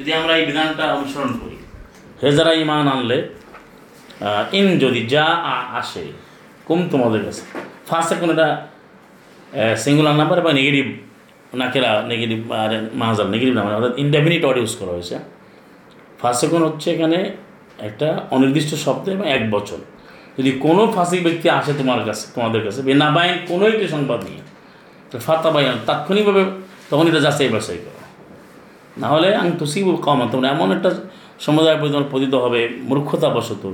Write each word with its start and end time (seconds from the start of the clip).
যদি 0.00 0.12
আমরা 0.20 0.32
এই 0.40 0.44
বিধানটা 0.50 0.84
অনুসরণ 0.98 1.32
করি। 1.40 1.56
হেজারা 2.22 2.52
ইমান 2.62 2.86
আনলে 2.94 3.18
ইন 4.58 4.66
যদি 4.84 5.00
যা 5.14 5.26
আসে, 5.80 6.04
কম 6.68 6.80
তোমাদের 6.92 7.22
কাছে। 7.26 7.42
ফার্স্ট 7.88 8.10
এখন 8.16 8.28
এটা 8.34 8.48
সিঙ্গুলার 9.82 10.16
নাম্বার 10.20 10.38
বা 10.46 10.52
নেগেটিভ 10.58 10.86
নাকেরা 11.60 11.90
নেগেটিভ 12.12 12.40
আর 12.62 12.70
মাহাজাল 13.00 13.26
নেগেটিভ 13.34 13.54
নাম্বার 13.58 13.72
অর্থাৎ 13.78 13.94
ইনডেফিনিট 14.04 14.42
ওয়ার্ড 14.44 14.58
ইউজ 14.62 14.72
করা 14.80 14.92
হয়েছে। 14.96 15.16
ফার্স্ট 16.20 16.40
সেকেন্ড 16.42 16.62
হচ্ছে 16.68 16.88
এখানে 16.96 17.18
একটা 17.88 18.08
অনির্দিষ্ট 18.36 18.70
শব্দ 18.84 19.04
এবং 19.16 19.26
এক 19.36 19.42
বছর 19.54 19.78
যদি 20.38 20.50
কোনো 20.64 20.82
ফাঁসি 20.94 21.16
ব্যক্তি 21.26 21.46
আসে 21.58 21.72
তোমার 21.80 22.00
কাছে, 22.08 22.24
তোমাদের 22.34 22.60
কাছে, 22.66 22.80
বিনা 22.88 23.08
বাইন 23.16 23.34
কোনো 23.50 23.64
একটি 23.72 23.86
সংবাদ 23.94 24.20
নিয়ে 24.28 24.42
তো 25.10 25.16
ফাতা 25.26 25.50
বাইন 25.54 25.76
তাৎক্ষণিকভাবে 25.88 26.42
তখন 26.90 27.04
এটা 27.10 27.20
যাচাই 27.26 27.50
বাছাই 27.54 27.80
করো। 27.84 27.99
নাহলে 29.00 29.34
আমি 29.34 29.52
তুসিবুল 29.58 29.96
কমা 29.96 30.26
তোমরা 30.32 30.48
এমন 30.48 30.72
একটা 30.72 30.90
সমুদায় 31.40 31.76
প্রতি 31.78 31.92
তোমার 31.92 32.08
পতিত 32.12 32.34
হবে, 32.34 32.68
মূর্খতাবশত। 32.82 33.72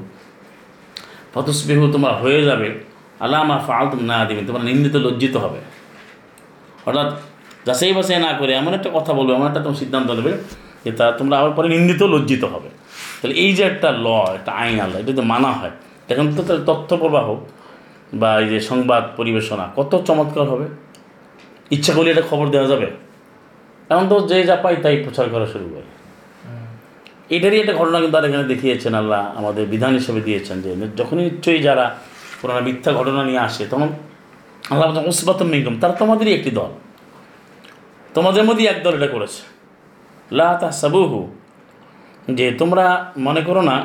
ফতসবিহু, 1.34 1.92
তোমার 1.92 2.14
হয়ে 2.14 2.42
যাবে। 2.44 2.68
আলামা 3.20 3.58
ফালতুম 3.66 4.00
না 4.00 4.24
দিবে 4.24 4.42
তোমরা 4.46 4.62
নিন্দিত, 4.62 4.96
লজ্জিত 4.96 5.36
হবে। 5.36 5.60
অর্থাৎ 6.86 7.20
যাচাই 7.66 7.92
বাছাই 7.92 8.20
না 8.20 8.32
করে 8.32 8.52
এমন 8.52 8.74
একটা 8.74 8.90
কথা 8.94 9.12
বলবে, 9.12 9.32
এমন 9.32 9.46
একটা 9.46 9.60
তোমার 9.60 9.76
সিদ্ধান্ত 9.76 10.10
নেবে 10.10 10.32
যে 10.84 10.92
তা 10.92 11.12
তোমরা 11.12 11.38
আবার 11.38 11.50
পরে 11.50 11.68
নিন্দিত, 11.68 12.02
লজ্জিত 12.02 12.44
হবে। 12.44 12.68
তাহলে 13.22 13.34
এই 13.34 13.52
যে 13.52 13.62
একটা 13.62 13.90
ল, 13.90 14.06
একটা 14.34 14.52
আইন 14.52 14.80
আল্লাহ, 14.80 15.00
এটা 15.00 15.12
যদি 15.12 15.20
মানা 15.20 15.52
হয় 15.52 15.70
তখন 16.08 16.34
তো 16.36 16.42
তাহলে 16.42 16.62
তথ্য 16.66 16.96
প্রবাহ 16.96 17.36
বা 18.14 18.40
এই 18.40 18.48
যে 18.48 18.60
সংবাদ 18.60 19.02
পরিবেশনা, 19.16 19.72
কত 19.76 20.02
চমৎকার 20.06 20.46
হবে। 20.48 20.66
ইচ্ছা 21.70 21.92
করলে 21.92 22.10
এটা 22.10 22.22
খবর 22.30 22.48
দেওয়া 22.48 22.68
যাবে। 22.68 23.05
এখন 23.90 24.04
তো 24.10 24.16
যে 24.30 24.36
যা 24.48 24.56
পাই 24.64 24.74
তাই 24.84 24.96
প্রচার 25.04 25.26
করা 25.34 25.46
শুরু 25.52 25.66
করে। 25.74 25.88
এটারই 27.34 27.56
একটা 27.62 27.74
ঘটনা 27.80 27.98
কিন্তু 28.02 28.16
আর 28.18 28.24
এখানে 28.28 28.44
দেখিয়েছেন 28.52 28.94
আল্লাহ 29.00 29.22
আমাদের 29.38 29.64
বিধান 29.72 29.92
হিসেবে 29.98 30.20
দিয়েছেন 30.20 30.56
যে 30.64 30.70
যখনই 31.00 31.22
নিশ্চয়ই 31.28 31.60
যারা 31.68 31.86
পুরানো 32.40 32.60
মিথ্যা 32.66 32.90
ঘটনা 32.92 33.20
নিয়ে 33.24 33.40
আসে 33.48 33.64
তখন 33.70 33.88
আল্লাহ 34.70 34.86
ওসবাত 35.10 35.40
মিঙ্গম 35.52 35.74
তারা 35.80 35.94
তোমাদেরই 36.02 36.32
একটি 36.38 36.50
দল। 36.50 36.70
তোমাদের 38.14 38.42
মধ্যেই 38.44 38.66
এক 38.72 38.78
দল 38.84 38.94
এটা 38.98 39.08
করেছে। 39.14 39.42
লা 40.38 40.48
তাহসাবুহু 40.60 41.20
যে 42.38 42.46
তোমরা 42.60 42.84
মনে 43.26 43.40
করো 43.40 43.62
না 43.70 43.76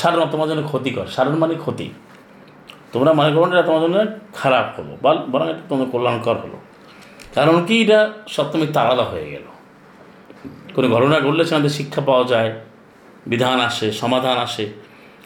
সারণ 0.00 0.20
তোমার 0.30 0.48
জন্য 0.48 0.62
ক্ষতিকর। 0.68 1.06
সারণ 1.06 1.34
মানে 1.42 1.54
ক্ষতি। 1.54 1.86
তোমরা 2.92 3.10
মনে 3.18 3.30
করো 3.34 3.44
না 3.46 3.52
এটা 3.56 3.66
তোমার 3.68 3.82
জন্য 3.84 3.96
খারাপ 4.40 4.66
হলো 4.76 4.92
বা 5.02 5.10
বরং 5.32 5.46
এটা 5.52 5.62
তোমাদের 5.68 5.88
কল্যাণকর 5.92 6.36
হলো। 6.44 6.58
কারণ 7.34 7.56
কি 7.66 7.74
এটা 7.82 8.00
সপ্তমীতে 8.34 8.78
আলাদা 8.78 9.04
হয়ে 9.04 9.30
গেল। 9.30 9.46
কোনো 10.74 10.88
ঘটনা 10.88 11.20
ঘটলে 11.20 11.44
সেখানে 11.44 11.68
শিক্ষা 11.68 12.00
পাওয়া 12.00 12.24
যায়, 12.24 12.50
বিধান 13.26 13.60
আসে, 13.60 13.92
সমাধান 13.92 14.38
আসে। 14.38 14.66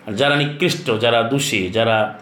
আর 0.07 0.13
যারা 0.13 0.37
নিকৃষ্ট, 0.37 0.87
যারা 1.05 1.23
দোষী, 1.23 1.69
যারা 1.69 2.19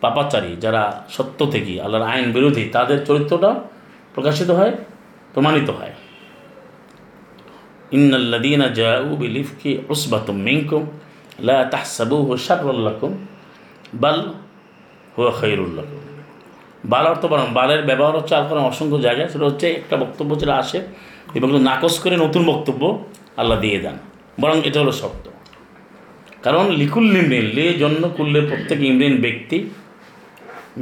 পাপাচারী, 0.00 0.56
যারা 0.56 1.04
সত্য 1.08 1.38
থেকে 1.50 1.80
আল্লাহর 1.80 2.06
আইন 2.10 2.32
বিরোধী, 2.32 2.64
তাদের 2.72 2.98
চরিত্রটা 3.04 3.50
প্রকাশিত 4.14 4.50
হয়, 4.50 4.72
প্রমাণিত 5.34 5.70
হয়। 5.70 5.94
ইন্নাল্লাদিনা 7.92 8.66
জাউ 8.68 9.16
বিলিফকি 9.16 9.70
উসবাতুম 9.88 10.36
মিনকুম, 10.36 10.82
লা 11.40 11.58
তাহসাবুহু 11.64 12.30
বাল 13.94 14.20
হুয়া 15.16 15.32
খাইরুল্লাকুম 15.40 16.09
বাল 16.84 17.04
অর্থ 17.12 17.22
বরং 17.32 17.46
বালের 17.58 17.82
ব্যবহার 17.88 18.14
হচ্ছে 18.18 18.34
আর 18.34 18.44
কোনো 18.50 18.60
অসংখ্য 18.60 18.98
জায়গায়। 19.06 19.28
সেটা 19.32 19.44
হচ্ছে 19.44 19.66
একটা 19.80 19.96
বক্তব্য 19.96 20.30
যেটা 20.40 20.54
আসে, 20.62 20.78
এবং 21.38 21.48
নাকচ 21.68 21.94
করে 22.02 22.16
নতুন 22.16 22.42
বক্তব্য 22.50 22.82
আল্লাহ 23.40 23.56
দিয়ে 23.60 23.78
দেন। 23.84 23.96
বরং 24.40 24.56
এটা 24.68 24.78
হলো 24.80 24.92
সত্য 24.92 25.24
কারণ 26.44 26.64
লিকুল 26.80 27.06
ইমরিন 27.16 27.46
লে 27.56 27.64
জন্য 27.82 28.02
কুল্লে 28.16 28.40
প্রত্যেক 28.40 28.78
ইমরিন 28.90 29.14
ব্যক্তি 29.20 29.58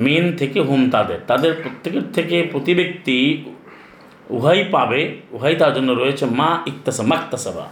মেন 0.04 0.24
থেকে 0.36 0.58
হোম 0.60 0.90
তাদের। 0.90 1.18
তাদের 1.26 1.52
প্রত্যেকের 1.62 2.06
থেকে 2.12 2.36
প্রতি 2.52 2.74
ব্যক্তি 2.74 3.16
উহাই 4.36 4.64
পাবে, 4.74 5.00
উহাই 5.32 5.54
তার 5.54 5.72
জন্য 5.74 5.90
রয়েছে 5.92 6.26
মা 6.26 6.50
ইকতাসা, 6.66 7.02
মাকতাসাবা, 7.02 7.66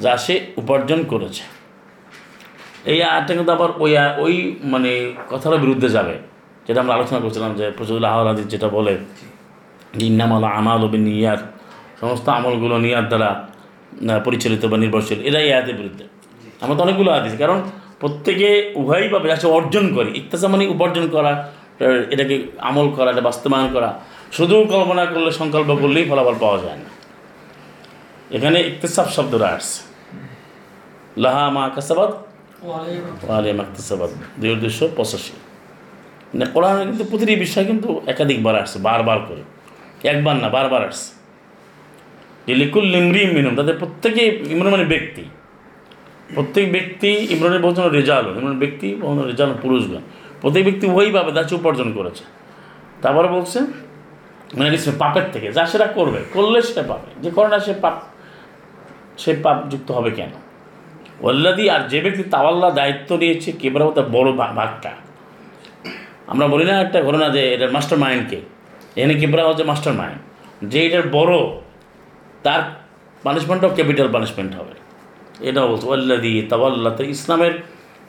যা 0.00 0.16
সে 0.16 0.34
উপার্জন 0.56 1.04
করেছে। 1.04 1.42
এই 2.84 3.02
আয়টা 3.02 3.32
কিন্তু 3.34 3.52
আবার 3.52 3.70
ওই 3.78 3.92
ওই 4.24 4.34
মানে 4.62 4.90
কথার 5.30 5.58
বিরুদ্ধে 5.58 5.88
যাবে। 5.88 6.16
যেটা 6.66 6.78
আমরা 6.82 6.94
আলোচনা 6.98 7.18
করছিলাম 7.24 7.50
যে 7.58 7.66
প্রচুর 7.76 7.96
আহ্লাদিস 8.12 8.46
যেটা 8.54 8.68
বলে 8.76 8.94
ইন্নামাল 10.08 10.44
আমাল 10.58 10.80
ও 10.86 10.88
নিয়ার 11.08 11.40
সমস্ত 12.00 12.26
আমলগুলো 12.38 12.74
নিয়ার 12.84 13.06
দ্বারা 13.10 13.30
পরিচালিত 14.26 14.62
বা 14.72 14.76
নির্ভরশীল। 14.82 15.18
এই 15.28 15.32
আয়াতের 15.54 15.76
বিরুদ্ধে। 15.80 16.04
আমরা 16.62 16.74
তো 16.78 16.82
অনেকগুলো 16.86 17.08
আয়াত 17.14 17.26
কারণ 17.42 17.58
প্রত্যেকে 18.00 18.48
উভয়ই 18.80 19.08
পাবে 19.12 19.26
যাচ্ছে 19.30 19.48
অর্জন 19.56 19.84
করে। 19.96 20.08
ইত্যাসা 20.20 20.46
মানে 20.52 20.64
উপার্জন 20.74 21.04
করা 21.14 21.32
এটাকে 22.14 22.34
আমল 22.68 22.86
করা, 22.96 23.08
এটা 23.14 23.22
বাস্তবায়ন 23.28 23.68
করা। 23.74 23.90
শুধু 24.36 24.54
কল্পনা 24.72 25.02
করলে 25.12 25.30
সংকল্প 25.40 25.70
করলেই 25.82 26.04
ফলাফল 26.10 26.36
পাওয়া 26.44 26.58
যায় 26.64 26.78
না। 26.84 26.90
এখানে 28.36 28.58
ইকতেসাব 28.70 29.08
শব্দটা 29.16 29.48
আসছে। 29.56 29.80
লাহা 31.24 31.44
মা 31.56 31.64
কাসাবাদ 31.74 32.10
ওয়ালে 33.26 33.50
মাকতাসাবাদ 33.58 34.10
দুই 34.40 34.50
উদ্দেশ্য, 34.54 34.80
পঁচাশি। 34.98 35.34
মানে 36.34 36.46
কোরআনে 36.46 36.84
কিন্তু 36.84 37.04
প্রতিটি 37.04 37.36
বিষয় 37.36 37.64
কিন্তু 37.64 38.00
একাধিকবার 38.06 38.60
আসছে, 38.60 38.78
বারবার 38.78 39.18
করে। 39.20 39.42
একবার 40.08 40.36
না, 40.36 40.48
বারবার 40.48 40.86
আসছে। 40.86 41.16
যে 42.46 42.54
লিকুল 42.54 42.84
লিমরি 42.84 43.26
মিনুম 43.26 43.56
তাদের 43.56 43.78
প্রত্যেকে 43.78 44.42
ইমরান 44.50 44.72
মানে 44.72 44.84
ব্যক্তি। 44.84 45.24
প্রত্যেক 46.34 46.72
ব্যক্তি 46.72 47.08
ইমরানের 47.08 47.62
বলছেন 47.62 47.84
রেজাল 47.84 48.34
ইমরান 48.36 48.58
ব্যক্তি 48.58 48.94
বলছেন 48.94 49.26
রেজাল 49.26 49.54
পুরুষগণ। 49.62 50.00
প্রত্যেক 50.40 50.64
ব্যক্তি 50.64 50.86
ওই 50.86 51.12
পাবে 51.12 51.32
যা 51.32 51.44
উপার্জন 51.52 51.92
করেছে। 51.92 52.24
তারপরে 53.02 53.28
বলছে 53.28 53.60
মানে 54.54 54.70
নিশ্চয় 54.70 54.92
পাপের 54.98 55.22
থেকে, 55.32 55.52
যা 55.52 55.66
সেটা 55.66 55.86
করবে, 55.86 56.20
করলে 56.32 56.62
সেটা 56.62 56.82
পাবে। 56.82 57.22
যে 57.22 57.30
করে 57.30 57.48
না 57.48 57.58
সে 57.58 57.72
পাপ 57.72 58.02
সে 59.18 59.36
পাপ 59.42 59.68
যুক্ত 59.68 59.90
হবে 59.90 60.10
কেন? 60.10 60.30
ওল্লাদি 61.20 61.70
আর 61.70 61.88
যে 61.88 62.00
ব্যক্তি 62.00 62.22
তাওয়াল্লা 62.22 62.70
দায়িত্ব 62.70 63.16
নিয়েছে 63.16 63.52
কেবরাও 63.52 63.90
তার 63.90 64.04
বড় 64.04 64.32
ভাগটা। 64.32 65.05
আমরা 66.26 66.46
বলি 66.48 66.64
না 66.64 66.74
একটা 66.80 67.02
ঘটনা 67.02 67.28
যে 67.28 67.54
এটার 67.54 67.72
মাস্টার 67.72 67.98
মাইন্ডকে 67.98 68.40
এখানে 68.96 69.14
কেবরা 69.14 69.48
হচ্ছে 69.48 69.64
মাস্টার 69.64 69.92
মাইন্ড 69.92 70.18
যে 70.70 70.86
এটার 70.86 71.08
বড়, 71.08 71.34
তার 72.42 72.62
পানিশমেন্টও 73.22 73.68
ক্যাপিটাল 73.68 74.08
পানিশমেন্ট 74.12 74.54
হবে। 74.54 74.74
এটা 75.48 75.66
বলছে 75.66 75.86
ওল্লাদি 75.86 76.42
তাওয়াল্লা 76.42 76.90
তো 76.90 77.02
ইসলামের 77.04 77.54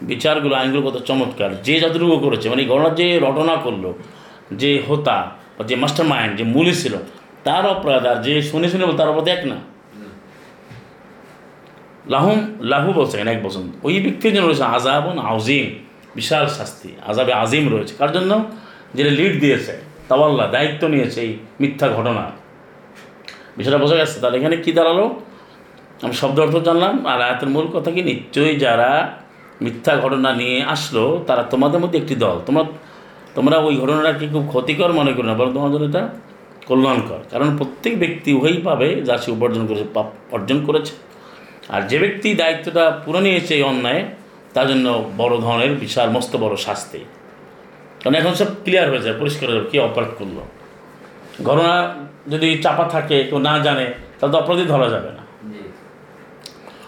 বিচারগুলো, 0.01 0.55
আইনগুলো 0.55 0.81
কত 0.91 0.97
চমৎকার। 1.01 1.61
যে 1.61 1.79
যতটুকু 1.79 2.17
করেছে 2.19 2.49
মানে 2.49 2.65
ঘটনা 2.65 2.89
যে 2.89 3.19
রটনা 3.19 3.55
করল, 3.55 3.93
যে 4.51 4.81
হোতা 4.87 5.31
যে 5.65 5.75
মাস্টার 5.75 6.05
মাইন্ড 6.05 6.37
যে 6.37 6.43
মূলই 6.43 6.73
ছিল, 6.73 6.93
তার 7.43 7.65
অপরাধ, 7.65 8.05
আর 8.05 8.17
যে 8.23 8.41
শুনে 8.41 8.69
শুনে 8.69 8.83
তার 8.97 9.09
অপরাধ 9.09 9.27
এক 9.27 9.45
না। 9.45 9.57
লাহুম, 12.07 12.39
লাহু 12.61 12.93
বলছে, 12.93 13.15
এক 13.19 13.39
বছর। 13.43 13.61
ওই 13.83 13.99
ব্যক্তির 13.99 14.33
জন্য 14.33 14.47
রয়েছে 14.47 14.63
আজাবন 14.63 15.19
আউজিম 15.19 15.67
বিশাল 16.17 16.45
শাস্তি 16.57 16.89
আজাবে 17.09 17.33
আজিম 17.43 17.65
রয়েছে। 17.73 17.93
কার 17.99 18.11
জন্য? 18.15 18.31
যেটা 18.97 19.11
লিড 19.19 19.33
দিয়েছে, 19.43 19.73
তাওয়াল্লা, 20.09 20.45
দায়িত্ব 20.55 20.81
নিয়েছে 20.93 21.19
এই 21.25 21.31
মিথ্যা 21.61 21.87
ঘটনা। 21.97 22.23
বিষয়টা 23.57 23.79
বোঝা 23.83 23.95
গেছে 24.01 24.17
তাহলে 24.21 24.35
এখানে 24.39 24.55
কী 24.65 24.71
দাঁড়াল? 24.77 24.99
আমি 26.05 26.15
শব্দ 26.21 26.37
অর্থ 26.45 26.55
জানলাম, 26.67 26.95
আর 27.11 27.19
আয়াতের 27.27 27.49
মূল 27.53 27.65
কথা 27.75 27.89
কি? 27.95 28.01
নিশ্চয়ই 28.09 28.55
যারা 28.65 28.89
মিথ্যা 29.65 29.93
ঘটনা 30.03 30.29
নিয়ে 30.39 30.57
আসলো, 30.73 31.03
তারা 31.27 31.43
তোমাদের 31.53 31.79
মধ্যে 31.83 31.97
একটি 32.01 32.15
দল। 32.23 32.37
তোমরা 32.47 32.63
তোমরা 33.35 33.55
ওই 33.67 33.73
ঘটনাটাকে 33.81 34.25
খুব 34.33 34.43
ক্ষতিকর 34.51 34.91
মনে 34.99 35.11
করো 35.15 35.27
না, 35.29 35.35
বরং 35.39 35.51
তোমার 35.53 35.71
জন্য 35.73 35.85
এটা 35.91 36.03
কল্যাণকর। 36.69 37.21
কারণ 37.31 37.47
প্রত্যেক 37.57 37.93
ব্যক্তি 37.99 38.29
উভয়ই 38.37 38.59
পাবে 38.67 38.89
যা 39.07 39.15
সে 39.23 39.29
উপার্জন 39.35 39.63
করেছে, 39.69 39.85
পাপ 39.93 40.07
অর্জন 40.35 40.57
করেছে। 40.67 40.93
আর 41.73 41.81
যে 41.89 41.97
ব্যক্তি 42.03 42.27
দায়িত্বটা 42.41 42.83
পুরো 43.05 43.19
নিয়েছে 43.19 43.53
এই 43.59 43.63
অন্যায় 43.71 44.01
তার 44.57 44.67
জন্য 44.71 44.87
বড় 45.21 45.35
ধরনের 45.45 45.71
বিশাল 45.83 46.07
মস্ত 46.15 46.33
বড় 46.43 46.55
শাস্তি। 46.67 47.01
কারণ 48.01 48.15
এখন 48.21 48.33
সব 48.39 48.49
ক্লিয়ার 48.63 48.87
হয়ে 48.91 49.03
যায় 49.05 49.15
পরিষ্কার 49.21 49.45
হয়ে 49.47 49.57
যাবে 49.57 49.69
কে 49.71 49.77
অপরাধ 49.89 50.11
করল। 50.19 50.37
ঘটনা 51.47 51.73
যদি 52.33 52.47
চাপা 52.63 52.85
থাকে 52.95 53.17
কেউ 53.29 53.39
না 53.47 53.53
জানে 53.65 53.85
তাহলে 54.17 54.31
তো 54.33 54.37
অপরাধী 54.41 54.65
ধরা 54.73 54.87
যাবে 54.95 55.09
না। 55.17 55.23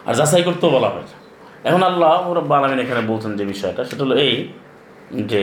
আর 0.07 0.13
যাচাই 0.19 0.43
করতেও 0.47 0.69
বলা 0.75 0.89
হয়েছে। 0.95 1.15
এখন 1.67 1.81
আল্লাহ 1.89 2.21
রব্বা 2.39 2.53
আলমিন 2.57 2.79
এখানে 2.85 3.01
বলছেন 3.11 3.31
যে 3.39 3.43
বিষয়টা 3.53 3.81
সেটা 3.89 4.01
হলো 4.05 4.15
এই 4.25 4.33
যে 5.31 5.41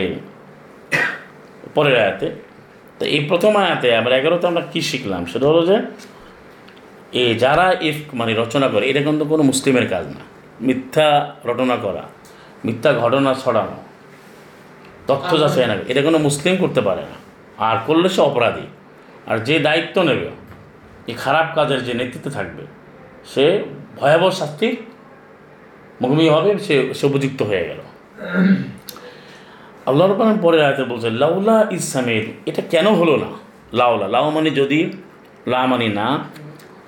পরের 1.74 1.96
আয়াতে 2.02 2.28
তো 2.98 3.02
এই 3.14 3.20
প্রথম 3.30 3.52
আয়াতে 3.64 3.88
আমরা 4.00 4.12
এগারোতে 4.20 4.44
আমরা 4.50 4.62
কী 4.72 4.80
শিখলাম? 4.90 5.22
সেটা 5.32 5.46
হলো 5.50 5.62
যে 5.70 5.76
এ 7.22 7.24
যারা 7.44 7.66
ইফ 7.88 7.98
মানে 8.20 8.32
রচনা 8.42 8.66
করে 8.72 8.84
এটা 8.90 9.00
কিন্তু 9.06 9.24
কোনো 9.32 9.42
মুসলিমের 9.50 9.86
কাজ 9.88 10.04
না। 10.16 10.22
মিথ্যা 10.66 11.08
রটনা 11.48 11.76
করা। 11.76 12.04
মিথ্যা 12.64 12.92
ঘটনা 12.92 13.34
ছড়ানো 13.34 13.76
তথ্য 15.06 15.40
যাচাই 15.40 15.66
না 15.66 15.74
এটা 15.88 16.02
কোনো 16.02 16.18
মুসলিম 16.18 16.56
করতে 16.56 16.80
পারে 16.80 17.00
না। 17.00 17.16
আর 17.64 17.76
করলে 17.86 18.08
সে 18.08 18.20
অপরাধী। 18.20 18.66
আর 19.26 19.38
যে 19.38 19.58
দায়িত্ব 19.58 20.02
নেবে 20.02 20.28
এই 21.06 21.14
খারাপ 21.14 21.46
কাজের 21.54 21.84
যে 21.84 21.94
নেতৃত্বে 21.94 22.30
থাকবে 22.30 22.62
সে 23.34 23.64
ভয়াবহ 24.00 24.30
শাস্তির 24.30 24.76
মুখোমুখি 26.00 26.28
হবে 26.28 26.58
সে 26.58 26.94
সে 26.94 27.06
উপযুক্ত 27.06 27.42
হয়ে 27.42 27.64
গেল। 27.68 27.80
আল্লাহ 29.86 30.10
রব্বান 30.10 30.38
পরে 30.42 30.64
আয়তে 30.64 30.84
বলছে 30.84 31.10
লাউলা 31.10 31.66
ইসামের 31.70 32.24
এটা 32.46 32.62
কেন 32.70 32.86
হলো 32.94 33.16
না? 33.16 33.30
লাউলা 33.72 34.08
লাউ 34.08 34.30
মানে 34.30 34.50
যদি 34.50 34.92
লা 35.46 35.66
মানে 35.66 35.88
না। 35.88 36.24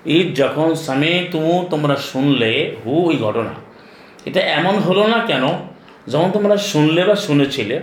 ঈদ 0.07 0.37
যখন 0.37 0.75
সামে 0.75 1.29
তুমু 1.33 1.67
তোমরা 1.71 1.97
শুনলে 1.97 2.77
হু 2.87 3.09
ওই 3.09 3.17
ঘটনা। 3.17 3.68
এটা 4.29 4.41
এমন 4.59 4.75
হলো 4.87 5.03
না 5.15 5.19
কেন? 5.31 5.45
যখন 6.13 6.29
তোমরা 6.37 6.57
শুনলে 6.71 7.01
বা 7.09 7.15
শুনেছিলে, 7.27 7.77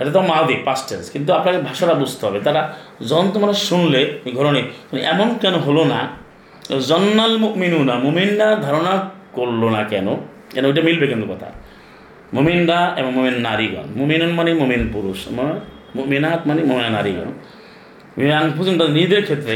এটা 0.00 0.10
তো 0.16 0.20
মাদি 0.30 0.54
পাস্ট 0.66 0.84
টেন্স 0.88 1.04
কিন্তু 1.14 1.30
আপনাকে 1.38 1.58
ভাষাটা 1.68 1.94
বুঝতে 2.02 2.22
হবে। 2.26 2.38
তারা 2.46 2.60
যখন 3.08 3.26
তোমরা 3.34 3.52
শুনলে 3.68 4.00
ঘটনা 4.38 4.58
এমন 5.12 5.28
কেন 5.42 5.54
হলো 5.66 5.82
না? 5.92 6.00
জন্নাল 6.88 7.34
মিনু 7.62 7.78
না 7.88 7.94
মুমিনরা 8.06 8.48
ধারণা 8.66 8.94
করল 9.36 9.62
না 9.76 9.80
কেন? 9.92 10.06
কেন? 10.54 10.64
ওইটা 10.66 10.82
মিলবে 10.88 11.06
কিন্তু 11.06 11.26
কথা। 11.32 11.48
মুমিনরা 12.36 12.78
এবং 12.96 13.10
মুমিন 13.18 13.36
নারীগণ, 13.48 13.86
মুমিনুন 13.98 14.32
মানে 14.38 14.50
মুমিন 14.60 14.82
পুরুষ 14.92 15.18
মানে 15.30 15.52
মুমিনাত 15.96 16.40
মানে 16.48 16.60
মুমিনা 16.70 16.90
নারীগণ। 16.98 17.28
মিনাং 18.18 18.44
পর্যন্ত 18.56 18.80
নিজেদের 18.96 19.22
ক্ষেত্রে 19.22 19.54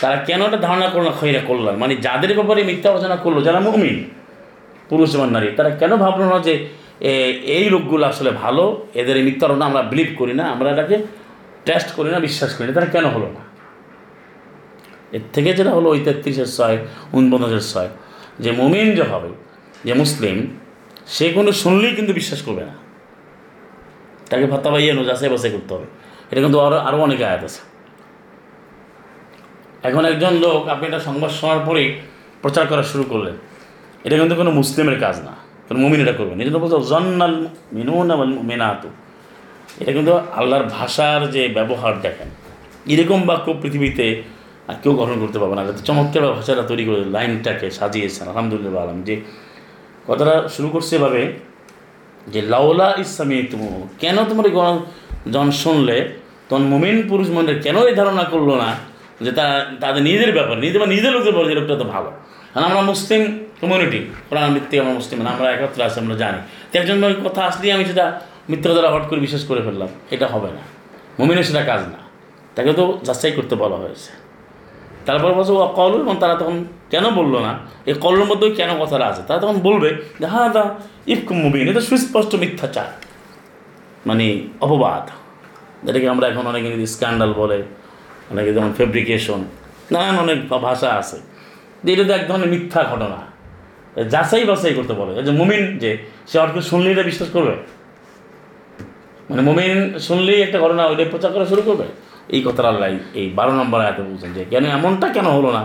তারা 0.00 0.16
কেন 0.28 0.40
এটা 0.48 0.58
ধারণা 0.66 0.86
করল 0.92 1.04
না, 1.08 1.14
খৈরা 1.20 1.42
করলাম 1.48 1.74
মানে 1.82 1.94
যাদের 2.06 2.32
ব্যাপারে 2.34 2.60
মিথ্যা 2.68 2.88
আলোচনা 2.92 3.16
করল, 3.24 3.36
যারা 3.42 3.60
মুমিন 3.66 3.96
পুরুষ 4.88 5.14
এবং 5.14 5.30
নারী। 5.30 5.48
তারা 5.56 5.70
কেন 5.70 5.92
ভাবলো 5.96 6.24
না 6.24 6.38
যে 6.38 6.54
এই 7.56 7.64
লোকগুলো 7.70 8.04
আসলে 8.06 8.30
ভালো, 8.30 8.86
এদের 8.94 9.16
এই 9.16 9.38
আমরা 9.68 9.82
বিলিভ 9.82 10.10
করি 10.18 10.34
না, 10.34 10.44
আমরা 10.44 10.70
এটাকে 10.70 10.96
টেস্ট 11.64 11.88
করি 11.96 12.10
না, 12.10 12.18
বিশ্বাস 12.18 12.54
করি 12.54 12.66
না। 12.68 12.72
তারা 12.72 12.86
কেন 12.86 13.04
হলো 13.06 13.26
না? 13.26 13.42
এর 15.12 15.20
থেকে 15.32 15.52
যেটা 15.54 15.70
হলো 15.70 15.88
ওই 15.90 16.00
তেত্রিশের 16.00 16.48
ছয়, 16.56 16.78
উনপঞ্চাশের 17.12 17.64
ছয়। 17.72 17.88
যে 18.40 18.50
মুমিন 18.52 18.94
যে 18.96 19.02
হবে, 19.02 19.28
যে 19.84 19.92
মুসলিম, 19.94 20.36
সে 21.06 21.32
কোনো 21.32 21.52
শুনলেই 21.52 21.92
কিন্তু 21.94 22.12
বিশ্বাস 22.12 22.42
করবে 22.42 22.62
না। 22.64 22.74
তাকে 24.30 24.46
ভাত্তা 24.46 24.70
পাইয়ে 24.70 24.92
নো 24.92 25.04
যাচাই 25.04 25.28
বাছাই 25.28 25.50
করতে 25.50 25.74
হবে। 25.74 25.86
এটা 26.30 26.40
কিন্তু 26.40 26.58
আরও 26.60 26.76
আরও 26.76 26.98
অনেক 26.98 27.22
আয়াত 27.22 27.44
আছে। 27.44 27.60
এখন 29.88 30.04
একজন 30.04 30.32
লোক, 30.34 30.68
আপনি 30.68 30.84
এটা 30.86 31.00
সংবাদ 31.00 31.30
শোনার 31.30 31.60
পরেই 31.66 31.88
প্রচার 32.42 32.66
করা 32.66 32.82
শুরু 32.82 33.04
করলেন। 33.04 33.34
এটা 34.04 34.14
কিন্তু 34.20 34.34
কোনো 34.40 34.50
মুসলিমের 34.60 34.98
কাজ 35.04 35.16
না, 35.28 35.34
কোনো 35.66 35.78
মুমিন 35.84 35.98
এটা 36.04 36.14
করবেন 36.18 36.36
জন্য 36.46 36.58
বলতো 36.64 36.76
জন্নাল 36.92 37.34
মিনুন 37.76 38.10
মিনাতু 38.50 38.88
এটা 39.82 39.92
কিন্তু 39.96 40.12
আল্লাহর 40.38 40.66
ভাষার 40.76 41.20
যে 41.34 41.42
ব্যবহার, 41.56 41.92
দেখেন। 42.04 42.28
এরকম 42.92 43.20
বাক্য 43.28 43.46
পৃথিবীতে 43.62 44.06
আর 44.70 44.76
কেউ 44.82 44.92
গঠন 45.00 45.16
করতে 45.22 45.38
পারবে 45.40 45.54
না। 45.58 45.62
চমৎকার 45.88 46.22
ভাষাটা 46.38 46.64
তৈরি 46.70 46.84
করে 46.88 47.00
লাইনটাকে 47.16 47.66
সাজিয়েছেন, 47.78 48.24
আলহামদুলিল্লাহ 48.30 48.80
আলম 48.84 48.98
যে 49.08 49.14
কথাটা 50.08 50.34
শুরু 50.54 50.68
করছে 50.74 50.92
এভাবে, 50.98 51.22
যে 52.32 52.40
লাউলা 52.52 52.88
ইসলামী 53.04 53.36
তুমি 53.50 53.66
কেন 54.02 54.16
তোমার 54.30 54.46
জন 55.34 55.48
শুনলে? 55.62 55.98
তখন 56.48 56.64
মুমিন 56.72 56.96
পুরুষ 57.10 57.28
মনের 57.34 57.58
কেন 57.64 57.76
এই 57.90 57.94
ধারণা 58.00 58.24
করল 58.32 58.50
না? 58.62 58.70
যে 59.24 59.30
তারা, 59.38 59.56
তাদের 59.82 60.02
নিজেদের 60.08 60.32
ব্যাপার 60.36 60.56
নিজেদের 60.62 60.80
বা 60.84 60.88
নিজেদের 60.92 61.12
লোকদের 61.16 61.34
বলে 61.36 61.48
যে 61.50 61.56
লোকটা 61.60 61.74
তো 61.82 61.86
ভালো। 61.94 62.10
কারণ 62.52 62.64
আমরা 62.68 62.82
মুসলিম 62.92 63.22
কমিউনিটি 63.62 64.00
কোরআন 64.28 64.48
ভিত্তিক 64.54 64.78
আমরা 64.82 64.94
মুসলিম 65.00 65.18
না 65.24 65.30
আমরা 65.34 65.48
একত্র 65.54 65.80
আছি, 65.86 65.98
আমরা 66.02 66.16
জানি। 66.22 66.38
তো 66.70 66.74
একজন 66.80 66.96
কথা 67.26 67.40
আসলেই 67.48 67.72
আমি 67.76 67.84
সেটা 67.90 68.06
মিত্র 68.50 68.68
দ্বারা 68.76 68.88
হট 68.94 69.04
করে 69.08 69.20
বিশ্বাস 69.26 69.44
করে 69.50 69.60
ফেললাম, 69.66 69.90
এটা 70.14 70.26
হবে 70.32 70.50
না। 70.56 70.62
মুমিনের 71.18 71.46
সেটা 71.48 71.62
কাজ 71.70 71.80
না। 71.94 72.00
তাকে 72.56 72.72
তো 72.78 72.84
যাচাই 73.06 73.32
করতে 73.38 73.54
বলা 73.62 73.76
হয়েছে। 73.82 74.10
তারপর 75.06 75.30
বলছে 75.38 75.52
ও 75.52 75.60
কল 75.78 75.92
এবং 76.04 76.14
তারা 76.22 76.34
তখন 76.34 76.56
কেন 76.92 77.04
বলল 77.18 77.34
না? 77.46 77.52
এই 77.88 77.94
কলের 78.04 78.24
মধ্যেই 78.30 78.52
কেন 78.60 78.70
কথাটা 78.82 79.06
আছে? 79.10 79.22
তারা 79.28 79.38
তখন 79.44 79.56
বলবে 79.68 79.88
যে 80.20 80.26
হ্যাঁ 80.26 80.48
দা 80.56 80.64
ইফকুম 81.12 81.36
মুবিন 81.44 81.64
এটা 81.68 81.82
সুস্পষ্ট 81.90 82.32
মিথ্যাচার 82.42 82.88
মানে 84.08 84.26
অপবাদ। 84.64 85.04
যেটাকে 85.86 86.06
আমরা 86.14 86.24
এখন 86.28 86.44
অনেক 86.52 86.62
স্ক্যান্ডাল 86.94 87.30
বলে, 87.32 87.58
অনেকে 88.30 88.50
যেমন 88.56 88.70
ফেব্রিকেশন, 88.78 89.40
নানান 89.92 90.16
অনেক 90.24 90.38
ভাষা 90.66 90.88
আছে। 91.00 91.18
যে 91.84 91.90
এটা 91.94 92.04
তো 92.08 92.12
এক 92.18 92.24
ধরনের 92.28 92.50
মিথ্যা 92.54 92.80
ঘটনা। 92.92 93.18
যাচাই 94.12 94.44
বাছাই 94.44 94.74
করতে 94.74 94.92
বলে। 94.92 95.10
যে 95.22 95.32
মুমিন 95.40 95.62
যে, 95.78 95.90
সে 96.26 96.36
অর্থ 96.38 96.56
শুনলেই 96.58 96.92
এটা 96.92 97.02
বিশ্বাস 97.02 97.28
করবে? 97.28 97.54
মানে 99.30 99.42
মুমিন 99.42 99.98
শুনলেই 99.98 100.42
একটা 100.42 100.58
ঘটনা 100.60 100.82
ওইটা 100.86 101.04
প্রচার 101.10 101.30
করা 101.32 101.46
শুরু 101.46 101.62
করবে? 101.62 101.84
এই 102.28 102.42
কথাটা 102.42 102.68
আল্লাহ 102.68 102.88
এই 103.14 103.26
বারো 103.38 103.52
নম্বর 103.52 103.80
আয়াতে 103.80 104.02
বলছেন 104.02 104.32
যে, 104.32 104.44
কেন 104.50 104.64
এমনটা 104.64 105.08
কেন 105.08 105.26
হলো 105.26 105.50
না? 105.52 105.62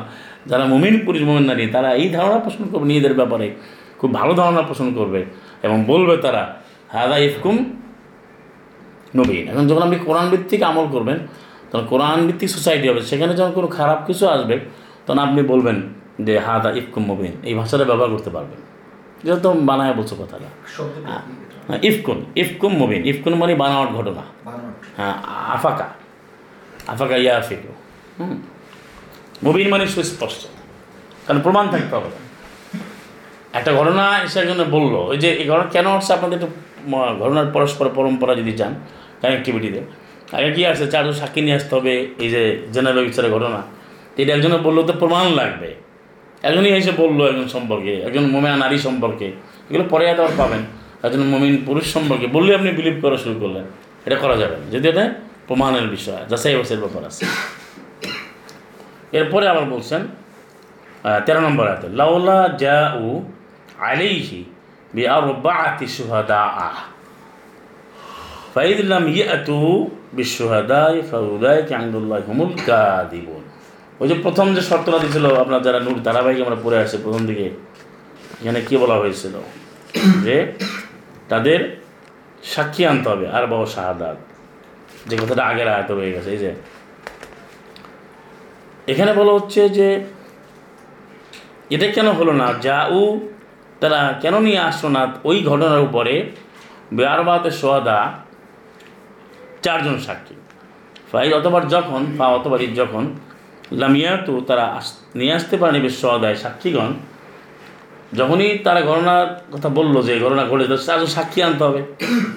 যারা 0.47 0.65
মুমিন 0.65 0.95
পুরুষ, 1.05 1.21
মুমিন 1.21 1.43
নারী, 1.43 1.67
তারা 1.67 1.89
এই 1.93 2.09
ধারণা 2.09 2.39
পোষণ 2.39 2.63
করবে, 2.71 2.85
নিজেদের 2.85 3.13
ব্যাপারে 3.13 3.47
খুব 3.99 4.13
ভালো 4.13 4.33
ধারণা 4.33 4.61
পোষণ 4.61 4.93
করবে 4.93 5.25
এবং 5.63 5.83
বলবে 5.87 6.17
তারা, 6.17 6.43
হাদা 6.93 7.17
ইফকুম 7.17 7.57
নবীন 9.15 9.47
এখন 9.47 9.67
যখন 9.67 9.81
আপনি 9.81 9.97
কোরআন 10.05 10.29
ভিত্তিক 10.29 10.63
আমল 10.63 10.87
করবেন, 10.91 11.17
তখন 11.71 11.85
কোরআন 11.85 12.27
ভিত্তিক 12.27 12.49
সোসাইটি 12.49 12.89
হবে, 12.89 13.01
সেখানে 13.01 13.33
যখন 13.35 13.51
কোনো 13.51 13.67
খারাপ 13.67 13.99
কিছু 14.07 14.27
আসবে, 14.27 14.59
তখন 15.05 15.19
আপনি 15.19 15.41
বলবেন 15.43 15.77
যে 16.25 16.33
হাদা 16.39 16.69
ইফকুম 16.79 17.03
মুবিন 17.05 17.33
এই 17.43 17.53
ভাষাটা 17.53 17.83
ব্যবহার 17.83 18.09
করতে 18.09 18.29
পারবেন 18.29 18.59
যেটা 19.23 19.39
তো 19.45 19.49
বানায় 19.69 19.93
বলছো 19.93 20.15
কথাটা। 20.15 20.49
হ্যাঁ। 21.07 21.79
ইফকুন 21.89 22.25
ইফকুম 22.35 22.71
মুবিন 22.77 23.01
ইফকুন 23.05 23.33
মানে 23.33 23.55
বানাওয়ার 23.55 23.89
ঘটনা। 23.97 24.23
হ্যাঁ 24.97 25.15
আফাকা 25.55 25.87
আফাকা 26.87 27.15
ইয়া 27.23 27.33
আফিকু 27.37 27.71
হুম 28.19 28.35
মুবিন 29.43 29.67
মানে 29.69 29.85
সুস্পষ্ট। 29.87 30.41
কারণ 31.25 31.39
প্রমাণ 31.41 31.65
থাকতে 31.69 31.93
হবে। 31.95 32.09
একটা 33.53 33.71
ঘটনা 33.73 34.03
এসে 34.25 34.37
একজনে 34.39 34.65
বলল 34.75 34.93
ওই 35.11 35.17
যে 35.23 35.29
এই 35.41 35.47
ঘটনা 35.47 35.67
কেন 35.75 35.87
আসছে 35.87 36.11
আপনাদের 36.13 36.35
একটু 36.39 36.49
ঘটনার 37.21 37.47
পরস্পর 37.55 37.85
পরম্পরা 37.95 38.33
যদি 38.35 38.51
যান 38.51 38.73
কানেক্টিভিটিতে 39.21 39.81
আগে 40.37 40.49
কী 40.55 40.61
আসছে? 40.65 40.85
চারজন 40.87 41.11
সাক্ষী 41.11 41.41
নিয়ে 41.41 41.55
আসতে 41.55 41.75
হবে 41.75 41.93
এই 42.23 42.29
যে 42.33 42.41
জেনারেল 42.73 43.03
বিচারের 43.09 43.31
ঘটনা। 43.35 43.61
এটা 44.21 44.31
একজনে 44.35 44.57
বলল 44.57 44.79
তো 44.87 44.93
প্রমাণ 45.01 45.25
লাগবে। 45.39 45.69
একজনই 46.43 46.69
এসে 46.69 46.91
বলল, 46.91 47.19
একজন 47.29 47.47
সম্পর্কে, 47.47 47.93
একজন 48.07 48.25
মোমেনা 48.33 48.57
নারী 48.57 48.77
সম্পর্কে। 48.77 49.27
এগুলো 49.69 49.83
পরে 49.89 50.11
আবার 50.11 50.29
পাবেন। 50.37 50.61
একজন 51.03 51.23
মমিন 51.23 51.63
পুরুষ 51.65 51.93
সম্পর্কে। 51.93 52.27
বললে 52.27 52.55
আপনি 52.55 52.71
বিলিভ 52.71 52.95
করা 53.01 53.17
শুরু 53.17 53.39
করলেন। 53.39 53.65
এটা 54.05 54.15
করা 54.15 54.35
যাবে 54.35 54.55
যদি 54.71 54.87
এটা 54.89 55.13
প্রমাণের 55.47 55.87
বিষয়, 55.87 56.21
যাচাই 56.29 56.55
বাছাইয়ের 56.55 56.81
ব্যাপার 56.83 57.05
আছে। 57.05 57.25
এরপরে 59.11 59.47
আবার 59.47 59.65
বলছেন 59.65 60.07
তেরো 61.25 61.39
নম্বর 61.39 61.67
আছে 61.67 61.87
লাউলা 61.89 62.39
জা 62.57 62.95
উ 63.01 63.23
আলাইহি 63.79 64.43
বি 64.93 65.07
আর 65.07 65.21
বাতি 65.21 65.87
সুহাদা 65.87 66.41
আহ 66.41 66.77
ফাইদ 68.53 68.79
লাম 68.81 69.07
ইয়াতু 69.07 69.89
বিশুহাদাই 70.13 71.01
ফাউলাইকা 71.01 71.75
ইনদাল্লাহি 71.75 72.23
হুমুল 72.27 72.53
কাযিবুন। 72.65 73.43
ওই 73.99 74.07
যে 74.07 74.15
প্রথম 74.15 74.55
যে 74.55 74.61
শর্তটা 74.61 74.99
দিয়েছিল 74.99 75.25
আপনার 75.35 75.61
যারা 75.61 75.79
নূর 75.79 75.97
ধারাবাহিক 76.03 76.41
আমরা 76.41 76.55
পড়ে 76.63 76.77
আসছে 76.77 76.97
প্রথম 76.97 77.25
দিকে 77.25 77.49
এখানে 78.41 78.61
কি 78.61 78.77
বলা 78.77 78.95
হয়েছিল? 78.95 79.35
যে 80.25 80.53
তাদের 81.29 81.59
সাক্ষী 82.43 82.85
আনতে 82.85 83.09
হবে 83.09 83.27
আর 83.29 83.47
বাবা 83.47 83.65
শাহাদাত। 83.65 84.17
যে 85.07 85.17
কথাটা 85.17 85.43
আগের 85.45 85.67
আয়ত 85.67 85.91
হয়ে 85.91 86.11
গেছে 86.11 86.29
এই 86.31 86.37
যে। 86.37 86.51
এখানে 88.87 89.13
বলা 89.13 89.33
হচ্ছে 89.33 89.69
যে 89.69 90.03
এটা 91.69 91.87
কেন 91.87 92.11
হলো 92.11 92.33
না? 92.33 92.53
যা 92.61 92.87
উ 92.91 93.19
তারা 93.79 94.13
কেন 94.21 94.39
নিয়ে 94.39 94.59
আসলো 94.59 94.89
না? 94.89 95.13
ওই 95.23 95.43
ঘটনার 95.43 95.79
উপরে 95.79 96.31
বেয়ারবাতে 96.93 97.51
সোয়াদা 97.51 98.13
চারজন 99.61 99.97
সাক্ষী। 99.99 100.35
ফাইল 101.11 101.33
অতবার 101.33 101.67
যখন 101.67 102.05
বা 102.17 102.27
অতবার 102.27 102.59
যখন 102.73 103.03
লামিয়াতু 103.71 104.41
তারা 104.47 104.81
নিয়ে 105.15 105.33
আসতে 105.33 105.57
পারেনি 105.57 105.79
বেশ 105.79 106.01
সোয়াদায় 106.01 106.35
সাক্ষীগণ। 106.35 106.93
যখনই 108.17 108.57
তারা 108.57 108.81
ঘটনার 108.81 109.27
কথা 109.53 109.69
বলল 109.69 110.01
যে 110.01 110.19
ঘটনা 110.19 110.45
ঘটেছে 110.45 110.77
চারজন 110.77 111.05
সাক্ষী 111.05 111.41
আনতে 111.41 111.63
হবে। 111.63 111.81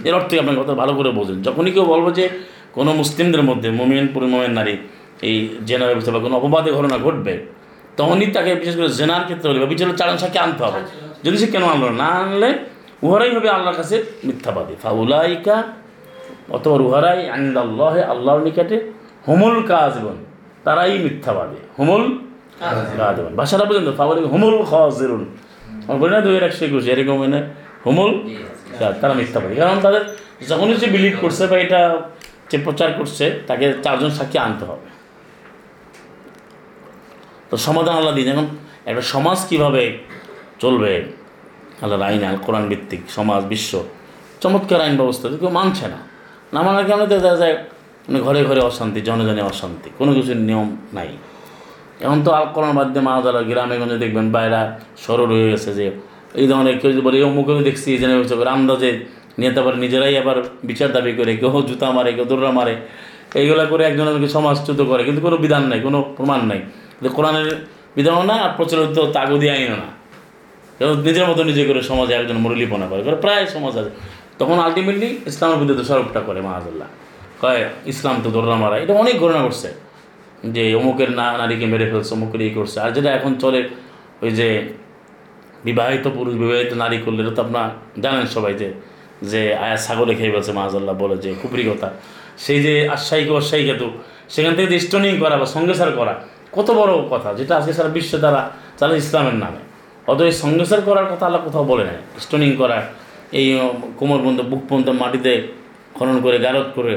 এর 0.04 0.14
অর্থে 0.14 0.38
আপনার 0.38 0.56
কথা 0.62 0.74
ভালো 0.74 0.94
করে 0.94 1.10
বোঝেন। 1.10 1.42
যখনই 1.42 1.70
কেউ 1.70 1.84
বলব 1.84 2.12
যে 2.12 2.28
কোনো 2.72 2.92
মুসলিমদের 2.92 3.42
মধ্যে, 3.42 3.70
মোমিন, 3.70 4.08
পরিমোমেন, 4.14 4.50
নারী, 4.50 4.76
এই 5.22 5.48
জেনার 5.66 5.88
ব্যবস্থা 5.88 6.12
বা 6.12 6.18
কোনো 6.18 6.36
অপবাদে 6.36 6.72
ঘটনা 6.72 6.98
ঘটবে, 6.98 7.46
তখনই 7.96 8.26
তাকে 8.26 8.54
বিশেষ 8.54 8.76
করে 8.76 8.88
জেনার 8.88 9.24
ক্ষেত্রে 9.24 9.48
হলে 9.50 9.60
বা 9.60 9.66
বিচারে 9.66 9.92
চারণ 9.96 10.16
সাক্ষী 10.16 10.38
আনতে 10.38 10.64
হবে। 10.64 10.80
যদি 11.24 11.36
সে 11.38 11.46
কেন 11.46 11.62
আনলো 11.62 11.88
না 11.90 12.04
আনলে 12.04 12.58
উহারাই 13.02 13.34
হবে 13.36 13.48
আল্লাহর 13.48 13.76
কাছে 13.76 14.04
মিথ্যাবাদী। 14.24 14.74
ফাউলাইকা 14.82 15.62
অথবা 16.50 16.74
উহারাই 16.74 17.28
আন্দাল্লাহ 17.30 17.94
আল্লাহর 18.12 18.42
নিকটে 18.42 18.76
কাজ 19.26 19.62
কাজবন 19.68 20.16
তারাই 20.64 20.98
মিথ্যাবাদী। 20.98 21.56
হুমুল 21.78 22.02
ভাষাটা 23.36 23.64
পর্যন্ত 23.64 23.96
ফাউলি 23.96 24.22
হুমুল 24.24 24.56
খাজিরুন। 24.70 25.22
বলি 26.00 26.10
না, 26.10 26.20
দুই 26.20 26.36
এরকম 26.36 27.18
হুমুল 27.86 28.10
তারা 29.00 29.14
মিথ্যাবাদী। 29.14 29.54
কারণ 29.54 29.80
তাদের 29.80 30.02
যখনই 30.48 30.76
সে 30.76 30.86
বিলিভ 30.86 31.14
করছে 31.20 31.46
বা 31.46 31.56
এটা 31.58 31.80
যে 32.50 32.58
প্রচার 32.58 32.92
করছে, 32.92 33.24
তাকে 33.46 33.74
চারজন 33.82 34.10
সাক্ষী 34.10 34.38
আনতে 34.38 34.64
হবে। 34.64 34.88
তো 37.50 37.56
সমাধান 37.56 37.94
আল্লাহ 37.96 38.14
দিন 38.14 38.28
এখন 38.32 38.46
একটা 38.86 39.02
সমাজ 39.02 39.38
কীভাবে 39.48 39.98
চলবে? 40.58 40.92
আল্লাহর 41.82 42.02
আইন, 42.02 42.24
আল 42.24 42.36
কোরআন 42.46 42.68
ভিত্তিক 42.68 43.00
সমাজ, 43.10 43.44
বিশ্ব। 43.44 43.72
চমৎকার 44.40 44.80
আইন 44.80 44.96
ব্যবস্থা। 44.96 45.28
কেউ 45.40 45.48
মানছে 45.48 45.86
না। 45.88 45.98
না 46.52 46.62
মানার 46.62 46.86
কারণে 46.86 47.06
দেখা 47.06 47.36
যায় 47.36 47.56
মানে 48.10 48.22
ঘরে 48.26 48.40
ঘরে 48.48 48.60
অশান্তি 48.60 49.00
জনে 49.08 49.24
জনে 49.28 49.42
অশান্তি, 49.52 49.88
কোনো 49.98 50.10
কিছুর 50.16 50.38
নিয়ম 50.48 50.68
নাই। 50.96 51.10
এখন 52.04 52.18
তো 52.26 52.30
আল 52.38 52.46
কোরআন 52.54 52.72
বাদ 52.78 52.88
দিয়ে 52.94 53.04
মাহাজালা 53.08 53.40
গ্রামে 53.50 53.76
গঞ্জে 53.80 53.98
দেখবেন, 54.04 54.26
বাইরা 54.36 54.60
সরল 55.04 55.30
হয়ে 55.34 55.48
গেছে 55.52 55.70
যে, 55.78 55.86
এই 56.40 56.46
ধরনের 56.50 56.76
কেউ 56.80 56.88
যদি 56.92 57.02
বলে, 57.06 57.16
এই 57.20 57.24
অমুকে 57.30 57.50
আমি 57.54 57.62
দেখছি 57.68 57.88
জেনে 57.98 58.14
হচ্ছে 58.18 58.34
আন্দাজে 58.56 58.90
নিয়ে 59.38 59.52
নিজেরাই 59.84 60.14
আবার 60.22 60.36
বিচার 60.70 60.88
দাবি 60.96 61.12
করে, 61.18 61.32
কেউ 61.40 61.54
জুতা 61.68 61.88
মারে, 61.96 62.10
কেউ 62.16 62.26
দৌড়া 62.30 62.50
মারে। 62.58 62.74
এইগুলা 63.40 63.64
করে 63.64 63.82
একজনকে 63.90 64.28
সমাজচ্যুত 64.36 64.80
করে, 64.90 65.02
কিন্তু 65.04 65.20
কোনো 65.26 65.36
বিধান 65.44 65.62
নাই, 65.70 65.80
কোনো 65.86 65.98
প্রমাণ 66.16 66.40
নাই। 66.50 66.60
কিন্তু 66.96 67.10
কোরআনের 67.16 67.48
বিধানও 67.96 68.22
না, 68.30 68.36
আর 68.44 68.50
প্রচলিত 68.56 68.98
তাগুদি 69.16 69.46
আইনও 69.54 69.76
না। 69.84 69.88
এবং 70.82 70.94
নিজের 71.06 71.26
মতো 71.30 71.42
নিজে 71.50 71.62
করে 71.68 71.80
সমাজে 71.90 72.12
একজন 72.20 72.36
মুরলিপনা 72.44 72.86
করে 72.90 73.02
প্রায় 73.24 73.44
সমাজ 73.54 73.74
আছে। 73.80 73.92
তখন 74.40 74.56
আলটিমেটলি 74.66 75.08
ইসলামের 75.30 75.56
বিরুদ্ধে 75.60 75.76
দোষারোপটা 75.80 76.20
করে 76.28 76.40
মাহাজুল্লাহ 76.48 76.88
কয়, 77.42 77.62
ইসলাম 77.92 78.16
তো 78.24 78.28
দৌড়া 78.34 78.56
মারা 78.62 78.76
এটা 78.82 78.92
অনেক 79.02 79.16
ঘটনা 79.22 79.40
করছে 79.46 79.68
যে 80.54 80.62
অমুকের 80.80 81.10
না 81.20 81.26
নারীকে 81.40 81.66
মেরে 81.72 81.86
ফেলছে, 81.90 82.12
অমুকের 82.18 82.40
এই 82.46 82.52
করছে। 82.58 82.76
আর 82.84 82.90
যেটা 82.96 83.10
এখন 83.18 83.32
চলে, 83.42 83.60
ওই 84.24 84.30
যে 84.38 84.48
বিবাহিত 85.66 86.04
পুরুষ, 86.16 86.34
বিবাহিত 86.42 86.72
নারী 86.82 86.98
করলে 87.04 87.20
তো 87.36 87.40
আপনার 87.46 87.68
জানেন 88.04 88.26
সবাই 88.34 88.52
যে 88.60 88.68
যে 89.32 89.42
আয়া 89.64 89.76
ছাগলে 89.84 90.12
খেয়ে 90.18 90.32
ফেলছে 90.34 90.52
মাহাজাল্লাহ 90.58 90.94
বলে 91.02 91.16
যে 91.24 91.30
কুপুরি 91.40 91.64
কথা। 91.70 91.88
সেই 92.44 92.58
যে 92.66 92.72
আশ্বায়িক 92.94 93.28
অশ্বায়িক 93.40 93.66
হেতু 93.70 93.88
সেখান 94.34 94.52
থেকে 94.56 94.68
যে 94.72 94.78
স্টোনিং 94.86 95.12
করা 95.22 95.34
বা 95.40 95.46
সঙ্গেসার 95.56 95.90
করা, 95.98 96.14
কত 96.56 96.68
বড় 96.80 96.92
কথা। 97.12 97.28
যেটা 97.38 97.52
আজকে 97.58 97.72
সারা 97.78 97.90
বিশ্বে 97.96 98.18
তারা 98.24 98.40
চালে 98.80 98.94
ইসলামের 99.02 99.36
নামে। 99.44 99.60
অত 100.10 100.20
এই 100.28 100.32
করার 100.88 101.06
কথা 101.12 101.24
আল্লাহ 101.28 101.40
কোথাও 101.46 101.64
বলে 101.72 101.84
নাই। 101.88 101.98
স্টোনিং 102.24 102.50
করা, 102.60 102.78
এই 103.38 103.46
কোমর 103.98 104.18
পর্যন্ত 104.22 104.40
বুক 104.50 104.62
পর্যন্ত 104.68 104.88
মাটিতে 105.02 105.32
খনন 105.96 106.16
করে 106.24 106.36
গারত 106.44 106.68
করে 106.76 106.94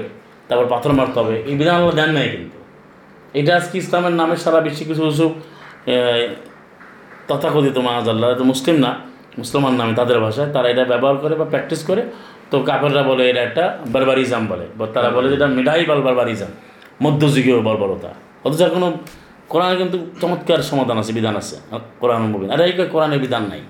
তারপর 0.54 0.68
পাথর 0.74 0.92
মারতে 0.94 1.18
হবে। 1.20 1.36
এই 1.50 1.56
বিধান 1.60 1.76
আল্লাহ 1.76 1.96
দেন 2.00 2.12
নাই 2.18 2.28
কিন্তু। 2.30 2.58
এটা 3.40 3.52
আজকে 3.56 3.76
ইসলামের 3.78 4.14
নামে 4.20 4.36
সারা 4.44 4.60
বিশ্বে 4.66 4.84
কিছু 4.86 5.02
কিছু 5.10 5.26
তথাকথিত 7.28 7.78
মাহাজাল্লাহ 7.78 8.28
তো 8.38 8.44
মুসলিম 8.44 8.78
না 8.86 8.92
মুসলমান 9.38 9.74
নামে 9.74 9.94
তাদের 10.00 10.20
ভাষায়। 10.20 10.50
তারা 10.56 10.68
এটা 10.74 10.84
ব্যবহার 10.86 11.16
করে 11.18 11.34
বা 11.36 11.46
প্র্যাকটিস 11.46 11.82
করে। 11.90 12.02
তো 12.52 12.56
কাপেররা 12.68 13.04
বলে 13.04 13.24
এটা 13.30 13.42
একটা 13.48 13.64
বারবারিজম 13.94 14.44
বলে। 14.48 14.66
বা 14.78 14.86
তারা 14.94 15.10
বলে 15.10 15.28
যেটা 15.30 15.48
মিডাইবাল 15.58 16.02
বারবারিজম 16.02 16.52
মধ্যযুগীয় 17.02 17.58
বর্বরতা। 17.62 18.12
অথচ 18.44 18.62
আর 18.62 18.70
কোনো 18.70 18.88
কোরআনে 19.50 19.76
কিন্তু 19.76 19.98
চমৎকার 20.22 20.60
সমাধান 20.70 20.98
আছে 21.02 21.12
বিধান 21.18 21.36
আছে। 21.42 21.56
কোরআন 22.00 22.22
মুবিন 22.22 22.50
আর 22.54 22.60
এই 22.62 22.74
কোরআনের 22.94 23.20
বিধান 23.20 23.44
নাই। 23.44 23.62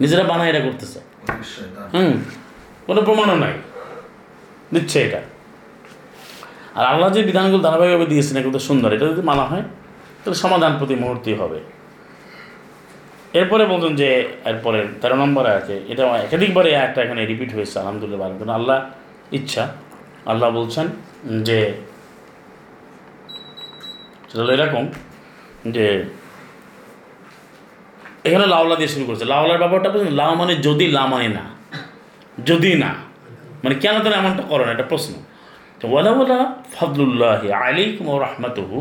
নিজেরা 0.00 0.24
বানায় 0.30 0.48
এটা 0.52 0.60
করতেছে। 0.60 0.98
হুম 1.94 2.12
কোনো 2.86 3.00
প্রমাণও 3.06 3.36
নাই। 3.44 3.54
দিচ্ছে 4.74 4.98
এটা। 5.06 5.20
আর 6.78 6.84
আল্লাহ 6.92 7.08
যে 7.12 7.22
বিধানগুলো 7.22 7.62
ধারাবাহিকভাবে 7.62 8.06
দিয়েছেন, 8.06 8.36
এগুলো 8.40 8.58
সুন্দর। 8.68 8.88
এটা 8.92 9.06
যদি 9.12 9.22
মানা 9.30 9.44
হয়, 9.50 9.64
তাহলে 10.20 10.38
সমাধান 10.44 10.72
প্রতি 10.78 10.94
মুহূর্তেই 10.94 11.34
হবে। 11.34 11.58
এরপরে 13.38 13.64
বলছেন 13.66 13.92
যে, 13.96 14.08
এরপরে 14.44 14.78
তেরো 15.00 15.16
নম্বরে 15.16 15.50
আছে 15.50 15.74
এটা 15.88 16.02
একাধিকবারে 16.26 16.70
একটা 16.86 16.98
এখানে 17.02 17.20
রিপিট 17.26 17.50
হয়েছে, 17.54 17.76
আলহামদুলিল্লাহ 17.78 18.28
কিন্তু 18.28 18.52
আল্লাহ 18.52 18.78
ইচ্ছা, 19.32 19.64
আল্লাহ 20.26 20.48
বলছেন 20.50 20.86
যে, 21.42 21.58
সেটা 24.28 24.42
হলো 24.42 24.52
এরকম 24.52 24.84
যে, 25.70 25.86
এখানে 28.24 28.46
লাউলা 28.46 28.76
দিয়ে 28.76 28.88
শুরু 28.88 29.04
করেছে। 29.04 29.24
লাউলার 29.24 29.58
ব্যাপারটা 29.58 29.88
বুঝলেন? 29.90 30.12
লাউ 30.12 30.32
মানে 30.34 30.54
যদি 30.56 30.86
লা 30.96 31.06
মানে 31.06 31.28
না। 31.28 31.44
যদি 32.46 32.72
না। 32.74 32.94
মানে 33.64 33.74
কেন 33.74 33.94
তারা 34.02 34.16
এমনটা 34.16 34.42
করো 34.42 34.64
না? 34.64 34.72
এটা 34.72 34.82
প্রশ্ন। 34.82 35.12
তো 35.80 35.84
ওয়ালা 35.88 36.10
ওয়ালা 36.10 36.40
ফদলুল্লাহ 36.76 37.42
আলাইকুম 37.50 38.04
ও 38.08 38.18
রহমতুহু 38.18 38.78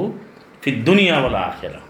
ফি 0.62 0.70
দুনিয়া 0.88 1.16
ওয়ালা 1.20 1.40
আখেরা। 1.40 1.82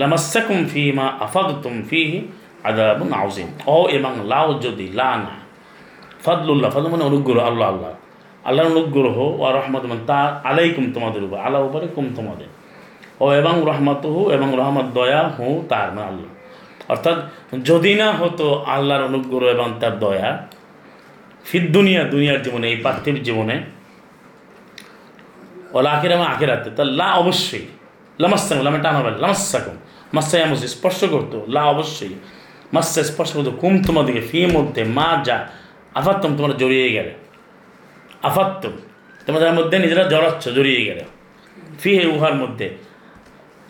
লামাসাকুম 0.00 0.58
ফি 0.72 0.82
মা 0.92 1.06
আফাদতুম 1.26 1.82
ফিহি 1.90 2.18
আদাবুন 2.64 3.08
আউজিম 3.12 3.48
ও 3.66 3.78
এবং 3.88 4.12
লাউ 4.24 4.48
যদি, 4.64 4.86
লা 4.94 5.10
না। 5.16 5.34
ফদলুল্লাহ, 6.24 6.68
ফদল 6.70 6.88
মানে 6.88 7.04
অনুগ্রহ, 7.04 7.44
আল্লাহ 7.46 7.68
আল্লাহ। 7.74 7.92
আল্লাহর 8.44 8.68
অনুগ্রহ 8.70 9.16
ও 9.42 9.44
রহমত 9.58 9.82
মানে 9.84 10.04
তা 10.06 10.20
আলাইকুম 10.44 10.84
তোমাদের 10.94 11.22
উপর 11.24 11.38
আল্লাহ 11.38 11.60
উপরে 11.68 11.86
কুম 11.94 12.06
তোমাদের। 12.16 12.48
ও 13.20 13.26
এবং 13.40 13.54
রহমতহু 13.70 14.20
এবং 14.30 14.48
রহমত 14.56 14.86
দয়া 14.94 15.22
হু 15.36 15.46
তার 15.68 15.88
মানে 15.94 16.06
আল্লাহ। 16.06 16.30
অর্থাৎ 16.88 17.16
যদি 17.64 17.94
না 17.94 18.08
হতো 18.12 18.46
আল্লাহর 18.66 19.04
অনুগ্রহ 19.04 19.48
এবং 19.56 19.68
তার 19.80 19.98
দয়া 19.98 20.28
ফির 21.44 21.64
দুনিয়া, 21.72 22.02
দুনিয়ার 22.04 22.42
জীবনে, 22.42 22.66
এই 22.68 22.76
পার্থিব 22.76 23.14
জীবনে 23.14 23.56
ওলা 25.72 25.90
আখের 25.90 26.10
এবং 26.10 26.26
আখেরাতে। 26.26 26.70
তা 26.70 26.84
লা 26.84 27.12
অবশ্যই। 27.12 27.66
লামাস্তাকুম 28.18 28.64
লামে 28.64 28.78
টানা 28.78 29.00
বলে 29.02 29.18
লামাস্তাকুম 29.18 29.74
মাস্তাই 30.14 30.42
আমস 30.42 30.64
স্পর্শ 30.64 31.04
করতো, 31.04 31.46
লা 31.48 31.64
অবশ্যই। 31.64 32.14
মাস্তা 32.72 33.02
স্পর্শ 33.02 33.32
করতো, 33.32 33.50
কুম 33.50 33.82
তোমাদেরকে 33.82 34.20
ফি 34.20 34.46
মধ্যে 34.46 34.84
মা 34.84 35.22
যা, 35.24 35.48
আফাত্তম 35.94 36.36
তোমরা 36.36 36.54
জড়িয়ে 36.54 36.92
গেলে। 36.92 37.14
আফাত্তম 38.22 38.70
তোমাদের 39.26 39.52
মধ্যে 39.52 39.78
নিজেরা 39.78 40.02
জড়াচ্ছ 40.02 40.48
জড়িয়ে 40.48 40.84
গেলে। 40.84 41.04
ফি 41.80 41.98
হে 41.98 42.06
উহার 42.06 42.34
মধ্যে। 42.34 42.76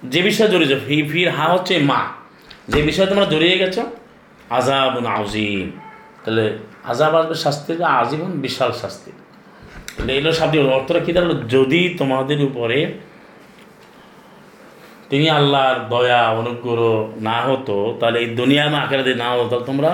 যে 0.04 0.22
বিষয়ে 0.22 0.48
জড়িয়েছ 0.48 0.80
ফি, 0.86 1.02
ফির 1.02 1.30
হা 1.30 1.44
হচ্ছে 1.44 1.78
মা। 1.78 2.06
যে 2.68 2.82
বিষয়ে 2.82 3.06
তোমরা 3.06 3.24
জড়িয়ে 3.24 3.58
গেছো 3.58 3.90
আজাবুন 4.50 5.06
আউজিম 5.06 5.70
তাহলে 6.24 6.58
আজাব 6.84 7.14
আসবে 7.14 7.34
শাস্তি 7.34 7.84
আজীবন 7.84 8.30
বিশাল 8.30 8.72
শাস্তি। 8.72 9.12
তাহলে 9.98 10.12
এগুলো 10.18 10.32
শাব্দিক 10.32 10.60
অর্থটা 10.76 11.00
কী 11.06 11.12
দাঁড়াল 11.12 11.32
যদি 11.54 11.80
তোমাদের 11.98 12.40
উপরে 12.48 12.78
তিনি 15.10 15.26
আল্লাহর 15.30 15.78
দয়া, 15.92 16.22
অনুগ্রহ 16.40 16.80
না 17.28 17.36
হতো, 17.48 17.76
তাহলে 18.00 18.18
এই 18.22 18.28
দুনিয়া 18.40 18.62
এবং 18.68 18.78
আখেরাতে 18.86 19.12
না 19.14 19.28
হতো, 19.30 19.44
তাহলে 19.50 19.66
তোমরা 19.66 19.90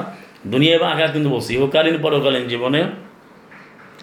দুনিয়া 0.53 0.73
এবং 0.79 0.89
আখেরাত 0.93 1.13
কিন্তু 1.13 1.31
বলছি, 1.31 1.51
ইহকালীন 1.59 1.97
পরকালীন 2.03 2.45
জীবনে 2.49 2.81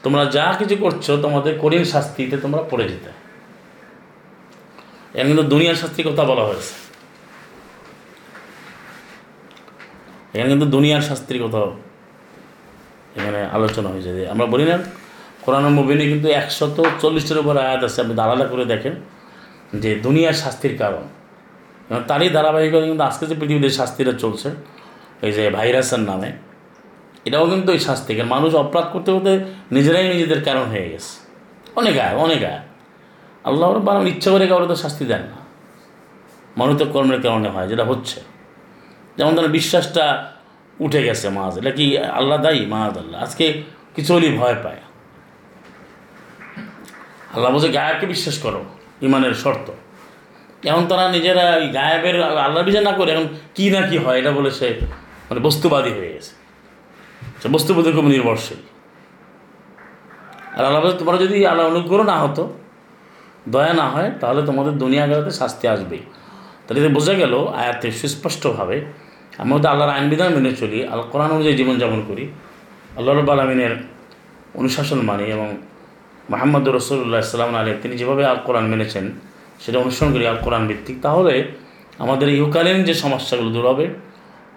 তোমরা 0.03 0.23
যা 0.35 0.45
কিছু 0.59 0.75
করছ, 0.83 1.05
তোমাদের 1.11 1.53
কঠিন 1.63 1.83
শাস্তিতে 1.93 2.35
তোমরা 2.37 2.61
পড়ে 2.71 2.85
যেতে। 2.91 3.11
এখানে 5.13 5.27
কিন্তু 5.31 5.45
দুনিয়ার 5.53 5.77
শাস্তির 5.81 6.05
কথা 6.09 6.23
বলা 6.31 6.43
হয়েছে। 6.43 6.73
এখানে 10.33 10.49
কিন্তু 10.49 10.67
দুনিয়ার 10.75 11.03
শাস্তির 11.09 11.39
কথা 11.43 11.61
এখানে 13.17 13.39
আলোচনা 13.57 13.89
হয়েছে। 13.89 14.11
আমরা 14.33 14.45
বলি 14.45 14.65
না 14.71 14.77
কোরআন 15.43 15.65
মুবিনে 15.77 16.05
কিন্তু 16.11 16.27
একশত 16.41 16.77
চল্লিশটার 17.01 17.39
উপর 17.43 17.53
আয়াত 17.65 17.81
আছে, 17.87 17.97
আপনি 18.03 18.13
আলাদা 18.25 18.45
করে 18.51 18.65
দেখেন 18.73 18.93
যে 19.81 19.89
দুনিয়ার 20.05 20.35
শাস্তির 20.43 20.73
কারণ। 20.81 21.03
তারই 22.09 22.29
ধারাবাহিকতা 22.37 22.85
কিন্তু 22.89 23.03
আজকে 23.09 23.23
যে 23.29 23.35
পৃথিবীতে 23.39 23.69
শাস্তিটা 23.79 24.13
চলছে, 24.23 24.49
এই 25.25 25.31
যে 25.35 25.43
ভাইরাসের 25.57 26.01
নামে, 26.09 26.29
এটাও 27.27 27.45
কিন্তু 27.51 27.69
ওই 27.75 27.79
শাস্তি। 27.87 28.11
কারণ 28.17 28.29
মানুষ 28.35 28.51
অপরাধ 28.63 28.87
করতে 28.93 29.09
করতে 29.15 29.33
নিজেরাই 29.75 30.05
নিজেদের 30.13 30.41
কারণ 30.47 30.65
হয়ে 30.73 30.87
গেছে। 30.91 31.13
অনেক 31.79 31.95
আয় 32.05 32.15
অনেক 32.25 32.41
আয় 32.51 32.61
আল্লাহ 33.49 33.67
বানান 33.87 34.05
ইচ্ছা 34.13 34.29
করে 34.33 34.45
কাউকে 34.51 34.67
তো 34.71 34.75
শাস্তি 34.83 35.03
দেন 35.11 35.23
না। 35.31 35.39
মানুষের 36.59 36.89
কর্মের 36.93 37.19
কারণে 37.25 37.49
হয়, 37.55 37.67
যেটা 37.71 37.83
হচ্ছে। 37.91 38.19
যেমন 39.17 39.33
তার 39.37 39.47
বিশ্বাসটা 39.57 40.05
উঠে 40.85 41.01
গেছে 41.07 41.25
মাহাজ 41.35 41.53
এটা 41.61 41.71
কি 41.77 41.85
আল্লাহ 42.19 42.37
দায়ী? 42.45 42.61
মাহাজ 42.73 42.93
আল্লাহ। 43.01 43.17
আজকে 43.25 43.45
কিছু 43.95 44.09
হলেই 44.15 44.33
ভয় 44.41 44.57
পায়। 44.63 44.81
আল্লাহ 47.35 47.49
বলছে, 47.53 47.69
গায়বকে 47.77 48.05
বিশ্বাস 48.13 48.37
করো, 48.45 48.61
ইমানের 49.07 49.35
শর্ত। 49.43 49.67
এখন 50.71 50.83
তারা 50.89 51.05
নিজেরা 51.15 51.45
এই 51.61 51.67
গায়েবের 51.77 52.17
আল্লাহ 52.45 52.61
বিচার 52.67 52.83
না 52.89 52.93
করে, 52.99 53.09
এখন 53.15 53.27
কী 53.57 53.65
না 53.73 53.81
কি 53.89 53.97
হয়, 54.03 54.17
এটা 54.21 54.31
বলে 54.37 54.49
সে 54.59 54.67
মানে 55.27 55.39
বস্তুবাদী 55.47 55.91
হয়ে 55.97 56.11
গেছে। 56.15 56.33
সে 57.41 57.47
বস্তুবাদীর 57.55 57.93
খুব 57.97 58.07
নির্ভরশীল। 58.13 58.61
আর 60.57 60.63
আল্লাহ 60.67 60.79
বলছে, 60.83 60.97
তোমরা 61.01 61.17
যদি 61.23 61.35
আল্লাহ 61.51 61.65
অনুগ্রহ 61.73 62.01
না 62.11 62.17
হতো, 62.23 62.43
দয়া 63.53 63.73
না 63.81 63.85
হয়, 63.93 64.09
তাহলে 64.21 64.41
তোমাদের 64.49 64.73
দুনিয়া 64.83 65.03
গেলাতে 65.11 65.31
শাস্তি 65.41 65.65
আসবেই 65.73 66.03
তাহলে 66.65 66.79
বোঝা 66.97 67.13
গেল 67.21 67.33
আয়াতে 67.61 67.87
সুস্পষ্টভাবে, 67.99 68.77
আমরা 69.41 69.55
যদি 69.57 69.67
আল্লাহর 69.73 69.91
আইন 69.95 70.05
বিধান 70.11 70.29
মেনে 70.35 70.51
চলি 70.61 70.79
আল 70.93 71.01
কোরআন 71.11 71.29
অনুযায়ী 71.35 71.55
জীবনযাপন 71.59 71.99
করি, 72.09 72.23
আল্লাহ 72.97 73.11
রব 73.13 73.29
আলমিনের 73.35 73.73
অনুশাসন 74.59 74.99
মানি 75.09 75.25
এবং 75.35 75.47
মোহাম্মদ 76.31 76.65
রসুল্লাহ 76.79 77.19
ইসলাম 77.27 77.51
আলী 77.59 77.71
তিনি 77.83 77.93
যেভাবে 78.01 78.23
আল 78.31 78.39
কোরআন 78.47 78.65
মেনেছেন, 78.71 79.05
সেটা 79.63 79.77
অনুসরণ 79.83 80.09
করি 80.15 80.23
আল 80.31 80.39
কোরআন 80.45 80.63
ভিত্তিক, 80.69 80.95
তাহলে 81.05 81.33
আমাদের 82.03 82.27
ইহকালীন 82.37 82.79
যে 82.87 82.93
সমস্যাগুলো 83.03 83.49
দূর 83.55 83.65
হবে 83.71 83.85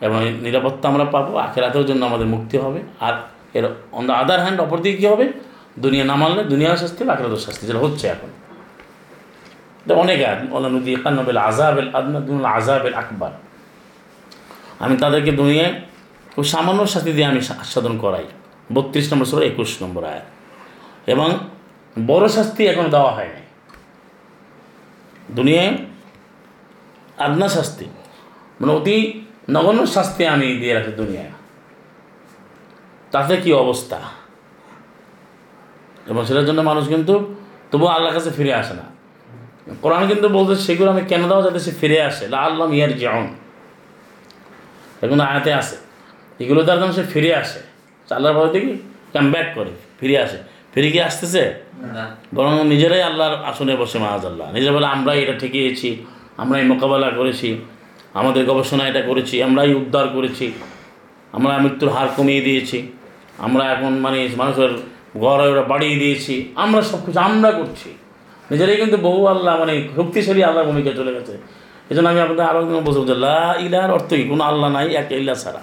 এবং 0.07 0.19
নিরাপত্তা 0.45 0.85
আমরা 0.93 1.05
পাবো, 1.15 1.33
আখেরাতের 1.47 1.85
জন্য 1.91 2.03
আমাদের 2.11 2.29
মুক্তি 2.35 2.57
হবে, 2.65 2.81
আর 3.07 3.15
এর 3.59 3.65
অন 3.99 4.03
দ্য 4.09 4.15
আদার 4.23 4.41
হ্যান্ড 4.45 4.59
অপরদিকে 4.65 4.97
কী 5.01 5.07
হবে? 5.13 5.27
দুনিয়া 5.85 6.05
না 6.11 6.15
মানলে 6.23 6.43
দুনিয়ার 6.53 6.79
শাস্তি 6.83 7.01
বা 7.07 7.11
আখেরাতের 7.15 7.43
শাস্তি, 7.47 7.63
যেটা 7.69 7.81
হচ্ছে 7.85 8.05
এখন। 8.15 8.31
এটা 9.83 9.95
অনেক 10.05 10.19
নদী 10.75 10.91
একানবেল 10.99 11.39
আজাবেল 11.49 11.89
আদনাদুল 11.99 12.47
আজাবেল 12.57 12.95
আকবর। 13.03 13.33
আমি 14.85 14.95
তাদেরকে 15.03 15.33
দুনিয়ায় 15.41 15.73
খুব 16.35 16.45
সামান্য 16.53 16.81
শাস্তি 16.95 17.11
দিয়ে 17.17 17.29
আমি 17.33 17.41
আস্বাদন 17.65 17.95
করাই। 18.05 18.27
বত্রিশ 18.75 19.07
নম্বর 19.11 19.27
ষোলো 19.31 19.43
একুশ 19.51 19.71
নম্বর 19.83 20.03
আয় 20.13 20.23
এবং 21.15 21.29
বড় 22.07 22.29
শাস্তি 22.29 22.67
এখনও 22.67 22.89
দেওয়া 22.89 23.13
হয়নি। 23.13 23.43
দুনিয়ায় 25.31 25.77
আদনা 27.17 27.49
শাস্তি 27.49 27.85
মানে 28.61 28.73
অতি 28.73 29.25
নগণ্য 29.51 29.87
শাস্তি 29.87 30.27
আমি 30.27 30.47
দিয়ে 30.47 30.75
রাখি 30.75 30.93
দুনিয়ায়। 30.93 31.31
তাতে 33.11 33.37
কি 33.37 33.53
অবস্থা? 33.53 34.01
এবং 36.07 36.25
সেটার 36.25 36.47
জন্য 36.47 36.61
মানুষ 36.61 36.89
কিন্তু, 36.89 37.35
তবুও 37.71 37.89
আল্লাহর 37.89 38.15
কাছে 38.15 38.31
ফিরে 38.31 38.55
আসে 38.55 38.75
না। 38.75 38.95
কোরআন 39.83 40.07
কিন্তু 40.07 40.29
বলতে 40.29 40.57
সেগুলো 40.57 40.91
আমি 40.91 41.01
কেন 41.01 41.29
দাও 41.29 41.43
যাতে 41.43 41.61
সে 41.61 41.71
ফিরে 41.81 42.03
আসে? 42.03 42.29
লা 42.29 42.39
আল্লাহ 42.39 42.73
ইয়ার 42.73 42.93
যেমন 42.93 43.27
এখন 45.03 45.21
আয়াতে 45.21 45.53
আসে 45.53 45.77
এগুলো 46.41 46.63
তার 46.63 46.93
সে 46.93 47.03
ফিরে 47.03 47.35
আসে। 47.35 47.61
আল্লাহর 48.15 48.37
ভাবে 48.37 48.61
দেখি 48.61 48.79
কাম 49.13 49.31
ব্যাক 49.33 49.47
করে, 49.55 49.71
ফিরে 50.01 50.19
আসে। 50.19 50.54
ফিরে 50.75 50.91
কি 50.95 51.01
আসতেছে 51.09 51.43
বরং 52.35 52.53
নিজেরাই 52.73 53.03
আল্লাহর 53.11 53.35
আসনে 53.51 53.75
বসে 53.83 53.99
মাহাজ 54.05 54.23
আল্লাহ 54.31 54.47
নিজে 54.57 54.71
বলে 54.77 54.87
আমরাই 54.87 55.19
এটা 55.23 55.35
ঠেকিয়েছি 55.43 55.89
আমরাই 56.43 56.65
মোকাবেলা 56.73 57.09
করেছি 57.19 57.49
আমাদের 58.21 58.43
গবেষণা 58.51 58.85
এটা 58.91 59.03
করেছি 59.11 59.37
আমরাই 59.43 59.71
উদ্ধার 59.81 60.07
করেছি 60.17 60.47
আমরা 61.37 61.53
মৃত্যুর 61.65 61.91
হার 61.95 62.09
কমিয়ে 62.17 62.43
দিয়েছি 62.49 62.79
আমরা 63.47 63.65
এখন 63.75 63.93
মানে 64.05 64.19
মানুষের 64.41 64.73
ঘর 65.23 65.39
ওরা 65.53 65.65
বাড়িয়ে 65.73 65.97
দিয়েছি 66.03 66.35
আমরা 66.65 66.81
সব 66.91 67.01
কিছু 67.07 67.21
আমরা 67.29 67.51
করছি। 67.51 67.91
নিজেরাই 68.51 68.77
কিন্তু 68.77 68.97
বহু 68.97 69.21
আল্লাহ 69.27 69.53
মানে 69.63 69.75
শক্তিশালী 69.97 70.43
আল্লাহর 70.49 70.67
ভূমিকা 70.71 70.91
চলে 71.01 71.13
গেছে। 71.17 71.35
এই 71.91 71.95
জন্য 71.97 72.07
আমি 72.13 72.21
আপনাদের 72.21 72.45
আরও 72.51 72.59
একদিন 72.63 72.77
বলছি 72.87 73.01
যে 73.13 73.17
লা 73.27 73.43
ইলার 73.67 73.91
অর্থ 73.97 74.11
কি? 74.19 74.25
কোনো 74.33 74.43
আল্লাহ 74.51 74.69
নাই 74.77 74.87
এক 75.01 75.09
ইল্লা 75.21 75.35
ছাড়া। 75.35 75.63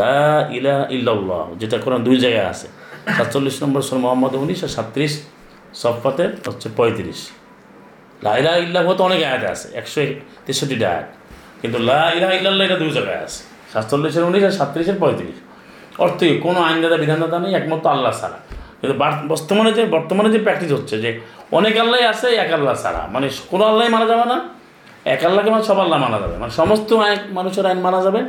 লা 0.00 0.22
ইলা 0.58 0.76
ইল্লাল্লাহ 0.96 1.44
যেটা 1.60 1.76
কোরআন 1.84 2.00
দুই 2.08 2.16
জায়গায় 2.24 2.48
আছে। 2.54 2.66
সাতচল্লিশ 3.06 3.62
নম্বর 3.62 3.82
সর 3.82 3.96
মোহাম্মদ 3.96 4.34
উনিশ 4.34 4.62
আর 4.62 4.68
সাতত্রিশ 4.68 5.22
সফাতে 5.74 6.24
হচ্ছে 6.46 6.68
পঁয়ত্রিশ। 6.76 7.30
লা 8.22 8.38
ইলা 8.38 8.56
ইল্লাহ 8.56 8.94
তো 8.94 9.04
অনেক 9.04 9.22
আয়াত 9.22 9.44
আছে, 9.44 9.66
একশো 9.78 10.00
তেষট্টিটা 10.46 10.90
আয়াত। 10.90 11.04
কিন্তু 11.60 11.78
লা 11.78 12.12
ইলা 12.16 12.32
ইল্লাল্লাহ 12.32 12.66
এটা 12.66 12.78
দুই 12.78 12.90
জায়গায় 12.90 13.16
আছে। 13.16 13.44
সাতচল্লিশের 13.72 14.24
উনিশ 14.24 14.44
আর 14.44 14.50
সাতত্রিশের 14.50 14.94
পঁয়ত্রিশ। 15.00 15.36
অর্থ 15.98 16.24
কোনো 16.42 16.62
আইনদাতা 16.62 16.96
বিধানদাতা 16.96 17.38
নেই, 17.38 17.54
একমাত্র 17.54 17.90
আল্লাহ 17.90 18.12
ছাড়া। 18.20 18.38
কিন্তু 18.80 18.98
বর্তমানে 19.28 19.72
যে 19.72 19.84
বর্তমানে 19.84 20.30
যে 20.30 20.38
প্র্যাকটিস 20.38 20.72
হচ্ছে 20.72 20.98
যে, 20.98 21.20
অনেক 21.52 21.78
আল্লাহ 21.78 22.00
আছে, 22.10 22.28
এক 22.34 22.52
আল্লাহ 22.52 22.74
ছাড়া। 22.82 23.08
মানে 23.12 23.28
কোনো 23.50 23.64
আল্লাহ 23.64 23.88
মানা 23.88 24.06
যাবে 24.06 24.24
না। 24.24 24.48
এক 25.04 25.24
আল্লাহকে 25.24 25.50
মানে 25.50 25.64
সব 25.64 25.78
আল্লাহ 25.80 25.98
মানা 26.00 26.18
যাবে। 26.18 26.36
মানে 26.36 26.52
সমস্ত 26.52 26.92
মানুষের 27.30 27.66
আইন 27.66 27.78
মানা 27.78 28.02
যাবে। 28.02 28.20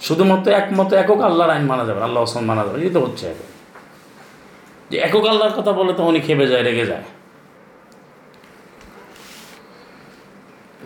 শুধুমাত্র 0.00 0.50
একমত 0.50 0.92
একক 0.92 1.20
আল্লাহর 1.20 1.52
আইন 1.54 1.64
মানা 1.64 1.84
যাবে 1.84 2.00
আল্লাহ 2.02 2.22
ওসমান 2.22 2.44
মানা 2.44 2.62
যাবে। 2.64 2.80
এই 2.82 2.90
তো 2.90 3.00
হচ্ছে 3.00 3.26
এখন। 3.26 3.51
যে 4.92 4.98
একক 5.06 5.24
আল্লাহর 5.32 5.54
কথা 5.58 5.72
বলে 5.78 5.92
তো 5.98 6.02
উনি 6.10 6.20
খেপে 6.26 6.46
যায়, 6.52 6.64
রেগে 6.68 6.86
যায়। 6.90 7.04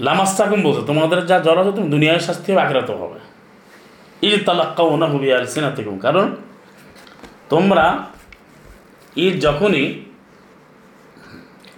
লামাস্তাকুম 0.06 0.60
বলছে, 0.66 0.82
তোমাদের 0.90 1.18
যা 1.30 1.36
জ্বর 1.44 1.56
আছে 1.62 1.72
তুমি 1.78 1.88
দুনিয়ার 1.94 2.24
শাস্তি 2.28 2.48
হবে 2.52 2.60
আখরাতে 2.66 2.92
হবে। 3.00 3.18
এই 4.24 4.30
যে 4.32 4.38
তালাক্কা 4.48 4.82
ওনা 4.94 5.06
হুবি 5.12 5.28
আর 5.36 5.44
থেকে 5.76 5.90
কারণ 6.06 6.26
তোমরা 7.52 7.86
ঈদ 9.24 9.34
যখনই 9.46 9.86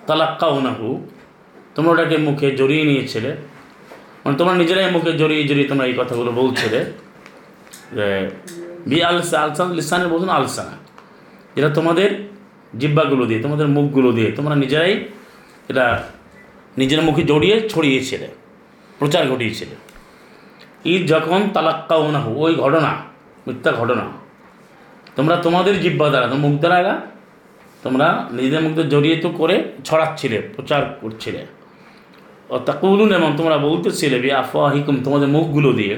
তালাক্কা 0.08 0.46
ওনাহু 0.56 0.88
তোমরা 1.74 1.90
ওটাকে 1.94 2.16
মুখে 2.26 2.48
জড়িয়ে 2.60 2.84
নিয়েছিলে 2.90 3.30
মানে 4.22 4.34
তোমরা 4.40 4.54
নিজেরাই 4.60 4.88
মুখে 4.96 5.10
জড়িয়ে 5.20 5.42
জড়িয়ে 5.48 5.68
তোমরা 5.70 5.84
এই 5.90 5.94
কথাগুলো 6.00 6.30
বলছিলে 6.40 6.80
যে 7.96 8.08
বি 8.90 8.98
আলসা 9.08 9.36
আলসান, 9.44 9.68
লিসানের 9.78 10.08
বলছেন 10.12 10.30
আলসানা। 10.38 10.74
যেটা 11.58 11.70
তোমাদের 11.78 12.10
জিব্বাগুলো 12.80 13.24
দিয়ে, 13.28 13.40
তোমাদের 13.44 13.68
মুখগুলো 13.76 14.10
দিয়ে, 14.16 14.28
তোমরা 14.38 14.54
নিজেরাই 14.62 14.94
এটা 15.70 15.86
নিজের 16.80 17.00
মুখে 17.06 17.22
জড়িয়ে 17.30 17.56
ছড়িয়েছিলে, 17.72 18.28
প্রচার 18.98 19.22
ঘটিয়েছিলে। 19.32 19.74
ঈদ 20.92 21.02
যখন 21.12 21.40
তালাক্কা 21.54 21.96
ওনাহু 22.06 22.30
ওই 22.44 22.52
ঘটনা, 22.62 22.90
মিথ্যা 23.46 23.70
ঘটনা, 23.80 24.04
তোমরা 25.16 25.36
তোমাদের 25.46 25.74
জিব্বা 25.82 26.06
দ্বারা 26.12 26.26
মুখ 26.44 26.54
দ্বারা 26.62 26.94
তোমরা 27.84 28.08
নিজেদের 28.36 28.62
মুখে 28.66 28.82
জড়িয়ে 28.92 29.16
তো 29.24 29.28
করে 29.40 29.56
ছড়াচ্ছিলে, 29.86 30.38
প্রচার 30.54 30.82
করছিলে। 31.00 31.42
ও 32.52 32.54
তাকুলুন 32.68 33.10
এবং 33.18 33.30
তোমরা 33.38 33.56
বলতেছিলে, 33.66 34.16
বি 34.24 34.30
আফাহিকুম 34.42 34.96
তোমাদের 35.06 35.28
মুখগুলো 35.36 35.70
দিয়ে, 35.80 35.94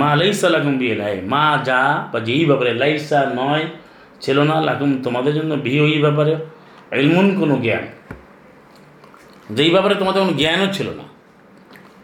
মা 0.00 0.10
লাইসা 0.20 0.48
লাকুম 0.54 0.74
বিয়ে 0.80 0.94
লাই 1.00 1.14
মা 1.32 1.44
যা 1.68 1.80
বা 2.12 2.18
যেই 2.28 2.42
ব্যাপারে 2.50 2.72
লাইসা 2.82 3.20
নয় 3.40 3.64
ছিল 4.20 4.42
না 4.42 4.60
লাকুম 4.60 5.02
তোমাদের 5.02 5.34
জন্য 5.34 5.54
ওই 5.82 5.98
ব্যাপারে 6.00 6.36
এলমুন 6.90 7.40
কোনো 7.40 7.56
জ্ঞান। 7.56 7.86
যেই 9.50 9.70
ব্যাপারে 9.70 9.94
তোমাদের 9.94 10.22
কোনো 10.22 10.36
জ্ঞানও 10.36 10.72
ছিল 10.72 10.88
না। 10.90 11.02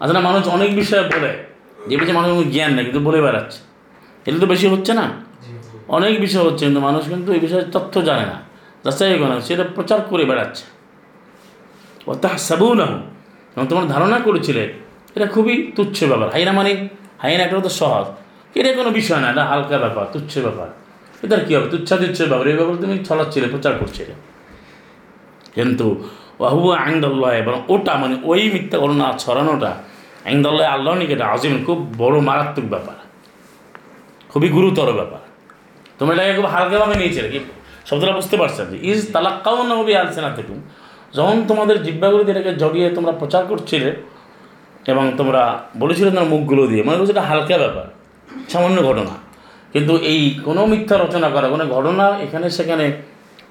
আসলে 0.01 0.19
মানুষ 0.19 0.49
অনেক 0.49 0.75
বিষয়ে 0.75 1.03
বলে 1.03 1.45
যে 1.89 1.97
বিষয়ে 1.97 2.13
মানুষ 2.13 2.31
কোনো 2.31 2.51
জ্ঞান 2.51 2.75
নেই 2.75 2.85
কিন্তু 2.85 3.01
বলে 3.01 3.23
বেড়াচ্ছে। 3.23 3.59
এটা 4.27 4.39
তো 4.39 4.47
বেশি 4.47 4.67
হচ্ছে 4.67 4.95
না? 4.95 5.11
অনেক 5.89 6.21
বিষয় 6.21 6.43
হচ্ছে 6.43 6.65
কিন্তু 6.65 6.81
মানুষ 6.81 7.09
কিন্তু 7.09 7.33
এই 7.33 7.41
বিষয়ে 7.41 7.65
তথ্য 7.73 8.03
জানে 8.03 8.27
না। 8.27 8.43
যাচাই 8.85 9.19
করে 9.19 9.29
না 9.29 9.41
সেটা 9.41 9.65
প্রচার 9.75 10.01
করে 10.01 10.25
বেড়াচ্ছে। 10.25 10.65
ও 12.07 12.15
তাহা 12.15 12.39
সাবু 12.39 12.75
না 12.75 12.87
এবং 13.57 13.67
তোমার 13.67 13.87
ধারণা 13.87 14.19
করেছিলে 14.19 14.73
এটা 15.17 15.27
খুবই 15.27 15.73
তুচ্ছ 15.77 16.05
ব্যাপার। 16.05 16.31
হাইনা 16.31 16.53
মানে 16.53 16.89
হাইনা 17.19 17.45
একটা 17.45 17.61
তো 17.61 17.69
সহজ। 17.69 18.07
এটা 18.59 18.73
কোনো 18.73 18.91
বিষয় 18.91 19.21
না 19.21 19.31
এটা 19.31 19.45
হালকা 19.45 19.79
ব্যাপার 19.79 20.07
তুচ্ছ 20.13 20.39
ব্যাপার। 20.39 20.86
এটার 21.23 21.43
কী 21.47 21.53
হবে? 21.57 21.69
তুচ্ছা 21.69 21.97
তুচ্ছ 21.97 22.19
ব্যাপার 22.23 22.47
এই 22.49 22.57
ব্যাপারে 22.57 22.79
তুমি 22.85 23.05
ছড়াচ্ছিলে 23.05 23.47
প্রচার 23.49 23.73
করছিলে। 23.81 24.15
কিন্তু 25.55 25.87
ওয়াহু 26.41 26.71
আইন্দল্লাহ 26.71 27.31
এবং 27.33 27.55
ওটা 27.69 27.95
মানে 28.03 28.15
ওই 28.25 28.43
মিথ্যা 28.55 28.79
ঘটনা 28.79 29.07
ছড়ানোটা 29.19 29.71
আইন্দল্লাহ 30.29 30.67
আল্লাহ 30.75 30.93
নিকেটা 30.95 31.25
আজিম, 31.27 31.65
খুব 31.65 31.79
বড় 31.99 32.21
মারাত্মক 32.21 32.65
ব্যাপার। 32.65 32.97
খুবই 34.29 34.49
গুরুতর 34.49 34.93
ব্যাপার। 34.93 35.23
তোমরা 35.99 36.15
এটাকে 36.15 36.35
খুব 36.35 36.47
হালকাভাবে 36.47 36.95
নিয়েছিলে, 36.95 37.29
কি? 37.29 37.41
শব্দটা 37.89 38.13
বুঝতে 38.13 38.37
পারছেন 38.37 38.67
যে, 38.71 38.77
ইজ 38.91 39.01
তালাক্কাও 39.13 39.63
নবী 39.73 39.93
আলসেনা 39.95 40.31
থেকে 40.31 40.55
যখন 41.17 41.37
তোমাদের 41.49 41.77
জিব্বাগুলিতে 41.83 42.31
এটাকে 42.31 42.53
জড়িয়ে 42.55 42.91
তোমরা 42.91 43.13
প্রচার 43.13 43.43
করছিলে 43.47 43.91
এবং 44.87 45.05
তোমরা 45.17 45.43
বলেছিলে 45.79 46.09
তোমার 46.11 46.29
মুখগুলো 46.35 46.63
দিয়ে 46.67 46.83
মানে 46.83 46.97
এটা 47.11 47.23
হালকা 47.23 47.57
ব্যাপার, 47.59 47.87
সামান্য 48.53 48.79
ঘটনা। 48.83 49.26
কিন্তু 49.77 49.95
এই 50.13 50.21
কোনো 50.47 50.63
মিথ্যা 50.73 50.97
রচনা 50.97 51.29
করা, 51.35 51.47
কোনো 51.55 51.65
ঘটনা 51.75 52.07
এখানে 52.25 52.47
সেখানে 52.59 52.85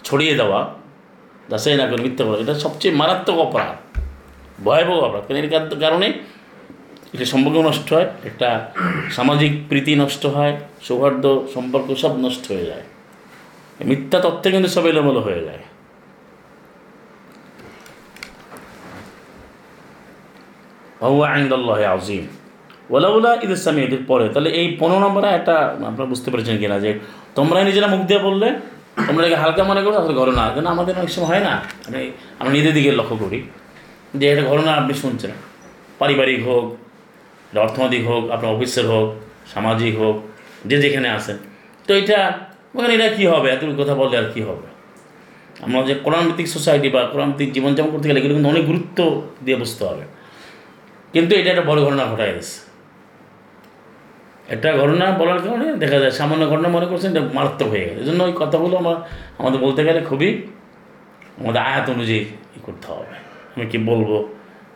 ছড়িয়ে 0.08 0.34
দেওয়া 0.40 0.60
যাচাই 1.52 1.76
না 1.82 1.86
করে 1.90 2.02
মিথ্যা 2.06 2.24
করা 2.26 2.38
এটা 2.44 2.56
সবচেয়ে 2.66 2.94
মারাত্মক 3.02 3.38
অপরাধ, 3.48 3.76
ভয়াবহ 4.66 4.98
অপরাধ। 5.08 5.24
কারণ 5.28 5.40
এর 5.42 5.48
কারণে? 5.86 6.08
এটা 7.14 7.26
সম্পর্ক 7.34 7.58
নষ্ট 7.70 7.88
হয়, 7.96 8.08
একটা 8.30 8.50
সামাজিক 9.18 9.52
প্রীতি 9.70 9.94
নষ্ট 10.04 10.24
হয়, 10.36 10.54
সৌহার্দ্য 10.88 11.30
সম্পর্ক 11.56 11.88
সব 12.04 12.14
নষ্ট 12.26 12.44
হয়ে 12.52 12.66
যায়। 12.72 12.86
মিথ্যা 13.90 14.18
তথ্যে 14.26 14.48
কিন্তু 14.54 14.70
সব 14.76 14.84
এলোমেলো 14.92 15.22
হয়ে 15.28 15.42
যায়। 15.48 15.64
বাহুয়া 21.00 21.28
আইন্দাল্লাহ 21.36 21.80
আজিম 21.96 22.26
ওলাউলা 22.94 23.32
ঈদ 23.44 23.52
ইসলামী 23.58 23.82
ঈদের 23.88 24.04
পরে। 24.08 24.30
তাহলে 24.34 24.50
এই 24.50 24.68
পনেরো 24.80 25.00
নম্বরে 25.00 25.28
একটা 25.28 25.56
আপনারা 25.90 26.08
বুঝতে 26.12 26.32
পেরেছেন 26.32 26.58
কিনা 26.58 26.80
যে 26.80 27.00
তোমরা 27.36 27.64
নিজেরা 27.64 27.88
মুখ 27.88 28.02
দিয়ে 28.10 28.20
বললে, 28.20 28.48
তোমরা 29.08 29.38
হালকা 29.44 29.64
মনে 29.64 29.82
করো 29.84 29.96
আসলে 30.02 30.14
ঘটনা 30.14 30.50
কেন 30.56 30.66
আমাদের 30.66 30.94
অনেক 30.98 31.10
সময় 31.10 31.28
হয় 31.28 31.44
না? 31.48 31.54
আমি 31.88 32.12
আমরা 32.40 32.54
নিজের 32.54 32.74
দিকে 32.74 32.92
লক্ষ্য 32.92 33.16
করি 33.18 33.40
যে 34.20 34.26
এটা 34.32 34.44
ঘটনা 34.52 34.74
আপনি 34.74 34.94
শুনছেন 34.94 35.32
পারিবারিক 36.00 36.48
হোক 36.48 36.78
অর্থনৈতিক 37.58 38.08
হোক, 38.08 38.30
আপনার 38.32 38.56
অফিসের 38.56 38.88
হোক, 38.88 39.16
সামাজিক 39.54 39.98
হোক, 39.98 40.16
যে 40.66 40.78
যেখানে 40.78 41.10
আছেন। 41.10 41.38
তো 41.88 41.94
এটা, 41.96 42.40
ওখানে 42.76 42.94
এটা 42.94 43.08
কী 43.08 43.28
হবে? 43.28 43.50
এত 43.50 43.62
কথা 43.82 43.96
বললে 43.96 44.18
আর 44.18 44.28
কী 44.34 44.42
হবে? 44.42 44.68
আমরা 45.62 45.84
যে 45.84 45.96
কোরআনভিত্তিক 45.96 46.48
সোসাইটি 46.48 46.90
বা 46.90 47.02
কোরআনভিত্তিক 47.04 47.52
জীবনযাপন 47.54 47.92
করতে 47.92 48.08
গেলে 48.08 48.20
এগুলো 48.20 48.34
কিন্তু 48.34 48.50
অনেক 48.50 48.66
গুরুত্ব 48.66 49.22
দিয়ে 49.46 49.58
বুঝতে 49.58 49.86
হবে। 49.86 50.04
কিন্তু 51.14 51.36
এটা 51.36 51.50
একটা 51.50 51.62
বড় 51.62 51.80
ঘটনা 51.86 52.06
ঘটায় 52.06 52.34
গেছে 52.34 52.65
একটা 54.50 54.78
ঘটনা 54.78 55.12
বলার 55.12 55.40
কারণে 55.40 55.74
দেখা 55.76 56.00
যায় 56.00 56.12
সামান্য 56.12 56.50
ঘটনা 56.50 56.70
মনে 56.70 56.86
করছেন 56.86 57.12
এটা 57.12 57.30
মারাত্মক 57.34 57.70
হয়ে 57.70 57.86
গেছে 57.86 58.00
এই 58.00 58.06
জন্য 58.06 58.24
ওই 58.24 58.34
কথাগুলো 58.36 58.78
আমার 58.78 58.96
আমাদের 59.38 59.60
বলতে 59.60 59.84
গেলে 59.86 60.02
খুবই 60.02 60.42
আমাদের 61.42 61.62
আয়াত 61.62 61.90
অনুযায়ী 61.90 62.26
করতে 62.64 62.88
হবে। 62.88 63.16
আমি 63.56 63.66
কি 63.66 63.78
বলব 63.78 64.28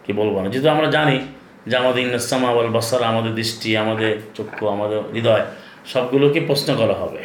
কি 0.06 0.14
বলব 0.14 0.42
না। 0.42 0.50
যেহেতু 0.50 0.70
আমরা 0.70 0.88
জানি 0.88 1.20
যে 1.68 1.78
আমাদের 1.78 2.04
ইন্নাসামা 2.04 2.54
বল 2.54 2.68
বাসারা, 2.68 3.08
আমাদের 3.08 3.36
দৃষ্টি, 3.36 3.78
আমাদের 3.78 4.18
চক্ষু, 4.36 4.68
আমাদের 4.68 5.00
হৃদয়, 5.14 5.46
সবগুলোকে 5.86 6.40
প্রশ্ন 6.40 6.76
করা 6.76 6.94
হবে। 6.94 7.22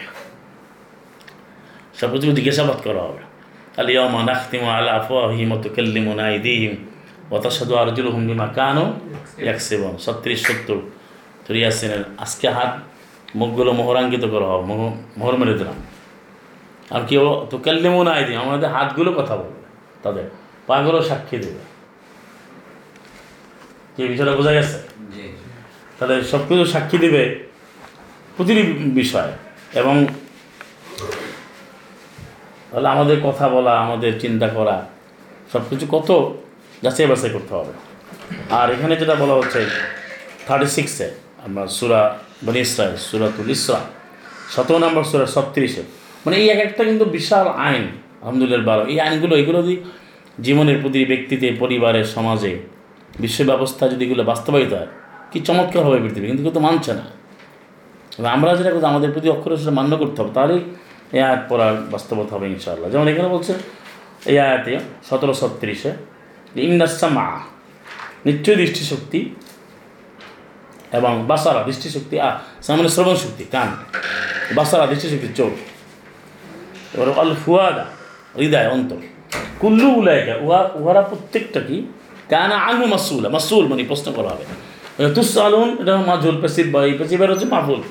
সব 2.00 2.12
কিছু 2.12 2.33
জিজ্ঞাসাবাদ 2.33 2.76
করা 2.85 3.02
হবে। 3.02 3.22
আলিয়ামা 3.76 4.22
নাখতিমা 4.22 4.72
আলা 4.76 4.92
আফওয়াহিম 4.92 5.52
ওয়া 5.52 5.62
তুকাল্লিমুনা 5.62 6.24
আইদিহিম 6.24 6.76
ওয়া 7.30 7.42
তাশহাদু 7.42 7.74
আরজুলুহুম 7.74 8.26
বিমা 8.26 8.46
কানু 8.46 8.85
ইয়াকসিবুন। 9.38 9.96
36 9.96 10.40
70 10.46 10.78
তো 11.44 11.50
আজকে 12.18 12.48
হাত 12.48 12.72
মুখগুলো 13.37 13.72
মোহরাঙ্কিত 13.72 14.24
করা 14.24 14.46
হবে 14.46 14.64
মোহ 14.66 14.80
মোহর 15.18 15.37
মেরে 15.37 15.54
দিলাম। 15.59 15.74
আর 16.90 17.02
কেউ 17.09 17.46
তো 17.50 17.59
কাল্লিমও 17.59 18.02
নাই 18.02 18.24
দিই 18.24 18.37
আমাদের 18.37 18.68
হাতগুলো 18.70 19.12
কথা 19.12 19.37
বলবে 19.37 19.62
তাদের 20.02 20.24
পাগুলো 20.66 21.02
সাক্ষী 21.02 21.37
দেবে। 21.38 21.62
কি 23.96 24.02
বিষয়টা 24.09 24.33
বোঝা 24.33 24.52
গেছে? 24.52 24.78
তাহলে 25.98 26.24
সব 26.24 26.38
কিছু 26.48 26.64
সাক্ষী 26.64 26.98
দেবে 26.98 27.22
প্রতিটি 28.37 28.62
বিষয়। 29.00 29.33
এবং 29.74 30.07
তাহলে 32.70 32.88
আমাদের 32.88 33.16
কথা 33.22 33.48
বলা 33.48 33.72
আমাদের 33.80 34.20
চিন্তা 34.20 34.48
করা 34.48 34.76
সব 35.52 35.62
কিছু 35.70 35.87
কত 35.87 36.09
যাচাই 36.83 37.07
বাছাই 37.07 37.30
করতে 37.30 37.54
হবে। 37.54 37.72
আর 38.50 38.66
এখানে 38.70 38.96
যেটা 38.96 39.14
বলা 39.14 39.35
হচ্ছে 39.35 39.61
থার্টি 40.46 40.66
সিক্সে 40.66 41.24
আমরা 41.46 41.62
সুরা 41.78 42.00
বনি 42.46 42.61
ইসরায়েল 42.66 42.94
সুরাতুল 43.09 43.50
ইসরা। 43.57 43.80
সতেরো 44.54 44.78
নম্বর 44.85 45.04
সুরা, 45.11 45.26
ছত্রিশে। 45.35 45.83
মানে 46.24 46.35
এই 46.40 46.46
এক 46.54 46.61
একটা 46.66 46.83
কিন্তু 46.88 47.04
বিশাল 47.16 47.46
আইন, 47.68 47.85
আলহামদুলিল্লাহ 48.22 48.66
বারো। 48.70 48.83
এই 48.92 48.96
আইনগুলো, 49.04 49.35
এগুলো 49.42 49.59
যদি 49.66 49.76
জীবনের 50.46 50.78
প্রতি 50.83 50.98
ব্যক্তিতে, 51.12 51.46
পরিবারে, 51.62 52.00
সমাজে 52.14 52.52
বিশ্ব 53.22 53.38
ব্যবস্থা 53.50 53.85
যদি 53.92 54.02
এগুলো 54.09 54.22
বাস্তবায়িত 54.33 54.72
হয়, 54.78 54.90
কি 55.30 55.38
চমৎকার 55.48 55.83
হবে 55.87 55.98
পৃথিবী, 56.04 56.26
কিন্তু 56.30 56.42
কেউ 56.46 56.54
তো 56.59 56.62
মানছে 56.66 56.92
না। 56.98 57.04
আমরা 58.37 58.50
যেটা 58.59 58.70
করছি, 58.74 58.88
আমাদের 58.92 59.11
প্রতি 59.14 59.28
অক্ষরে 59.35 59.54
সেটা 59.61 59.74
মান্য 59.80 59.92
করতে 60.02 60.18
হবে, 60.20 60.33
তাহলেই 60.38 60.61
এই 61.16 61.20
আয়াত 61.28 61.42
পড়ার 61.50 61.74
বাস্তবতা 61.94 62.33
হবে 62.37 62.46
ইনশাআল্লাহ। 62.54 62.88
যেমন 62.94 63.07
এখানে 63.12 63.28
বলছে, 63.35 63.52
এই 64.30 64.37
আয়াতে 64.46 64.72
সতেরো, 65.09 65.35
ছত্রিশে 65.40 65.90
ইন্দাসমা 66.68 67.26
নিশ্চয় 68.26 68.57
দৃষ্টিশক্তি 68.62 69.20
এবং 70.92 71.25
বাসারা 71.27 71.62
দৃষ্টিশক্তি 71.62 72.20
আ 72.20 72.38
সামনে 72.62 72.88
শ্রবণ 72.88 73.14
শক্তি, 73.14 73.44
কান। 73.44 73.68
বাসারা 74.55 74.87
দৃষ্টিশক্তি 74.87 75.29
চোখ। 75.37 75.53
এবার 76.97 77.18
আল 77.18 77.35
ফুয়াদা, 77.47 77.87
হৃদয়, 78.37 78.68
অন্তর। 78.68 78.97
কুল্লু 79.59 79.90
উলায়কা 79.90 80.35
উহা, 80.40 80.70
উহারা 80.75 81.03
প্রত্যেকটা 81.03 81.61
কি? 81.61 81.92
কানা 82.31 82.57
আনু 82.57 82.87
মাসুল 82.87 83.29
মাসুল 83.29 83.66
মানে 83.66 83.85
প্রশ্ন 83.85 84.12
করা 84.12 84.29
হবে। 84.29 84.44
তুস 85.14 85.38
আলুন 85.38 85.83
এটা 85.83 85.97
মাজুল 85.97 86.40
পেসিভ 86.40 86.66
বা 86.73 86.85
এই 86.85 86.92
পেসিভের 86.92 87.31
হচ্ছে 87.31 87.44
মাফুল 87.44 87.83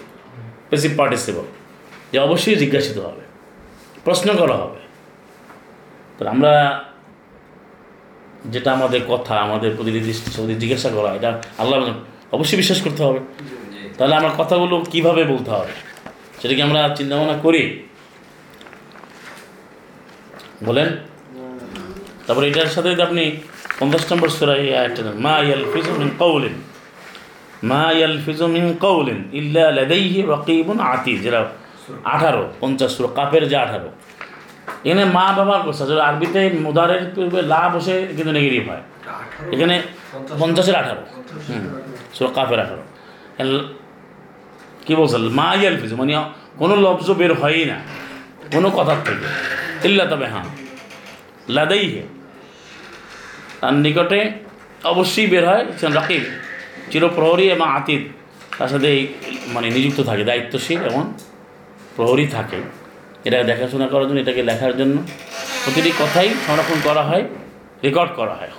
পেসিভ 0.70 0.92
পার্টিসিপল। 0.98 1.42
যে 2.12 2.20
অবশ্যই 2.20 2.56
জিজ্ঞাসিত 2.56 2.98
হবে। 2.98 3.22
প্রশ্ন 4.04 4.36
করা 4.36 4.54
হবে। 4.54 4.80
তো 6.18 6.28
আমরা 6.28 6.84
যেটা 8.46 8.72
আমাদের 8.72 9.02
কথা, 9.08 9.36
আমাদের 9.36 9.72
সঙ্গে 10.32 10.56
জিজ্ঞাসা 10.56 10.90
করা, 10.90 11.14
এটা 11.14 11.42
আল্লাহ 11.58 11.80
অবশ্যই 12.36 12.58
বিশ্বাস 12.62 12.80
করতে 12.82 13.02
হবে। 13.04 13.20
তাহলে 13.98 14.14
আমার 14.16 14.34
কথাগুলো 14.38 14.76
কীভাবে 14.92 15.22
বলতে 15.24 15.50
হবে 15.56 15.74
সেটা 16.40 16.54
কি 16.58 16.62
আমরা 16.68 16.82
চিন্তা 16.98 17.14
ভাবনা 17.18 17.36
করি। 17.46 17.64
বলেন। 20.68 20.90
তারপরে 22.26 22.46
এটার 22.50 22.72
সাথে 22.76 22.88
যদি 22.92 23.02
আপনি 23.02 23.24
পঞ্চাশ 23.80 24.04
নম্বর 24.12 24.30
সুরা 24.30 24.56
এই 24.64 24.70
আয়াতটা 24.76 25.12
মা 25.26 25.36
ইয়াল 25.40 25.64
ফিজু 25.74 25.92
মিন 26.02 26.10
কৌলিন 26.24 26.56
মা 27.72 27.84
ইয়াল 27.98 28.18
ফিজু 28.26 28.46
মিন 28.56 28.66
কৌলিন 28.86 29.20
ইল্লা 29.40 29.66
লাদাইহি 29.78 30.20
রকিবুন 30.34 30.78
আতিদ 30.94 31.18
যেটা 31.22 31.42
আঠারো 32.14 32.44
পঞ্চাশ 32.62 32.92
সুরা 32.96 33.10
কাপের 33.18 33.44
যে 33.52 33.58
আঠারো। 33.66 33.90
এখানে 34.86 35.04
মা 35.18 35.26
ব্যবহার 35.38 35.62
করছে। 35.66 35.82
আসলে 35.84 36.02
আরবিতে 36.10 36.42
মুদারের 36.66 37.04
পূর্বে 37.16 37.40
লা 37.54 37.62
বসে 37.74 37.96
কিন্তু 38.16 38.32
নেগেটিভ 38.38 38.64
হয়। 38.70 38.84
এখানে 39.54 39.76
পঞ্চাশের 40.40 40.76
আঠারো। 40.76 41.04
হুম। 41.50 41.66
সুরা 42.16 42.30
কাপের 42.38 42.60
আঠারো 42.64 42.84
কি 44.86 44.94
বলছে? 45.00 45.18
মা 45.40 45.50
ইয়াল 45.60 45.76
ফিজু 45.82 45.96
মানে 46.02 46.14
কোনো 46.62 46.76
লফজ 46.86 47.08
বের 47.20 47.32
হয়ই 47.42 47.66
না, 47.72 47.78
কোনো 48.54 48.68
কথার 48.78 49.00
থেকে। 49.06 49.28
ইল্লা 49.88 50.06
তবে 50.12 50.28
হ্যাঁ। 50.34 50.48
লাদাই 51.56 51.86
হে 51.94 52.04
তার 53.60 53.76
নিকটে 53.86 54.20
অবশ্যই 54.92 55.28
বের 55.34 55.44
হয় 55.50 55.64
রাকিব, 56.00 56.24
চিরপ্রহরী 56.92 57.46
এবং 57.56 57.68
আতিদ 57.78 58.02
তার 58.58 58.70
সাথে 58.74 58.88
এই 58.96 59.02
মানে 59.54 59.68
নিযুক্ত 59.76 60.00
থাকে, 60.10 60.24
দায়িত্বশীল 60.30 60.80
এবং 60.90 61.02
প্রহরী 61.96 62.26
থাকে। 62.36 62.60
এটা 63.28 63.38
দেখাশোনা 63.52 63.88
করার 63.94 64.06
জন্য, 64.10 64.20
এটাকে 64.26 64.42
লেখার 64.50 64.74
জন্য 64.80 64.96
প্রতিটি 65.64 65.92
কথাই 66.02 66.30
সংরক্ষণ 66.46 66.80
করা 66.88 67.04
হয় 67.10 67.24
রেকর্ড 67.86 68.12
করা 68.20 68.36
হয় 68.40 68.54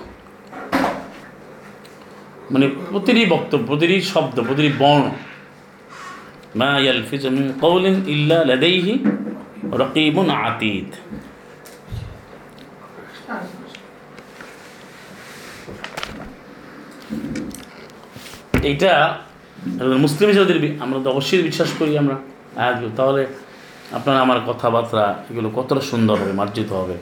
মানে 2.51 2.65
প্রতিটি 2.91 3.23
বক্তব্য, 3.25 3.63
প্রতিটি 3.67 3.97
শব্দ, 4.13 4.35
প্রতিটি 4.47 4.71
বর্ণ। 4.79 5.05
মা 6.59 6.71
ইয়ালফিজু 6.85 7.29
মিন 7.37 7.95
ইল্লা 8.13 8.39
রকিবুন 9.81 10.27
আতিদ। 10.29 10.89
এইটা 18.69 18.91
মুসলিম 20.03 20.27
হিসেবে 20.31 20.69
আমরা 20.83 20.97
তো 21.03 21.07
অবশ্যই 21.13 21.43
বিশ্বাস 21.49 21.71
করি 21.79 21.91
আমরা। 21.97 22.17
তাহলে 22.97 23.23
আপনার 23.97 24.17
আমার 24.25 24.39
কথাবার্তা 24.49 25.05
এগুলো 25.29 25.49
কতটা 25.57 25.81
সুন্দর 25.91 26.15
হবে, 26.21 26.33
মার্জিত 26.39 26.69
হবে, 26.79 26.95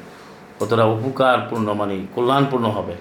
কতটা 0.59 0.83
উপকারপূর্ণ 0.95 1.67
মানে 1.81 1.95
কল্যাণপূর্ণ 2.15 2.65
হবে। 2.77 2.95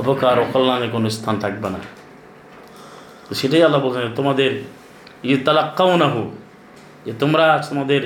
অপকার 0.00 0.36
ও 0.42 0.44
কল্যাণের 0.52 0.90
কোনো 0.94 1.06
স্থান 1.16 1.34
থাকবে 1.44 1.68
না। 1.74 1.80
তো 3.26 3.32
সেটাই 3.40 3.62
আল্লাহ 3.66 3.80
বলছেন 3.84 4.02
তোমাদের 4.20 4.50
এই 5.30 5.36
তালাক্কাও 5.46 5.92
না 6.02 6.08
হোক 6.14 6.30
যে 7.06 7.12
তোমরা 7.22 7.46
তোমাদের 7.68 8.02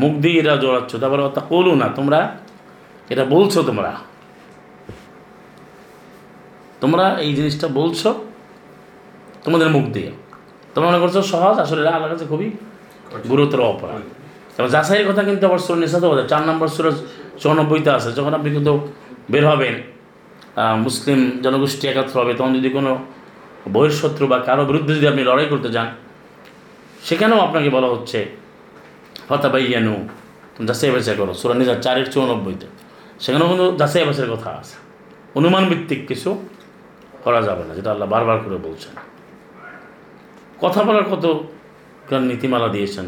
মুখ 0.00 0.12
দিয়ে 0.22 0.38
এরা 0.42 0.54
জড়াচ্ছ, 0.64 0.92
তারপরে 1.02 1.22
তা 1.36 1.42
করো 1.52 1.72
না 1.82 1.86
তোমরা 1.98 2.20
এটা 3.12 3.24
বলছো 3.34 3.58
তোমরা। 3.68 3.92
তোমরা 6.82 7.04
এই 7.24 7.30
জিনিসটা 7.38 7.66
বলছো 7.80 8.08
তোমাদের 9.44 9.68
মুখ 9.76 9.84
দিয়ে। 9.96 10.10
তোমরা 10.72 10.86
মনে 10.90 11.00
করছ 11.02 11.16
সহজ, 11.32 11.56
আসলে 11.64 11.80
এটা 11.82 11.92
আল্লাহর 11.96 12.12
কাছে 12.14 12.26
খুবই 12.32 12.48
গুরুতর 13.30 13.60
অপরাধ। 13.72 14.04
এবং 14.58 14.68
যাচাইয়ের 14.74 15.06
কথা 15.10 15.22
কিন্তু 15.28 15.44
আবার 15.48 15.60
সুর 15.66 15.76
নিঃসাদ 15.82 16.04
চার 16.32 16.42
নম্বর 16.48 16.68
সুর 16.76 16.86
চৌরানব্বইতে 17.42 17.90
আছে, 17.96 18.08
যখন 18.18 18.32
আপনি 18.38 18.48
কিন্তু 18.56 18.72
বের 19.32 19.44
হবেন 19.50 19.74
মুসলিম 20.84 21.20
জনগোষ্ঠী 21.44 21.84
একাত্র 21.92 22.14
হবে, 22.20 22.32
তখন 22.38 22.52
যদি 22.58 22.68
কোনো 22.76 22.92
বহিঃশত্রু 23.74 24.24
বা 24.32 24.38
কারও 24.48 24.64
বিরুদ্ধে 24.70 24.92
যদি 24.98 25.06
আপনি 25.12 25.22
লড়াই 25.28 25.46
করতে 25.52 25.68
যান, 25.76 25.88
সেখানেও 27.06 27.38
আপনাকে 27.46 27.68
বলা 27.76 27.88
হচ্ছে, 27.94 28.18
ফতাবাইয়ানু 29.28 29.94
যাচাই 30.68 30.90
বাছাই 30.94 31.16
করো, 31.20 31.32
সুরা 31.40 31.54
নিজা 31.62 31.74
চারের 31.84 32.06
চৌরানব্বইতে। 32.14 32.66
সেখানেও 33.24 33.46
কিন্তু 33.50 33.66
যাচাই 33.80 34.04
বাছাইয়ের 34.08 34.30
কথা 34.34 34.50
আছে। 34.60 34.76
অনুমান 35.38 35.64
ভিত্তিক 35.70 36.00
কিছু 36.10 36.30
করা 37.24 37.40
যাবে 37.48 37.62
না, 37.68 37.72
যেটা 37.78 37.90
আল্লাহ 37.94 38.08
বারবার 38.14 38.38
করে 38.44 38.58
বলছেন। 38.66 38.94
কথা 40.62 40.80
বলার 40.86 41.06
কত 41.12 41.24
নীতিমালা 42.30 42.68
দিয়েছেন, 42.74 43.06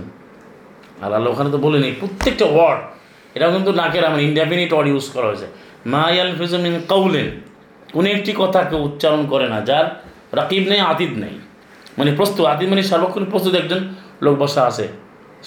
আর 1.04 1.10
আল্লাহ 1.16 1.30
ওখানে 1.34 1.50
তো 1.54 1.58
বলেনি, 1.66 1.88
প্রত্যেকটা 2.00 2.46
ওয়ার্ড 2.54 2.80
এটাও 3.36 3.50
কিন্তু 3.56 3.70
নাকের 3.80 4.04
আমার 4.08 4.20
ইনডেফিনিট 4.28 4.70
ওয়ার্ড 4.74 4.88
ইউজ 4.92 5.06
করা 5.14 5.26
হয়েছে। 5.30 5.48
মা 5.92 6.02
ইয়াল 6.14 6.30
ফিজমিন 6.38 6.74
কাউলেন 6.90 7.28
কোনো 7.94 8.08
একটি 8.16 8.32
কথা 8.42 8.60
কেউ 8.70 8.80
উচ্চারণ 8.88 9.22
করে 9.32 9.46
না, 9.52 9.58
যার 9.68 9.86
রাকিব 10.38 10.62
নেই 10.70 10.80
আতিদ 10.92 11.12
নেই। 11.22 11.34
মানে 11.98 12.10
প্রস্তুত 12.18 12.44
আতিদ 12.52 12.68
মানে 12.72 12.82
সর্বক্ষণ 12.90 13.24
প্রস্তুত 13.32 13.54
একজন 13.62 13.80
লোক 14.24 14.34
বসা 14.42 14.62
আছে, 14.70 14.86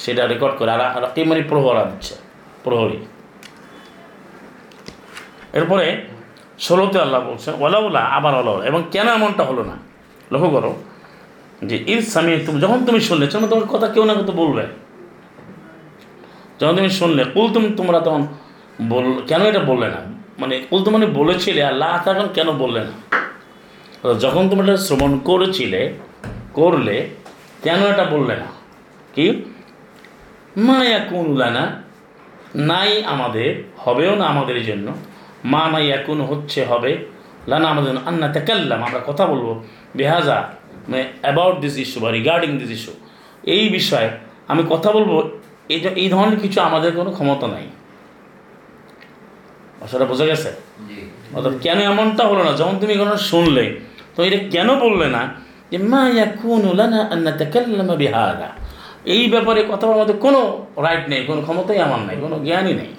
সেটা 0.04 0.24
রেকর্ড 0.32 0.54
করে। 0.60 0.70
আর 0.76 0.82
রাকিব 1.06 1.26
মানে 1.32 1.42
প্রহরা 1.52 1.84
দিচ্ছে, 1.90 2.16
প্রহরী। 2.64 3.00
এরপরে 5.58 5.86
ষোলোতে 6.68 6.98
আল্লাহ 7.06 7.20
বলছেন 7.30 7.54
ওলাউলা 7.64 8.02
আবার 8.18 8.34
ওলাউলা 8.40 8.64
এবং 8.70 8.82
কেন 8.94 9.08
এমনটা 9.18 9.44
হলো 9.50 9.64
না? 9.70 9.76
লক্ষ্য 10.32 10.50
করো 10.56 10.72
যে 11.70 11.76
ইস 11.94 12.04
স্বামী 12.14 12.32
তুমি 12.48 12.58
যখন 12.64 12.80
তুমি 12.88 13.00
শুনলে 13.08 13.26
তখন 13.32 13.48
তোমার 13.52 13.68
কথা 13.74 13.88
কেউ 13.94 14.04
না 14.08 14.14
কেউ 14.18 14.26
তো 14.32 14.36
বলবে। 14.42 14.64
যখন 16.60 16.74
তুমি 16.80 16.90
শুনলে 17.00 17.22
কুল 17.34 17.48
তুমি 17.56 17.68
তোমরা 17.80 18.00
তখন 18.08 18.24
বল, 18.92 19.06
কেন 19.30 19.42
এটা 19.52 19.62
বললে 19.72 19.88
না? 19.96 20.02
মানে 20.40 20.56
কুল 20.70 20.84
তো 20.84 20.90
মানে 20.92 21.06
বলেছিলে, 21.06 21.64
আল্লাহ 21.64 21.92
তখন 22.06 22.28
কেন 22.34 22.52
বললে 22.52 22.82
না 22.88 22.94
যখন 24.24 24.44
তোমরা 24.50 24.66
এটা 24.68 24.78
শ্রবণ 24.78 25.12
করেছিলে, 25.20 25.82
করলে, 26.54 26.98
কেন 27.64 27.80
এটা 27.94 28.06
বললে 28.06 28.36
না? 28.36 28.48
কি? 29.16 29.26
মায়া 30.58 31.00
কোন 31.10 31.26
উলানা 31.34 31.64
নাই 32.56 33.04
আমাদের, 33.04 33.52
হবেও 33.78 34.16
না 34.16 34.26
আমাদের 34.26 34.66
জন্য। 34.66 34.88
মা 35.46 35.64
নাই 35.72 35.86
এখন 35.90 36.22
হচ্ছে, 36.22 36.66
হবে। 36.66 36.92
লানা 37.48 37.68
আমাদের 37.70 37.92
আন্না 38.06 38.28
তেকাল্লাম, 38.28 38.80
আমরা 38.84 39.02
কথা 39.08 39.26
বলব। 39.26 39.48
বেহাজা 39.96 40.38
মানে 40.88 41.04
অ্যাবাউট 41.22 41.56
দিস 41.60 41.76
ইস্যু 41.78 41.98
বা 42.04 42.10
রিগার্ডিং 42.12 42.52
দিস 42.58 42.72
ইস্যু 42.78 42.94
এই 43.44 43.70
বিষয়ে 43.70 44.10
আমি 44.48 44.64
কথা 44.70 44.92
বলব 44.92 45.12
এই 46.04 46.10
ধরনের 46.10 46.40
কিছু 46.40 46.62
আমাদের 46.62 46.92
কোনো 46.92 47.12
ক্ষমতা 47.12 47.48
নাই। 47.48 47.66
আসলে 49.84 50.06
বোঝা 50.12 50.26
গেছে? 50.32 50.50
অর্থাৎ 51.36 51.54
কেন 51.66 51.78
এমনটা 51.92 52.24
হলো 52.30 52.42
না? 52.48 52.52
যখন 52.60 52.76
তুমি 52.82 52.94
কোনো 53.02 53.14
শুনলে 53.30 53.66
তো 54.16 54.20
এটা 54.28 54.40
কেন 54.54 54.70
বললে 54.84 55.08
না? 55.16 55.22
যে 55.72 55.78
মা 55.92 56.02
ইয়াকুনু 56.16 56.70
লানা 56.80 57.96
বিহাদা? 58.02 58.50
এই 59.14 59.24
ব্যাপারে 59.34 59.60
কথা 59.72 59.84
বলার 59.88 60.00
মধ্যে 60.02 60.18
কোনো 60.26 60.40
রাইট 60.86 61.04
নেই 61.12 61.22
কোনো 61.30 61.40
ক্ষমতাই 61.46 61.80
আমার 61.88 62.02
নাই 62.08 62.16
কোনো 62.24 62.36
জ্ঞানই 62.48 62.74
নেই। 62.82 62.92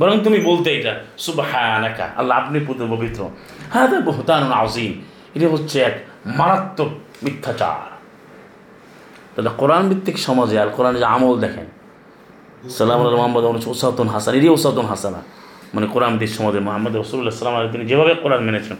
বরং 0.00 0.16
তুমি 0.26 0.38
বলতে 0.48 0.68
এটা 0.78 0.92
সুবহানাকা 1.26 2.06
আল্লাহ 2.20 2.34
আপনি 2.42 2.58
পুত্র 2.68 2.82
পবিত্র। 2.94 3.20
হ্যাঁ 3.72 3.86
বহুতান 4.08 4.42
আজিম 4.60 4.92
এটা 5.36 5.46
হচ্ছে 5.54 5.76
এক 5.88 5.94
মারাত্মক 6.38 6.90
মিথ্যাচার। 7.24 7.90
তাহলে 9.32 9.50
কোরআন 9.60 9.82
ভিত্তিক 9.90 10.16
সমাজে 10.26 10.56
আর 10.62 10.68
কোরআন 10.76 10.94
যে 11.02 11.06
আমল 11.14 11.34
দেখেন 11.44 11.66
সালাম 12.76 13.00
মোহাম্মদ 13.18 13.44
ওসাতুন 13.72 14.08
হাসান। 14.14 14.32
এরই 14.38 14.50
ওসাতুন 14.56 14.86
হাসানা। 14.92 15.20
মানে 15.74 15.86
কোরআন 15.92 16.12
ভিত্তিক 16.20 16.36
সমাজে 16.38 16.60
মোহাম্মদ 16.66 16.92
রসুল্লাহ 17.02 17.32
সাল্লাম 17.38 17.56
আলী 17.58 17.68
তিনি 17.74 17.84
যেভাবে 17.90 18.12
কোরআন 18.24 18.40
মেনেছেন 18.48 18.76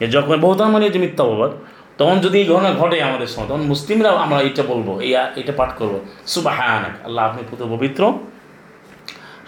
যে 0.00 0.06
যখন 0.14 0.32
বহুতান 0.44 0.68
মানে 0.74 0.84
যে 0.94 0.98
মিথ্যা 1.04 1.22
অপবাদ 1.28 1.52
তখন 1.98 2.16
যদি 2.24 2.36
এই 2.42 2.46
ঘটনা 2.52 2.70
ঘটে 2.80 2.96
আমাদের 3.08 3.28
সমাজ 3.32 3.46
তখন 3.50 3.64
মুসলিমরা 3.72 4.10
আমরা 4.24 4.38
এটা 4.48 4.62
বলব 4.72 4.88
এই 5.06 5.12
এটা 5.40 5.52
পাঠ 5.60 5.70
করব 5.78 5.94
সুবাহানাক 6.34 6.94
আল্লাহ 7.06 7.22
আপনি 7.28 7.40
পুত্র 7.50 7.64
পবিত্র। 7.74 8.02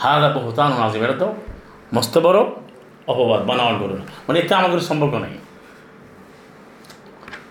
হাদা 0.03 0.29
বহুতান 0.39 0.71
আজিম 0.85 1.03
এটা 1.07 1.17
তো 1.23 1.29
মস্ত 1.97 2.15
বড় 2.27 2.39
অপবাদ 3.13 3.41
বানাওয়ান 3.49 3.77
করুন 3.83 4.01
মানে 4.27 4.37
এতে 4.43 4.53
আমাদের 4.61 4.81
সম্পর্ক 4.91 5.15
নেই। 5.25 5.35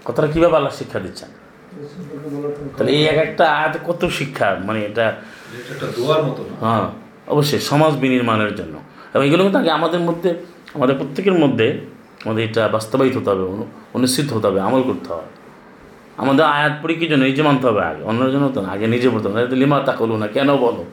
কথাটা 0.05 0.27
কীভাবে 0.34 0.55
আল্লাহ 0.60 0.73
শিক্ষা 0.79 0.99
দিচ্ছেন? 1.05 1.29
তাহলে 2.75 2.91
এই 2.97 3.03
এক 3.12 3.19
একটা 3.27 3.43
আয়াতে 3.58 3.79
কত 3.88 4.01
শিক্ষা 4.19 4.47
মানে 4.67 4.79
এটা 4.89 5.05
হ্যাঁ 6.63 6.86
অবশ্যই 7.34 7.62
সমাজ 7.71 7.93
বিনির্মাণের 8.03 8.53
জন্য। 8.60 8.75
এবং 9.15 9.25
এগুলো 9.25 9.43
কিন্তু 9.43 9.60
আগে 9.60 9.71
আমাদের 9.71 9.99
মধ্যে 9.99 10.45
আমাদের 10.73 10.95
প্রত্যেকের 10.95 11.34
মধ্যে 11.34 11.82
আমাদের 12.25 12.43
এটা 12.43 12.67
বাস্তবায়িত 12.67 13.17
হতে 13.17 13.30
হবে 13.30 13.43
অনু- 13.43 13.63
অনুষ্ঠিত 13.93 14.34
হতে 14.34 14.47
হবে 14.47 14.62
আমল 14.62 14.82
করতে 14.82 15.13
হবে। 15.13 15.23
আমাদের 16.17 16.45
আয়াত 16.45 16.71
পড়ি 16.84 16.95
কি 16.95 17.08
জন্য? 17.08 17.23
নিজে 17.23 17.43
মানতে 17.43 17.67
হবে 17.67 17.82
আগে 17.82 18.04
অন্যের 18.04 18.32
জন্য 18.32 18.51
তো 18.54 18.62
না 18.62 18.69
আগে 18.69 18.88
নিজে 18.88 19.10
পড়তে 19.10 19.28
হবে। 19.28 19.47
লিমা 19.47 19.80
তা 19.80 19.91
করল 19.91 20.12
না 20.12 20.28
কেন 20.28 20.56
বলো? 20.56 20.86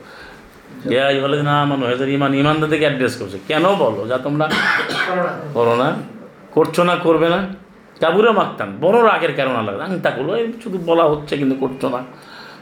এই 0.93 1.19
হলে 1.19 1.43
না 1.43 1.65
মানুষ 1.65 1.87
হয়েছে 1.87 2.13
ইমান 2.13 2.35
ইমানদারদেরকে 2.35 2.85
অ্যাড্রেস 2.85 3.15
করছে? 3.15 3.37
কেন 3.47 3.75
বলো? 3.75 4.07
যা 4.07 4.17
তোমরা 4.17 4.49
করো 5.53 5.75
না 5.75 5.93
করছ 6.51 6.79
না 6.79 6.95
করবে 6.95 7.29
না 7.29 7.47
কাবুরে 7.99 8.31
মাখতাম 8.31 8.77
বড় 8.81 9.03
রাগের 9.03 9.35
কারণ 9.35 9.55
আলাদা 9.55 9.83
আমি 9.83 9.99
তা 9.99 10.11
করল 10.11 10.35
এই 10.35 10.53
শুধু 10.63 10.77
বলা 10.85 11.03
হচ্ছে 11.03 11.37
কিন্তু 11.37 11.55
করছ 11.55 11.85
না। 11.85 11.97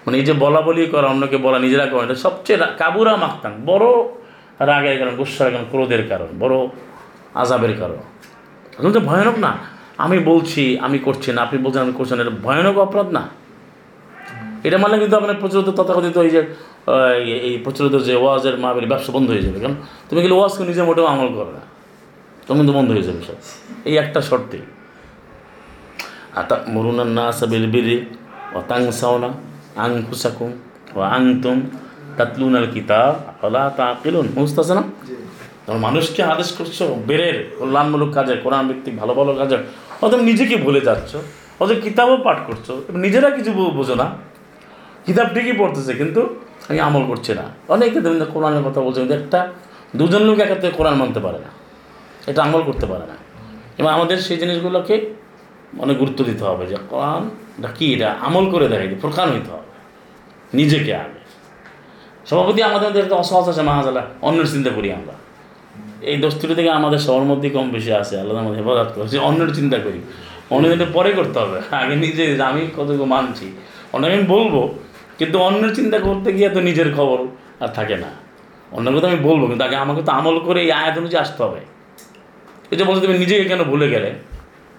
মানে 0.07 0.17
এই 0.17 0.25
যে 0.25 0.33
বলা 0.33 0.61
বলি 0.61 0.85
করা 0.85 1.07
অন্যকে 1.07 1.37
বলা 1.37 1.59
নিজেরা 1.59 1.85
করে 1.85 2.03
এটা 2.03 2.15
সবচেয়ে 2.15 2.59
কাবুরা 2.77 3.15
মাখতাম 3.15 3.51
বড় 3.65 3.85
রাগের 4.65 4.99
কারণ 4.99 5.15
গুসার 5.15 5.51
কারণ 5.51 5.63
ক্রোধের 5.71 6.07
কারণ, 6.07 6.27
বড় 6.39 6.67
আজাবের 7.33 7.77
কারণ। 7.77 7.95
এখন 8.79 8.91
তো 8.91 8.99
ভয়ানক 8.99 9.39
না। 9.39 9.57
আমি 9.97 10.19
বলছি, 10.19 10.79
আমি 10.79 10.99
করছি 10.99 11.33
না, 11.33 11.41
আপনি 11.41 11.63
বলছেন 11.63 11.81
আমি 11.81 11.93
করছেন 11.93 12.21
এটা 12.21 12.29
ভয়ানক 12.29 12.77
অপরাধ 12.77 13.09
না। 13.09 13.29
এটা 14.63 14.77
মানে 14.77 14.99
কিন্তু 14.99 15.17
আপনার 15.17 15.35
প্রচলিত 15.35 15.69
তথাকথিত 15.69 16.17
এই 16.17 16.29
যে 16.29 16.39
এই- 17.27 17.63
প্রচলিত 17.63 18.03
যে 18.03 18.15
ওয়াজের 18.15 18.57
মাহবিল 18.57 18.85
ব্যবসা 18.85 19.11
বন্ধ 19.11 19.29
হয়ে 19.29 19.41
যাবে। 19.41 19.59
কারণ 19.59 19.73
তুমি 20.09 20.21
গেলে 20.21 20.33
ওয়াজকে 20.33 20.63
নিজে 20.63 20.83
মোটেও 20.83 21.05
আমল 21.05 21.27
করো 21.27 21.51
না। 21.51 21.59
তখন 22.47 22.55
কিন্তু 22.55 22.73
বন্ধ 22.73 22.91
হয়ে 22.91 23.03
যাবে 23.03 23.21
সব। 23.27 23.33
এই 23.85 23.97
একটা 23.97 24.21
শর্তে। 24.21 24.57
আর 24.57 26.43
আতা 26.43 26.63
মরুনার 26.67 27.07
না 27.07 27.31
সাবিল 27.31 27.71
বিরি 27.71 28.05
ও 28.53 28.61
তাংসাওনা 28.67 29.29
আং 29.75 30.01
ফুসাকুম 30.09 30.53
ও 30.95 31.01
আং 31.01 31.41
তুম 31.41 31.61
তাতলুনাল 32.17 32.67
কিতাব 32.73 33.45
হলা 33.45 33.69
তাকিলুন। 33.77 34.27
বুঝতেছে 34.27 34.73
না? 34.73 34.83
তখন 35.67 35.79
মানুষকে 35.79 36.23
আদেশ 36.23 36.51
করছ 36.51 36.81
বেরের 36.81 37.55
কল্যাণমূলক 37.59 38.13
কাজে 38.13 38.35
কোরআন 38.35 38.67
ভিত্তিক 38.67 38.97
ভালো 38.97 39.13
ভালো 39.13 39.33
কাজে 39.33 39.57
অত 40.01 40.13
নিজেকে 40.13 40.55
ভুলে 40.55 40.81
যাচ্ছ 40.81 41.15
অত 41.59 41.71
কিতাবও 41.83 42.17
পাঠ 42.17 42.37
করছ। 42.47 42.71
নিজেরা 42.89 43.29
কিছু 43.29 43.51
বোঝো 43.51 43.95
না। 43.95 44.15
কিতাব 45.05 45.27
ঠিকই 45.33 45.53
পড়তেছে 45.57 45.93
কিন্তু 45.93 46.35
আমি 46.69 46.79
আমল 46.79 47.07
করছে 47.07 47.33
না। 47.33 47.43
অনেকে 47.67 48.01
যে 48.01 48.25
কোরআনের 48.33 48.63
কথা 48.63 48.81
বলছে 48.81 48.99
কিন্তু 48.99 49.15
একটা 49.15 49.51
দুজন 49.95 50.21
লোক 50.21 50.39
একাত্রে 50.39 50.71
কোরআন 50.71 50.93
মানতে 50.93 51.19
পারে 51.19 51.39
না। 51.39 51.47
এটা 52.27 52.43
আমল 52.43 52.61
করতে 52.63 52.85
পারে 52.85 53.07
না। 53.07 53.13
এবং 53.77 53.89
আমাদের 53.89 54.17
সেই 54.17 54.37
জিনিসগুলোকে 54.37 55.13
অনেক 55.79 55.97
গুরুত্ব 55.97 56.23
দিতে 56.23 56.43
হবে 56.43 56.65
যে 56.65 56.75
কোরআনটা 56.89 57.67
কী 57.75 57.93
এটা 57.93 58.15
আমল 58.21 58.51
করে 58.51 58.67
দেখাই 58.67 58.95
প্রকার 59.01 59.31
হইতে 59.31 59.51
হবে। 59.51 59.71
নিজেকে 60.53 60.95
আগে। 60.95 61.20
সভাপতি 62.29 62.59
আমাদের 62.69 62.85
মধ্যে 62.87 63.01
একটা 63.05 63.15
অসহজ 63.23 63.45
আছে, 63.51 63.63
মাহাজালা। 63.69 64.03
অন্যের 64.27 64.49
চিন্তা 64.53 64.71
করি 64.77 64.89
আমরা। 64.99 65.15
এই 66.11 66.17
দোস্তুটি 66.23 66.53
থেকে 66.59 66.71
আমাদের 66.79 66.99
সবার 67.05 67.25
মধ্যে 67.31 67.47
কম 67.49 67.67
বেশি 67.75 67.91
আছে 68.01 68.13
আল্লাহ 68.21 68.33
আমাদের 68.43 68.57
হেফাজত 68.59 68.89
করে 68.95 69.17
অন্যের 69.29 69.51
চিন্তা 69.57 69.77
করি। 69.85 69.99
অন্যদের 70.55 70.89
পরে 70.93 71.11
করতে 71.19 71.37
হবে। 71.43 71.57
আগে 71.81 71.95
নিজে 72.05 72.23
আমি 72.49 72.61
কতটুকু 72.77 73.05
মানছি 73.15 73.47
অনেক 73.95 74.09
আমি 74.15 74.25
বলব, 74.35 74.55
কিন্তু 75.19 75.37
অন্যের 75.47 75.71
চিন্তা 75.75 75.97
করতে 76.07 76.29
গিয়ে 76.37 76.49
তো 76.55 76.59
নিজের 76.69 76.89
খবর 76.97 77.19
আর 77.63 77.69
থাকে 77.77 77.95
না। 78.03 78.11
অন্য 78.75 78.87
কথা 78.95 79.07
আমি 79.11 79.19
বলব, 79.29 79.41
কিন্তু 79.49 79.63
আগে 79.67 79.77
আমাকে 79.85 80.01
তো 80.07 80.11
আমল 80.19 80.35
করে 80.47 80.59
এই 80.65 80.71
আয়াত 80.79 80.95
অনুযায়ী 81.01 81.21
আসতে 81.25 81.39
হবে। 81.43 81.61
এই 82.71 82.75
যে 82.79 82.83
বলছো 82.89 83.01
তুমি 83.05 83.15
নিজেকে 83.23 83.43
কেন 83.51 83.61
ভুলে 83.71 83.87
গেলে? 83.89 84.09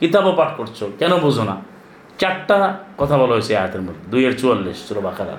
কিতাবও 0.01 0.33
পাঠ 0.41 0.51
করছ, 0.59 0.79
কেন 1.01 1.13
বোঝো 1.25 1.45
না? 1.51 1.57
চারটা 2.21 2.57
কথা 3.01 3.15
বলা 3.21 3.33
হয়েছে 3.37 3.53
আয়াতের 3.57 3.83
মধ্যে, 3.87 4.05
দুইয়ের 4.11 4.35
চুয়াল্লিশ 4.41 4.79
ছিল 4.89 4.99
বাকারা। 5.09 5.37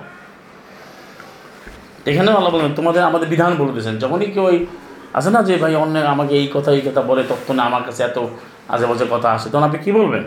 এখানেও 2.06 2.34
আল্লাহ 2.34 2.52
বলেন, 2.52 2.74
তোমাদের 2.74 3.02
আমাদের 3.02 3.28
বিধান 3.28 3.54
বলে 3.54 3.72
দিয়েছেন। 3.72 3.98
যখনই 3.98 4.26
কেউ 4.26 4.44
ওই 4.44 4.66
আছে 5.14 5.30
না 5.30 5.42
যে, 5.42 5.56
ভাই, 5.56 5.74
অন্য 5.74 5.98
আমাকে 5.98 6.34
এই 6.34 6.48
কথা 6.54 6.72
এই 6.72 6.80
কথা 6.80 7.02
বলে, 7.02 7.22
তখন 7.28 7.58
আমার 7.58 7.82
কাছে 7.82 8.02
এত 8.02 8.18
আজে 8.68 8.86
বাজে 8.86 9.06
কথা 9.10 9.28
আসে। 9.30 9.50
তখন 9.50 9.62
আপনি 9.62 9.78
কী 9.78 9.92
বলবেন? 9.92 10.24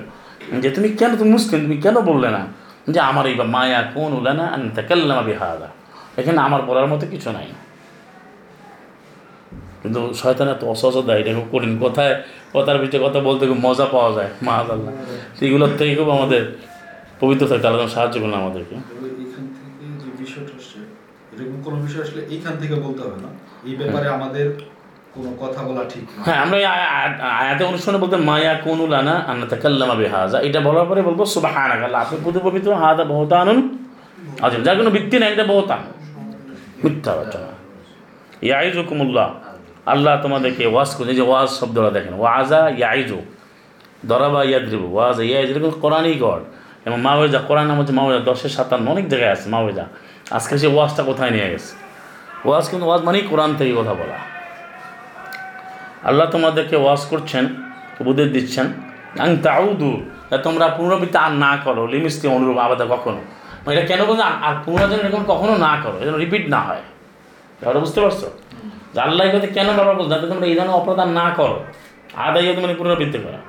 যে, 0.62 0.70
তুমি 0.70 0.90
কেন, 0.90 1.18
তুমি 1.18 1.32
মুসলিম, 1.32 1.62
তুমি 1.62 1.78
কেন 1.78 2.00
বললে 2.00 2.30
না 2.30 2.48
যে, 2.90 3.00
আমার 3.00 3.26
এই 3.28 3.36
মায়া 3.36 3.82
কোন 3.96 4.14
উলানা 4.14 4.46
আনতে 4.48 4.82
কাল্লামা 4.82 5.22
বিহাদা? 5.22 5.68
এখানে 6.18 6.40
আমার 6.42 6.62
বলার 6.62 6.88
মতো 6.88 7.06
কিছু 7.12 7.32
নাই। 7.32 7.46
কিন্তু 9.84 10.14
শয়তান 10.14 10.48
এত 10.50 10.64
অসহজতা 10.64 11.18
এটা 11.18 11.34
খুব 11.34 11.48
কঠিন 11.52 11.80
কথায়, 11.80 12.24
কথার 12.54 12.78
ভিতরে 12.78 13.00
কথা 13.04 13.20
বলতে 13.20 13.48
খুব 13.48 13.58
মজা 13.62 13.86
পাওয়া 13.86 14.12
যায়। 14.12 14.30
মাহাজ 14.42 14.70
আল্লাহ 14.70 14.94
এগুলোর 15.42 15.70
থেকে 15.78 15.96
খুব 15.96 16.10
আমাদের 16.10 16.42
পবিত্র 17.20 17.48
থাকতে 17.48 17.68
আল্লাহ 17.68 17.88
সাহায্য 17.88 18.20
করলেন 18.20 18.40
আমাদেরকে। 18.40 18.76
এরকম 21.38 21.60
কোনো 21.66 21.78
বিষয় 21.86 22.04
আসলে 22.08 22.22
এইখান 22.34 22.54
থেকে 22.62 22.76
বলতে 22.86 23.02
হবে 23.06 23.18
না। 23.26 23.30
এই 23.70 23.76
ব্যাপারে 23.80 24.08
আমাদের 24.18 24.46
কোনো 25.16 25.30
কথা 25.44 25.62
বলা 25.68 25.84
ঠিক 25.92 26.04
হ্যাঁ 26.26 26.40
আমরা 26.44 26.58
আয়াতে 27.42 27.64
অনুষ্ঠানে 27.72 27.98
বলতে 28.04 28.18
মায়া 28.30 28.54
কোন 28.66 28.80
আন্না 29.32 29.46
তাকাল্লামা 29.52 29.96
বিহাজা 30.02 30.38
এটা 30.48 30.60
বলার 30.68 30.86
পরে 30.90 31.02
বলব 31.08 31.22
সুবহানাক 31.36 31.80
আল্লাহ 31.88 32.00
আপনি 32.06 32.18
পুরো 32.26 32.40
পবিত্র 32.48 32.70
হাদা 32.82 33.04
বহুতানুন 33.14 33.58
আজম 34.46 34.62
যার 34.66 34.76
কোনো 34.80 34.92
ভিত্তি 34.96 35.16
নাই 35.22 35.30
এটা 35.36 35.46
বহুতান। 35.54 35.82
মিথ্যা 36.84 37.12
রচনা 37.20 37.50
ইয়াইজুকুমুল্লাহ 38.48 39.28
আল্লাহ 39.94 40.14
তোমাদেরকে 40.26 40.64
ওয়াজ 40.74 40.90
করে 40.98 41.10
এই 41.14 41.18
যে 41.20 41.24
ওয়াজ 41.30 41.50
শব্দটা 41.60 41.92
দেখেন। 41.98 42.14
ওয়াজা 42.22 42.62
ইয়াইজু 42.80 43.20
দরাবা 44.10 44.42
ইয়াদ্রিব। 44.50 44.84
ওয়াজ 44.96 45.18
ইয়াইজ 45.30 45.48
এরকম 45.52 45.72
কোরআনই 45.84 46.16
গড়। 46.26 46.44
এবং 46.88 46.98
মাওয়েজা 47.08 47.40
কোরআন 47.50 47.66
নাম 47.70 47.78
হচ্ছে 47.80 47.96
মাওয়েজা 48.00 48.22
দশের 48.30 48.52
সাতান্ন 48.58 48.86
অনেক 48.94 49.06
জায়গায় 49.12 49.32
আছে 49.36 49.48
মাওয়েজা। 49.56 49.86
আজকে 50.32 50.58
সে 50.58 50.68
ওয়াজটা 50.68 51.04
কোথায় 51.04 51.32
নিয়ে 51.32 51.50
গেছে? 51.50 51.76
ওয়াজ 52.50 52.70
কিন্তু 52.70 52.88
ওয়াজ 52.88 53.02
মানেই 53.02 53.22
কোরআন 53.22 53.56
থেকে 53.56 53.74
কথা 53.74 53.94
বলা। 53.94 54.18
আল্লাহ 56.04 56.30
তোমাদেরকে 56.30 56.76
ওয়াজ 56.76 57.06
করছেন, 57.06 57.56
উপদেশ 58.00 58.32
দিচ্ছেন, 58.32 58.68
আং 59.20 59.38
তাউদু 59.38 60.02
তোমরা 60.44 60.68
পুনরাবৃত্তি 60.68 61.18
আর 61.18 61.32
না 61.32 61.58
করো। 61.64 61.88
লিমিস্তি 61.88 62.28
অনুরূপ 62.28 62.58
আবাদা 62.58 62.86
কখনো। 62.86 63.18
মানে 63.66 63.78
এটা 63.78 63.88
কেন 63.88 64.06
বলছে 64.06 64.24
আর 64.24 64.56
পুনরাজন 64.66 65.00
এরকম 65.00 65.24
কখনো 65.28 65.58
না 65.58 65.78
করো। 65.84 66.00
যেন 66.00 66.16
রিপিট 66.16 66.50
না 66.50 66.62
হয়। 66.62 66.82
ব্যাপারটা 67.60 67.80
বুঝতে 67.80 68.02
পারছ? 68.02 68.24
যে 68.94 69.02
আল্লাহ 69.02 69.28
কথা 69.28 69.48
কেন 69.48 69.74
বাবা 69.74 69.94
বলছে 69.94 70.28
তোমরা 70.28 70.46
এই 70.46 70.56
ধরনের 70.56 70.74
অপরাধ 70.74 71.08
না 71.08 71.30
করো। 71.30 71.64
আদায় 72.16 72.56
মানে 72.56 72.74
পুনরাবৃত্তি 72.74 73.18
করা। 73.18 73.47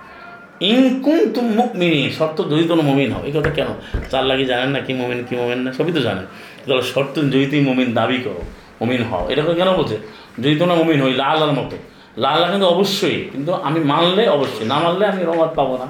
ইনকুম 0.72 1.18
তুম 1.34 1.46
মুমিনি 1.58 2.02
শর্ত 2.18 2.38
যদি 2.52 2.64
তোমরা 2.70 2.84
মমিন 2.90 3.10
হও 3.14 3.22
এই 3.28 3.32
কথা 3.36 3.50
কেন? 3.58 3.70
চার 4.10 4.24
লাগি 4.30 4.44
জানেন 4.52 4.70
না 4.74 4.80
কি 4.86 4.92
মমিন 5.00 5.20
কি 5.28 5.34
মমিন 5.40 5.60
না, 5.64 5.70
সবই 5.78 5.92
তো 5.96 6.00
জানেন 6.08 6.26
তাহলে 6.66 6.84
শর্ত 6.92 7.14
যদি 7.32 7.46
তুমি 7.50 7.62
মমিন 7.70 7.88
দাবি 7.98 8.18
করো, 8.26 8.42
মমিন 8.80 9.02
হও 9.10 9.24
এটা 9.30 9.42
কেন 9.60 9.70
বলছে? 9.78 9.96
যদি 10.42 10.54
তোমরা 10.60 10.74
মমিন 10.80 10.98
হই 11.04 11.12
লাল 11.22 11.36
লাল 11.40 11.52
মতো। 11.58 11.76
লাল 12.24 12.40
কিন্তু 12.52 12.66
অবশ্যই, 12.74 13.18
কিন্তু 13.32 13.50
আমি 13.68 13.80
মানলে 13.92 14.22
অবশ্যই, 14.36 14.66
না 14.72 14.76
মানলে 14.84 15.04
আমি 15.12 15.20
রহমত 15.28 15.50
পাবো 15.58 15.74
না। 15.82 15.88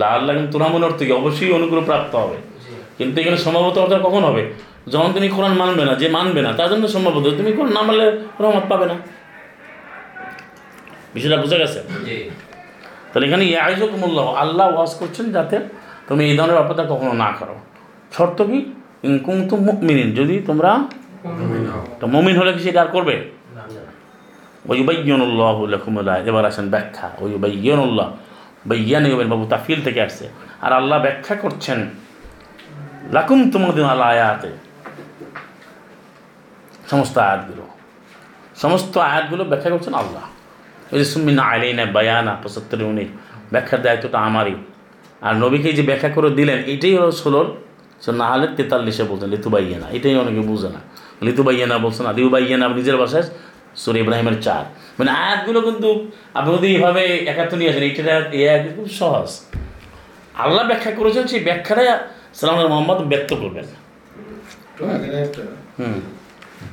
লাল 0.00 0.14
আল্লাহ 0.18 0.32
কিন্তু 0.36 0.50
তোরা 0.54 0.66
মনে 0.72 0.84
অর্থ 0.88 1.00
কি? 1.08 1.12
অবশ্যই 1.20 1.50
অনুগ্রহ 1.58 1.82
প্রাপ্ত 1.88 2.12
হবে। 2.22 2.38
কিন্তু 2.98 3.16
এখানে 3.22 3.38
সম্ভবত 3.46 3.76
অর্থ 3.84 3.92
কখন 4.06 4.22
হবে? 4.28 4.42
যখন 4.92 5.10
তুমি 5.16 5.28
কোরআন 5.36 5.54
মানবে 5.62 5.82
না, 5.88 5.92
যে 6.02 6.06
মানবে 6.16 6.40
না, 6.46 6.50
তার 6.58 6.68
জন্য 6.72 6.84
সম্ভবত 6.94 7.24
তুমি 7.40 7.50
কোরআন 7.56 7.72
না 7.76 7.82
মানলে 7.88 8.06
রহমত 8.42 8.64
পাবে 8.72 8.86
না। 8.90 8.96
বিষয়টা 11.14 11.38
বুঝা 11.44 11.56
গেছে? 11.62 11.80
তাহলে 13.16 13.28
এখানে 13.30 13.44
ইয়াইজুকুমুল্লাহ 13.52 14.26
আল্লাহ 14.42 14.66
ওয়াজ 14.76 14.92
করছেন 15.00 15.26
যাতে 15.36 15.56
তুমি 16.08 16.22
এই 16.30 16.34
ধরনের 16.38 16.58
অপরাধ 16.62 16.80
কখনো 16.92 17.12
না 17.22 17.28
করো। 17.38 17.56
শর্ত 18.16 18.38
কি? 18.50 18.58
ইনকুম 19.08 19.36
তো 19.50 19.54
মুমিনিন 19.66 20.08
যদি 20.18 20.34
তোমরা 20.48 20.70
তো 22.00 22.04
মমিন 22.14 22.34
হলে 22.40 22.50
কি 22.56 22.60
সেটা 22.66 22.80
আর 22.84 22.90
করবে? 22.96 23.14
ওই 24.70 24.80
বাইয়নুল্লাহ 24.88 25.56
লকুমুল্লাহ 25.72 26.14
এবার 26.30 26.44
আসেন 26.50 26.66
ব্যাখ্যা। 26.74 27.06
ওই 27.22 27.30
বাইয়নুল্লাহ 27.44 28.08
বাইয়ান 28.70 29.04
বাবু 29.32 29.44
তাফিল 29.52 29.78
থেকে 29.86 30.00
আসছে। 30.06 30.26
আর 30.64 30.72
আল্লাহ 30.80 30.98
ব্যাখ্যা 31.06 31.34
করছেন 31.44 31.78
লাকুম 33.16 33.38
তোমাদের 33.54 33.84
আল্লাহ 33.92 34.08
আয়াতে। 34.14 34.50
সমস্ত 36.90 37.14
আয়াতগুলো। 37.26 37.64
সমস্ত 38.62 38.94
আয়াতগুলো 39.10 39.42
ব্যাখ্যা 39.50 39.70
করছেন 39.74 39.94
আল্লাহ। 40.02 40.24
ওই 40.92 40.98
যে 40.98 41.04
সুমিনা 41.04 41.42
আইলিনা 41.42 41.84
বায়ানা 41.84 42.36
পঁচাত্তর 42.42 42.82
উনিশ। 42.82 43.08
ব্যাখ্যার 43.50 43.82
দায়িত্বটা 43.82 44.18
আমারই। 44.18 44.54
আর 45.20 45.34
নবীকে 45.36 45.72
যে 45.72 45.82
ব্যাখ্যা 45.82 46.08
করে 46.08 46.30
দিলেন 46.30 46.58
এটাই 46.66 46.96
হলো 46.96 47.12
ষোলোর 47.12 47.56
সে 48.00 48.12
না 48.12 48.30
হলে 48.32 48.48
তেতাল্লিশে 48.56 49.04
বলছেন 49.04 49.28
লিতুবাইয়ানা। 49.28 49.86
এটাই 49.90 50.16
অনেকে 50.16 50.40
বুঝে 50.40 50.68
না। 50.68 50.80
লিতুবাইয়ানা 51.22 51.78
বলছেন 51.78 52.06
না 52.06 52.12
দিউবাইয়ানা 52.12 52.68
নিজের 52.68 52.96
ভাষায় 52.96 53.22
সুর 53.76 53.96
ইব্রাহিমের 53.96 54.42
চার। 54.42 54.64
মানে 54.98 55.10
আয়াতগুলো 55.10 55.60
কিন্তু 55.60 56.10
আপনি 56.34 56.58
যদি 56.58 56.66
এইভাবে 56.66 57.04
একাত্ম 57.06 57.56
নিয়ে 57.56 57.70
আসেন 57.70 57.82
এইটা 57.82 58.18
এই 58.18 58.48
আয়াত 58.48 58.66
খুব 58.76 58.88
সহজ। 58.88 59.40
আল্লাহ 60.34 60.66
ব্যাখ্যা 60.66 60.92
করেছেন 60.92 61.26
সেই 61.26 61.40
ব্যাখ্যাটা 61.40 62.08
সালাম 62.34 62.68
মোহাম্মদ 62.68 62.98
ব্যক্ত 62.98 63.34
করবেন। 63.34 63.64
হুম। 65.78 66.00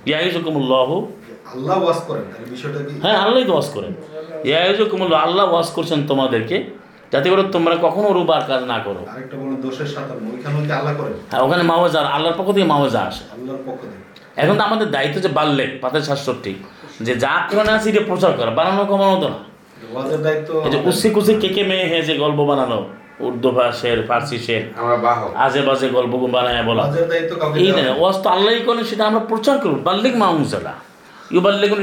ইয়াইজুকুমুল্লাহ 0.06 1.06
আল্লাহ 1.52 1.76
ওয়াজ 1.84 2.00
করেন 2.08 2.26
তাহলে 2.32 2.48
বিষয়টা 2.56 2.80
কি? 2.88 2.94
হ্যাঁ 3.04 3.18
আল্লাহই 3.24 3.46
তো 3.50 3.54
ওয়াজ 3.56 3.68
করেন। 3.76 3.94
ইয়াইজুকুমুল্লাহ 4.50 5.20
আল্লাহ 5.28 5.46
ওয়াজ 5.54 5.70
করছেন 5.76 6.00
তোমাদেরকে 6.12 6.58
যাতে 7.14 7.28
করে 7.32 7.44
তোমরা 7.56 7.76
কখনো 7.86 8.08
রুবার 8.18 8.44
কাজ 8.50 8.62
না 8.74 8.78
করো। 8.86 9.02
আরেকটা 9.12 9.36
বলুন 9.42 9.58
দোষের 9.66 9.90
সাতান্ন 9.94 10.24
ওইখানেও 10.34 10.62
কি 10.68 10.72
আল্লাহ 10.80 10.94
করেন? 11.00 11.16
হ্যাঁ 11.32 11.42
ওখানে 11.46 11.64
মাওয়াজা 11.72 12.00
আল্লাহর 12.16 12.38
পক্ষ 12.40 12.50
থেকে 12.56 12.68
মাওয়াজা 12.74 13.00
আসে। 13.10 13.24
আল্লাহর 13.36 13.62
পক্ষ 13.68 13.82
থেকে। 13.92 13.98
এখন 14.42 14.56
তো 14.60 14.64
আমাদের 14.70 14.88
দায়িত্ব 14.96 15.18
যে 15.26 15.30
বাড়লে 15.38 15.64
পাতের 15.84 16.04
সাতষট্টি 16.08 16.54
যে 17.06 17.14
যা 17.24 17.34
কোরআনে 17.50 17.72
আছে 17.78 17.88
এটা 17.92 18.04
প্রচার 18.12 18.32
করা 18.40 18.52
বানানো 18.60 18.84
কমানো 18.92 19.16
তো 19.24 19.28
না। 19.34 19.40
ওয়াজের 19.94 20.22
দায়িত্ব 20.26 20.50
যে 20.74 20.78
উসি 20.90 21.08
কুসি 21.16 21.34
কে 21.42 21.50
কে 21.56 21.64
মেয়ে 21.70 21.86
হয়ে 21.92 22.04
যে 22.10 22.14
গল্প 22.24 22.40
বানানো 22.50 22.80
উর্দু 23.26 23.50
ভাষের 23.58 23.98
ফার্সি 24.08 24.38
শের 24.46 24.64
আজে 25.46 25.62
বাজে 25.68 25.88
গল্প 25.98 26.14
বানায় 26.36 26.64
বলা। 26.70 26.84
ওয়াজের 26.84 27.06
দায়িত্ব 27.12 27.34
কাউকে 27.42 27.58
এই 27.64 27.70
না। 27.78 27.84
ওয়াজ 28.02 28.16
তো 28.24 28.28
আল্লাহই 28.36 28.62
করেন 28.68 28.84
সেটা 28.92 29.04
আমরা 29.10 29.22
প্রচার 29.32 29.56
করব 29.64 29.76
বাল্লিক 29.88 30.16
মাহমুসালা 30.24 30.74
ইউবাল্লিগুন 31.36 31.80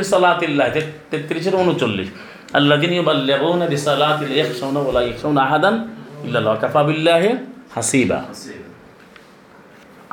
তেত্রিশের 1.11 1.55
উনচল্লিশ। 1.63 2.09
আল্লাহ 2.59 2.77
দিন 2.83 2.93
ইউবাল্লিগুন 2.99 3.61
রিসালাতিল 3.75 4.33
ইখশাউনা 4.41 5.41
আহাদান 5.47 5.75
ইল্লাল্লাহ 6.27 6.55
কাফা 6.63 6.81
বিল্লাহি 6.89 7.31
হাসিবা। 7.77 8.21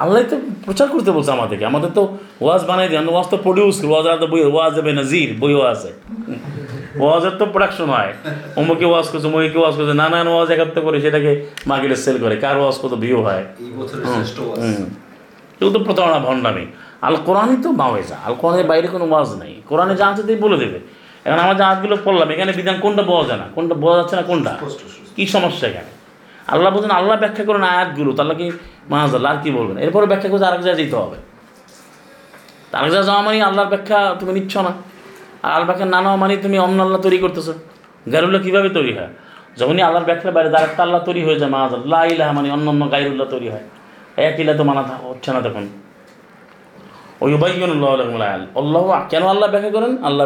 আল্লাহ 0.03 0.19
তো 0.31 0.37
প্রচার 0.65 0.87
করতে 0.93 1.09
বলছে 1.15 1.31
আমাদেরকে। 1.37 1.65
আমাদের 1.71 1.91
তো 1.97 2.03
ওয়াজ 2.43 2.61
বানাই 2.69 2.87
আমরা 3.01 3.11
ওয়াজ 3.15 3.27
তো 3.33 3.37
প্রডিউস 3.45 3.75
ওয়াজ 3.91 4.05
বই 4.33 4.41
ওয়াজ 4.55 4.73
হবে 4.79 4.91
নাজির 4.99 5.29
বইও 5.41 5.61
আছে। 5.73 5.89
ওয়াজের 7.03 7.33
তো 7.39 7.45
প্রোডাকশন 7.53 7.87
হয়। 7.95 8.11
অমুকে 8.59 8.85
ওয়াজ 8.91 9.05
করছে 9.11 9.27
অমুকে 9.29 9.59
ওয়াজ 9.63 9.73
করছে 9.77 9.93
নানান 10.01 10.27
ওয়াজ 10.33 10.47
একাত্তর 10.55 10.81
করে 10.85 10.97
সেটাকে 11.05 11.31
মার্কেটে 11.69 11.97
সেল 12.03 12.17
করে। 12.23 12.35
কার 12.43 12.55
ওয়াজ 12.61 12.75
কত 12.83 12.93
ভিউ 13.03 13.19
হয়? 13.27 13.43
এই 13.63 13.71
বছরের 13.79 14.05
শ্রেষ্ঠ 14.13 14.37
ওয়াজ। 14.47 14.59
হুম। 14.63 14.85
এগুলো 15.59 15.71
তো 15.75 15.79
প্রতারণা 15.85 16.19
ভণ্ডামি। 16.27 16.65
আল 17.01 17.15
কোরআনই 17.25 17.57
তো 17.63 17.71
মাওয়েজা 17.71 18.17
আল 18.25 18.33
কোরআনের 18.33 18.65
বাইরে 18.65 18.87
কোনো 18.87 19.05
ওয়াজ 19.05 19.29
নেই। 19.39 19.61
কোরআনে 19.69 19.95
যা 19.95 20.07
আছে 20.07 20.23
তাই 20.23 20.35
বলে 20.35 20.57
দেবে। 20.57 20.79
এখন 21.25 21.39
আমার 21.39 21.57
যে 21.57 21.63
আয়াতগুলো 21.63 21.97
পড়লাম 22.05 22.29
এখানে 22.29 22.51
বিধান 22.51 22.79
কোনটা 22.79 23.03
বোঝা 23.03 23.27
যায় 23.27 23.39
না? 23.39 23.47
কোনটা 23.55 23.75
বোঝা 23.75 23.97
যাচ্ছে 23.97 24.15
না 24.15 24.21
কোনটা। 24.21 24.57
কি 25.15 25.27
সমস্যা 25.27 25.67
এখানে? 25.67 25.91
আল্লাহ 26.47 26.73
বলছেন 26.73 26.91
আল্লাহ 26.91 27.19
ব্যাখ্যা 27.19 27.45
করেন 27.45 27.63
আয়াতগুলো 27.63 28.11
তাহলে 28.11 28.35
কি 28.35 28.51
মাহাজাল্লাহ 28.89 29.35
আর 29.35 29.43
কি 29.43 29.51
বলবেন? 29.51 29.77
এরপরে 29.77 30.05
ব্যাখ্যা 30.05 30.29
করতে 30.29 30.45
আরেক 30.45 30.61
জায়গায় 30.61 30.85
যেতে 30.85 30.95
হবে। 30.95 31.17
আরেক 32.73 32.91
জায়গায় 32.91 33.03
যাওয়া 33.03 33.21
মানে 33.21 33.43
আল্লাহর 33.43 33.67
ব্যাখ্যা 33.67 34.15
তুমি 34.19 34.33
নিচ্ছ 34.33 34.57
না। 34.57 34.71
আর 35.43 35.51
আল্লাহ 35.51 35.65
ব্যাখ্যা 35.65 35.85
না 35.85 36.01
নেওয়া 36.01 36.15
মানে 36.15 36.37
তুমি 36.37 36.59
অন্য 36.59 36.83
আল্লাহ 36.83 37.01
তৈরি 37.01 37.17
করতেছো। 37.17 37.53
গাইরুল্লাহ 38.13 38.41
কীভাবে 38.41 38.69
তৈরি 38.69 38.93
হয়? 38.93 39.07
যখনই 39.57 39.81
আল্লাহর 39.81 40.05
ব্যাখ্যার 40.05 40.31
বাইরে 40.31 40.57
আরেকটা 40.57 40.83
আল্লাহ 40.83 41.03
তৈরি 41.03 41.23
হয়ে 41.25 41.39
যায় 41.39 41.51
মাহাজাল্লাহ 41.51 42.05
ইলাহা 42.05 42.31
মানে 42.31 42.51
অন্য 42.51 42.69
অন্য 42.69 42.91
গাইরুল্লাহ 42.91 43.27
তৈরি 43.27 43.49
হয়। 43.49 43.63
এক 44.17 44.39
ইলা 44.39 44.53
তো 44.53 44.63
মানা 44.63 44.81
হচ্ছে 44.81 45.33
না 45.33 45.41
তখন। 45.41 45.67
ওই 47.21 47.33
উবাইয়নুল্লাহ 47.33 47.91
আল্লাহ 48.55 49.07
কেন 49.09 49.23
আল্লাহ 49.33 49.47
ব্যাখ্যা 49.49 49.71
করেন? 49.71 49.93
আল্লাহ 50.03 50.25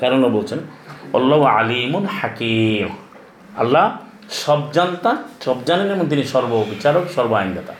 কারণও 0.00 0.30
বলছেন। 0.30 0.58
আল্লাহ 1.12 1.42
আলিমুন 1.42 2.04
হাকিম। 2.06 2.88
আল্লাহ 3.56 3.84
সব 4.30 4.60
জানতা 4.72 5.10
সব 5.44 5.64
জানেন 5.64 5.88
এবং 5.94 6.06
তিনি 6.08 6.22
সর্ববিচারক 6.24 7.04
সর্ব 7.14 7.32
আইনদাতা। 7.32 7.74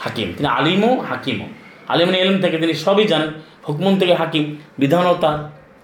হাকিম। 0.00 0.32
তিনি 0.36 0.48
আলিমও 0.48 1.00
হাকিমও 1.00 1.48
আলিম 1.88 2.06
মানে 2.06 2.18
এলম 2.18 2.40
থেকে 2.40 2.58
তিনি 2.58 2.74
সবই 2.74 3.04
জানেন। 3.04 3.30
হুকমন 3.68 3.98
থেকে 3.98 4.14
হাকিম। 4.14 4.56
বিধানও 4.78 5.14
তার। 5.14 5.38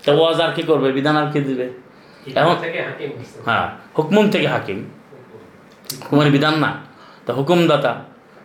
তা 0.05 0.13
ওয়াজ 0.13 0.41
আর 0.41 0.53
কি 0.55 0.63
করবে? 0.63 0.93
বিধান 0.93 1.17
আর 1.17 1.33
কি 1.33 1.41
দিবে? 1.41 1.67
এখন 2.35 2.55
থেকে 2.61 2.79
হ্যাঁ 3.45 3.67
হুকমন 3.99 4.31
থেকে 4.31 4.47
হাকিম। 4.47 4.79
হুকুমের 6.03 6.31
বিধান 6.31 6.55
না। 6.55 6.71
তা 7.27 7.31
হুকুমদাতা। 7.33 7.93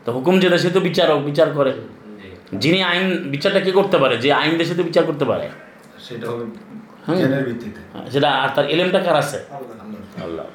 তো 0.05 0.11
হুকুম 0.11 0.39
যেটা 0.39 0.57
সে 0.57 0.69
তো 0.69 0.79
বিচারক 0.79 1.19
বিচার 1.19 1.49
করে। 1.51 1.73
যিনি 2.53 2.83
আইন 2.83 3.29
বিচারটা 3.29 3.59
কে 3.59 3.71
করতে 3.71 3.97
পারে? 3.97 4.17
যে 4.17 4.33
আইন 4.33 4.57
দেশে 4.57 4.73
তো 4.75 4.83
বিচার 4.83 5.03
করতে 5.03 5.25
পারে? 5.25 5.49
সেটা 5.99 6.27
হবে 6.27 6.45
জ্ঞানের 7.17 7.45
ভিত্তিতে। 7.45 7.79
হ্যাঁ, 7.93 8.11
সেটা 8.11 8.29
আর 8.31 8.49
তার 8.55 8.69
এলেমটা 8.69 8.99
কার 8.99 9.15
আছে? 9.15 9.37
আল্লাহ। 10.23 10.45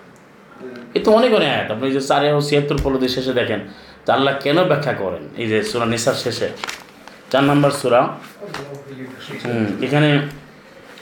এ 0.94 1.00
তো 1.04 1.12
অনেক 1.12 1.34
অনেক 1.34 1.48
আয়াত। 1.48 1.70
আপনি 1.70 1.90
যে 1.90 2.00
চারে 2.00 2.32
ও 2.32 2.40
ছিয়াত্তর 2.40 2.78
পলদের 2.82 3.08
শেষে 3.08 3.32
দেখেন 3.32 3.60
যে 4.06 4.12
আল্লাহ 4.12 4.38
কেন 4.42 4.64
ব্যাখ্যা 4.64 4.92
করেন? 4.92 5.28
এই 5.36 5.46
যে 5.46 5.62
সুরা 5.62 5.86
নিসার 5.86 6.14
শেষে। 6.14 6.48
চার 7.30 7.44
নম্বর 7.44 7.70
সুরা। 7.70 8.08
হুম, 9.44 9.66
এখানে 9.82 10.18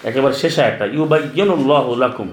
একেবারে 0.04 0.34
শেষে 0.34 0.60
একটা 0.60 0.84
ইউবাইয়নুল্লাহ 0.84 1.94
লাকুম 1.94 2.28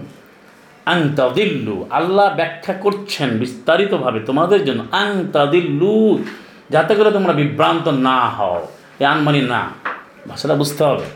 আং 0.85 1.15
তাদিল্লু। 1.15 1.85
আল্লাহ 1.89 2.35
ব্যাখ্যা 2.35 2.73
করছেন 2.73 3.37
বিস্তারিতভাবে 3.37 4.19
তোমাদের 4.19 4.65
জন্য। 4.65 4.83
আং 4.91 5.27
তাদিল্লু 5.33 6.23
যাতে 6.69 6.93
করে 6.95 7.09
তোমরা 7.11 7.33
বিভ্রান্ত 7.33 7.85
না 8.07 8.17
হও 8.37 8.57
এ 8.99 9.03
আনমানি 9.13 9.41
না। 9.53 9.61
ভাষাটা 10.29 10.55
বুঝতে 10.61 10.83
হবে। 10.89 11.07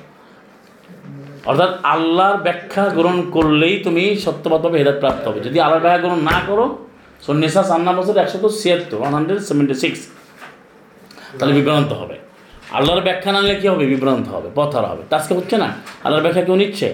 অর্থাৎ 1.50 1.72
আল্লাহর 1.94 2.38
ব্যাখ্যা 2.38 2.84
গ্রহণ 2.98 3.20
করলেই 3.32 3.76
তুমি 3.86 4.04
সত্যবাদভাবে 4.26 4.78
হেদাত 4.80 4.98
প্রাপ্ত 5.00 5.24
হবে। 5.28 5.40
যদি 5.48 5.58
আল্লাহর 5.60 5.84
ব্যাখ্যা 5.86 6.02
গ্রহণ 6.04 6.20
না 6.32 6.38
করো 6.48 6.66
সন্ন্যাসা 7.26 7.62
সান্না 7.64 7.92
বছর 7.94 8.16
একশো 8.18 8.38
তো 8.44 8.50
ছিয়াত্তর 8.50 8.98
ওয়ান 9.02 9.14
হান্ড্রেড 9.14 9.40
সেভেন্টি 9.40 9.76
সিক্স 9.84 10.00
তাহলে 11.38 11.54
বিভ্রান্ত 11.54 11.92
হবে। 11.94 12.16
আল্লাহর 12.78 13.02
ব্যাখ্যা 13.02 13.30
না 13.32 13.40
নিলে 13.42 13.56
কী 13.62 13.68
হবে? 13.68 13.84
বিভ্রান্ত 13.86 14.26
হবে 14.30 14.50
পথার 14.56 14.86
হবে। 14.86 15.04
আজকে 15.16 15.34
হচ্ছে 15.34 15.56
না? 15.58 15.70
আল্লাহর 16.04 16.24
ব্যাখ্যা 16.24 16.44
কেউ 16.48 16.56
নিচ্ছে? 16.56 16.88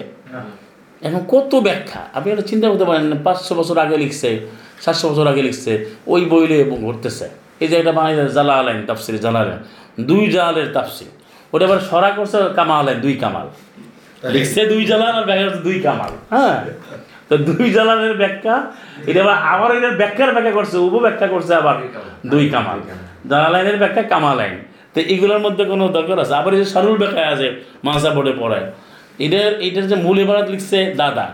এখন 1.02 1.20
কত 1.28 1.52
ব্যাখ্যা? 1.66 2.00
আপনি 2.14 2.28
এটা 2.32 2.42
চিন্তা 2.42 2.66
করতে 2.70 2.84
পারেন 2.84 3.04
না, 3.10 3.16
পাঁচশো 3.24 3.52
বছর 3.54 3.76
আগে 3.78 3.96
লিখছে 3.96 4.28
সাতশো 4.80 5.06
বছর 5.08 5.26
আগে 5.26 5.42
লিখছে 5.42 5.72
ওই 6.06 6.22
বইলে 6.24 6.58
ঘুরতেছে 6.84 7.28
এই 7.60 7.68
যে 7.68 7.76
একটা 7.76 7.92
বাঙালি 7.92 8.28
জালা 8.28 8.54
আলাইন 8.54 8.86
তাফসির 8.86 9.20
জালা 9.20 9.38
আলাইন 9.38 9.60
দুই 10.02 10.30
জালের 10.30 10.72
তাফসির। 10.72 11.10
ওটা 11.52 11.64
আবার 11.66 11.80
সরা 11.80 12.10
করছে 12.10 12.38
কামা 12.56 12.78
আলাইন 12.78 12.98
দুই 13.00 13.14
কামাল। 13.14 13.46
লিখছে 14.30 14.66
দুই 14.66 14.84
জালাল 14.86 15.14
আর 15.18 15.24
ব্যাখ্যা 15.24 15.48
করছে 15.48 15.62
দুই 15.62 15.80
কামাল। 15.80 16.12
হ্যাঁ? 16.30 16.64
তো 17.28 17.36
দুই 17.38 17.70
জালালের 17.70 18.16
ব্যাখ্যা 18.16 18.54
এটা 19.06 19.20
আবার 19.22 19.36
আবার 19.54 19.76
এটার 19.76 19.96
ব্যাখ্যার 19.96 20.32
ব্যাখ্যা 20.32 20.52
করছে 20.52 20.76
উপ 20.76 20.94
ব্যাখ্যা 20.94 21.26
করছে 21.26 21.54
আবার 21.54 21.76
দুই 22.26 22.48
কামাল। 22.48 22.78
জালালাইনের 23.30 23.76
ব্যাখ্যা 23.76 24.02
কামালাইন। 24.02 24.56
তো 24.94 25.00
এগুলোর 25.00 25.38
মধ্যে 25.38 25.64
কোনো 25.64 25.88
দরকার 25.88 26.18
আছে? 26.18 26.34
আবার 26.34 26.54
এই 26.54 26.58
যে 26.58 26.64
সারুল 26.64 26.96
ব্যাখ্যা 26.98 27.28
আছে 27.28 27.48
মাসা 27.84 28.10
বোর্ডে 28.10 28.32
পড়ায়। 28.38 28.66
এটার 29.18 29.60
এটার 29.60 29.86
যে 29.86 29.94
মূল 29.94 30.18
এবারাত 30.18 30.48
লিখছে 30.50 30.94
দাদা। 30.96 31.26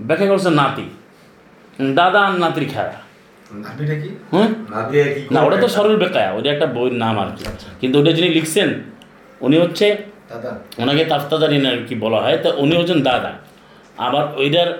ব্যাখ্যা 0.00 0.28
করছে 0.28 0.50
নাতি। 0.50 0.86
দাদা 1.94 2.20
আর 2.20 2.32
নাতির 2.32 2.68
খেলা। 2.72 2.94
নাভিটা 3.64 3.96
কি? 4.02 4.10
না 4.72 4.80
দিয়ে 4.90 5.06
কি 5.14 5.20
না 5.34 5.38
ওটা 5.46 5.58
তো? 5.64 5.68
সরল 5.76 5.94
বেকায়া 6.02 6.30
ওটা 6.36 6.48
একটা 6.54 6.66
বইয়ের 6.76 6.96
নাম 7.04 7.14
আর 7.22 7.30
কি। 7.36 7.44
কিন্তু 7.80 7.96
ওটা 8.00 8.12
যিনি 8.16 8.28
লিখছেন 8.36 8.68
উনি 9.46 9.56
হচ্ছে 9.62 9.86
দাদা। 10.32 10.50
ওনাকে 10.82 11.02
তাফতাদারি 11.12 11.56
আর 11.70 11.78
কি 11.88 11.94
বলা 12.04 12.18
হয় 12.24 12.38
তো 12.44 12.48
উনি 12.62 12.74
হচ্ছেন 12.80 13.00
দাদা। 13.10 13.32
আবার 14.06 14.24
ওইটার 14.40 14.70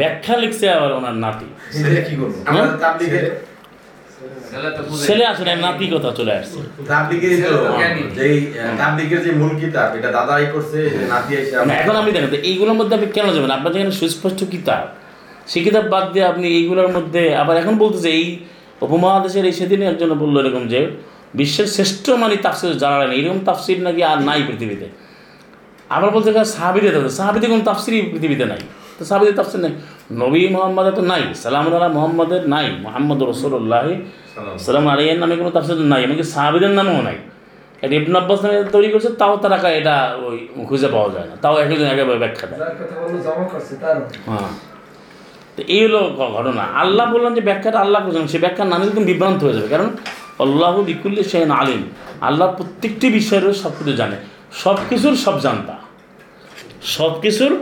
ব্যাখ্যা 0.00 0.34
লিখছে 0.42 0.66
আবার 0.76 0.90
ওনার 0.98 1.16
নাতি। 1.24 1.48
ছেলে 1.76 2.00
কি 2.06 2.14
করব? 2.20 2.34
ছেলে। 5.06 5.24
আসলে 5.32 5.50
নাতি 5.66 5.84
কথা 5.94 6.10
চলে 6.18 6.32
আসছে। 6.40 6.58
যে 9.24 9.30
মূল 9.40 9.52
কিতাব 9.60 9.88
এটা 9.98 10.10
দাদাই 10.16 10.46
করছে 10.54 10.78
নাতি 11.12 11.30
এখন 11.82 11.94
আপনি 12.00 12.10
দেখেন 12.14 12.30
তো 12.34 12.38
এইগুলোর 12.50 12.76
মধ্যে 12.78 12.94
আপনি 12.98 13.08
কেন 13.16 13.26
যাবেন? 13.34 13.52
আপনার 13.56 13.70
যেখানে 13.74 13.94
সুস্পষ্ট 14.00 14.40
কিতাব 14.54 14.84
সেই 15.50 15.62
কিতাব 15.66 15.84
বাদ 15.94 16.04
দিয়ে 16.12 16.26
আপনি 16.32 16.46
এইগুলোর 16.58 16.90
মধ্যে 16.96 17.22
আবার 17.42 17.54
এখন 17.62 17.74
বলতেছে 17.82 18.08
এই 18.18 18.24
উপমহাদেশের 18.86 19.44
এই 19.50 19.54
সেদিনে 19.58 19.84
একজন 19.92 20.10
বলল 20.22 20.36
এরকম 20.42 20.64
যে 20.72 20.80
বিশ্বের 21.38 21.68
শ্রেষ্ঠ 21.74 22.04
মানে 22.22 22.34
তাফসির 22.46 22.78
জানালেন 22.82 23.10
এরকম 23.18 23.38
তাফসির 23.48 23.78
নাকি 23.86 24.00
আর 24.10 24.18
নাই 24.28 24.40
পৃথিবীতে। 24.48 24.86
আবার 25.96 26.10
বলতে 26.16 26.30
গেলে 26.34 26.48
সাহাবিদের 26.56 26.92
দেখো 26.96 27.10
সাহাবিদের 27.18 27.48
কোনো 27.52 27.62
তাফসিরই 27.70 28.02
পৃথিবীতে 28.12 28.44
নাই। 28.52 28.60
তো 28.98 29.02
সাহাবিদের 29.08 29.34
তাফসির 29.40 29.60
নাই? 29.64 29.72
নবী 30.22 30.40
মোহাম্মদের 30.54 30.94
তো 30.98 31.02
নাই 31.12 31.22
সালাম 31.42 31.64
আল্লাহ 31.66 31.90
মোহাম্মদের 31.98 32.42
নাই 32.54 32.66
মোহাম্মদ 32.84 33.20
রসুল্লাহ 33.30 33.86
সালাম 34.66 34.84
আলিয়ার 34.92 35.18
নামে 35.22 35.34
কোনো 35.40 35.50
তাফসির 35.56 35.78
নাই 35.92 36.00
এমনকি 36.06 36.24
সাহাবিদের 36.34 36.72
নামেও 36.78 37.00
নাই। 37.08 37.18
এটা 37.84 37.94
ইবন 38.00 38.16
আব্বাস 38.20 38.38
নামে 38.44 38.56
তৈরি 38.76 38.88
করছে 38.92 39.10
তাও 39.20 39.34
তারা 39.42 39.56
এটা 39.80 39.96
ওই 40.26 40.36
খুঁজে 40.68 40.88
পাওয়া 40.94 41.08
যায় 41.14 41.26
না 41.30 41.34
তাও 41.42 41.54
একজন 41.62 41.88
একেবারে 41.94 42.18
ব্যাখ্যা 42.24 42.46
দেয়। 42.50 42.58
হ্যাঁ। 44.28 44.50
তো 45.58 45.64
এই 45.68 45.86
হলো 45.86 46.00
ঘটনা। 46.36 46.62
আল্লাহ 46.62 47.12
বললেন 47.12 47.34
যে 47.34 47.40
ব্যাখ্যাটা 47.40 47.78
আল্লাহ 47.78 48.04
করছেন, 48.04 48.26
সে 48.26 48.38
ব্যাখ্যা 48.38 48.64
না 48.64 48.78
নিলে 48.78 48.90
তুমি 48.90 49.06
বিভ্রান্ত 49.12 49.44
হয়ে 49.44 49.52
যাবে। 49.52 49.68
কারণ 49.68 49.88
আল্লাহ 50.38 50.82
বিকুল্লি 50.82 51.24
সেন 51.24 51.50
আলিম। 51.50 51.82
আল্লাহ 52.20 52.54
প্রত্যেকটি 52.56 53.10
বিষয়ের 53.10 53.52
সব 53.52 53.70
কিছু 53.78 53.92
জানে। 53.92 54.16
সব 54.52 54.76
কিছুর 54.88 55.14
সব 55.16 55.40
জানতা। 55.40 55.74
সব 56.82 57.20
কিছুর 57.20 57.52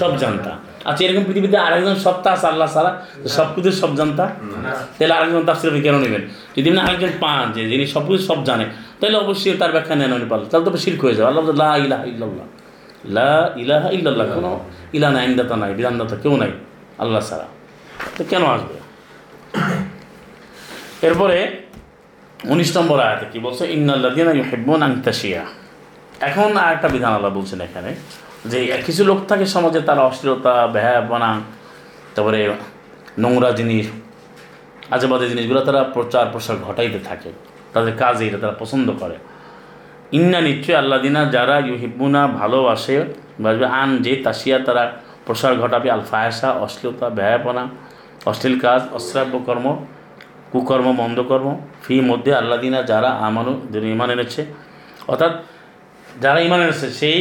সব 0.00 0.16
জানতা। 0.16 0.52
আচ্ছা 0.84 1.04
এরকম 1.04 1.24
পৃথিবীতে 1.24 1.56
আরেকজন 1.56 1.94
সত্তা 1.94 2.30
আছে 2.32 2.46
আল্লাহ 2.46 2.68
সারা 2.68 3.02
সব 3.28 3.48
কিছুর 3.54 3.72
সব 3.72 3.96
জানতা? 3.96 4.24
তাহলে 4.98 5.14
আরেকজন 5.14 5.44
তার 5.44 5.54
আপনি 5.54 5.80
কেন 5.80 5.98
নেবেন? 5.98 6.22
যদি 6.56 6.68
আপনি 6.70 6.80
আরেকজন 6.80 7.08
পান 7.20 7.52
যে, 7.52 7.68
যিনি 7.68 7.86
সব 7.86 8.08
কিছু 8.08 8.24
সব 8.24 8.44
জানে, 8.44 8.64
তাহলে 9.00 9.16
অবশ্যই 9.16 9.56
তার 9.56 9.72
ব্যাখ্যা 9.72 9.94
নেন 9.94 10.12
পারলেন 10.28 10.48
তাহলে 10.48 10.70
তো 10.70 10.76
শির্ক 10.76 11.04
হয়ে 11.04 11.14
যাবে। 11.14 11.28
আল্লাহ 11.28 11.44
লা 11.44 11.76
ইলাহা 11.76 12.04
ইল্লাল্লাহ। 12.04 12.46
লা 13.16 13.50
ইলাহা 13.56 13.88
ইল্লাল্লাহ 13.90 14.26
কোনো 14.34 14.60
ইলা 14.92 15.10
নাই 15.10 15.22
আইনদাতা 15.26 15.56
নাই, 15.56 15.74
বিধানদাতা 15.74 16.16
কেউ 16.16 16.36
নাই। 16.36 16.52
আল্লাহ 17.02 17.20
ছাড়া। 17.28 17.46
তো 18.16 18.22
কেন 18.30 18.42
আসবে? 18.56 18.76
এরপরে 21.06 21.38
উনিশ 22.52 22.70
নম্বর 22.76 22.98
আয়াতে 23.06 23.26
কি 23.32 23.38
বলছে? 23.46 23.62
ইন্নাল্লাদিনা 23.76 24.32
ইউহিব্বুন 24.40 24.80
আন 24.86 24.92
তাশিয়া। 25.04 25.42
এখন 26.28 26.50
আর 26.56 26.70
একটা 26.76 26.88
বিধান 26.94 27.12
আল্লাহ 27.12 27.32
বলছেন 27.38 27.60
এখানে, 27.60 27.90
যে 28.50 28.58
কিছু 28.86 29.02
লোক 29.04 29.18
থাকে 29.28 29.46
সমাজে, 29.54 29.80
তারা 29.88 30.02
অশ্লীলতা 30.08 30.54
ব্যয়াপনা 30.74 31.30
তারপরে 32.14 32.40
নোংরা 33.22 33.50
জিনিস, 33.58 33.86
আজেবাজে 34.94 35.26
জিনিসগুলো 35.32 35.60
তারা 35.68 35.80
প্রচার 35.96 36.24
প্রসার 36.32 36.56
ঘটাইতে 36.66 36.98
থাকে। 37.08 37.30
তাদের 37.72 37.94
কাজে 37.96 38.22
এটা 38.28 38.38
তারা 38.42 38.54
পছন্দ 38.58 38.88
করে। 39.00 39.16
ইন্না 40.18 40.38
নিশ্চয় 40.48 40.76
আল্লাহ 40.82 40.98
দিনা 41.06 41.20
যারা 41.36 41.56
ইউহিব্বুনা 41.68 42.22
ভালোবাসে 42.40 42.96
বাসবে 43.40 43.66
আন 43.80 43.90
যে 44.04 44.12
তাসিয়া 44.24 44.58
তারা 44.66 44.84
প্রসার 45.28 45.54
ঘটাবে 45.62 45.88
আল 45.94 46.02
ফায়সা 46.10 46.48
অশ্লীলতা, 46.64 47.06
ব্যয়াপনা, 47.18 47.64
অশ্লীল 48.30 48.56
কাজ, 48.64 48.80
অশ্রাব্য 48.96 49.34
কর্ম, 49.46 49.66
কুকর্ম 50.52 50.86
মন্দকর্ম 51.00 51.48
ফি 51.84 51.94
মধ্যে 52.10 52.30
আল্লাহ 52.40 52.58
দিনা 52.64 52.78
যারা 52.90 53.10
আমানু 53.26 53.52
যারা 53.72 53.86
ইমান 53.94 54.08
এনেছে। 54.14 54.40
অর্থাৎ 55.10 55.32
যারা 56.24 56.38
ইমান 56.46 56.60
এনেছে, 56.66 56.86
সেই 57.00 57.18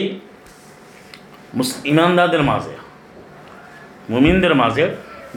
ইমানদারদের 1.91 2.43
মাঝে, 2.51 2.75
মুমিনদের 4.13 4.53
মাঝে 4.61 4.85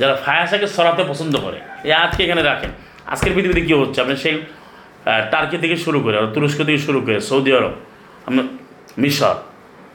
যারা 0.01 0.15
ফায়াসাকে 0.25 0.67
সরাতে 0.77 1.03
পছন্দ 1.11 1.35
করে, 1.45 1.59
এই 1.87 1.93
আজকে 2.05 2.21
এখানে 2.27 2.43
রাখেন। 2.51 2.71
আজকের 3.13 3.33
পৃথিবীতে 3.35 3.63
কী 3.69 3.73
হচ্ছে? 3.81 3.99
আপনি 4.05 4.15
সেই 4.25 4.35
টার্কি 5.33 5.57
থেকে 5.63 5.77
শুরু 5.85 5.99
করে, 6.05 6.15
আর 6.21 6.27
তুরস্ক 6.35 6.59
থেকে 6.69 6.81
শুরু 6.87 6.99
করে 7.05 7.19
সৌদি 7.29 7.51
আরব 7.59 7.75
আপনার 8.29 8.47
মিশর 9.03 9.37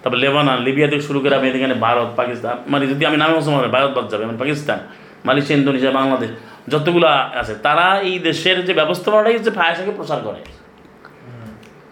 তারপর 0.05 0.19
লেবানন 0.23 0.57
লিবিয়া 0.67 0.87
থেকে 0.91 1.01
শুরু 1.01 1.19
করে 1.23 1.35
আপনি 1.35 1.47
এখানে 1.49 1.75
ভারত 1.85 2.09
পাকিস্তান 2.19 2.55
মানে 2.71 2.87
যদি 2.87 3.05
আমি 3.09 3.17
নামে 3.21 3.33
মুসলমান 3.39 3.61
ভারত 3.77 3.91
বাদ 3.97 4.05
যাবে 4.11 4.23
মানে 4.25 4.37
পাকিস্তান 4.37 4.79
মালয়েশিয়া 5.25 5.57
ইন্দোনেশিয়া 5.59 5.93
বাংলাদেশ 5.99 6.29
যতগুলো 6.71 7.07
আছে 7.41 7.53
তারা 7.65 7.85
এই 8.09 8.19
দেশের 8.19 8.57
যে 8.65 8.73
ব্যবস্থাপনাটাই 8.79 9.35
হচ্ছে 9.37 9.51
ফায়াসাকে 9.51 9.91
প্রচার 9.91 10.19
করে। 10.27 10.41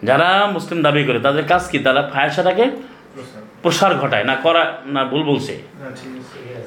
যারা 0.08 0.28
মুসলিম 0.54 0.78
দাবি 0.82 1.02
করে 1.04 1.18
তাদের 1.18 1.44
কাজ 1.52 1.62
কি? 1.70 1.78
তারা 1.78 2.00
ফায়াসাটাকে 2.12 2.64
প্রসার 3.62 3.92
ঘটায় 4.02 4.24
না 4.24 4.34
করা 4.34 4.62
না 4.86 5.04
ভুল 5.04 5.22
বলছে। 5.22 5.54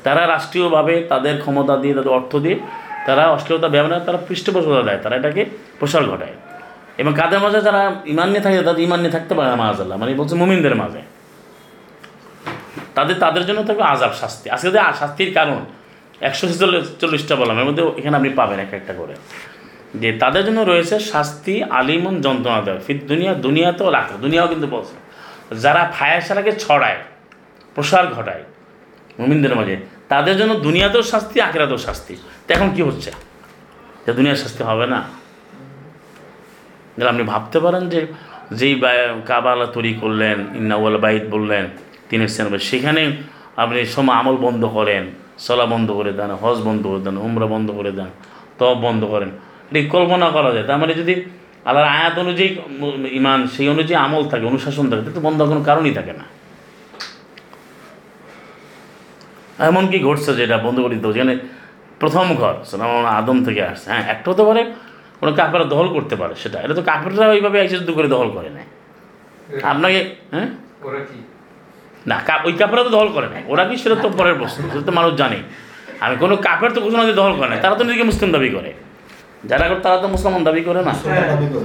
তারা 0.03 0.21
রাষ্ট্রীয়ভাবে 0.27 0.95
তাদের 1.11 1.35
ক্ষমতা 1.41 1.77
দিয়ে 1.77 1.93
তাদের 1.93 2.11
অর্থ 2.11 2.35
দিয়ে 2.35 2.57
তারা 3.07 3.23
অশ্লীলতা 3.35 3.67
ব্যবহার 3.67 4.03
তারা 4.07 4.19
পৃষ্ঠপোষকতা 4.27 4.83
দেয় 4.83 4.97
তারা 4.97 5.15
এটাকে 5.15 5.45
প্রসার 5.79 6.03
ঘটায়। 6.11 6.35
এবং 6.97 7.11
কাদের 7.19 7.39
মাঝে 7.39 7.59
যারা 7.61 7.81
ইমান 8.05 8.27
নিয়ে 8.29 8.41
থাকে 8.41 8.57
তাদের 8.69 8.83
ইমান 8.83 8.99
নিয়ে 8.99 9.11
থাকতে 9.11 9.33
পারে 9.35 9.47
না 9.49 9.95
মানে 9.97 10.11
বলছে 10.13 10.35
মুমিনদের 10.35 10.75
মাঝে। 10.75 11.16
তাদের 12.97 13.17
তাদের 13.23 13.43
জন্য 13.49 13.59
থাকবে 13.67 13.83
আজাব 13.93 14.13
শাস্তি। 14.21 14.45
আজকে 14.55 14.69
যে 14.75 14.79
শাস্তির 14.99 15.31
কারণ, 15.37 15.59
একশো 16.27 16.45
চল্লিশটা 17.01 17.35
বললাম, 17.41 17.55
এর 17.59 17.65
মধ্যে 17.69 17.83
এখানে 17.99 18.15
আপনি 18.19 18.29
পাবেন 18.39 18.59
এক 18.65 18.71
একটা 18.79 18.93
করে। 18.99 19.15
যে 20.01 20.09
তাদের 20.21 20.43
জন্য 20.47 20.59
রয়েছে 20.61 20.95
শাস্তি, 21.13 21.53
আলিমন 21.79 22.15
যন্ত্রণা 22.25 22.61
দেয় 22.67 22.79
ফির 22.85 22.99
দুনিয়া, 23.11 23.33
দুনিয়াতেও 23.45 23.89
রাখে, 23.97 24.15
দুনিয়াও 24.25 24.47
কিন্তু 24.47 24.67
বলছে। 24.75 24.95
যারা 25.55 25.81
ফায়াসারাকে 25.97 26.51
ছড়ায়, 26.63 26.99
প্রসার 27.75 28.05
ঘটায়, 28.07 28.43
মুমিনদের 29.19 29.53
মাঝে, 29.59 29.75
তাদের 30.11 30.35
জন্য 30.37 30.53
দুনিয়াতেও 30.67 31.03
শাস্তি, 31.11 31.37
আখেরাতেও 31.47 31.79
শাস্তি। 31.87 32.13
তো 32.45 32.49
এখন 32.55 32.69
কি 32.75 32.81
হচ্ছে? 32.87 33.11
যে 34.05 34.11
দুনিয়ার 34.17 34.39
শাস্তি 34.43 34.61
হবে 34.69 34.85
না? 34.93 34.99
যেটা 36.97 37.09
আপনি 37.13 37.23
ভাবতে 37.23 37.57
পারেন 37.65 37.83
যে, 37.93 38.01
যেই 38.51 38.73
কাবালা 39.25 39.67
তৈরি 39.75 39.93
করলেন 40.01 40.37
ইন্নাউল 40.59 40.95
বাইত 40.97 41.23
বললেন 41.35 41.65
তিনি 42.09 42.23
সেখানে 42.35 42.59
সেখানে 42.69 43.01
আপনি 43.61 43.79
সময় 43.95 44.15
আমল 44.19 44.35
বন্ধ 44.45 44.63
করেন 44.77 45.03
সলা 45.45 45.65
বন্ধ 45.73 45.87
করে 45.99 46.11
দেন 46.19 46.31
হজ 46.41 46.57
বন্ধ 46.67 46.83
করে 46.91 47.01
দেন 47.05 47.15
উমরা 47.27 47.47
বন্ধ 47.53 47.67
করে 47.77 47.91
দেন 47.97 48.09
তব 48.59 48.75
বন্ধ 48.87 49.01
করেন। 49.13 49.31
এটি 49.69 49.79
কল্পনা 49.95 50.27
করা 50.35 50.49
যায়। 50.55 50.65
তার 50.69 50.77
মানে 50.81 50.93
যদি 51.01 51.13
আল্লাহর 51.67 51.89
আয়াত 51.97 52.15
অনুযায়ী 52.23 52.49
ইমান 53.19 53.39
সেই 53.53 53.67
অনুযায়ী 53.73 53.97
আমল 54.05 54.23
থাকে 54.31 54.45
অনুশাসন 54.51 54.85
থাকে 54.91 55.11
তো 55.17 55.21
বন্ধ 55.27 55.39
কোনো 55.51 55.61
কারণই 55.69 55.93
থাকে 55.99 56.13
না। 56.19 56.25
এমন 59.69 59.83
কি 59.91 59.97
ঘটছে 60.07 60.31
যেটা 60.39 60.55
বন্ধ 60.65 60.77
করে 60.83 60.93
দিতে 60.95 61.07
যেখানে 61.17 61.35
প্রথম 62.01 62.25
ঘর 62.39 62.55
আদম 63.19 63.37
থেকে 63.47 63.61
আসছে। 63.71 63.87
হ্যাঁ 63.91 64.03
একটা 64.13 64.27
হতে 64.31 64.43
পারে 64.49 64.61
কোনো 65.19 65.31
কাপড় 65.39 65.65
দখল 65.73 65.87
করতে 65.95 66.15
পারে 66.21 66.33
সেটা। 66.43 66.57
এটা 66.65 66.73
তো 66.79 66.83
কাপড়রা 66.89 67.25
ওইভাবে 67.33 67.57
শুধু 67.81 67.93
করে 67.97 68.07
দখল 68.15 68.29
করে 68.37 68.49
নেয়। 68.55 68.69
আপনাকে 69.71 69.99
হ্যাঁ? 70.33 70.49
না 72.07 72.15
ওই 72.43 72.53
কাপড়রা 72.53 72.83
তো 72.83 72.89
দখল 72.89 73.07
করে 73.07 73.27
নাই। 73.29 73.43
ওরা 73.47 73.65
কি 73.65 73.77
সেটা 73.77 73.95
তো 73.95 74.09
পরের 74.09 74.35
প্রশ্ন 74.35 74.69
সেটা 74.69 74.85
তো 74.85 74.91
মানুষ 74.91 75.13
জানে। 75.13 75.39
আমি 75.99 76.15
কোনো 76.17 76.35
কাপের 76.37 76.71
তো 76.71 76.81
ঘোষণা 76.81 77.03
দিয়ে 77.03 77.13
দখল 77.13 77.33
করে 77.37 77.49
না 77.49 77.55
তারা 77.55 77.75
তো 77.75 77.83
নিজেকে 77.83 78.03
মুসলিম 78.03 78.31
দাবি 78.31 78.49
করে। 78.49 78.73
যারা 79.45 79.67
করে 79.67 79.79
তারা 79.79 79.97
তো 79.97 80.07
মুসলমান 80.07 80.43
দাবি 80.43 80.61
করে 80.61 80.81
না। 80.83 80.93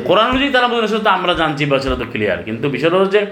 কোরআন 0.04 0.30
অনুযায়ী 0.30 0.52
তারা 0.52 0.68
বলে 0.68 0.88
সেটা 0.88 0.98
তো 0.98 1.10
আমরা 1.10 1.34
জানছি 1.34 1.66
বা 1.66 1.78
সেটা 1.78 1.96
তো 1.96 2.04
ক্লিয়ার 2.12 2.42
কিন্তু 2.42 2.70
বিষয়টা 2.70 2.96
হচ্ছে 2.96 3.18
যে 3.18 3.26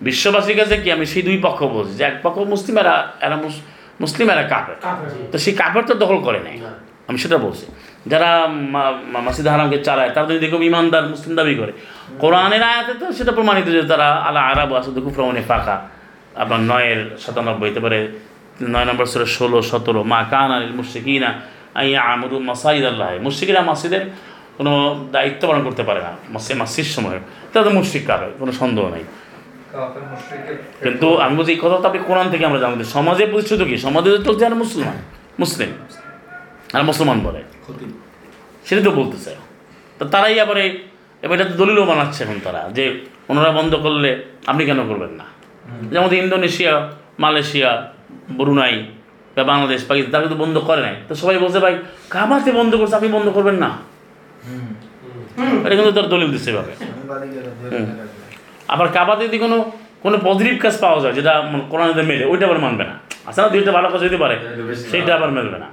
বিশ্ববাসীর 0.00 0.56
কাছে 0.56 0.76
কি 0.76 0.92
আমি 0.92 1.06
সেই 1.06 1.22
দুই 1.22 1.38
পক্ষ 1.42 1.62
বলছি 1.66 1.94
যে 1.96 2.04
এক 2.04 2.14
পক্ষ 2.22 2.38
মুসলিম 2.44 2.78
এরা 2.78 2.94
এরা 3.20 3.36
মুস- 3.36 3.64
মুসলিম 4.00 4.30
এরা 4.30 4.42
কাপড় 4.42 4.76
তো 5.32 5.38
সেই 5.38 5.54
কাপের 5.54 5.84
তো 5.84 5.94
দখল 5.94 6.16
করে 6.18 6.38
নাই। 6.38 6.56
আমি 7.08 7.18
সেটা 7.18 7.38
বলছি। 7.38 7.66
যারা 8.06 8.30
মাসিদ 9.20 9.46
হারামকে 9.48 9.78
চালায় 9.78 10.10
তারা 10.10 10.26
যদি 10.26 10.38
দেখো 10.38 10.56
ইমানদার 10.62 11.08
মুসলিম 11.08 11.36
দাবি 11.36 11.54
করে। 11.54 11.72
কোরআনের 12.18 12.62
আয়াতে 12.62 12.94
তো 12.94 13.12
সেটা 13.12 13.32
প্রমাণিত 13.32 13.68
যে 13.68 13.82
তারা 13.82 14.08
আলা 14.24 14.40
আরব 14.40 14.74
আসুদ 14.74 14.98
কুফরমনে 15.04 15.42
ফাঁকা 15.42 15.76
আপনার 16.42 16.60
নয়ের 16.70 17.00
সাতানব্বই 17.22 17.70
পারে 17.84 18.00
নয় 18.72 18.86
নম্বর 18.88 19.06
সুরে 19.12 19.26
ষোলো 19.36 19.58
সতেরো। 19.70 20.00
মা 20.12 20.20
কান 20.32 20.50
আলিল 20.56 20.74
মুশিকিনা 20.80 21.30
আইয়া 21.80 22.00
আমরু 22.12 22.36
মাসাইদ 22.50 22.84
আল্লাহ 22.90 23.08
মুশিকিরা 23.26 23.60
মাসিদের 23.70 24.02
কোনো 24.56 24.72
দায়িত্ব 25.14 25.42
পালন 25.48 25.62
করতে 25.66 25.82
পারে 25.88 26.00
না 26.06 26.12
মাসে 26.34 26.52
মাসির 26.60 26.88
সময় 26.94 27.18
তারা 27.50 27.64
তো 27.66 27.70
মুশিক 27.78 28.02
কাবে 28.08 28.26
কোনো 28.40 28.52
সন্দেহ 28.60 28.84
নেই। 28.94 29.04
কিন্তু 30.84 31.08
আমি 31.24 31.34
বলছি 31.38 31.52
এই 31.54 31.60
কথা 31.62 31.76
তো 31.82 31.86
আপনি 31.90 32.00
কোরআন 32.08 32.26
থেকে 32.32 32.44
আমরা 32.48 32.60
জানতে 32.64 32.84
সমাজে 32.96 33.24
প্রতিষ্ঠিত 33.32 33.62
কি? 33.70 33.76
সমাজে 33.86 34.08
তো 34.14 34.18
চলছে 34.26 34.44
আর 34.48 34.54
মুসলমান 34.62 34.96
মুসলিম 35.42 35.70
আর 36.76 36.82
মুসলমান 36.90 37.18
বলে। 37.26 37.40
সেটা 38.66 38.82
তো 38.88 38.92
বলতে 39.00 39.18
চাই। 39.24 39.36
তো 39.98 40.04
তারাই 40.12 40.36
আবার 40.44 40.56
এই 40.64 40.70
এবার 41.24 41.34
এটা 41.38 41.46
তো 41.50 41.54
দলিলও 41.60 41.84
বানাচ্ছে 41.90 42.20
এখন 42.24 42.38
তারা 42.46 42.60
যে 42.76 42.84
ওনারা 43.30 43.50
বন্ধ 43.58 43.72
করলে 43.84 44.10
আপনি 44.50 44.62
কেন 44.68 44.80
করবেন 44.90 45.12
না? 45.20 45.26
যেমন 45.92 46.10
ইন্দোনেশিয়া 46.24 46.72
মালয়েশিয়া 47.22 47.70
ব্রুনাই 48.38 48.74
বা 49.34 49.42
বাংলাদেশ 49.50 49.80
পাকিস্তান 49.88 50.10
তারা 50.12 50.22
কিন্তু 50.24 50.38
বন্ধ 50.44 50.56
করে 50.68 50.80
নাই। 50.86 50.94
তো 51.08 51.12
সবাই 51.20 51.38
বলছে 51.44 51.58
ভাই 51.64 51.74
কাবাতে 52.14 52.50
বন্ধ 52.58 52.72
করছে 52.80 52.94
আপনি 52.98 53.08
বন্ধ 53.16 53.28
করবেন 53.36 53.56
না। 53.64 53.70
এটা 55.64 55.74
কিন্তু 55.78 55.92
তার 55.96 56.08
দলিল 56.14 56.28
দিচ্ছে 56.34 56.50
এভাবে। 56.52 56.72
আবার 58.74 58.88
কাবাতে 58.96 59.22
যদি 59.28 59.38
কোনো 59.44 59.56
কোনো 60.04 60.16
পজিটিভ 60.26 60.54
কাজ 60.64 60.74
পাওয়া 60.84 60.98
যায় 61.02 61.14
যেটা 61.18 61.32
কোরআনে 61.70 62.04
মেলে 62.10 62.24
ওইটা 62.32 62.44
আবার 62.48 62.60
মানবে 62.66 62.84
না। 62.90 62.94
আসলে 63.28 63.42
না 63.44 63.50
দুইটা 63.54 63.70
ভালো 63.76 63.88
কাজ 63.92 64.00
হইতে 64.06 64.18
পারে 64.24 64.36
সেইটা 64.90 65.10
আবার 65.18 65.30
মেলবে 65.36 65.58
না। 65.64 65.68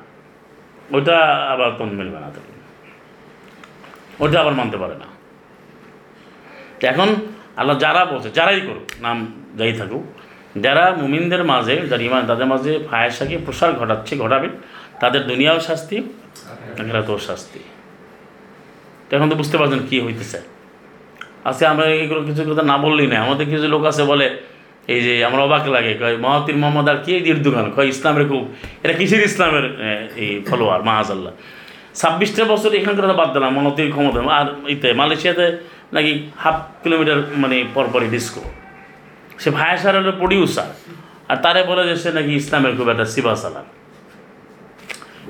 ওইটা 0.95 1.15
আবার 1.53 1.69
কোন 1.79 1.89
মেলবে 1.99 2.17
না। 2.23 2.27
ওইটা 4.23 4.37
আবার 4.43 4.53
মানতে 4.59 4.77
পারে 4.83 4.95
না। 5.01 5.07
এখন 6.91 7.09
আল্লাহ 7.59 7.75
যারা 7.85 8.01
বলছে, 8.11 8.29
যারাই 8.37 8.61
করুক, 8.67 8.85
নাম 9.05 9.17
যাই 9.59 9.73
থাকুক, 9.79 10.03
যারা 10.65 10.83
মুমিনদের 11.01 11.43
মাঝে, 11.51 11.75
যারা 11.89 12.03
ইমান 12.09 12.23
তাদের 12.31 12.47
মাঝে 12.53 12.71
ফায়াসাকে 12.89 13.35
প্রসার 13.45 13.71
ঘটাচ্ছে, 13.79 14.13
ঘটাবে, 14.23 14.49
তাদের 15.01 15.21
দুনিয়াও 15.29 15.59
শাস্তি, 15.67 15.97
আখেরাতেও 16.81 17.17
শাস্তি। 17.29 17.59
এখন 19.15 19.27
তো 19.31 19.35
বুঝতে 19.41 19.55
পারছেন 19.59 19.81
কী 19.89 19.97
হইতেছে। 20.05 20.39
আজকে 21.49 21.63
আমরা 21.71 21.85
এগুলো 22.03 22.21
কিছু 22.27 22.41
কথা 22.51 22.63
না 22.71 22.75
বললি 22.85 23.05
না 23.11 23.17
আমাদের 23.25 23.45
কিছু 23.51 23.67
লোক 23.73 23.83
আছে 23.91 24.03
বলে, 24.11 24.27
এই 24.93 24.99
যে 25.05 25.13
আমরা 25.27 25.41
অবাক 25.47 25.63
লাগে, 25.75 25.93
কয় 26.01 26.15
মহাতির 26.25 26.57
মোহাম্মদ 26.61 26.87
আর 26.91 26.99
কি 27.03 27.11
এর 27.31 27.39
দোকান 27.47 27.65
কয়, 27.75 27.87
ইসলামের 27.93 28.25
খুব, 28.31 28.43
এটা 28.83 28.93
কিসের 28.99 29.21
ইসলামের 29.29 29.65
এই 30.23 30.29
ফলোয়ার? 30.47 30.81
মাহাজাল্লাহ। 30.89 31.33
ছাব্বিশটা 31.99 32.43
বছর 32.51 32.71
এখানকার 32.79 33.17
বাদ 33.21 33.29
দিলাম, 33.33 33.51
মনতির 33.57 33.89
ক্ষমতা। 33.95 34.19
আর 34.39 34.47
ইতে, 34.73 34.89
মালয়েশিয়াতে 34.99 35.45
নাকি 35.95 36.11
হাফ 36.43 36.57
কিলোমিটার 36.83 37.19
মানে 37.41 37.57
পরপরই 37.75 38.09
ডিস্কো 38.15 38.41
সে 39.41 39.49
ভায়াসার 39.57 39.93
হলো 39.99 40.13
প্রডিউসার 40.21 40.69
আর 41.31 41.37
তারে 41.43 41.61
বলে 41.69 41.83
যে 41.89 41.95
সে 42.03 42.09
নাকি 42.17 42.31
ইসলামের 42.41 42.73
খুব 42.77 42.87
একটা 42.93 43.05
সিবা 43.13 43.33
সালার 43.43 43.67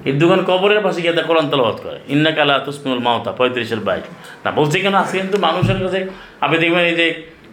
ঈদ 0.09 0.15
দোকান 0.21 0.39
কবরের 0.49 0.81
পাশে 0.85 0.99
গিয়ে 1.03 1.15
তা 1.17 1.23
কোরআন 1.29 1.45
তেলাওয়াত 1.51 1.77
করে। 1.85 1.99
ইন্না 2.13 2.31
কালা 2.37 2.55
তুসমিউল 2.67 3.01
মাওতা 3.07 3.31
পঁয়ত্রিশের 3.39 3.81
বাইশ 3.87 4.05
না, 4.43 4.49
বলছে 4.59 4.77
কেন, 4.83 4.95
আজকে 5.03 5.17
কিন্তু 5.23 5.37
মানুষের 5.47 5.77
কাছে 5.83 5.99
আপনি 6.43 6.57
দেখবেন 6.63 6.83
এই 6.91 6.95
যে 7.01 7.07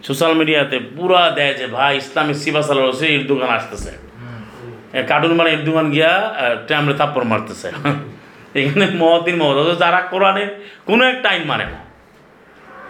সোশ্যাল 0.07 0.33
মিডিয়াতে 0.39 0.77
পুরা 0.95 1.23
দেয় 1.37 1.53
যে 1.59 1.65
ভাই 1.75 1.91
ইসলামের 2.01 2.37
সিবা 2.43 2.61
সালার 2.67 2.85
হচ্ছে 2.89 3.05
ঈদ 3.15 3.23
দোকান 3.31 3.49
আসতেছে। 3.57 3.91
কার্টুন 5.09 5.33
মানে 5.39 5.49
ঈদ 5.55 5.63
দোকান 5.69 5.87
গিয়া 5.95 6.11
ট্যামরে 6.67 6.93
থাপ্পড় 6.99 7.25
মারতেছে। 7.31 7.67
এখানে 8.59 8.85
মহতিন 9.01 9.35
মহত, 9.41 9.55
অথচ 9.61 9.77
যারা 9.83 9.99
কোরআনের 10.11 10.49
কোনো 10.89 11.03
একটা 11.13 11.27
আইন 11.33 11.43
মানে 11.51 11.65
না। 11.71 11.79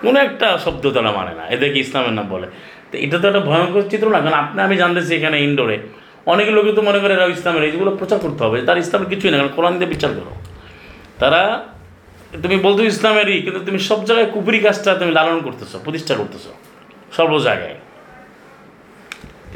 কোনো 0.03 0.17
একটা 0.27 0.47
শব্দ 0.65 0.83
তারা 0.95 1.11
মানে 1.19 1.33
না। 1.39 1.43
এদেরকে 1.55 1.79
ইসলামের 1.85 2.13
নাম 2.17 2.27
বলে। 2.33 2.47
তো 2.91 2.95
এটা 3.05 3.17
তো 3.21 3.25
একটা 3.31 3.41
ভয়ঙ্কর 3.49 3.83
চিত্র 3.91 4.07
না, 4.15 4.19
কারণ 4.23 4.37
আপনি, 4.43 4.59
আমি 4.67 4.75
জানতেছি 4.81 5.11
এখানে 5.19 5.37
ইনডোরে। 5.47 5.77
অনেক 6.33 6.47
লোকে 6.57 6.71
তো 6.77 6.81
মনে 6.89 6.99
করে 7.03 7.13
এরা 7.17 7.25
ইসলামের 7.37 7.63
এইগুলো 7.69 7.91
প্রচার 7.99 8.19
করতে 8.25 8.41
হবে, 8.45 8.57
তার 8.67 8.77
ইসলামের 8.83 9.09
কিছুই 9.13 9.29
না, 9.31 9.35
কারণ 9.39 9.51
কোরআন 9.57 9.73
দিয়ে 9.79 9.89
বিচার 9.95 10.11
করো। 10.17 10.33
তারা, 11.21 11.41
তুমি 12.43 12.55
বলতো 12.65 12.81
ইসলামেরই, 12.93 13.37
কিন্তু 13.45 13.59
তুমি 13.67 13.79
সব 13.89 13.99
জায়গায় 14.07 14.27
কুপুরি 14.33 14.59
কাজটা 14.65 14.89
তুমি 15.01 15.11
লালন 15.17 15.39
করতেছো, 15.47 15.75
প্রতিষ্ঠা 15.85 16.13
করতেছো, 16.21 16.51
সর্ব 17.15 17.33
জায়গায়। 17.47 17.77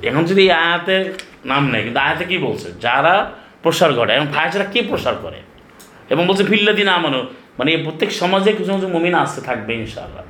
এখন 0.09 0.23
যদি 0.29 0.41
এই 0.47 0.51
আয়াতের 0.65 1.03
নাম 1.51 1.63
নেই 1.73 1.81
কিন্তু 1.85 1.99
আয়াতে 2.05 2.23
কী 2.29 2.37
বলছে? 2.47 2.67
যারা 2.85 3.15
প্রসার 3.63 3.91
করে 3.99 4.11
এবং 4.17 4.27
ফায়াসেরা 4.35 4.65
কি 4.73 4.79
প্রসার 4.89 5.15
করে? 5.23 5.39
এবং 6.13 6.23
বলছে 6.29 6.43
ফিল্লা 6.51 6.73
দিন 6.79 6.89
আমানো 6.99 7.19
মানে 7.57 7.69
প্রত্যেক 7.85 8.09
সমাজে 8.21 8.49
কিছু 8.57 8.71
কিছু 8.75 8.89
মমিন 8.95 9.15
আসতে 9.23 9.41
থাকবে 9.47 9.71
ইনশাআল্লাহ। 9.83 10.23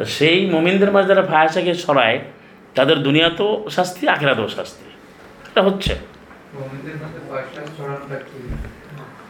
তো 0.00 0.06
সেই 0.18 0.38
মমিনদের 0.54 0.90
মাঝে 0.94 1.08
যারা 1.12 1.24
ফায়াসাকে 1.30 1.72
সরায় 1.84 2.18
তাদের 2.76 2.96
দুনিয়াতেও 3.06 3.50
শাস্তি 3.76 4.02
আখেরাতেও 4.14 4.48
শাস্তি। 4.56 4.86
এটা 5.50 5.60
হচ্ছে। 5.68 5.92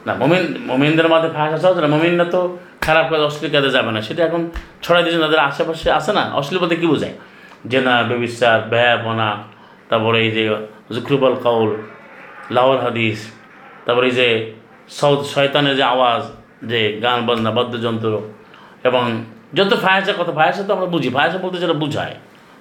না 0.07 0.13
মমিন 0.23 0.45
মমিনদের 0.71 1.09
মাঝে 1.15 1.29
ফায়াসা 1.37 1.59
সহজ 1.63 1.77
না 1.85 1.89
মমিনরা 1.95 2.27
তো 2.35 2.41
খারাপ 2.81 3.07
কাজ 3.11 3.21
অশ্লীল 3.29 3.51
কাজে 3.55 3.71
যাবে 3.77 3.91
না। 3.95 4.01
সেটা 4.07 4.23
এখন 4.29 4.43
ছড়াই 4.85 5.03
দিয়েছে 5.05 5.21
তাদের 5.25 5.41
আশেপাশে 5.49 5.89
আসে 5.99 6.13
না? 6.19 6.25
অশ্লীল 6.39 6.59
বলতে 6.63 6.77
কী 6.81 6.87
বোঝায়? 6.93 7.15
জেনা 7.71 7.95
বেবিচার 8.09 8.59
ব্যয়াপনা 8.73 9.29
তারপরে 9.89 10.19
এই 10.25 10.31
যে 10.37 10.43
জুকরুবল 10.95 11.35
কাউল 11.45 11.71
লাহোর 12.57 12.79
হাদিস 12.85 13.19
তারপরে 13.85 14.07
এই 14.11 14.15
যে 14.21 14.29
সৌদ 14.99 15.21
শয়তানের 15.33 15.75
যে 15.79 15.85
আওয়াজ 15.95 16.23
যে 16.71 16.81
গান 17.05 17.19
বাজনা 17.27 17.51
বাদ্যযন্ত্র 17.59 18.13
এবং 18.89 19.05
যত 19.57 19.73
ফায়াসা 19.85 20.13
কথা 20.21 20.33
ফায়াসা 20.39 20.63
তো 20.69 20.73
আমরা 20.77 20.89
বুঝি। 20.95 21.09
ফায়াসা 21.17 21.39
বলতে 21.45 21.57
যেটা 21.65 21.77
বুঝায় 21.83 22.15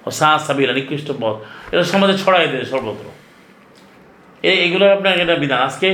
ও 0.06 0.08
সাহ 0.18 0.32
সাবিলা 0.46 0.72
নিকৃষ্ট 0.78 1.08
পথ 1.22 1.36
এটা 1.72 1.84
সমাজে 1.92 2.14
ছড়াই 2.22 2.46
দেয় 2.52 2.64
সর্বত্র। 2.72 3.06
এই 4.50 4.56
এগুলো 4.66 4.84
আপনার 4.96 5.12
এটা 5.22 5.34
বিধান। 5.42 5.60
আজকে 5.68 5.88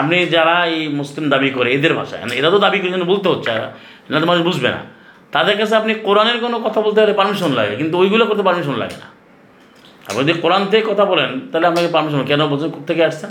আপনি 0.00 0.16
যারা 0.36 0.56
এই 0.74 0.80
মুসলিম 1.00 1.24
দাবি 1.34 1.50
করে, 1.56 1.68
এদের 1.76 1.92
ভাষায় 2.00 2.20
মানে 2.22 2.34
এরা 2.40 2.48
তো 2.54 2.58
দাবি 2.66 2.78
করে 2.82 3.06
বলতে 3.12 3.26
হচ্ছে, 3.32 3.50
এরা 4.08 4.18
তো 4.22 4.26
মানুষ 4.30 4.42
বুঝবে 4.48 4.70
না। 4.76 4.80
তাদের 5.34 5.54
কাছে 5.60 5.74
আপনি 5.80 5.92
কোরআনের 6.06 6.38
কোনো 6.44 6.56
কথা 6.66 6.80
বলতে 6.86 6.98
গেলে 7.02 7.14
পারমিশন 7.20 7.50
লাগে, 7.58 7.74
কিন্তু 7.80 7.94
ওইগুলো 8.02 8.24
করতে 8.30 8.44
পারমিশন 8.48 8.76
লাগে 8.82 8.96
না। 9.02 9.08
আপনি 10.08 10.20
যদি 10.26 10.34
কোরআন 10.44 10.62
থেকে 10.70 10.84
কথা 10.90 11.04
বলেন, 11.12 11.30
তাহলে 11.50 11.66
আপনাকে 11.70 11.88
পারমিশন 11.96 12.20
কেন? 12.30 12.40
বলছেন 12.52 12.70
থেকে 12.88 13.02
আসছেন? 13.08 13.30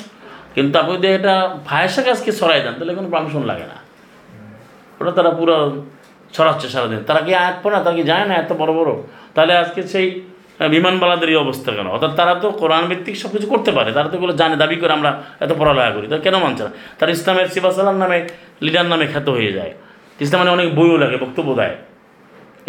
কিন্তু 0.55 0.75
আপনি 0.81 0.91
যদি 0.97 1.07
এটা 1.17 1.35
ফায়াসা 1.67 2.01
কাজকে 2.07 2.31
ছড়াই 2.39 2.59
দেন, 2.65 2.73
তাহলে 2.77 2.93
কোনো 2.99 3.09
পারমিশন 3.13 3.43
লাগে 3.51 3.65
না। 3.71 3.77
ওটা 4.99 5.11
তারা 5.17 5.31
পুরো 5.39 5.57
ছড়াচ্ছে 6.35 6.67
সারাদিন। 6.73 6.99
তারা 7.09 7.21
কি 7.25 7.31
আয়াত 7.41 7.57
পড়ে 7.63 7.75
না? 7.75 7.81
তারা 7.85 7.95
কি 7.95 8.03
যায় 8.11 8.25
না 8.29 8.33
এত 8.43 8.51
বড় 8.61 8.71
বড়? 8.79 8.91
তাহলে 9.35 9.53
আজকে 9.57 9.81
সেই 9.93 10.07
বিমানবালাদের 10.75 11.29
এই 11.29 11.35
অবস্থা 11.35 11.69
কেন? 11.71 11.87
অর্থাৎ 11.87 12.13
তারা 12.19 12.33
তো 12.43 12.47
কোরআন 12.61 12.83
ভিত্তিক 12.89 13.15
সব 13.21 13.29
কিছু 13.31 13.47
করতে 13.47 13.71
পারে। 13.71 13.89
তারা 13.91 14.07
তো 14.11 14.15
এগুলো 14.17 14.33
জানে, 14.33 14.55
দাবি 14.55 14.75
করে 14.75 14.93
আমরা 14.93 15.11
এত 15.39 15.51
পড়ালেখা 15.59 15.91
করি। 15.91 16.05
তারা 16.07 16.21
কেন 16.21 16.35
মানছে 16.37 16.63
না? 16.63 16.71
তারা 16.99 17.11
ইসলামের 17.11 17.47
সিবাসালাম 17.47 17.97
নামে, 17.97 18.19
লিডার 18.61 18.85
নামে 18.85 19.05
খ্যাত 19.07 19.27
হয়ে 19.29 19.51
যায়। 19.51 19.71
ইসলাম 20.19 20.39
মানে 20.41 20.51
অনেক 20.51 20.67
বইও 20.75 20.97
লাগে, 20.97 21.17
বক্তব্য 21.17 21.49
দেয়। 21.55 21.75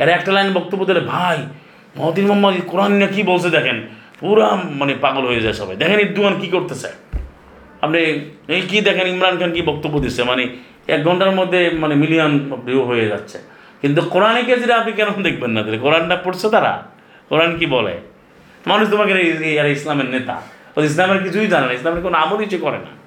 এর 0.02 0.08
একটা 0.08 0.32
লাইন 0.32 0.52
বক্তব্য 0.52 0.82
দিলে, 0.88 1.00
ভাই 1.00 1.38
মহদিন 1.96 2.24
মোহাম্মদ 2.26 2.54
কোরআন 2.66 2.92
নিয়ে 2.92 3.10
কী 3.14 3.22
বলছে 3.22 3.48
দেখেন? 3.50 3.76
পুরা 4.20 4.48
মানে 4.80 4.94
পাগল 5.04 5.24
হয়ে 5.30 5.40
যায় 5.40 5.52
সবাই। 5.52 5.76
দেখেন 5.76 6.00
ইদুয়ান 6.00 6.34
কী 6.40 6.48
করতেছে? 6.48 6.88
আপনি 7.84 7.98
এই 8.54 8.62
কী 8.70 8.78
দেখেন, 8.80 9.06
ইমরান 9.06 9.34
খান 9.38 9.50
কী 9.56 9.62
বক্তব্য 9.62 9.94
দিচ্ছে 10.04 10.22
মানে 10.30 10.44
এক 10.94 11.00
ঘণ্টার 11.04 11.30
মধ্যে 11.30 11.60
মানে 11.82 11.94
মিলিয়ন 11.94 12.32
ভিউ 12.66 12.80
হয়ে 12.90 13.06
যাচ্ছে। 13.08 13.38
কিন্তু 13.80 14.02
কোরআনে 14.02 14.42
কেজিরা 14.42 14.76
আপনি 14.76 14.92
কেন 14.92 15.22
দেখবেন 15.22 15.50
না? 15.50 15.62
তাহলে 15.62 15.78
কোরআনটা 15.78 16.16
পড়ছে 16.16 16.50
তারা। 16.50 16.82
কোরআন 17.28 17.58
কি 17.58 17.66
বলে? 17.66 17.98
মানুষ 18.66 18.90
তোমাকে 18.90 19.12
ইসলামের 19.72 20.06
নেতা। 20.06 20.42
ও 20.76 20.82
ইসলামের 20.82 21.22
কিছুই 21.22 21.46
জানে 21.46 21.66
না, 21.66 21.72
ইসলামের 21.72 22.02
কোনো 22.02 22.18
আমলই 22.18 22.50
সে 22.50 22.58
করে 22.58 22.78
না। 22.78 23.04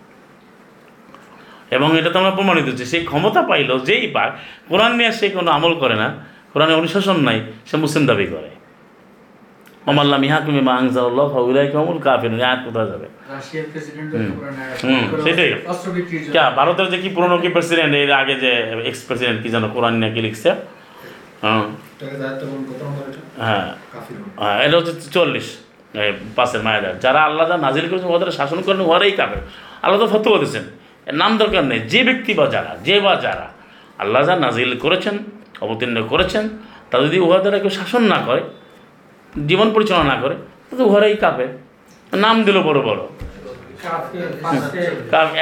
এবং 1.71 1.99
এটা 1.99 2.09
তো 2.09 2.19
আমরা 2.19 2.31
প্রমাণিত 2.31 2.65
হচ্ছে 2.65 2.85
সেই 2.85 3.05
ক্ষমতা 3.05 3.41
পাইল, 3.41 3.79
যেই 3.79 4.07
পাক, 4.07 4.37
কোরআন 4.69 4.95
নিয়ে 4.95 5.11
সে 5.11 5.29
কোনো 5.29 5.51
আমল 5.51 5.75
করে 5.75 5.95
না। 5.95 6.25
কোরআনে 6.53 6.73
অনুশাসন 6.73 7.17
নাই, 7.19 7.41
সে 7.65 7.77
মুসলিম 7.77 8.05
দাবি 8.05 8.25
করে। 8.25 8.56
মামাল্লাম 9.87 10.21
ইহা 10.27 10.39
তুমি 10.47 10.61
মা 10.67 10.73
আংজাউল্লাহ 10.81 11.25
ফাউলাই 11.33 11.67
কমুল 11.73 11.99
কাফির 12.05 12.31
আয়াত 12.47 12.59
কোথায় 12.67 12.87
যাবে? 12.91 13.07
সেটাই। 15.25 15.49
ক্যা 16.35 16.45
ভারতের 16.59 16.87
যে 16.93 16.97
কি 17.03 17.09
পুরনো 17.15 17.37
কি 17.43 17.49
প্রেসিডেন্ট 17.55 17.93
এর 18.01 18.11
আগে 18.21 18.35
যে 18.43 18.51
এক্স 18.89 19.01
প্রেসিডেন্ট 19.07 19.39
কি 19.43 19.47
যেন 19.55 19.65
কোরআন 19.75 19.93
কি 20.15 20.21
লিখছে? 20.27 20.49
হ্যাঁ। 21.43 21.63
হ্যাঁ 24.41 24.57
এটা 24.65 24.75
হচ্ছে 24.79 24.93
চল্লিশ 25.15 25.47
পাশের 26.37 26.61
মায়েদের 26.67 26.95
যারা 27.05 27.19
আল্লাহ 27.27 27.45
নাজিল 27.65 27.85
করেছেন 27.91 28.09
ওদের 28.15 28.29
শাসন 28.39 28.59
করেন 28.65 28.81
ওরাই 28.91 29.13
কাবে 29.19 29.37
আল্লাহ 29.83 29.97
তো 30.03 30.07
ফতোয়া 30.13 30.37
দিয়েছেন। 30.41 30.65
নাম 31.21 31.31
দরকার 31.41 31.63
নেই। 31.71 31.79
যে 31.93 31.99
ব্যক্তি 32.07 32.31
বা 32.39 32.45
যারা 32.55 32.71
যে 32.87 32.95
বা 33.05 33.13
যারা 33.25 33.47
আল্লাহ 34.03 34.21
যা 34.27 34.35
নাজিল 34.45 34.71
করেছেন 34.83 35.15
অবতীর্ণ 35.65 35.97
করেছেন 36.11 36.43
তা 36.89 36.95
যদি 37.05 37.17
উহাদের 37.25 37.53
কেউ 37.63 37.73
শাসন 37.79 38.03
না 38.13 38.19
করে 38.27 38.41
জীবন 39.49 39.67
পরিচালনা 39.75 40.05
না 40.11 40.17
করে 40.23 40.35
তো 40.79 40.83
ঘরেই 40.93 41.15
কাবে 41.23 41.45
নাম 42.23 42.35
দিল 42.47 42.57
বড় 42.67 42.79
বড়। 42.87 43.01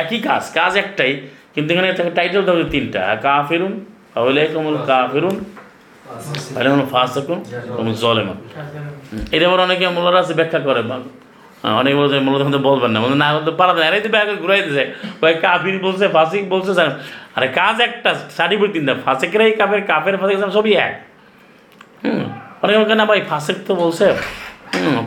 একই 0.03 0.19
কাজ 0.27 0.43
কাজ 0.57 0.71
একটাই, 0.83 1.11
কিন্তু 1.53 1.69
এখানে 1.73 1.87
টাইটেল 2.17 2.41
দেওয়া 2.47 2.69
তিনটা, 2.75 3.01
কাফেরুন 3.25 3.73
তাহলে 4.13 4.41
কমল 4.53 4.75
কাফেরুন 4.89 5.35
তাহলে 6.53 6.69
কোনো 6.73 6.85
ফাঁসেকুন 6.93 7.39
কমল 7.77 7.95
জলেমান। 8.03 8.37
এটা 9.35 9.45
আবার 9.49 9.59
অনেকে 9.67 9.83
মোল্লারা 9.95 10.19
আছে, 10.23 10.33
ব্যাখ্যা 10.39 10.59
করে 10.67 10.81
অনেকে 11.81 11.95
বলছে 12.01 12.15
মোল্লা 12.25 12.39
তখন 12.41 12.53
তো 12.57 12.61
বলবেন 12.69 12.89
না 12.95 12.99
না 13.23 13.27
বলতে 13.35 13.51
পারা 13.59 13.73
যায় 13.77 13.87
আরে 13.89 13.97
তো 14.05 14.09
ব্যাগ 14.15 14.27
ঘুরাই 14.43 14.61
দিছে। 14.67 14.83
ওই 15.23 15.33
কাফির 15.45 15.75
বলছে, 15.85 16.05
ফাসিক 16.15 16.43
বলছে। 16.53 16.71
আরে 17.37 17.47
কাজ 17.59 17.75
একটা 17.87 18.09
সার্টিফিকেট 18.37 18.71
তিনটা, 18.75 18.93
ফাসেকরাই 19.05 19.51
কাপের 19.59 19.81
কাপের 19.91 20.15
ফাসেক, 20.21 20.37
সবই 20.57 20.73
এক। 20.87 20.93
হুম। 22.03 22.25
অনেকে 22.65 22.79
বলছে 22.79 22.95
না 22.95 23.05
ভাই 23.05 23.21
ফাসেক 23.31 23.57
তো 23.67 23.73
বলছে 23.75 24.07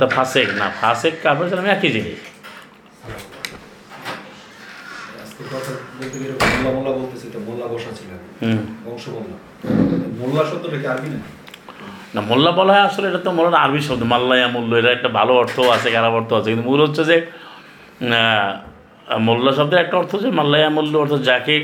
তা 0.00 0.06
ফাসেক 0.16 0.48
না 0.60 0.66
ফাসেক 0.80 1.14
কাফের 1.22 1.58
আমি 1.58 1.70
একই 1.70 1.90
জিনিস 1.96 2.18
মোল্লা 6.58 6.70
মোল্লা 6.76 6.92
মোল্লা 7.46 7.66
মোল্লা 7.78 8.02
মোল্লা 10.18 10.42
না 12.14 12.20
মোল্লা 12.22 12.50
বলা 12.50 12.72
হয় 12.74 12.84
আসলে 12.88 13.06
এটা 13.08 13.20
তো 13.26 13.30
মোল্লার 13.30 13.60
আরবি 13.64 13.80
শব্দ 13.88 14.02
মাল্লায়া 14.04 14.48
মূল্য 14.48 14.70
এটা 14.80 14.90
একটা 14.90 15.10
ভালো 15.18 15.32
অর্থ 15.34 15.56
আছে 15.76 15.88
খারাপ 15.90 16.12
অর্থ 16.12 16.30
আছে 16.38 16.48
কিন্তু 16.50 16.64
মূল 16.70 16.80
হচ্ছে 16.86 17.02
যে 17.04 17.16
মোল্লা 19.20 19.52
শব্দের 19.58 19.78
একটা 19.80 19.96
অর্থ 20.00 20.10
হচ্ছে 20.14 20.30
মাল্লায়া 20.38 20.68
মূল্য 20.76 20.92
অর্থ 20.98 21.14
যাকে 21.28 21.54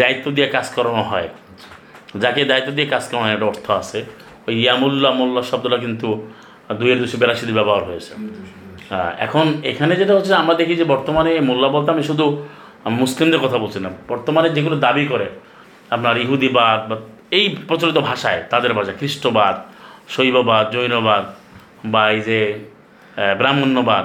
দায়িত্ব 0.00 0.26
দিয়ে 0.36 0.48
কাজ 0.48 0.66
করানো 0.76 1.02
হয় 1.02 1.28
যাকে 2.16 2.40
দায়িত্ব 2.44 2.70
দিয়ে 2.76 2.88
কাজ 2.94 3.04
করানো 3.08 3.24
হয় 3.24 3.34
একটা 3.36 3.46
অর্থ 3.52 3.66
আছে 3.80 3.98
ওই 4.48 4.54
ইয়ামুল্লা 4.62 5.10
মোল্লা 5.18 5.42
শব্দটা 5.50 5.78
কিন্তু 5.84 6.08
দুইয়ের 6.78 6.98
দুশো 7.02 7.16
বিরাশিতে 7.20 7.52
ব্যবহার 7.58 7.82
হয়েছে। 7.88 8.12
হ্যাঁ, 8.90 9.10
এখন 9.26 9.46
এখানে 9.70 9.92
যেটা 10.00 10.12
হচ্ছে 10.16 10.32
আমরা 10.42 10.54
দেখি 10.60 10.74
যে 10.80 10.86
বর্তমানে 10.92 11.32
মোল্লা 11.48 11.68
বলতে 11.74 11.88
আমি 11.94 12.04
শুধু 12.10 12.26
মুসলিমদের 13.00 13.40
কথা 13.44 13.58
বলছি 13.62 13.78
না 13.84 13.90
বর্তমানে 14.10 14.48
যেগুলো 14.56 14.76
দাবি 14.86 15.04
করে 15.12 15.26
আপনার 15.94 16.14
ইহুদিবাদ 16.24 16.80
বা 16.90 16.96
এই 17.38 17.44
প্রচলিত 17.68 17.98
ভাষায় 18.08 18.40
তাদের 18.52 18.72
ভাষা 18.78 18.92
খ্রিস্টবাদ 19.00 19.54
শৈববাদ 20.14 20.64
জৈনবাদ 20.74 21.24
বা 21.92 22.02
এই 22.14 22.20
যে 22.28 22.38
ব্রাহ্মণ্যবাদ 23.40 24.04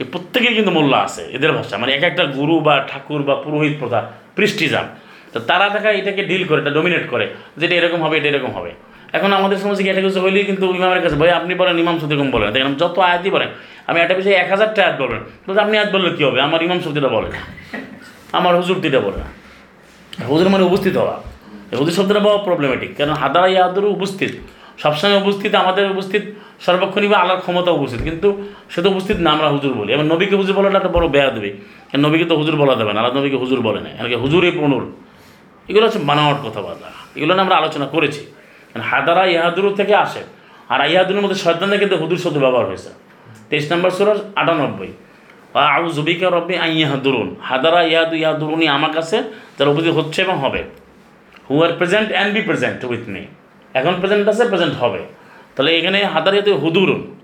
এই 0.00 0.06
প্রত্যেকেই 0.12 0.54
কিন্তু 0.58 0.72
মোল্লা 0.78 0.98
আছে 1.06 1.22
এদের 1.36 1.52
ভাষা 1.58 1.74
মানে 1.82 1.90
এক 1.98 2.04
একটা 2.10 2.24
গুরু 2.38 2.56
বা 2.66 2.74
ঠাকুর 2.90 3.20
বা 3.28 3.34
পুরোহিত 3.44 3.74
প্রথা 3.80 4.00
পৃষ্টিজান। 4.36 4.86
তো 5.32 5.38
তারা 5.48 5.66
দেখা 5.74 5.90
এটাকে 6.00 6.22
ডিল 6.30 6.42
করে 6.48 6.58
এটা 6.62 6.72
ডোমিনেট 6.78 7.04
করে 7.12 7.26
যেটা 7.60 7.74
এরকম 7.80 8.00
হবে 8.04 8.14
এটা 8.20 8.28
এরকম 8.32 8.52
হবে। 8.58 8.72
এখন 9.16 9.30
আমাদের 9.38 9.58
সমাজে 9.58 9.82
কি 9.82 9.90
কিছু 10.06 10.20
হইলেই 10.24 10.44
কিন্তু 10.44 10.64
ইমামের 10.74 11.02
কাছে, 11.02 11.16
ভাই, 11.16 11.30
আপনি 11.40 11.52
বলেন, 11.54 11.74
ইমাম 11.78 11.96
সত্যি 11.98 12.14
এরকম 12.14 12.30
বলেন 12.30 12.48
দেখেন, 12.50 12.74
যত 12.74 12.96
আয়াতই 12.98 13.30
বলেন, 13.30 13.48
আমি 13.86 13.98
একটা 14.00 14.14
বিষয়ে 14.14 14.36
এক 14.42 14.48
হাজারটা 14.50 14.80
আয়াত 14.82 14.96
বলবেন 15.02 15.20
তো 15.46 15.60
আপনি 15.60 15.74
আয়াত 15.78 15.90
বললে 15.94 16.10
কী 16.16 16.22
হবে? 16.24 16.38
আমার 16.46 16.62
ইমাম 16.62 16.78
সত্যিটা 16.80 17.08
বলে। 17.08 17.28
না 17.28 17.40
আমার 18.38 18.56
হুজুরটিটা 18.56 19.00
বলে। 19.00 19.18
না 19.18 20.26
হুজুর 20.26 20.48
মানে 20.48 20.64
উপস্থিত 20.64 20.94
হওয়া। 20.96 21.14
হুজুর 21.80 21.94
শব্দটা 21.94 22.20
বড় 22.20 22.36
প্রবলেমেটিক 22.44 22.90
কারণ 22.96 23.12
হাদারা 23.12 23.46
ইয়াদুর 23.46 23.84
উপস্থিত। 23.84 24.32
সবসময় 24.82 25.16
উপস্থিত, 25.22 25.54
আমাদের 25.54 25.90
উপস্থিত, 25.90 26.22
সর্বক্ষণই 26.66 27.08
বা 27.08 27.18
আল্লাহর 27.18 27.40
ক্ষমতা 27.40 27.70
উপস্থিত। 27.70 28.00
কিন্তু 28.02 28.28
সে 28.70 28.82
তো 28.82 28.88
উপস্থিত 28.90 29.16
না, 29.16 29.30
আমরা 29.30 29.48
হুজুর 29.48 29.72
বলি। 29.74 29.90
এবং 29.92 30.04
নবীকে 30.06 30.36
হুজুর 30.36 30.56
বলাটা 30.56 30.76
একটা 30.76 30.88
বড় 30.88 31.06
বেয়া 31.08 31.30
দেবে 31.30 31.50
কারণ 31.90 32.02
নবীকে 32.06 32.24
তো 32.24 32.34
হুজুর 32.36 32.56
বলা 32.56 32.74
দেবে 32.74 32.92
না 32.92 33.00
আল্লাহ 33.00 33.20
নবীকে 33.20 33.36
হুজুর 33.36 33.60
বলে 33.60 33.80
না 33.80 33.88
এনাকে 33.88 34.16
হুজুরে 34.16 34.50
প্রণুর 34.50 34.84
এগুলো 35.68 35.84
হচ্ছে 35.86 35.98
বানাওয়ার 35.98 36.38
কথাবার্তা। 36.44 36.88
এগুলো 37.16 37.32
নিয়ে 37.34 37.44
আমরা 37.46 37.56
আলোচনা 37.56 37.86
করেছি। 37.86 38.20
হাদারা 38.82 39.26
ইহাদুরু 39.26 39.70
থেকে 39.74 39.94
আসে। 39.94 40.22
আর 40.68 40.90
ইহাদুরের 40.90 41.22
মধ্যে 41.22 41.38
শয়তানের 41.38 41.78
কিন্তু 41.78 41.96
হুদুর 41.96 42.18
শব্দ 42.18 42.38
ব্যবহার 42.38 42.66
হয়েছে। 42.66 42.88
তেইশ 43.50 43.72
নম্বর 43.72 43.90
সুরার 43.90 44.16
আটানব্বই। 44.36 44.92
আউ 45.54 45.88
জুবিকা 45.88 46.30
রব্বি 46.30 46.56
আই 46.58 46.78
ইহাদুরুন 46.78 47.36
হাদারা 47.42 47.82
ইহাদু 47.82 48.16
ইহাদুরুনি 48.16 48.68
আমার 48.68 48.92
কাছে 48.92 49.22
যারা 49.58 49.70
উপস্থিত 49.70 49.94
হচ্ছে 49.94 50.22
এবং 50.22 50.38
হবে। 50.38 50.64
Who 51.50 51.62
are 51.62 51.72
present 51.72 52.12
and 52.12 52.34
be 52.34 52.40
present 52.40 52.84
with 52.84 53.08
me 53.08 53.20
এখন 53.74 53.94
প্রেজেন্ট 54.00 54.28
আছে 54.28 54.44
প্রেজেন্ট 54.44 54.74
হবে। 54.74 54.98
তাহলে 55.56 55.78
এখানে 55.78 56.04
হাদার 56.04 56.34
ইয়াতে 56.34 56.52
হুদুরুন। 56.52 57.16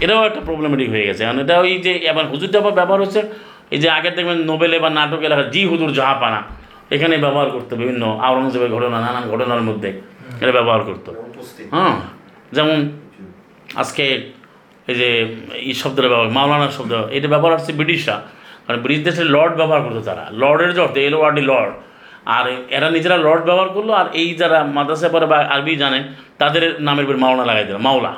এটাও 0.00 0.24
একটা 0.26 0.40
প্রবলেমেটিক 0.40 0.90
হয়ে 0.90 1.06
গেছে। 1.06 1.24
কারণ 1.24 1.38
এটা 1.40 1.60
ওই 1.60 1.78
যে 1.78 1.92
এবার 1.92 2.26
হুজুরটা 2.26 2.58
আবার 2.58 2.72
ব্যবহার 2.72 3.00
হচ্ছে। 3.02 3.22
এই 3.70 3.78
যে 3.78 3.90
আগে 3.90 4.10
দেখবেন 4.10 4.38
নোবেলে 4.38 4.78
বা 4.78 4.90
নাটকে 4.90 5.28
লেখা 5.28 5.42
জি 5.42 5.64
হুদুর 5.64 5.92
জাহাপানা। 5.92 6.42
এখানে 6.90 7.16
ব্যবহার 7.16 7.50
করতো 7.50 7.76
বিভিন্ন 7.76 8.18
আওরঙ্গজেবের 8.22 8.70
ঘটনা, 8.70 9.00
নানান 9.00 9.30
ঘটনার 9.30 9.62
মধ্যে। 9.62 10.00
এটা 10.40 10.52
ব্যবহার 10.52 10.80
করতো। 10.80 11.10
হ্যাঁ 11.70 11.94
যেমন 12.52 12.76
আজকে 13.74 14.04
এই 14.90 14.94
যে 14.94 15.08
এই 15.68 15.74
শব্দটা 15.74 16.08
ব্যবহার 16.08 16.30
মাওলানা 16.30 16.70
শব্দ 16.70 16.92
এটা 17.16 17.28
ব্যবহার 17.28 17.58
হচ্ছে 17.58 17.72
ব্রিটিশরা। 17.72 18.16
কারণ 18.66 18.80
ব্রিটিশ 18.80 19.04
দেশে 19.04 19.24
লর্ড 19.24 19.56
ব্যবহার 19.56 19.82
করতো 19.82 20.00
তারা। 20.00 20.24
লর্ডের 20.32 20.74
যে 20.74 20.80
অর্থ 20.80 20.96
এল 20.96 21.14
ওয়ার্ডি 21.14 21.42
লর্ড। 21.42 21.72
আর 22.36 22.44
এরা 22.70 22.90
নিজেরা 22.90 23.16
লর্ড 23.16 23.42
ব্যবহার 23.44 23.68
করল 23.68 23.90
আর 23.90 24.06
এই 24.12 24.34
যারা 24.34 24.64
মাদ্রাসা 24.64 25.08
পরে 25.08 25.26
বা 25.26 25.38
আরবি 25.54 25.76
জানেন 25.76 26.02
তাদের 26.38 26.76
নামের 26.80 27.04
উপর 27.04 27.16
মাওলানা 27.16 27.44
লাগাই 27.44 27.64
দিল 27.64 27.76
মাওলা। 27.76 28.12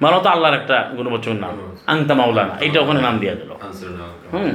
মাওলা 0.00 0.18
তো 0.22 0.28
আল্লাহর 0.28 0.54
একটা 0.54 0.76
গুণবচন 0.96 1.36
নাম। 1.36 1.54
আংতা 1.86 2.14
মাওলানা 2.14 2.54
এইটা 2.60 2.80
ওখানে 2.80 3.00
নাম 3.00 3.18
দিয়ে 3.18 3.34
দিল। 3.34 3.50
হুম? 4.32 4.50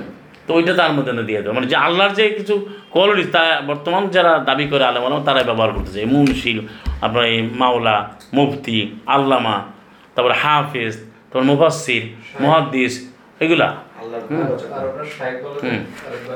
তো 0.47 0.51
ওইটা 0.57 0.73
তার 0.79 0.91
মধ্যে 0.97 1.13
না 1.17 1.23
দিয়ে 1.29 1.39
দেবো 1.43 1.53
মানে 1.57 1.67
যে 1.71 1.77
আল্লাহর 1.85 2.13
যে 2.19 2.25
কিছু 2.39 2.55
কোয়ালিটিস 2.93 3.27
তা 3.35 3.41
বর্তমান 3.69 4.03
যারা 4.15 4.31
দাবি 4.47 4.65
করে 4.71 4.83
আলেম 4.89 5.03
আলম 5.07 5.19
তারাই 5.27 5.45
ব্যবহার 5.49 5.71
করতেছে। 5.75 5.99
মুনশিল 6.13 6.57
আপনার 7.05 7.23
এই 7.31 7.37
মাওলা 7.61 7.95
মুফতি 8.37 8.77
আল্লামা 9.15 9.55
তারপরে 10.13 10.35
হাফিজ 10.43 10.93
তারপর 11.29 11.45
মুফাসির 11.51 12.03
মুহাদ্দিস 12.41 12.93
এগুলা। 13.43 13.69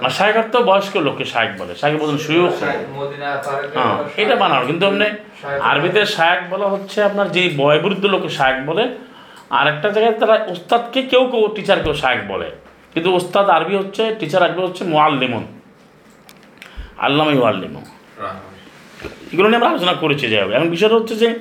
আর 0.05 0.12
শায়খার 0.18 0.47
তো 0.53 0.57
বয়স্ক 0.70 0.93
লোককে 1.07 1.26
শায়েক 1.34 1.51
বলে। 1.62 1.74
শায়েক 1.82 1.95
বলেন 2.01 2.18
সুয়োগ 2.26 2.51
হ্যাঁ 3.78 3.97
এটা 4.22 4.36
বানানো। 4.41 4.64
কিন্তু 4.70 4.84
আপনি। 4.89 5.07
আরবিতে 5.70 6.01
শায়েক 6.16 6.41
বলা 6.53 6.68
হচ্ছে 6.74 6.97
আপনার 7.09 7.28
যে 7.36 7.43
বয়বৃদ্ধ 7.62 8.03
লোককে 8.14 8.30
শায়েক 8.38 8.59
বলে। 8.70 8.84
আর 9.57 9.66
একটা 9.74 9.88
জায়গায় 9.95 10.16
তারা 10.22 10.36
উস্তাদকে 10.53 10.99
কেউ 11.12 11.24
কেউ 11.32 11.43
টিচারকেও 11.55 11.95
শায়েক 12.01 12.22
বলে। 12.32 12.49
কিন্তু 12.93 13.15
ওস্তাদ 13.15 13.49
আরবি 13.49 13.75
হচ্ছে 13.75 14.15
টিচার 14.19 14.43
আরবি 14.43 14.61
হচ্ছে 14.61 14.83
মোয়াল্লিমন 14.83 15.43
আল্লামা 16.97 17.31
মোয়াল্লিমন 17.31 17.83
এগুলো 19.33 19.47
নিয়ে 19.47 19.57
আমরা 19.57 19.69
আলোচনা 19.69 19.93
করেছি 19.93 20.29
যে 20.29 20.35
এখন 20.35 20.69
বিষয়টা 20.69 20.95
হচ্ছে 20.95 21.15
যে 21.15 21.39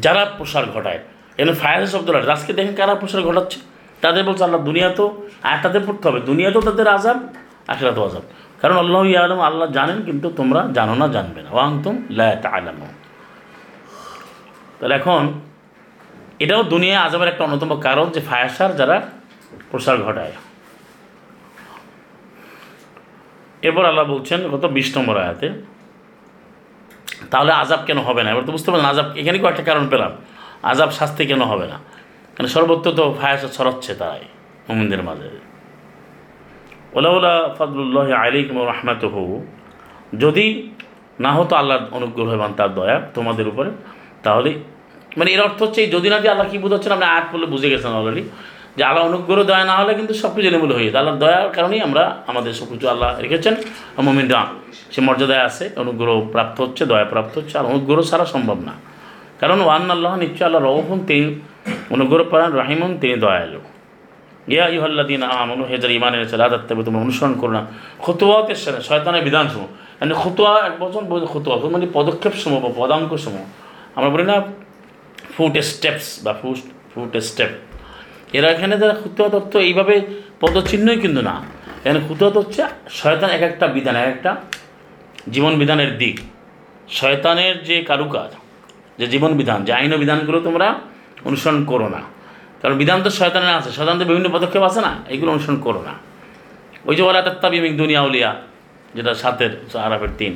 যারা 0.00 0.24
প্রসার 0.38 0.66
ঘটায় 0.66 0.98
এখানে 1.38 1.52
ফায়ার 1.52 1.86
শব্দটা 1.86 2.32
আজকে 2.32 2.52
দেখেন 2.52 2.74
কারা 2.74 2.94
প্রসার 2.94 3.22
ঘটাচ্ছে? 3.22 3.58
তাদের 4.00 4.24
বলছে 4.24 4.44
আল্লাহ 4.44 4.62
দুনিয়া 4.62 4.88
তো 4.88 5.26
আয়াতটাতে 5.42 5.78
পড়তে 5.78 6.08
হবে। 6.08 6.20
দুনিয়াতেও 6.20 6.60
তাদের 6.60 6.88
আজাব 6.88 7.16
আখেরাতেও 7.68 8.04
আজাব 8.04 8.22
কারণ 8.60 8.76
আল্লাহ 8.76 9.24
আলম 9.24 9.40
আল্লাহ 9.40 9.70
জানেন 9.72 10.02
কিন্তু 10.02 10.30
তোমরা 10.30 10.68
জানো 10.74 10.94
না 10.94 11.08
জানবে 11.08 11.42
না। 11.42 11.50
ওয়াং 11.50 11.82
তুম 11.82 12.02
লাম 12.10 12.80
তাহলে 14.80 14.94
এখন 14.94 15.40
এটাও 16.38 16.62
দুনিয়া 16.62 17.00
আজাবের 17.00 17.28
একটা 17.28 17.44
অন্যতম 17.44 17.80
কারণ 17.80 18.10
যে 18.10 18.20
ফায়াসার 18.20 18.76
যারা 18.76 19.02
প্রসার 19.70 19.98
ঘটায়। 20.06 20.34
এরপর 23.66 23.84
আল্লাহ 23.90 24.04
বলছেন 24.14 24.38
কত 24.52 24.64
বিশ 24.76 24.88
নম্বর 24.96 25.16
আয়াতে, 25.24 25.48
তাহলে 27.32 27.52
আজাব 27.62 27.80
কেন 27.88 27.98
হবে 28.08 28.20
না? 28.24 28.28
এবার 28.32 28.44
তো 28.48 28.52
বুঝতে 28.56 28.68
পারলেন 28.70 28.88
আজাব 28.92 29.06
এখানে 29.20 29.38
কয়েকটা 29.42 29.64
কারণ 29.70 29.84
পেলাম। 29.92 30.12
আজাব 30.70 30.90
শাস্তি 30.98 31.22
কেন 31.30 31.42
হবে 31.52 31.66
না? 31.72 31.76
কারণ 32.34 32.48
সর্বত্র 32.56 32.86
তো 32.98 33.04
ফায়াসা 33.18 33.48
ছড়াচ্ছে 33.56 33.92
তাই, 34.00 34.22
মোমিনদের 34.68 35.02
মাঝে। 35.08 35.28
ওলাউলা 36.96 37.34
ফজলুল্লাহ 37.58 38.08
আলিকুম 38.22 38.56
রহমাত 38.70 39.02
যদি 40.22 40.46
না 41.24 41.30
হতো 41.38 41.52
আল্লাহর 41.60 41.84
অনুগ্রহ 41.98 42.28
এবং 42.38 42.50
তার 42.58 42.70
দয়া 42.78 42.96
তোমাদের 43.16 43.46
উপরে, 43.52 43.70
তাহলে 44.24 44.50
মানে 45.18 45.28
এর 45.34 45.40
অর্থ 45.46 45.58
হচ্ছে 45.64 45.80
যদি 45.94 46.08
না 46.12 46.18
দিয়ে 46.22 46.32
আল্লাহ 46.34 46.46
কী 46.52 46.56
বুঝাচ্ছেন? 46.64 46.92
আপনি 46.96 47.06
আয়াত 47.12 47.26
বলে 47.34 47.46
বুঝে 47.52 47.68
গেছেন 47.72 47.92
অলরেডি 48.00 48.22
যে 48.76 48.82
আল্লাহ 48.88 49.02
অনুগ্রহ, 49.10 49.42
দয়া 49.50 49.64
না 49.64 49.74
হলে 49.80 49.92
কিন্তু 49.94 50.14
সব 50.22 50.30
কিছু 50.34 50.46
এলোমেলো 50.48 50.74
হয়ে 50.74 50.86
যেত 50.88 50.96
আল্লাহর 51.00 51.18
দয়ার 51.24 51.48
কারণেই 51.56 51.80
আমরা 51.88 52.02
আমাদের 52.30 52.52
সব 52.60 52.68
কিছু 52.72 52.86
আল্লাহ 52.88 53.10
রেখেছেন। 53.24 53.54
মোমিনরা, 54.06 54.40
সে 54.92 55.00
মর্যাদায় 55.08 55.42
আছে, 55.48 55.64
অনুগ্রহ 55.76 56.14
প্রাপ্ত 56.34 56.56
হচ্ছে, 56.60 56.82
দয়া 56.86 57.06
প্রাপ্ত 57.12 57.32
হচ্ছে, 57.38 57.54
আর 57.58 57.66
অনুগ্রহ 57.72 58.02
ছাড়া 58.10 58.26
সম্ভব 58.34 58.58
না। 58.68 58.74
কারণ 59.40 59.58
ওয়ান 59.60 59.90
আল্লাহ 59.90 60.12
নিশ্চয় 60.24 60.46
আল্লাহ 60.48 60.62
রহম 60.62 61.00
তিনি 61.08 61.24
অনুগ্রহ 61.94 62.24
পান 62.30 62.50
রাহিমন, 62.60 62.90
তিনি 63.00 63.14
দয়ালু। 63.24 63.60
ইয়া 64.54 64.66
ইহল্লাদিন 64.76 65.22
আমনু 65.22 65.64
হেজার 65.70 65.90
ইমান 65.90 66.12
এনেছে 66.14 66.36
রাদার 66.36 66.62
তবে 66.68 66.82
তোমরা 66.86 67.00
অনুসরণ 67.00 67.34
করো 67.40 67.52
না। 67.58 67.62
খতুয়াতের 68.04 68.58
সাথে 68.64 68.80
শয়তানের 68.88 69.22
বিধান 69.28 69.46
সমূহ 69.52 69.70
মানে 70.00 70.14
খতুয়া 70.22 70.52
এক 70.68 70.74
বছর 70.82 71.02
বলছে 71.10 71.28
খতুয়া 71.34 71.56
মানে 71.74 71.86
পদক্ষেপ 71.98 72.34
সমূহ 72.42 72.58
বা 72.64 72.70
পদাঙ্ক 72.80 73.10
সমূহ 73.24 73.44
আমরা 73.96 74.10
বলি 74.14 74.24
না 74.30 74.36
ফুট 75.34 75.54
স্টেপস 75.70 76.06
বা 76.24 76.32
ফুট 76.40 76.58
ফুট 76.92 77.12
স্টেপ 77.28 77.50
এরা 78.36 78.48
এখানে 78.54 78.74
যারা 78.82 78.94
খুতুয়া 79.02 79.28
তত্ত্ব, 79.34 79.54
এইভাবে 79.68 79.94
পদচিহ্নই 80.40 80.98
কিন্তু 81.04 81.20
না। 81.28 81.34
এখানে 81.84 82.00
খুতুয়া 82.08 82.30
হচ্ছে 82.38 82.62
শয়তান 83.00 83.30
এক 83.36 83.42
একটা 83.50 83.66
বিধান, 83.76 83.94
এক 84.02 84.08
একটা 84.14 84.30
জীবন 85.34 85.52
বিধানের 85.60 85.90
দিক। 86.00 86.16
শয়তানের 86.98 87.54
যে 87.68 87.76
কারুকাজ, 87.90 88.30
যে 88.98 89.06
জীবন 89.12 89.32
বিধান, 89.40 89.58
যে 89.66 89.72
আইন 89.78 89.92
বিধানগুলো 90.02 90.38
তোমরা 90.40 90.68
অনুসরণ 91.28 91.60
করো 91.64 91.88
না। 91.88 92.00
কারণ 92.60 92.74
বিধান 92.82 92.98
তো 93.02 93.10
শয়তানের 93.18 93.54
আছে, 93.58 93.70
শয়তান 93.76 93.96
তো 93.98 94.04
বিভিন্ন 94.10 94.28
পদক্ষেপ 94.36 94.62
আছে 94.62 94.80
না, 94.86 94.92
এগুলো 95.14 95.30
অনুসরণ 95.34 95.58
করো 95.66 95.80
না। 95.88 95.94
ওই 96.88 96.94
যে 96.96 97.02
ওরা 97.02 97.20
তাত্তাবিমিক 97.22 97.74
দুনিয়া 97.76 98.00
উলিয়া 98.08 98.30
যেটা 98.94 99.12
সাতের, 99.14 99.52
আরাফের 99.86 100.12
তিন। 100.18 100.32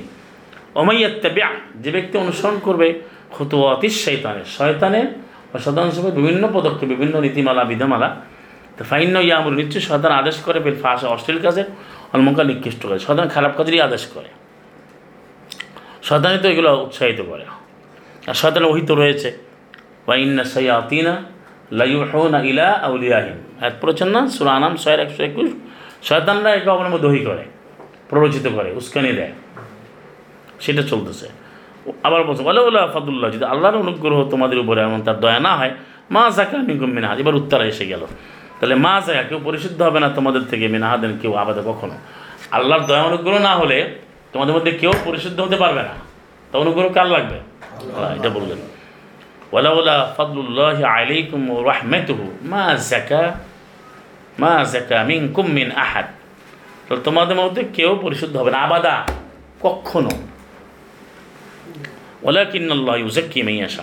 অমাইয়াত্তাবিয়া 0.81 1.49
যে 1.83 1.91
ব্যক্তি 1.97 2.15
অনুসরণ 2.25 2.57
করবে 2.59 2.89
খুতুয়াতিস 3.35 3.95
শৈতানের 4.05 4.47
শয়তানের 4.57 5.07
বা 5.55 5.61
শয়তান 5.61 5.85
হিসেবে 5.89 6.11
বিভিন্ন 6.11 6.49
পদক্ষেপ, 6.55 6.89
বিভিন্ন 6.89 7.21
নীতিমালা 7.21 7.65
বিধামালা 7.65 8.17
তো 8.77 8.85
ফাইন্য 8.85 9.19
ইয়ামুর 9.19 9.53
নিশ্চয় 9.53 9.81
শয়তান 9.81 10.13
আদেশ 10.13 10.37
করে 10.37 10.61
ফের 10.61 10.77
ফাঁস 10.83 11.05
অশ্লীল 11.05 11.39
কাজে 11.39 11.65
অলমঙ্কা 12.13 12.45
নিকৃষ্ট 12.45 12.87
করে। 12.87 12.99
শয়তান 12.99 13.29
খারাপ 13.29 13.57
কাজেরই 13.57 13.81
আদেশ 13.81 14.07
করে। 14.07 14.29
শয়তানই 16.03 16.39
তো 16.39 16.49
এগুলো 16.49 16.83
উৎসাহিত 16.83 17.21
করে। 17.21 17.45
আর 18.27 18.35
শয়তানের 18.35 18.69
ওহিত 18.69 18.91
রয়েছে। 18.91 19.39
বা 20.07 20.17
ইন্না 20.17 20.45
সৈয়াতিনা 20.45 21.23
লাইউহনা 21.73 22.43
ইলা 22.43 22.73
আউলিয়াহিম। 22.73 23.65
এক 23.65 23.73
পড়েছেন 23.81 24.09
না? 24.09 24.29
সুরানাম 24.29 24.77
ছয়ের 24.77 25.01
একশো 25.01 25.23
একুশ। 25.23 25.51
শয়তানরা 26.03 26.55
একে 26.55 26.71
মধ্যে 26.71 26.99
দহি 26.99 27.25
করে, 27.25 27.45
প্ররোচিত 28.09 28.47
করে, 28.55 28.73
উস্কানি 28.73 29.13
দেয়। 29.13 29.33
সেটা 30.61 30.83
চলতেছে। 30.83 31.29
আবার 32.07 32.21
বলছে 32.29 32.43
বলে 32.49 32.61
বলে 32.67 32.79
ফাদুল্লাহ, 32.95 33.29
যদি 33.35 33.45
আল্লাহর 33.53 33.77
অনুগ্রহ 33.85 34.19
তোমাদের 34.33 34.59
উপরে 34.65 34.81
এমন 34.89 35.01
তার 35.07 35.19
দয়া 35.25 35.41
না 35.49 35.53
হয়, 35.59 35.73
মা 36.15 36.23
জাকা 36.37 36.57
মিনকুম 36.69 36.91
মিনাহাদ 36.97 37.17
এবার 37.23 37.35
উত্তরা 37.41 37.65
এসে 37.73 37.85
গেল। 37.93 38.03
তাহলে 38.59 38.77
মা 38.85 38.95
জাকা 39.07 39.23
কেউ 39.29 39.39
পরিশুদ্ধ 39.49 39.79
হবে 39.89 39.99
না 40.05 40.09
তোমাদের 40.19 40.43
থেকে 40.51 40.65
মিনাহাদেন 40.75 41.13
কেউ 41.23 41.33
আবাদে 41.43 41.63
কখনো? 41.71 41.97
আল্লাহর 42.57 42.85
দয়া 42.89 43.05
অনুগ্রহ 43.11 43.37
না 43.49 43.53
হলে 43.61 43.79
তোমাদের 44.33 44.53
মধ্যে 44.57 44.73
কেউ 44.81 44.93
পরিশুদ্ধ 45.07 45.39
হতে 45.47 45.57
পারবে 45.63 45.83
না। 45.89 45.95
তা 46.51 46.55
অনুগ্রহ 46.65 46.87
কার 46.97 47.09
লাগবে? 47.17 47.39
এটা 48.19 48.31
বললেন। 48.37 48.61
ওলাউলা 49.55 49.97
ফদলুল্লাহ 50.17 50.79
আলাইকুম 50.95 51.41
রহমেতুহু, 51.71 52.25
মা 52.53 52.65
জাকা 52.91 53.23
মা 54.43 54.55
জাকা 54.73 54.99
মিনকুম 55.11 55.47
মিন 55.59 55.69
আহাদ। 55.85 56.07
তোমাদের 57.07 57.37
মধ্যে 57.43 57.63
কেউ 57.77 57.91
পরিশুদ্ধ 58.05 58.35
হবে 58.41 58.51
না, 58.55 58.59
আবাদা 58.67 58.95
কখনো? 59.67 60.13
ওলাকিন্নাল্লাহ 62.23 62.97
ইউজাক্কি 62.97 63.43
মাইয়াশা। 63.43 63.83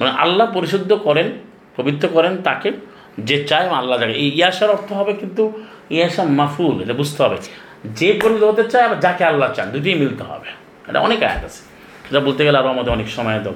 মানে 0.00 0.10
আল্লাহ 0.10 0.52
পরিশুদ্ধ 0.54 0.92
করেন 0.92 1.32
পবিত্র 1.76 2.08
করেন 2.08 2.42
তাকে 2.42 2.72
যে 3.18 3.44
চায় 3.44 3.68
আল্লাহ 3.68 3.98
জায়গায় 3.98 4.18
এই 4.18 4.28
ইয়াসার 4.28 4.70
অর্থ 4.70 4.92
হবে 4.92 5.12
কিন্তু 5.12 5.62
ইয়াসা 5.90 6.24
মাফুল 6.24 6.82
এটা 6.82 6.92
বুঝতে 6.92 7.22
হবে। 7.22 7.36
যে 7.84 8.18
পরিশুদ্ধ 8.22 8.44
হতে 8.44 8.64
চায় 8.64 8.84
আবার 8.84 9.00
যাকে 9.00 9.24
আল্লাহ 9.24 9.52
চান 9.52 9.70
দুটোই 9.70 9.94
মিলতে 9.94 10.22
হবে। 10.22 10.48
এটা 10.88 11.00
অনেক 11.00 11.22
আয়াত 11.22 11.44
আছে। 11.44 11.62
সেটা 12.08 12.20
বলতে 12.20 12.44
গেলে 12.44 12.58
আরও 12.58 12.68
আমাদের 12.68 12.92
অনেক 12.92 13.08
সময় 13.08 13.40
দেব 13.40 13.54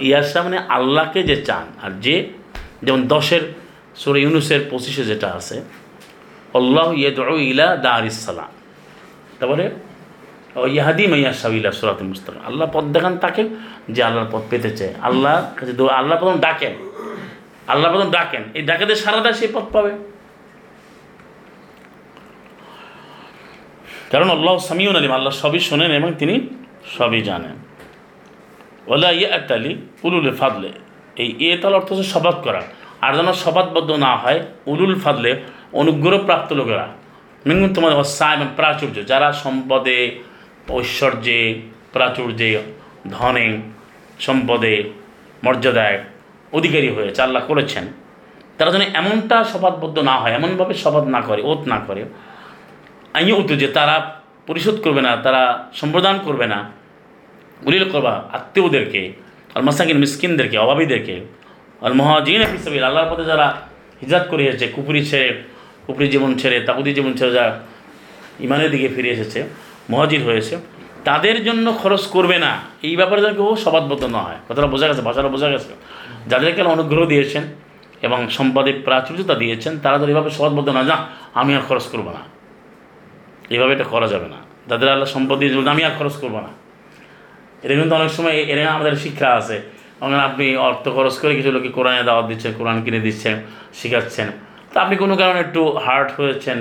ইয়াসা 0.00 0.42
মানে 0.42 0.58
আল্লাহকে 0.58 1.22
যে 1.22 1.42
চান 1.42 1.66
আর 1.82 1.90
যে 2.00 2.26
যেমন 2.82 3.08
দশের 3.08 3.40
সুরে 3.96 4.20
ইউনুসের 4.20 4.60
পঁচিশে 4.70 5.04
যেটা 5.04 5.28
আছে 5.32 5.62
আল্লাহ 6.54 6.92
ইয়েদ 6.92 7.18
ইলা 7.18 7.76
দার 7.76 8.04
ইসালাম 8.06 8.52
তারপরে 9.40 9.70
ইহাদি 10.56 11.06
মাইয়া 11.06 11.32
সাবিলা 11.32 11.72
সুরাত 11.72 12.02
মুস্তাক 12.02 12.34
আল্লাহ 12.46 12.70
পথ 12.72 12.84
দেখান 12.84 13.18
তাকে 13.18 13.48
যে 13.90 14.02
আল্লাহর 14.02 14.28
পথ 14.32 14.42
পেতে 14.50 14.76
চায়। 14.76 14.94
আল্লাহ 15.02 15.52
কাছে 15.56 15.90
আল্লাহ 15.90 16.18
প্রথম 16.18 16.40
ডাকেন। 16.40 16.74
আল্লাহ 17.68 17.92
প্রথম 17.92 18.10
ডাকেন। 18.10 18.44
এই 18.54 18.62
ডাকেতে 18.62 18.94
সারা 18.94 19.16
দেয় 19.16 19.32
সেই 19.32 19.48
পথ 19.52 19.62
পাবে। 19.72 19.90
কারণ 24.10 24.30
আল্লাহ 24.30 24.58
সামিউন 24.58 24.96
আলিম, 24.96 25.12
আল্লাহ 25.12 25.32
সবই 25.32 25.58
শোনেন 25.58 25.90
এবং 25.90 26.14
তিনি 26.14 26.40
সবই 26.98 27.22
জানেন। 27.22 27.52
ওলা 28.86 29.10
ইয়াত 29.10 29.52
আলী 29.52 29.76
উলুল 30.02 30.36
ফাদলে। 30.36 30.72
এই 31.16 31.34
ইয়েতাল 31.38 31.74
অর্থ 31.74 31.92
হচ্ছে 31.92 32.10
শপথ 32.10 32.34
করা। 32.34 32.62
আর 33.00 33.14
যেন 33.14 33.32
শপথবদ্ধ 33.32 33.90
না 33.90 34.16
হয়, 34.16 34.42
উলুল 34.66 35.00
ফাদলে 35.00 35.42
অনুগ্রহপ্রাপ্ত 35.72 36.52
লোকেরা। 36.52 36.88
মিনগুন 37.46 37.74
তোমাদের 37.74 37.98
অসা 37.98 38.34
এবং 38.34 38.46
প্রাচুর্য। 38.56 39.06
যারা 39.06 39.32
সম্পদে 39.32 40.22
ঐশ্বর্যে, 40.68 41.60
প্রাচুর্যে, 41.92 42.62
ধনে, 43.10 43.60
সম্পদে 44.20 44.90
মর্যাদায় 45.44 45.98
অধিকারী 46.52 46.88
হয়ে 46.88 47.22
আল্লাহ 47.22 47.42
করেছেন। 47.46 47.84
তারা 48.58 48.70
যেন 48.70 48.80
এমনটা 48.80 49.44
শপথবদ্ধ 49.44 49.98
না 49.98 50.16
হয়, 50.16 50.32
এমনভাবে 50.32 50.74
শপথ 50.74 51.04
না 51.04 51.20
করে, 51.20 51.42
ওত 51.42 51.68
না 51.68 51.80
করে। 51.86 52.04
আইও 53.14 53.36
উত্তর 53.36 53.54
যে 53.54 53.68
তারা 53.68 54.20
পরিশোধ 54.46 54.82
করবে 54.82 55.00
না, 55.02 55.16
তারা 55.16 55.68
সম্প্রদান 55.74 56.18
করবে 56.24 56.46
না। 56.46 56.70
উলিল 57.62 57.90
করবা 57.90 58.28
আত্মীয়দেরকে, 58.32 59.12
আল 59.54 59.62
মাসাকিন 59.62 59.98
মিসকিনদেরকে, 59.98 60.58
অভাবীদেরকে। 60.58 61.20
আল 61.80 61.92
মহাজিন 61.92 62.42
আল্লাহর 62.84 63.14
পথে 63.14 63.24
যারা 63.24 63.56
হিজাত 64.02 64.28
করে 64.28 64.44
এসেছে 64.46 64.68
কুপুরি 64.68 65.06
ছেড়ে 65.06 65.42
কুপুরি 65.86 66.08
জীবন 66.08 66.36
ছেড়ে 66.36 66.60
তাকুদি 66.60 66.94
জীবন 66.94 67.14
ছেড়ে 67.14 67.32
যারা 67.32 67.60
ইমানের 68.40 68.70
দিকে 68.70 68.88
ফিরে 68.88 69.10
এসেছে। 69.10 69.44
মহাজির 69.90 70.20
হয়েছে, 70.28 70.54
তাদের 71.08 71.36
জন্য 71.44 71.66
খরচ 71.82 72.02
করবে 72.14 72.36
না। 72.44 72.52
এই 72.82 72.94
ব্যাপারে 73.00 73.20
যেন 73.24 73.34
কেউ 73.38 73.56
সবাদবদ্ধ 73.64 74.04
না 74.16 74.20
হয়। 74.26 74.38
কথাটা 74.48 74.68
বোঝা 74.74 74.86
গেছে, 74.88 75.02
ভাষাটা 75.08 75.30
বোঝা 75.34 75.48
গেছে। 75.54 75.70
যাদেরকে 76.30 76.60
অনুগ্রহ 76.76 77.04
দিয়েছেন 77.12 77.44
এবং 78.06 78.18
সম্পদে 78.36 78.72
প্রাচুর্যতা 78.86 79.34
দিয়েছেন, 79.42 79.72
তারা 79.84 79.96
তো 79.98 80.04
এইভাবে 80.10 80.30
সবাদবদ্ধ 80.30 80.68
না 80.68 80.82
যা 80.90 80.96
আমি 81.40 81.50
আর 81.56 81.62
খরচ 81.68 81.84
করব 81.92 82.06
না। 82.16 82.22
এইভাবে 83.50 83.72
এটা 83.76 83.86
করা 83.94 84.06
যাবে 84.12 84.28
না। 84.34 84.38
যাদের 84.68 84.88
আল্লাহ 84.94 85.08
সম্পদ 85.16 85.36
দিয়ে 85.38 85.70
আমি 85.74 85.82
আর 85.88 85.94
খরচ 85.98 86.14
করব 86.22 86.36
না। 86.46 86.50
এটা 87.62 87.74
কিন্তু 87.80 87.94
অনেক 88.00 88.10
সময় 88.16 88.34
এর 88.52 88.58
আমাদের 88.76 88.94
শিক্ষা 89.04 89.28
আছে। 89.40 89.56
আপনি 90.28 90.46
অর্থ 90.68 90.84
খরচ 90.96 91.14
করে 91.22 91.32
কিছু 91.38 91.50
লোকে 91.56 91.70
কোরআনে 91.76 92.02
দাওয়াত 92.08 92.26
দিচ্ছেন, 92.30 92.52
কোরআন 92.58 92.78
কিনে 92.84 93.00
দিচ্ছেন, 93.06 93.34
শেখাচ্ছেন। 93.78 94.28
তা 94.72 94.76
আপনি 94.84 94.94
কোনো 95.02 95.14
কারণে 95.20 95.40
একটু 95.46 95.62
হার্ট 95.84 96.10
হয়েছেন 96.20 96.58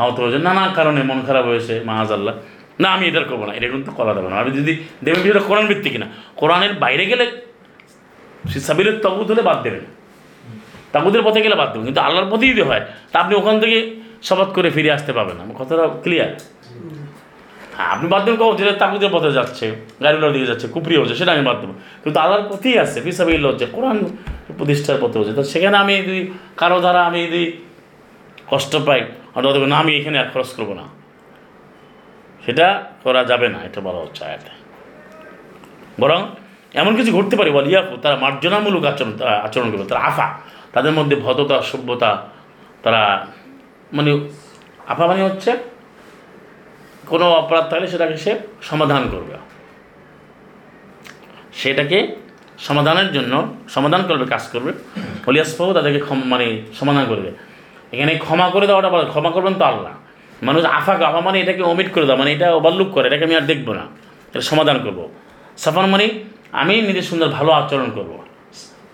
আহত 0.00 0.16
হয়েছে 0.22 0.38
নানা 0.46 0.62
কারণে 0.78 1.00
মন 1.10 1.18
খারাপ 1.28 1.44
হয়েছে 1.50 1.74
মাহাজ 1.88 2.10
আল্লাহ 2.16 2.34
না, 2.82 2.88
আমি 2.96 3.04
এটা 3.10 3.20
করব 3.30 3.42
না 3.48 3.52
এটা 3.58 3.66
কিন্তু 3.74 3.90
করা 3.98 4.12
যাবে 4.16 4.28
না। 4.32 4.36
আপনি 4.40 4.52
যদি 4.60 4.72
দেবেন 5.04 5.20
বিষয়টা 5.24 5.44
কোরআন 5.48 5.64
ভিত্তিক 5.70 5.94
না। 6.02 6.06
কোরআনের 6.40 6.72
বাইরে 6.82 7.04
গেলে 7.10 7.24
সাবিলের 8.66 8.96
তগুদ 9.04 9.26
হলে 9.32 9.42
বাদ 9.50 9.58
দেবেন। 9.66 9.84
তাগুদের 10.94 11.22
পথে 11.26 11.40
গেলে 11.44 11.56
বাদ 11.60 11.68
দেবেন। 11.72 11.84
কিন্তু 11.88 12.02
আল্লাহর 12.06 12.28
পথেই 12.32 12.50
যদি 12.52 12.62
হয়, 12.68 12.82
তা 13.12 13.16
আপনি 13.22 13.34
ওখান 13.40 13.56
থেকে 13.62 13.78
শপথ 14.28 14.48
করে 14.56 14.68
ফিরে 14.76 14.90
আসতে 14.96 15.12
পারবেন 15.16 15.36
আমার 15.44 15.56
কথাটা 15.60 15.84
ক্লিয়ার 16.04 16.30
হ্যাঁ 17.76 17.90
আপনি 17.94 18.06
বাদ 18.12 18.20
দেবেন 18.24 18.38
কখন 18.42 18.54
যেটা 18.60 18.74
তাকুদের 18.82 19.10
পথে 19.14 19.30
যাচ্ছে 19.38 19.66
গাড়িগুলোর 20.04 20.32
দিকে 20.34 20.46
যাচ্ছে 20.50 20.66
কুপরি 20.74 20.94
হচ্ছে, 21.00 21.14
সেটা 21.20 21.30
আমি 21.36 21.44
বাদ 21.48 21.56
দেবো। 21.62 21.74
কিন্তু 22.02 22.18
আল্লাহর 22.24 22.44
পথেই 22.50 22.76
আছে 22.84 22.98
ফিসাবিল 23.06 23.44
হচ্ছে 23.50 23.66
কোরআন 23.76 23.98
প্রতিষ্ঠার 24.58 24.98
পথে 25.02 25.16
হচ্ছে। 25.18 25.34
তো 25.38 25.42
সেখানে 25.52 25.76
আমি 25.84 25.94
যদি 26.08 26.20
কারও 26.60 26.78
দ্বারা 26.84 27.00
আমি 27.08 27.18
যদি 27.28 27.42
কষ্ট 28.52 28.72
পাই 28.86 29.00
অর্থাৎ 29.34 29.56
না, 29.56 29.76
আমি 29.78 29.92
এখানে 29.96 30.16
আর 30.18 30.28
খরচ 30.32 30.50
করব 30.56 30.70
না। 30.80 30.84
সেটা 32.44 32.66
করা 33.02 33.24
যাবে 33.24 33.48
না, 33.48 33.58
এটা 33.64 33.80
বলা 33.80 33.98
হচ্ছে 33.98 34.24
আয়াতে। 34.24 34.50
বরং 36.00 36.20
এমন 36.74 36.96
কিছু 36.96 37.10
ঘটতে 37.12 37.36
পারে 37.36 37.50
বল 37.50 37.66
ইয়াকু 37.66 37.96
তারা 37.96 38.16
মার্জনামূলক 38.16 38.84
আচরণ, 38.84 39.12
তারা 39.16 39.34
আচরণ 39.40 39.70
করবে, 39.70 39.84
তারা 39.84 40.00
আফা, 40.00 40.26
তাদের 40.72 40.92
মধ্যে 40.92 41.16
ভদ্রতা 41.16 41.62
সভ্যতা, 41.62 42.28
তারা 42.82 43.26
মানে 43.92 44.10
আফা 44.92 45.06
মানে 45.06 45.22
হচ্ছে 45.22 45.50
কোনো 47.06 47.30
অপরাধ 47.30 47.64
থাকলে 47.70 47.86
সেটাকে 47.86 48.16
সে 48.16 48.32
সমাধান 48.62 49.02
করবে। 49.12 49.34
সেটাকে 51.52 52.16
সমাধানের 52.58 53.12
জন্য 53.12 53.32
সমাধান 53.68 54.02
করবে, 54.08 54.24
কাজ 54.26 54.44
করবে। 54.52 54.72
হলিয়াসফাও 55.26 55.72
তাদেরকে 55.72 56.14
মানে 56.14 56.62
সমাধান 56.80 57.04
করবে। 57.08 57.51
এখানে 57.92 58.12
ক্ষমা 58.18 58.50
করে 58.50 58.66
দেওয়াটা 58.66 58.88
বলে, 58.88 59.04
ক্ষমা 59.04 59.30
করবেন 59.30 59.54
তো 59.54 59.64
আল্লাহ। 59.64 59.92
মানুষ 60.42 60.64
আফা 60.64 60.94
গাফা 60.94 61.20
মানে 61.20 61.40
এটাকে 61.40 61.62
অমিট 61.62 61.92
করে 61.92 62.04
দেওয়া 62.06 62.18
মানে 62.18 62.32
এটা 62.32 62.54
ওভারলুক 62.54 62.88
করে, 62.90 63.06
এটাকে 63.06 63.24
আমি 63.24 63.36
আর 63.36 63.40
দেখব 63.40 63.72
না। 63.72 63.84
এটা 64.30 64.40
সমাধান 64.40 64.78
করব। 64.84 65.08
সাফান 65.56 65.86
মানে 65.86 66.08
আমি 66.52 66.82
নিজের 66.82 67.02
সুন্দর 67.02 67.28
ভালো 67.28 67.52
আচরণ 67.52 67.90
করব। 67.94 68.12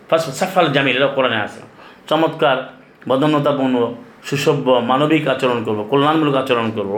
ফার্স্ট 0.08 0.28
সাফাল 0.30 0.66
জামিল, 0.72 0.96
এটা 0.96 1.06
কোরআনে 1.06 1.36
আছে। 1.36 1.60
চমৎকার, 2.08 2.58
বদন্যতাপূর্ণ, 3.08 3.94
সুসভ্য, 4.24 4.70
মানবিক 4.70 5.28
আচরণ 5.28 5.64
করব, 5.64 5.86
কল্যাণমূলক 5.90 6.34
আচরণ 6.34 6.70
করব। 6.70 6.92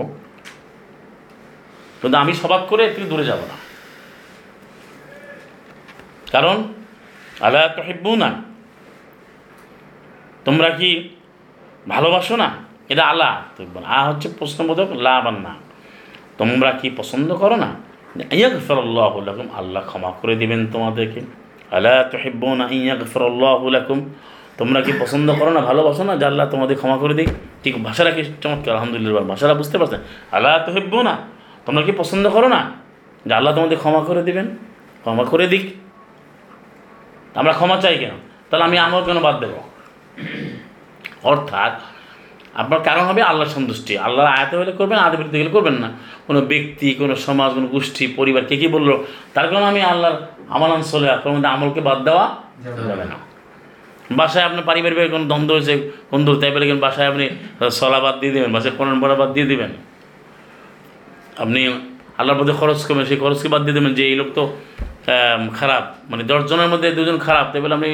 কিন্তু 2.00 2.16
আমি 2.18 2.32
স্বভাব 2.32 2.66
করে 2.68 2.82
একটু 2.84 3.02
দূরে 3.04 3.24
যাব 3.24 3.38
না। 3.38 3.56
কারণ 6.32 6.56
আল্লাহ 7.40 7.62
তহিব্বু 7.76 8.16
না 8.16 8.30
তোমরা 10.44 10.70
কি 10.70 10.90
ভালোবাসো 11.88 12.36
না? 12.36 12.50
এটা 12.88 13.06
আল্লাহ। 13.06 13.42
তহিব্বু 13.56 13.80
না 13.80 13.88
আ 13.88 14.10
হচ্ছে 14.10 14.28
প্রশ্নবোধক 14.38 14.90
আর 14.90 15.32
না। 15.32 15.54
তোমরা 16.38 16.72
কি 16.72 16.90
পছন্দ 16.96 17.34
করো 17.34 17.56
না? 17.56 17.66
ইয়াগফিরাল্লাহু 18.32 19.20
লাকুম, 19.20 19.48
আল্লাহ 19.56 19.82
ক্ষমা 19.86 20.12
করে 20.22 20.36
দিবেন 20.36 20.66
তোমাদেরকে। 20.66 21.20
আল্লাহ 21.70 21.92
আলা 21.92 22.04
তুহিব্বুনা 22.04 22.68
ইয়াগফিরাল্লাহু 22.70 23.70
লাকুম। 23.70 24.14
তোমরা 24.58 24.80
কি 24.80 24.92
পছন্দ 25.00 25.34
করো 25.38 25.50
না, 25.50 25.60
ভালোবাসো 25.60 26.04
না? 26.04 26.16
যে 26.16 26.24
আল্লাহ 26.24 26.48
তোমাদের 26.50 26.76
ক্ষমা 26.76 26.98
করে 26.98 27.14
দিক। 27.14 27.28
ঠিক 27.64 27.84
ভাষাটা 27.84 28.10
কি 28.10 28.24
চমৎকার, 28.40 28.74
আলহামদুলিল্লাহ 28.74 29.24
ভাষাটা 29.24 29.54
বুঝতে 29.54 29.78
পারছেন? 29.78 30.00
আল্লাহ 30.32 30.66
তো 30.66 30.72
হেববো 30.72 31.02
না 31.02 31.16
তোমরা 31.66 31.82
কি 31.82 31.92
পছন্দ 31.92 32.30
করো 32.30 32.48
না? 32.48 32.70
যে 33.26 33.34
আল্লাহ 33.34 33.54
তোমাদের 33.54 33.78
ক্ষমা 33.78 34.00
করে 34.00 34.22
দিবেন। 34.22 34.56
ক্ষমা 35.00 35.24
করে 35.24 35.46
দিক। 35.46 35.74
আমরা 37.34 37.52
ক্ষমা 37.52 37.76
চাই 37.76 37.98
কেন? 37.98 38.10
তাহলে 38.50 38.64
আমি 38.64 38.78
আমার 38.78 39.04
কেন 39.04 39.20
বাদ 39.20 39.40
দেবো? 39.40 39.62
অর্থাৎ 41.32 41.72
আপনার 42.54 42.80
কারণ 42.88 43.04
হবে 43.08 43.20
আল্লাহর 43.30 43.52
সন্তুষ্টি। 43.56 43.92
আল্লাহর 44.06 44.30
আয়াতে 44.36 44.54
হলে 44.56 44.72
করবেন 44.72 44.98
আয়াতে 45.02 45.16
বিরুদ্ধে 45.16 45.38
গেলে 45.40 45.52
করবেন 45.56 45.76
না। 45.82 45.88
কোনো 46.26 46.40
ব্যক্তি, 46.50 46.88
কোনো 46.94 47.14
সমাজ, 47.26 47.50
কোনো 47.56 47.66
গোষ্ঠী, 47.66 48.04
পরিবার, 48.18 48.42
কে 48.48 48.56
কী 48.56 48.68
বলল? 48.76 48.90
তার 49.34 49.46
কারণে 49.48 49.66
আমি 49.72 49.80
আল্লাহর 49.92 50.16
আমাল 50.54 50.70
অঞ্চলে 50.78 51.08
আপনার 51.16 51.32
মধ্যে 51.34 51.50
আমলকে 51.54 51.80
বাদ 51.88 51.98
দেওয়া 52.08 52.24
যাবে 52.88 53.04
না। 53.12 53.16
বাসায় 54.20 54.44
আপনার 54.48 54.64
পারিবারিক 54.68 55.10
কোনো 55.10 55.24
দ্বন্দ্ব 55.24 55.50
হয়েছে, 55.54 55.74
কোন 56.10 56.20
দূর 56.24 56.36
তাই 56.40 56.50
কিন্তু 56.70 56.82
বাসায় 56.86 57.08
আপনি 57.12 57.24
সলা 57.78 58.00
বাদ 58.00 58.14
দিয়ে 58.20 58.32
দেবেন, 58.32 58.50
বাসায় 58.56 58.74
কোরআন 58.78 58.96
পড়া 59.02 59.16
বাদ 59.20 59.30
দিয়ে 59.36 59.46
দেবেন। 59.52 59.70
আপনি 61.42 61.60
আল্লাহর 62.20 62.38
মধ্যে 62.40 62.54
খরচ 62.60 62.80
করবেন 62.86 63.04
সেই 63.10 63.18
খরচকে 63.22 63.48
বাদ 63.52 63.62
দিয়ে 63.66 63.76
দেবেন 63.78 63.92
যে 63.98 64.02
এই 64.10 64.16
লোক 64.20 64.28
তো 64.38 64.44
খারাপ। 65.58 65.84
মানে 66.10 66.22
দশজনের 66.30 66.70
মধ্যে 66.72 66.88
দুজন 66.98 67.16
খারাপ 67.26 67.46
তাই 67.52 67.60
বলে 67.64 67.74
আপনি 67.78 67.88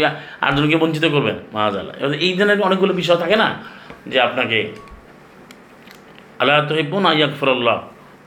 আটজনকে 0.47 0.77
বঞ্চিত 0.83 1.05
করবেন 1.15 1.37
মাহাজাল্লাহ 1.55 1.95
এবার 2.01 2.15
এই 2.27 2.33
ধরনের 2.39 2.59
অনেকগুলো 2.69 2.93
বিষয় 3.01 3.19
থাকে 3.23 3.37
না 3.43 3.49
যে 4.07 4.19
আপনাকে 4.29 4.59
আল্লাহ 6.41 6.57
তহিব্বুন 6.71 7.05
আয়াকফরল্লাহ 7.13 7.79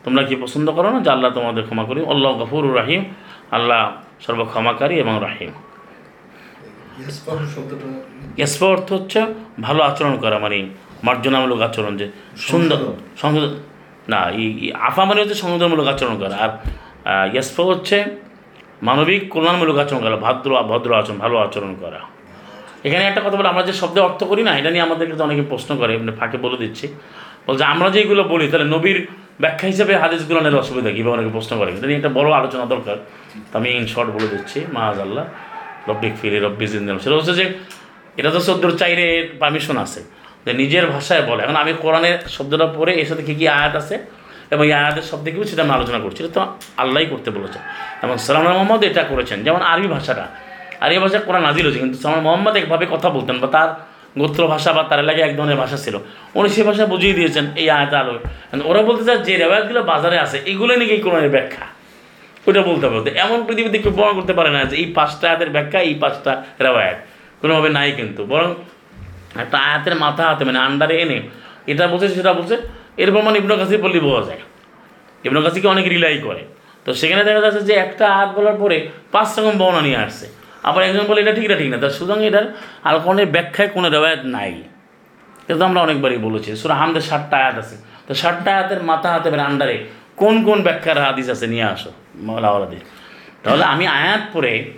তোমরা 0.04 0.22
কি 0.24 0.36
পছন্দ 0.44 0.68
করো 0.78 0.90
না 0.94 1.00
যে 1.06 1.10
আল্লাহ 1.16 1.30
তোমাদের 1.38 1.64
ক্ষমা 1.64 1.84
করি 1.90 2.00
আল্লাহ 2.14 2.32
গফুর 2.40 2.66
রাহিম। 2.80 3.02
আল্লাহ 3.58 3.82
সর্বক্ষমাকারী 4.26 4.96
এবং 5.04 5.16
রাহিম। 5.28 5.52
অর্থ 8.74 8.88
হচ্ছে 8.98 9.20
ভালো 9.62 9.82
আচরণ 9.90 10.16
করা 10.24 10.38
মানে 10.46 10.58
মার্জনামূলক 11.04 11.60
আচরণ 11.68 11.94
যে 12.02 12.08
সুন্দর 12.50 12.80
সংশোধন। 13.22 13.54
না, 14.12 14.22
এই 14.42 14.50
আফা 14.88 15.04
মানে 15.10 15.20
হচ্ছে 15.22 15.38
সংশোধনমূলক 15.42 15.88
আচরণ 15.94 16.16
করা। 16.22 16.36
আর 16.46 16.52
ইয়াসপা 17.34 17.64
হচ্ছে 17.72 17.98
মানবিক 18.88 19.22
কল্যাণমূলক 19.34 19.78
আচরণ 19.84 20.02
করা, 20.06 20.18
ভদ্র 20.26 20.50
ভদ্র 20.72 20.90
আচরণ, 21.00 21.18
ভালো 21.24 21.36
আচরণ 21.46 21.72
করা। 21.82 22.00
এখানে 22.88 23.04
একটা 23.10 23.22
কথা 23.26 23.36
বলে, 23.40 23.50
আমরা 23.54 23.64
যে 23.70 23.74
শব্দে 23.82 24.00
অর্থ 24.08 24.22
করি 24.32 24.42
না, 24.48 24.52
এটা 24.60 24.70
নিয়ে 24.74 24.84
আমাদেরকে 24.88 25.16
তো 25.20 25.24
অনেকে 25.28 25.44
প্রশ্ন 25.52 25.70
করে, 25.80 25.92
এমনি 25.98 26.12
ফাঁকে 26.20 26.38
বলে 26.46 26.58
দিচ্ছি। 26.64 26.86
বলছে, 27.48 27.64
আমরা 27.74 27.88
যেগুলো 27.96 28.22
বলি, 28.34 28.46
তাহলে 28.52 28.68
নবীর 28.76 29.00
ব্যাখ্যা 29.44 29.68
হিসেবে 29.74 29.94
হাদিসগুলো 30.04 30.40
নিয়ে 30.44 30.60
অসুবিধা 30.64 30.90
কী? 30.96 31.02
বা 31.06 31.10
অনেকে 31.16 31.32
প্রশ্ন 31.38 31.52
করে, 31.60 31.70
এটা 31.78 31.88
নিয়ে 31.90 32.00
একটা 32.02 32.12
বড় 32.18 32.30
আলোচনা 32.40 32.66
দরকার। 32.74 32.98
তো 33.50 33.54
আমি 33.60 33.70
ইন 33.80 33.86
শর্ট 33.94 34.10
বলে 34.16 34.28
দিচ্ছি 34.34 34.60
মাহাজ 34.76 34.98
আল্লাহ 35.06 35.26
রব্বিক 35.90 36.14
ফিরে 36.20 36.38
রব্বি 36.46 36.66
জিন্দাল 36.74 36.98
সেটা 37.04 37.16
হচ্ছে 37.20 37.34
যে, 37.40 37.46
এটা 38.20 38.30
তো 38.36 38.40
চোদ্দোর 38.48 38.74
চাইরে 38.82 39.06
পারমিশন 39.42 39.78
আছে। 39.86 40.02
যে 40.50 40.54
নিজের 40.62 40.86
ভাষায় 40.96 41.24
বলে। 41.30 41.42
এখন 41.46 41.58
আমি 41.64 41.72
কোরআনের 41.84 42.18
শব্দটা 42.36 42.68
পড়ে 42.78 42.92
এর 43.02 43.08
সাথে 43.10 43.24
কী 43.28 43.34
কী 43.40 43.46
আয়াত 43.58 43.74
আছে 43.82 43.96
এবং 44.54 44.64
এই 44.70 44.74
আয়াতের 44.82 45.06
শব্দ 45.12 45.26
কী 45.34 45.38
সেটা 45.52 45.62
আমি 45.66 45.74
আলোচনা 45.78 46.00
করছি 46.06 46.20
তো 46.38 46.42
আল্লাহই 46.82 47.08
করতে 47.14 47.30
বলেছে। 47.38 47.60
এবং 48.04 48.16
সালাম 48.26 48.44
মোহাম্মদ 48.44 48.82
এটা 48.90 49.04
করেছেন, 49.12 49.38
যেমন 49.46 49.62
আরবি 49.72 49.88
ভাষাটা। 49.96 50.26
আরবি 50.84 51.00
ভাষা 51.06 51.18
কোরআন 51.28 51.42
নাজিল 51.48 51.64
হয়েছে, 51.66 51.80
কিন্তু 51.84 51.98
সালাম 52.04 52.20
মোহাম্মদ 52.28 52.54
একভাবে 52.62 52.86
কথা 52.94 53.08
বলতেন 53.18 53.36
বা 53.44 53.48
তার 53.56 53.70
গোত্র 54.20 54.42
ভাষা 54.54 54.70
বা 54.78 54.82
তার 54.90 55.00
এলাকায় 55.06 55.26
এক 55.30 55.34
ধরনের 55.38 55.58
ভাষা 55.64 55.78
ছিল। 55.78 55.96
উনি 56.38 56.50
সে 56.56 56.62
ভাষা 56.70 56.84
বুঝিয়ে 56.94 57.14
দিয়েছেন 57.14 57.46
এই 57.62 57.68
আয়াত 57.78 57.94
আলো। 58.02 58.14
ওরা 58.70 58.82
বলতে 58.90 59.04
চায় 59.08 59.20
যে 59.28 59.34
রেওয়ায়তগুলো 59.38 59.82
বাজারে 59.92 60.18
আছে, 60.26 60.38
এগুলো 60.52 60.72
নাকি 60.76 60.96
কোরআনের 61.06 61.32
ব্যাখ্যা। 61.36 61.66
ওইটা 62.48 62.62
বলতে 62.70 62.86
ওদের। 62.98 63.14
এমন 63.26 63.40
পৃথিবীতে 63.48 63.78
কেউ 63.84 63.92
প্রমাণ 63.98 64.14
করতে 64.20 64.34
পারে 64.38 64.50
না 64.56 64.60
যে 64.70 64.76
এই 64.82 64.88
পাঁচটা 64.98 65.26
আয়াতের 65.30 65.50
ব্যাখ্যা, 65.56 65.80
এই 65.90 65.96
পাঁচটা 66.04 66.32
রেওয়ায়ত। 66.66 67.00
কোনোভাবে 67.42 67.70
নাই 67.78 67.90
কিন্তু। 68.00 68.22
বরং 68.32 68.50
একটা 69.36 69.58
আয়াতের 69.58 69.96
মাথা 69.96 70.24
হাতে 70.30 70.46
মানে 70.46 70.60
আন্ডারে 70.60 71.02
এনে, 71.02 71.22
এটা 71.68 71.88
বলছে, 71.88 72.08
সেটা 72.10 72.34
বলছে, 72.34 72.56
এরপর 72.98 73.22
মানে 73.22 73.38
ইবনু 73.38 73.58
কাসির 73.58 73.82
বললেই 73.82 74.02
বোঝা 74.02 74.26
যায়। 74.26 74.40
ইবনু 75.24 75.42
কাসিরকে 75.42 75.68
অনেক 75.68 75.88
রিলাই 75.88 76.18
করে। 76.18 76.46
তো 76.86 76.94
সেখানে 76.94 77.24
দেখা 77.24 77.42
যাচ্ছে 77.42 77.62
যে 77.62 77.74
একটা 77.74 78.14
আয়াত 78.16 78.30
বলার 78.38 78.58
পরে 78.60 78.90
পাঁচ 79.12 79.40
রকম 79.40 79.58
বর্ণনা 79.58 79.82
নিয়ে 79.82 79.98
আসছে। 79.98 80.28
আবার 80.64 80.84
একজন 80.84 81.06
বলে, 81.08 81.22
এটা 81.22 81.34
ঠিক 81.34 81.46
এটা 81.46 81.56
ঠিক 81.56 81.70
না। 81.70 81.78
তার 81.78 81.90
সুতরাং 81.90 82.26
এটার 82.26 82.46
আর 82.84 83.00
কোনো 83.00 83.26
ব্যাখ্যায় 83.26 83.70
কোনো 83.70 83.90
রেওয়ায়ত 83.90 84.24
নাই। 84.26 84.64
এটা 85.48 85.58
তো 85.60 85.66
আমরা 85.66 85.82
অনেকবারই 85.82 86.18
বলেছি, 86.18 86.56
সুরা 86.56 86.76
হামদের 86.76 87.02
ষাটটা 87.02 87.38
আয়াত 87.38 87.58
আছে। 87.58 87.76
তো 88.08 88.14
ষাটটা 88.14 88.52
আয়াতের 88.56 88.84
মাথা 88.84 89.12
হাতে 89.14 89.30
মানে 89.30 89.42
আন্ডারে 89.42 89.86
কোন 90.16 90.44
কোন 90.44 90.62
ব্যাখ্যার 90.64 90.98
হাদিস 90.98 91.30
আছে, 91.30 91.48
নিয়ে 91.48 91.64
আসো 91.64 91.92
মাওলাওয়ালাদের 92.16 92.80
তাহলে 93.44 93.64
আমি 93.64 93.88
আয়াত 93.88 94.22
পরে 94.34 94.72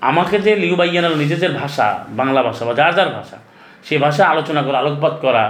আমাকে 0.00 0.38
যে 0.38 0.56
লিউবাইয়ানার 0.56 1.16
নিজেদের 1.16 1.52
ভাষা, 1.52 2.04
বাংলা 2.08 2.42
ভাষা 2.42 2.64
বা 2.64 2.74
যার 2.74 2.94
যার 2.94 3.08
ভাষা 3.08 3.36
সেই 3.86 3.98
ভাষা 4.04 4.22
আলোচনা 4.34 4.60
করা, 4.66 4.76
আলোকপাত 4.82 5.14
করা, 5.24 5.44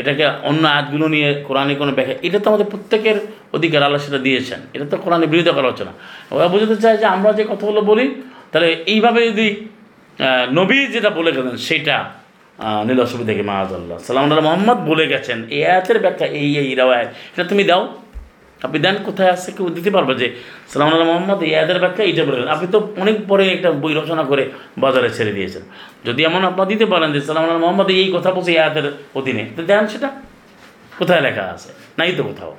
এটাকে 0.00 0.24
অন্য 0.50 0.62
আয়াতগুলো 0.74 1.06
নিয়ে 1.14 1.28
কোরআনে 1.48 1.74
কোনো 1.82 1.92
ব্যাখ্যা, 1.96 2.16
এটা 2.26 2.38
তো 2.42 2.46
আমাদের 2.50 2.68
প্রত্যেকের 2.72 3.16
অধিকার 3.56 3.80
আল্লাহ 3.86 4.00
সেটা 4.06 4.20
দিয়েছেন। 4.26 4.60
এটা 4.74 4.86
তো 4.90 4.96
কোরআনে 5.04 5.26
বিরোধিতা 5.32 5.54
করা 5.58 5.68
হচ্ছে 5.70 5.84
না। 5.88 5.92
ওরা 6.34 6.46
বোঝাতে 6.52 6.76
চায় 6.84 6.96
যে 7.02 7.06
আমরা 7.14 7.30
যে 7.38 7.44
কথাগুলো 7.50 7.80
বলি, 7.90 8.06
তাহলে 8.50 8.68
এইভাবে 8.92 9.20
যদি 9.30 9.48
নবী 10.58 10.78
যেটা 10.94 11.10
বলে 11.18 11.30
গেলেন, 11.36 11.56
সেটা 11.68 11.96
নীল 12.86 13.00
অসুবিধা 13.06 13.28
থেকে 13.30 13.44
মাহাদুল্লাহ 13.50 13.98
সালাম 14.08 14.24
মোহাম্মদ 14.48 14.78
বলে 14.90 15.04
গেছেন, 15.12 15.38
এই 15.56 15.62
আয়াতের 15.72 15.98
ব্যাখ্যা, 16.04 16.26
এই 16.40 16.48
এই 16.62 16.70
রাওয়ায় 16.80 17.06
এটা 17.34 17.44
তুমি 17.50 17.62
দাও। 17.70 17.82
আপনি 18.62 18.78
দেন 18.78 18.96
কোথায় 19.04 19.30
আছে 19.30 19.52
কেউ 19.52 19.68
দিতে 19.68 19.90
পারবে 19.90 20.14
যে 20.14 20.26
সালাম 20.68 20.88
আল্লাহ 20.88 21.06
মোহাম্মদ, 21.06 21.42
এই 21.42 21.54
আয়াতের 21.54 21.78
ব্যাখ্যা 21.78 22.04
এইটা 22.04 22.24
বলে 22.24 22.50
আপনি 22.54 22.66
তো 22.74 22.78
অনেক 22.96 23.16
পরে 23.28 23.44
একটা 23.48 23.70
বই 23.82 23.94
রচনা 23.94 24.22
করে 24.22 24.50
বাজারে 24.78 25.10
ছেড়ে 25.10 25.32
দিয়েছেন। 25.32 25.62
যদি 26.04 26.24
এমন 26.24 26.44
আপনার 26.44 26.66
দিতে 26.68 26.86
পারেন 26.86 27.12
যে 27.12 27.20
সালাম 27.20 27.42
আল্লাহ 27.42 27.58
মোহাম্মদ, 27.58 27.88
এই 27.90 28.10
কথা 28.16 28.30
বলছে 28.30 28.50
এই 28.50 28.58
আয়াতের 28.58 28.86
অধীনে, 29.14 29.46
তো 29.56 29.62
দেন 29.62 29.86
সেটা। 29.86 30.08
কোথায় 30.98 31.20
লেখা 31.20 31.42
আছে? 31.42 31.68
নাই 31.98 32.12
তো 32.16 32.22
কোথাও। 32.22 32.56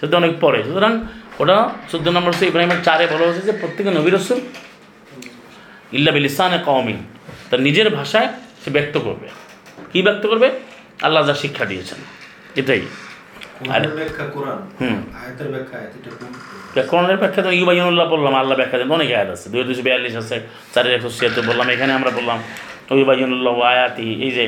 সেটা 0.00 0.16
অনেক 0.16 0.32
পরে। 0.40 0.62
সুতরাং 0.62 0.92
ওটা 1.38 1.70
চোদ্দ 1.90 2.08
নম্বর 2.08 2.32
সে 2.32 2.46
ইব্রাহিমের 2.46 2.80
চারে 2.84 3.06
বলা 3.06 3.24
হয়েছে 3.26 3.40
যে, 3.40 3.52
প্রত্যেকে 3.52 3.90
নবী 3.90 4.10
রসুল 4.10 4.40
ইল্লা 5.92 6.12
বিলিসানে 6.12 6.58
কওমিন, 6.64 6.98
তার 7.50 7.60
নিজের 7.60 7.90
ভাষায় 7.90 8.28
সে 8.64 8.70
ব্যক্ত 8.70 8.98
করবে। 8.98 9.28
কি 9.92 10.02
ব্যক্ত 10.02 10.26
করবে? 10.26 10.48
আল্লাহ 11.02 11.26
যা 11.26 11.34
শিক্ষা 11.34 11.64
দিয়েছেন। 11.64 11.98
এটাই। 12.56 12.82
কোরআনের 16.86 17.16
ব্যাখ্যা 17.16 17.42
তো 17.42 17.50
ইউবাইনুল্লাহ 17.50 18.08
বললাম 18.08 18.34
আল্লাহ 18.34 18.56
ব্যাখ্যা 18.56 18.78
দেন 18.78 18.90
অনেক 18.90 19.08
আয়াত 19.12 19.30
আছে। 19.30 19.46
দুই 19.48 19.64
দুশো 19.64 19.82
বিয়াল্লিশ 19.82 20.16
আছে 20.16 20.36
চারের 20.74 20.94
একশো 20.94 21.10
ছিয়াত্তর 21.10 21.42
বললাম 21.42 21.68
এখানে 21.68 21.92
আমরা 21.92 22.10
বললাম 22.10 22.38
ইউবাইনুল্লাহ 22.94 23.60
আয়াতি 23.62 24.22
এই 24.22 24.30
যে 24.30 24.44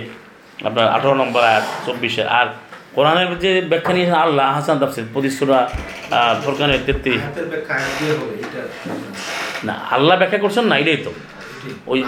আপনার 0.65 0.89
আঠারো 0.89 1.15
নম্বর 1.15 1.43
আয়াত 1.43 1.65
চব্বিশের 1.87 2.29
আর 2.29 2.47
কোরআনের 2.95 3.39
যে 3.39 3.61
ব্যাখ্যা 3.69 3.93
নিয়েছেন 3.95 4.15
আল্লাহ 4.15 4.55
হাসান 4.55 4.79
তাফসির 4.79 5.05
ফোরকানের 6.45 6.81
তেত্রিশ। 6.87 7.21
না 9.65 9.75
আল্লাহ 9.91 10.19
ব্যাখ্যা 10.19 10.39
করছেন 10.39 10.65
না 10.65 10.79
এটাই 10.79 10.97
তো। 10.97 11.11
ওই- 11.87 12.05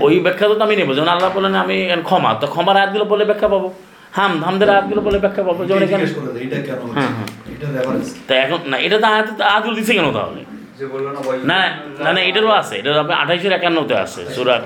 ওই 0.00 0.20
ব্যাখ্যা 0.20 0.46
তো 0.48 0.64
আমি 0.64 0.76
নেব 0.76 0.94
যেমন 0.94 1.08
আল্লাহ 1.08 1.30
বলেন 1.34 1.54
আমি 1.54 1.76
ক্ষমা 2.04 2.34
তো 2.34 2.46
ক্ষমার 2.46 2.76
আয়াতগুলো 2.76 3.04
বলে 3.04 3.24
ব্যাখ্যা 3.24 3.48
পাবো। 3.48 3.68
হাম 4.16 4.32
হামদের 4.46 4.68
আয়াতগুলো 4.74 5.00
বলে 5.06 5.18
ব্যাখ্যা 5.24 5.42
পাবো 5.48 5.60
যেমন 5.68 5.82
এখানে 5.86 6.04
হ্যাঁ, 6.96 7.12
হ্যাঁ। 7.16 7.28
তা 8.28 8.32
এখন 8.44 8.58
না 8.70 8.76
এটা 8.86 8.96
তো 9.02 9.06
আয়াত 9.14 9.28
আয়াতগুলো 9.50 9.74
দিছে 9.78 9.92
কেন 9.98 10.08
তাহলে? 10.18 10.42
না 11.50 11.58
না 12.04 12.10
না 12.16 12.20
এটারও 12.28 12.52
আছে 12.60 12.74
এটা 12.80 12.90
আপনি 13.04 13.14
আঠাইশের 13.22 13.52
একান্নতে 13.58 13.94
আছে 14.04 14.20
সুরা। 14.34 14.56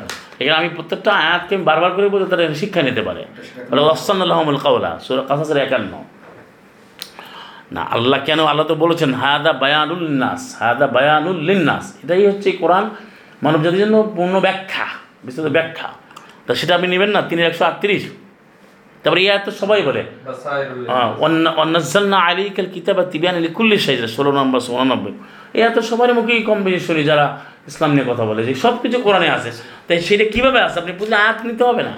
এখানে 0.40 0.57
আমি 0.61 0.68
প্রত্যেকটা 0.76 1.11
আয়াতকে 1.24 1.53
আমি 1.57 1.64
বারবার 1.70 1.90
করে 1.96 2.07
বলতে 2.14 2.26
তারা 2.32 2.42
শিক্ষা 2.62 2.80
নিতে 2.88 3.03
পারে। 3.09 3.22
ওটা 3.70 3.82
রসানুল্লাহমুল 3.82 4.59
কাউলা 4.64 4.90
সুরা 5.07 5.22
কাসাসের 5.28 5.59
একান্ন। 5.66 5.92
না 7.74 7.82
আল্লাহ 7.94 8.18
কেন 8.28 8.40
আল্লাহ 8.53 8.64
তো 8.70 8.74
বলেছেন 8.84 9.11
হায়াদা 9.22 9.53
বায়ানুল 9.62 10.05
নাস 10.22 10.42
হায়াদা 10.61 10.86
বায়ানুল 10.96 11.38
লিন্নাস 11.48 11.86
এটাই 12.03 12.22
হচ্ছে 12.30 12.48
কোরআন 12.62 12.84
মানব 13.44 13.61
জাতির 13.64 13.80
জন্য 13.84 13.96
পূর্ণ 14.16 14.34
ব্যাখ্যা 14.46 14.86
বিস্তৃত 15.24 15.46
ব্যাখ্যা। 15.57 15.88
তা 16.46 16.51
সেটা 16.61 16.72
আপনি 16.76 16.88
নেবেন 16.94 17.11
না 17.16 17.20
তিনের 17.28 17.46
একশো 17.51 17.64
আটত্রিশ। 17.70 18.03
তারপরে 19.03 19.20
আয়াত 19.30 19.42
তো 19.46 19.51
সবাই 19.61 19.80
বলে। 19.88 20.03
অন্নাজ্জালনা 21.62 22.18
আলাইকাল 22.28 22.68
কিতাবা 22.74 23.03
তিবিয়ান 23.12 23.36
লিকুল্লি 23.46 23.76
সাইজা 23.86 24.07
ষোলো 24.16 24.30
নম্বর 24.38 24.61
উননব্বই 24.76 25.14
এই 25.57 25.62
এত 25.68 25.76
সবার 25.88 26.11
মুখেই 26.18 26.40
কম 26.48 26.59
বেশি 26.66 26.80
শুনি 26.88 27.03
যারা 27.11 27.26
ইসলাম 27.70 27.90
নিয়ে 27.94 28.07
কথা 28.11 28.24
বলে 28.30 28.40
যে 28.46 28.53
সব 28.64 28.74
কিছু 28.82 28.98
কোরআনে 29.07 29.28
আছে। 29.36 29.51
তাই 29.86 29.96
সেটা 30.07 30.24
কীভাবে 30.34 30.59
আছে? 30.66 30.76
আপনি 30.82 30.92
বুঝলে 31.01 31.16
আয়াত 31.24 31.38
নিতে 31.48 31.64
হবে 31.68 31.82
না। 31.88 31.94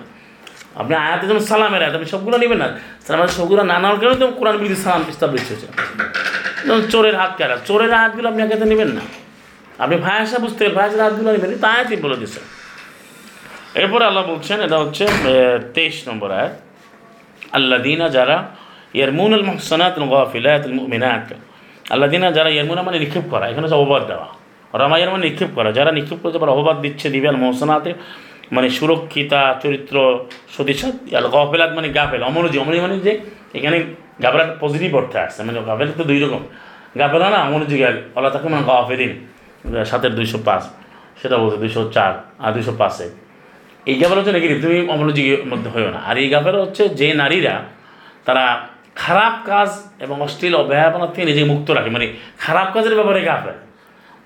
আপনি 0.81 0.95
আয়াতে 1.07 1.25
যেমন 1.29 1.43
সালামের 1.51 1.83
আয়াত 1.85 1.95
আপনি 1.99 2.09
সবগুলো 2.15 2.37
নেবেন 2.43 2.59
না। 2.63 2.69
সালামের 3.07 3.33
সবগুলো 3.39 3.63
না 3.71 3.77
নেওয়ার 3.83 3.99
কারণে 4.01 4.17
তো 4.23 4.27
কোরআন 4.41 4.57
বিরোধী 4.63 4.79
সালাম 4.87 5.03
ইস্তাবলিশ 5.13 5.45
হয়েছে। 5.51 5.67
যেমন 6.67 6.83
চোরের 6.93 7.17
হাত 7.21 7.33
কাটা 7.39 7.57
চোরের 7.69 7.93
হাতগুলো 8.01 8.27
আপনি 8.33 8.41
আগে 8.47 8.57
নেবেন 8.73 8.91
না। 8.99 9.03
আপনি 9.83 9.97
ভাষা 10.07 10.37
বুঝতে 10.45 10.61
পারেন 10.65 10.75
ভাষার 10.81 11.01
হাতগুলো 11.07 11.31
নেবেন 11.35 11.51
তা 11.65 11.69
আয়াতই 11.75 11.99
বলে 12.05 12.17
দিচ্ছে 12.23 12.41
এরপরে 13.81 14.05
আল্লাহ 14.09 14.25
বলছেন 14.33 14.59
এটা 14.67 14.77
হচ্ছে 14.83 15.05
তেইশ 15.77 15.97
নম্বর 16.09 16.29
আয়াত। 16.39 16.55
আল্লাদিনা 17.57 18.07
যারা 18.17 18.37
ইয়ারমুনুল 18.99 19.45
মহসানাত 19.49 19.95
গাফিলাত 20.13 20.65
মুমিনাত। 20.79 21.29
আল্লাদিনা 21.95 22.29
যারা 22.37 22.51
ইয়ারমুনা 22.55 22.83
মানে 22.87 22.99
নিক্ষেপ 23.03 23.25
করা, 23.33 23.45
এখানে 23.51 23.65
হচ্ছে 23.67 23.79
অবাদ 23.85 24.03
দেওয়া। 24.11 24.29
রামায়ের 24.83 25.11
মানে 25.15 25.25
নিক্ষেপ 25.29 25.51
করা, 25.57 25.69
যারা 25.79 25.91
নিক্ষেপ 25.99 26.19
করতে 26.25 26.39
পারে 26.43 26.53
অবাদ 26.61 26.77
দিচ্ছে, 26.85 27.07
দিবে 27.15 27.27
আল 27.33 27.39
মহসানাতে 27.43 27.91
মানে 28.57 28.69
সুরক্ষিতা, 28.79 29.43
চরিত্র 29.63 29.97
সতীসাত 30.55 30.95
আল 31.21 31.27
গাফিলাত 31.35 31.71
মানে 31.79 31.89
গাফেল 31.97 32.21
অমনোজি 32.29 32.57
অমনি 32.63 32.79
মানে 32.87 32.95
যে 33.07 33.13
এখানে 33.59 33.77
গাফেলাত 34.25 34.51
পজিটিভ 34.63 34.91
অর্থে 35.01 35.19
আসছে 35.25 35.41
মানে 35.47 35.57
গাফেল 35.69 35.89
তো 36.01 36.05
দুই 36.11 36.19
রকম। 36.25 36.43
গাফেলা 37.01 37.27
না 37.35 37.39
অমনোজি 37.49 37.77
গেল 37.83 37.97
আল্লাহ 38.17 38.31
তাকে 38.35 38.49
মানে 38.55 38.65
গাফেলিন 38.71 39.13
সাতের 39.91 40.13
দুইশো 40.19 40.39
পাঁচ, 40.47 40.63
সেটা 41.21 41.37
বলছে 41.41 41.59
দুইশো 41.63 41.81
চার, 41.97 42.13
আর 42.45 42.51
দুইশো 42.57 42.73
পাঁচে। 42.81 43.07
এই 43.91 43.97
গাফেল 44.01 44.19
হচ্ছে 44.19 44.33
নেগেটিভ 44.37 44.57
তুমি 44.65 44.79
অমনোযোগীর 44.95 45.43
মধ্যে 45.53 45.71
হয়েও 45.75 45.91
না। 45.97 46.01
আর 46.09 46.17
এই 46.23 46.29
গাফেল 46.35 46.57
হচ্ছে 46.65 46.83
যে 47.01 47.09
নারীরা 47.23 47.55
তারা 48.27 48.45
খারাপ 49.05 49.35
কাজ 49.51 49.71
এবং 50.05 50.17
অশ্লীল 50.27 50.55
অব্যয়াপনা 50.63 51.07
থেকে 51.13 51.25
নিজেকে 51.31 51.49
মুক্ত 51.53 51.69
রাখে। 51.77 51.91
মানে 51.97 52.07
খারাপ 52.45 52.69
কাজের 52.75 52.95
ব্যাপারে 52.99 53.21
গাফেল। 53.31 53.57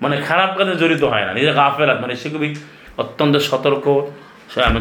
মানে 0.01 0.15
খারাপ 0.27 0.49
কাজে 0.57 0.73
জড়িত 0.81 1.03
হয় 1.11 1.25
না, 1.27 1.31
নিজের 1.37 1.53
গাফেলাত 1.59 1.97
মানে 2.03 2.13
সে 2.21 2.27
খুবই 2.33 2.49
অত্যন্ত 3.01 3.35
সতর্ক 3.49 3.85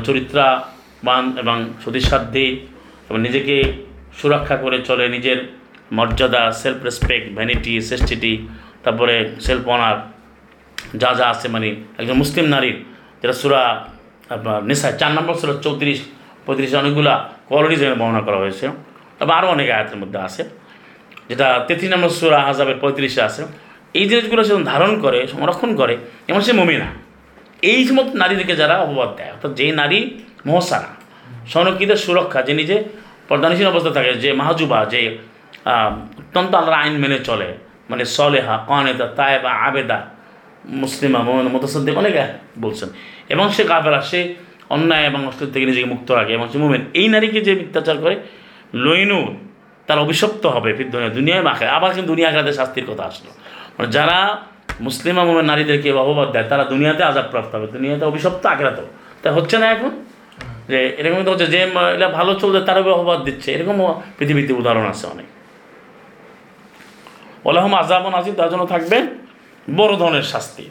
চরিত্রাবান 0.07 1.25
এবং 1.43 1.57
সতীসাধ্যী 1.85 2.47
এবং 3.09 3.19
নিজেকে 3.27 3.57
সুরক্ষা 4.19 4.57
করে 4.65 4.79
চলে, 4.89 5.05
নিজের 5.17 5.39
মর্যাদা 5.97 6.43
সেলফ 6.61 6.79
রেসপেক্ট 6.89 7.27
ভ্যানিটি 7.37 7.73
সেস্টিটি 7.89 8.33
তারপরে 8.85 9.15
সেলফ 9.47 9.65
অনার 9.75 9.97
যা 11.01 11.11
যা 11.19 11.27
আছে। 11.33 11.47
মানে 11.55 11.69
একজন 11.99 12.17
মুসলিম 12.23 12.47
নারীর 12.55 12.77
যেটা 13.23 13.37
সুরা 13.43 13.63
আপনার 14.35 14.59
নেশা 14.69 14.89
চার 15.01 15.13
নম্বর 15.17 15.35
ছিল 15.41 15.51
চৌত্রিশ, 15.65 15.99
পঁয়ত্রিশ 16.45 16.73
অনেকগুলা 16.83 17.15
কোয়ালিটিজ 17.49 17.81
এখানে 17.85 17.99
বর্ণনা 18.03 18.23
করা 18.27 18.39
হয়েছে। 18.43 18.65
তবে 19.19 19.33
আরও 19.39 19.49
অনেক 19.55 19.69
আয়াতের 19.77 19.99
মধ্যে 20.03 20.19
আছে, 20.27 20.43
যেটা 21.29 21.47
তেত্রিশ 21.67 21.91
নম্বর 21.95 22.11
সুরা 22.19 22.39
হাজাবের 22.49 22.77
পঁয়ত্রিশে 22.83 23.21
আছে। 23.29 23.43
এই 23.99 24.05
জিনিসগুলো 24.11 24.43
সে 24.49 24.53
ধারণ 24.73 24.93
করে, 25.05 25.19
সংরক্ষণ 25.33 25.71
করে 25.81 25.95
এমন 26.31 26.41
সে 26.47 26.53
মমিনা। 26.61 26.89
এই 27.71 27.81
সমস্ত 27.89 28.13
নারীদেরকে 28.23 28.55
যারা 28.63 28.75
অপবাদ 28.85 29.11
দেয়, 29.19 29.31
অর্থাৎ 29.35 29.53
যে 29.61 29.67
নারী 29.81 29.99
মহসানা, 30.49 30.91
সংরক্ষিত, 31.53 31.91
সুরক্ষা, 32.05 32.41
যে 32.49 32.53
নিজে 32.61 32.77
পর্দানশীল 33.29 33.67
অবস্থা 33.73 33.93
থাকে, 33.97 34.13
যে 34.25 34.31
মাহজুবা, 34.41 34.79
যে 34.93 35.01
অত্যন্ত 36.21 36.53
আল্লাহর 36.61 36.79
আইন 36.83 36.95
মেনে 37.03 37.19
চলে 37.29 37.49
মানে 37.91 38.05
সলেহা, 38.17 38.55
কনেতা, 38.69 39.07
তায়েবা, 39.19 39.51
আবেদা, 39.67 39.99
মুসলিমা, 40.83 41.19
মোমেন, 41.27 41.47
মোতাসদ্দিক, 41.55 41.95
অনেকে 42.03 42.25
বলছেন। 42.65 42.89
এবং 43.29 43.51
সে 43.51 43.65
কাফেরা 43.65 44.01
সে 44.01 44.35
অন্যায় 44.69 45.05
এবং 45.05 45.27
অশ্লীল 45.27 45.53
থেকে 45.53 45.67
নিজেকে 45.67 45.87
মুক্ত 45.87 46.11
রাখে। 46.11 46.33
এবং 46.33 46.49
সে 46.49 46.59
মোমেন। 46.59 46.85
এই 46.95 47.09
নারীকে 47.09 47.41
যে 47.41 47.55
মিথ্যাচার 47.55 47.97
করে, 47.97 48.17
লইনু 48.75 49.37
তার 49.87 49.99
অভিশপ্ত 49.99 50.47
হবে 50.47 50.73
দুনিয়া 50.73 51.11
দুনিয়ায় 51.11 51.43
মাখে 51.43 51.67
আবার 51.67 51.95
কিন্তু 51.95 52.09
দুনিয়া 52.09 52.29
আঘাতে 52.29 52.53
শাস্তির 52.53 52.87
কথা 52.87 53.05
আসলো। 53.05 53.31
মানে 53.79 53.93
যারা 53.93 54.43
মুসলিমা 54.81 55.25
মোমেন 55.25 55.45
নারীদেরকে 55.45 55.93
অপবাদ 55.93 56.33
দেয়, 56.33 56.45
তারা 56.45 56.65
দুনিয়াতে 56.65 57.05
আজাব 57.05 57.25
প্রাপ্ত 57.31 57.55
হবে। 57.55 57.67
দুনিয়াতে 57.67 58.05
অভিশপ্ত 58.05 58.47
আখেরাতেও। 58.47 58.87
তা 59.23 59.33
হচ্ছে 59.33 59.59
না 59.59 59.73
এখন? 59.73 59.91
যে 60.69 60.89
এরকম 60.99 61.25
তো 61.25 61.31
হচ্ছে 61.31 61.47
যে 61.47 61.63
এটা 61.95 62.09
ভালো 62.09 62.35
চলছে 62.35 62.67
তারা 62.67 62.81
অপবাদ 62.81 63.25
দিচ্ছে। 63.25 63.53
এরকম 63.53 64.01
পৃথিবীতে 64.19 64.53
উদাহরণ 64.53 64.87
আছে 64.87 65.07
অনেক। 65.07 65.27
ওলাহম 67.47 67.75
আজাবন 67.75 68.15
আজিম 68.15 68.35
তার 68.35 68.51
জন্য 68.51 68.67
থাকবে 68.67 69.03
বড় 69.77 69.97
ধরনের 69.97 70.23
শাস্তি। 70.23 70.71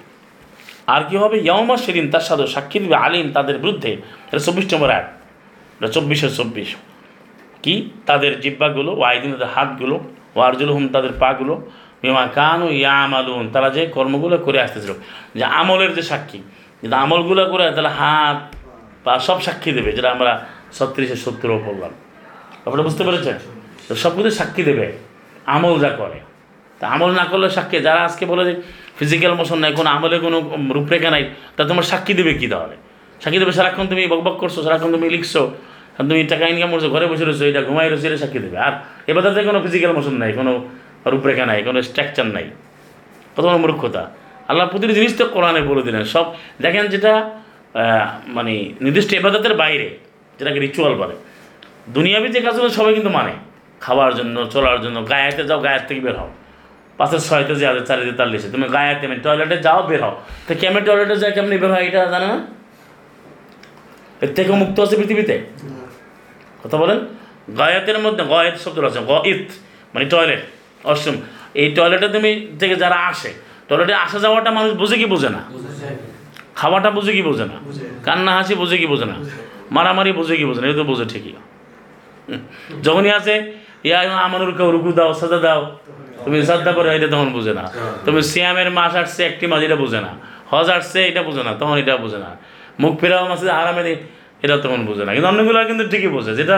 আর 0.93 1.01
কি 1.07 1.15
হবে? 1.23 1.37
ইয়মা 1.47 1.75
সেদিন 1.83 2.05
তার 2.13 2.25
সাথে 2.29 2.43
সাক্ষী 2.55 2.77
দিবে 2.83 2.95
আলিম, 3.05 3.27
তাদের 3.37 3.55
বিরুদ্ধে। 3.63 3.91
এটা 4.29 4.41
চব্বিশ 4.47 4.65
নম্বর 4.73 4.89
এক 4.99 5.05
এটা 5.77 5.89
চব্বিশে 5.95 6.27
চব্বিশ। 6.39 6.69
কি? 7.63 7.75
তাদের 8.09 8.31
জিব্বাগুলো 8.43 8.91
ওয়াইদিন 8.99 9.29
তাদের 9.33 9.49
হাতগুলো 9.55 9.95
ওয়ারজুল 10.35 10.69
হুম 10.75 10.85
তাদের 10.95 11.13
পাগুলো, 11.23 11.53
বিমা 12.01 12.23
কানু 12.37 12.67
ইয়া 12.79 12.95
আমালুন 13.05 13.45
তারা 13.53 13.69
যে 13.75 13.81
কর্মগুলো 13.95 14.35
করে 14.45 14.59
আসতেছিল, 14.65 14.91
যে 15.37 15.43
আমলের 15.59 15.91
যে 15.97 16.03
সাক্ষী। 16.11 16.39
কিন্তু 16.79 16.95
আমলগুলো 17.03 17.41
করে 17.51 17.63
তাহলে 17.75 17.91
হাত, 17.99 18.37
পা 19.03 19.13
সব 19.27 19.37
সাক্ষী 19.47 19.71
দেবে, 19.77 19.89
যেটা 19.97 20.09
আমরা 20.15 20.31
ছত্রিশে 20.77 21.17
সত্তরও 21.25 21.59
পড়লাম। 21.65 21.93
আপনারা 22.65 22.83
বুঝতে 22.87 23.03
পেরেছেন? 23.07 23.37
সব 24.03 24.11
কিছু 24.17 24.31
সাক্ষী 24.39 24.63
দেবে, 24.69 24.85
আমল 25.55 25.73
যা 25.83 25.91
করে। 26.01 26.19
তা 26.79 26.85
আমল 26.95 27.11
না 27.19 27.25
করলে 27.31 27.47
সাক্ষী, 27.57 27.75
যারা 27.87 28.01
আজকে 28.07 28.23
বলে 28.31 28.43
যে 28.49 28.53
ফিজিক্যাল 28.99 29.33
মোশন 29.39 29.59
নাই, 29.63 29.71
কোনো 29.79 29.89
আমলে 29.95 30.17
কোনো 30.25 30.37
রূপরেখা 30.77 31.09
নাই, 31.15 31.23
তা 31.55 31.61
তোমার 31.69 31.85
সাক্ষী 31.91 32.13
দেবে 32.19 32.33
কী 32.39 32.47
তাহলে? 32.53 32.75
সাক্ষী 33.21 33.39
দেবে, 33.41 33.53
সারাক্ষণ 33.57 33.85
তুমি 33.91 34.01
বকবক 34.13 34.35
করছ, 34.41 34.55
সারাক্ষণ 34.65 34.89
তুমি 34.95 35.07
লিখছো 35.15 35.41
তুমি 36.09 36.21
টাকা 36.31 36.43
ইনকাম 36.53 36.69
করছ, 36.73 36.85
ঘরে 36.95 37.05
বসে 37.11 37.23
রয়েছো, 37.27 37.45
এটা 37.51 37.61
ঘুমাই 37.67 37.87
রয়েছো, 37.91 38.05
এটা 38.09 38.19
সাক্ষী 38.23 38.39
দেবে। 38.45 38.57
আর 38.67 38.73
এবার 39.11 39.21
কোনো 39.49 39.59
ফিজিক্যাল 39.65 39.91
মোশন 39.97 40.15
নাই, 40.21 40.31
কোনো 40.39 40.51
রূপরেখা 41.13 41.45
নাই, 41.51 41.59
কোনো 41.67 41.79
স্ট্রাকচার 41.89 42.27
নাই। 42.35 42.45
কত 43.35 43.45
মূর্খতা। 43.63 44.03
আল্লাহ 44.49 44.65
প্রতিটি 44.71 44.93
জিনিস 44.99 45.13
তো 45.19 45.23
কোরআনে 45.35 45.61
বলে 45.69 45.81
দিলেন, 45.87 46.03
সব 46.13 46.25
দেখেন 46.63 46.85
যেটা 46.93 47.13
মানে 48.37 48.53
নির্দিষ্ট 48.85 49.09
এবাদতের 49.19 49.53
বাইরে, 49.61 49.87
যেটাকে 50.37 50.59
রিচুয়াল 50.65 50.93
বলে। 51.01 51.15
দুনিয়াবি 51.95 52.27
যে 52.35 52.39
কাজগুলো 52.45 52.71
সবাই 52.79 52.93
কিন্তু 52.97 53.11
মানে 53.19 53.33
খাওয়ার 53.85 54.11
জন্য, 54.19 54.35
চলার 54.53 54.77
জন্য 54.85 54.97
গায়েতে 55.11 55.43
যাও 55.49 55.59
গায়ের 55.65 55.83
থেকে 55.87 56.01
বের 56.05 56.15
হও। 56.21 56.29
পাশের 56.99 57.21
ছয়তে 57.27 57.53
যে 57.59 57.65
আছে 57.71 57.81
চারিতে 57.89 58.13
তাল্লিশে 58.19 58.47
তুমি 58.53 58.65
গায়েতে 58.75 59.05
মানে 59.09 59.21
টয়লেটে 59.25 59.57
যাও 59.65 59.79
বের 59.89 60.01
হও। 60.05 60.15
তো 60.47 60.51
কেমন 60.61 60.81
টয়লেটে 60.87 61.15
যায় 61.21 61.33
কেমনি 61.35 61.55
বের 61.61 61.71
হয় 61.75 61.83
এটা 61.89 61.99
জানে? 62.13 62.27
না 62.33 62.37
এর 64.23 64.31
থেকে 64.37 64.51
মুক্ত 64.61 64.77
আছে 64.85 64.95
পৃথিবীতে? 64.99 65.35
কথা 66.61 66.77
বলেন? 66.81 66.99
গায়াতের 67.59 67.97
মধ্যে 68.05 68.23
গয়েত 68.33 68.55
শব্দ 68.63 68.77
আছে 68.89 68.99
গ 69.09 69.11
ইত 69.31 69.45
মানে 69.93 70.05
টয়লেট 70.13 70.41
অষ্টম 70.91 71.15
এই 71.61 71.67
টয়লেটে 71.77 72.07
তুমি 72.15 72.31
থেকে 72.59 72.75
যারা 72.83 72.97
আসে 73.11 73.31
টয়লেটে 73.67 73.93
আসা 74.05 74.17
যাওয়াটা 74.23 74.49
মানুষ 74.57 74.71
বুঝে 74.81 74.95
কি 75.01 75.07
বোঝে 75.13 75.29
না? 75.35 75.41
খাওয়াটা 76.59 76.89
বুঝে 76.97 77.11
কি 77.17 77.23
বোঝে 77.29 77.45
না? 77.51 77.57
কান্না 78.05 78.31
হাসি 78.37 78.53
বুঝে 78.61 78.77
কি 78.81 78.87
বোঝে 78.91 79.07
না? 79.11 79.15
মারামারি 79.75 80.11
বুঝে 80.19 80.35
কি 80.39 80.45
বোঝে 80.49 80.59
না? 80.61 80.65
এটা 80.69 80.77
তো 80.81 80.85
বোঝে 80.91 81.05
ঠিকই। 81.11 81.33
যখনই 82.85 83.11
আছে 83.19 83.33
ইয়া 83.87 83.99
আমার 84.25 84.39
কেউ 84.59 84.69
রুকু 84.75 84.91
দাও 84.99 85.11
সাজা 85.21 85.39
দাও। 85.45 85.61
তুমি 86.25 86.37
শ্রদ্ধা 86.47 86.71
করে 86.77 86.87
এটা 86.97 87.07
তখন 87.13 87.29
বুঝে 87.37 87.53
না। 87.59 87.63
তুমি 88.05 88.19
সিয়ামের 88.31 88.69
মাস 88.77 88.93
আসছে 89.01 89.21
একটি 89.31 89.45
মাস 89.51 89.61
এটা 89.67 89.77
বুঝে 89.83 89.99
না। 90.05 90.11
হজ 90.51 90.67
আসছে 90.77 90.99
এটা 91.09 91.21
বুঝে 91.27 91.43
না 91.47 91.51
তখন 91.61 91.75
এটা 91.81 91.93
বুঝে 92.03 92.19
না। 92.25 92.29
মুখ 92.81 92.93
ফেরাও 93.01 93.25
মাসে 93.31 93.45
আরামে 93.61 93.81
এটা 94.43 94.55
তখন 94.65 94.79
বুঝে 94.89 95.03
না। 95.05 95.11
কিন্তু 95.15 95.27
অন্যগুলো 95.31 95.57
কিন্তু 95.71 95.83
ঠিকই 95.91 96.09
বোঝে 96.15 96.31
যেটা 96.39 96.57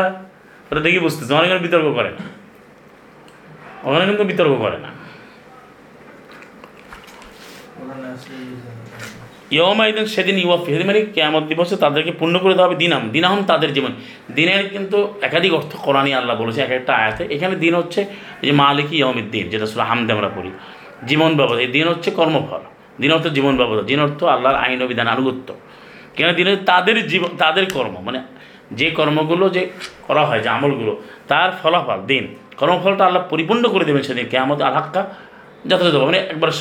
ওটা 0.70 0.82
ঠিকই 0.86 1.02
বুঝতেছে। 1.06 1.34
অনেক 1.40 1.50
বিতর্ক 1.66 1.88
করে। 1.98 2.12
না 2.18 2.24
ওখানে 3.88 4.04
কিন্তু 4.10 4.24
বিতর্ক 4.32 4.54
করে 4.66 4.78
না। 4.86 4.90
ইয়মাইদিন 9.52 10.06
সেদিন 10.06 10.38
ইউয়াফি 10.38 10.72
সেদিন 10.72 10.88
মানে 10.88 11.02
কেমন 11.02 11.48
দিবসে 11.48 11.76
তাদেরকে 11.76 12.12
পূর্ণ 12.12 12.40
করে 12.40 12.54
দেওয়া 12.54 12.70
হবে 12.70 12.78
দিনাম। 12.78 13.10
দিনাহম 13.10 13.44
তাদের 13.44 13.74
জীবন। 13.74 13.92
দিনের 14.36 14.70
কিন্তু 14.70 15.14
একাধিক 15.22 15.54
অর্থ 15.54 15.76
কোরআনই 15.76 16.14
আল্লাহ 16.14 16.36
বলেছে, 16.38 16.62
এক 16.62 16.72
একটা 16.72 16.94
আয়াতে। 16.96 17.24
এখানে 17.30 17.56
দিন 17.56 17.76
হচ্ছে 17.76 18.06
যে 18.42 18.52
মালিকি 18.52 18.98
ইয়মের 18.98 19.32
দিন 19.32 19.50
যেটা 19.50 19.66
শুধু 19.66 19.82
হামদে 19.82 20.14
আমরা 20.14 20.30
পড়ি। 20.30 20.52
জীবন 21.08 21.38
ব্যবস্থা 21.38 21.62
এই 21.62 21.68
দিন 21.68 21.88
হচ্ছে 21.88 22.12
কর্মফল। 22.12 22.60
দিন 23.02 23.12
অর্থ 23.12 23.28
জীবন 23.28 23.58
ব্যবস্থা 23.58 23.84
দিন 23.84 24.00
অর্থ 24.00 24.24
আল্লাহর 24.24 24.56
আইন 24.56 24.82
ও 24.82 24.88
বিধান 24.88 25.08
আনুগত্য। 25.08 25.54
কেন 26.16 26.34
দিনে 26.34 26.56
তাদের 26.56 27.08
জীবন, 27.08 27.28
তাদের 27.38 27.66
কর্ম 27.74 27.96
মানে 28.02 28.22
যে 28.72 28.92
কর্মগুলো 28.92 29.50
যে 29.50 29.70
করা 30.08 30.26
হয়, 30.26 30.40
যে 30.40 30.50
আমলগুলো, 30.50 31.02
তার 31.28 31.50
ফলাফল, 31.64 32.02
দিন। 32.02 32.36
কর্মফলটা 32.58 33.06
আল্লাহ 33.06 33.24
পরিপূর্ণ 33.30 33.70
করে 33.70 33.86
দেবেন 33.86 34.02
সেদিন 34.02 34.26
কেমন 34.26 34.62
আলাক্কা 34.62 35.02
যথাযথ 35.68 35.96
মানে 35.96 36.18
একবার 36.18 36.52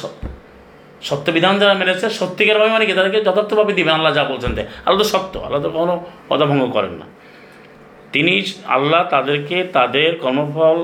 সত্য 1.09 1.27
বিধান 1.37 1.55
যারা 1.59 1.75
মেনেছে 1.75 2.07
সত্যিকারভাবে 2.11 2.71
মানে 2.71 2.85
কি? 2.87 2.93
তাদেরকে 2.93 3.21
যথার্থভাবে 3.25 3.73
দিবেন, 3.79 3.95
আল্লাহ 3.95 4.13
যা 4.13 4.25
বলছেন 4.25 4.55
তাই। 4.55 4.67
আল্লাহ 4.87 4.99
তো 5.03 5.09
সত্য, 5.15 5.39
আল্লাহ 5.39 5.61
তো 5.63 5.71
কোনো 5.71 5.95
কথা 6.31 6.45
ভঙ্গ 6.51 6.65
করেন 6.67 6.95
না। 7.01 7.07
তিনি 8.13 8.35
আল্লাহ 8.67 9.01
তাদেরকে 9.15 9.57
তাদের 9.77 10.11
কর্মফল, 10.19 10.79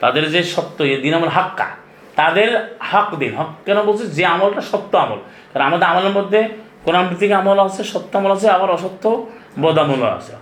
তাদের 0.00 0.24
যে 0.34 0.40
সত্য, 0.54 0.78
এ 0.84 0.96
দিন 1.04 1.14
আমল 1.14 1.28
হাক্কা, 1.28 1.68
তাদের 2.16 2.48
হক 2.92 3.08
দিন। 3.14 3.32
হক 3.36 3.50
কেন 3.66 3.78
বলছে? 3.82 4.04
যে 4.06 4.24
আমলটা 4.34 4.62
সত্য 4.72 4.92
আমল। 4.96 5.20
কারণ 5.52 5.64
আমাদের 5.66 5.86
আমলের 5.88 6.14
মধ্যে 6.18 6.40
কোরআন 6.84 7.04
ভিত্তিক 7.08 7.32
আমল 7.40 7.58
আছে, 7.66 7.82
সত্য 7.84 8.12
আমল 8.18 8.32
আছে, 8.36 8.46
আবার 8.56 8.70
অসত্য 8.70 9.04
বদ 9.62 9.76
আমলও 9.78 10.08
আছে। 10.18 10.32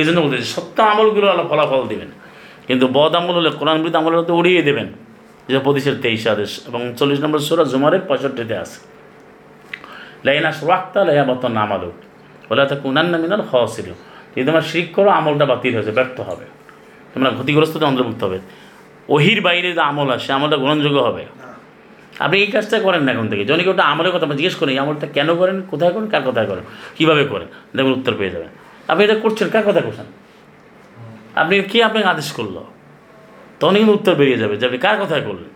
এই 0.00 0.04
জন্য 0.04 0.18
বলতে 0.20 0.36
সত্য 0.54 0.76
আমলগুলো 0.92 1.26
আল্লাহ 1.32 1.46
ফলাফল 1.48 1.82
দিবেন। 1.88 2.10
কিন্তু 2.66 2.84
বদ 2.96 3.12
আমল 3.20 3.34
হলে 3.38 3.50
কোরআন 3.50 3.76
ভিত্তিক 3.82 4.00
আমলের 4.00 4.18
মধ্যে 4.20 4.34
উড়িয়ে 4.40 4.62
দেবেন। 4.62 4.88
যে 5.48 5.58
পঁচিশের 5.64 5.96
তেইশ 6.02 6.26
আদেশ 6.26 6.50
এবং 6.68 6.80
চল্লিশ 6.98 7.20
নম্বর 7.20 7.38
সুরা 7.38 7.64
জুমারের 7.64 8.00
পঁয়ষট্টিতে 8.08 8.56
আছে। 8.56 8.78
লাইনা 10.24 10.52
সুরাক্তা 10.52 11.04
লাইয়া 11.04 11.24
বতন 11.24 11.56
আমালু 11.56 11.90
বলে 12.48 12.66
তা 12.66 12.76
কুনান্ন 12.76 13.12
মিনাল 13.22 13.40
হসিল 13.40 13.88
যদি 14.32 14.46
তোমার 14.46 14.62
শিখ 14.62 14.86
করো 14.96 15.10
আমলটা 15.10 15.46
বাতিল 15.46 15.74
হয়েছে 15.74 15.92
ব্যর্থ 15.92 16.20
হবে। 16.20 16.46
তোমরা 17.14 17.30
ক্ষতিগ্রস্ততে 17.30 17.84
অন্তর্ভুক্ত 17.84 18.24
হবে। 18.24 18.38
ওহির 19.08 19.40
বাইরে 19.40 19.72
যে 19.72 19.80
আমল 19.80 20.10
আসে 20.10 20.32
আমলটা 20.32 20.56
গ্রহণযোগ্য 20.56 20.98
হবে? 20.98 21.24
আপনি 22.18 22.36
এই 22.40 22.46
কাজটা 22.46 22.80
করেন 22.80 23.02
না 23.02 23.12
এখন 23.12 23.28
থেকে। 23.28 23.44
জনকে 23.44 23.68
ওটা 23.70 23.84
আমলের 23.84 24.12
কথা 24.12 24.26
জিজ্ঞেস 24.26 24.54
করেন 24.54 24.72
এই 24.72 24.78
আমলটা 24.78 25.06
কেন 25.06 25.28
করেন 25.34 25.62
কোথায় 25.70 25.92
করেন 25.92 26.06
কার 26.08 26.22
কোথায় 26.22 26.46
করেন 26.46 26.64
কীভাবে 26.96 27.24
করেন 27.24 27.48
দেখবেন 27.76 27.92
উত্তর 27.92 28.14
পেয়ে 28.18 28.30
যাবেন। 28.30 28.48
আপনি 28.88 29.04
এটা 29.04 29.14
করছেন 29.14 29.48
কার 29.48 29.64
কথা 29.68 29.80
করছেন? 29.80 30.06
আপনি 31.34 31.62
কে 31.62 31.78
আপনাকে 31.84 32.06
আদেশ 32.06 32.32
করল? 32.32 32.56
তখন 33.58 33.74
কিন্তু 33.80 33.92
উত্তর 33.98 34.14
বেরিয়ে 34.20 34.38
যাবে 34.42 34.54
যে 34.60 34.64
আপনি 34.68 34.78
কার 34.86 34.96
কথায় 35.02 35.22
করলেন 35.28 35.50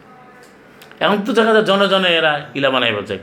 এখন 1.05 1.17
তো 1.27 1.31
দেখা 1.39 1.53
যায় 1.57 1.67
জনে 1.71 1.87
জনে 1.93 2.09
এরা 2.19 2.33
ইলা 2.59 2.69
বানাই 2.75 2.93
বলছে 2.99 3.15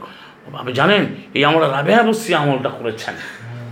আপনি 0.62 0.74
জানেন, 0.80 1.04
এই 1.38 1.42
আমলটা 1.48 1.68
রাবেয়া 1.78 2.02
বসি 2.08 2.30
আমলটা 2.42 2.70
করেছেন। 2.80 3.14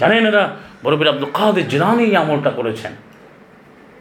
জানেন 0.01 0.23
এরা? 0.31 0.43
বড় 0.83 0.93
বীর 0.99 1.09
আব্দুল 1.13 1.29
কাদের 1.37 1.65
জিলানি 1.71 2.03
এই 2.11 2.15
আমলটা 2.23 2.51
করেছেন। 2.59 2.93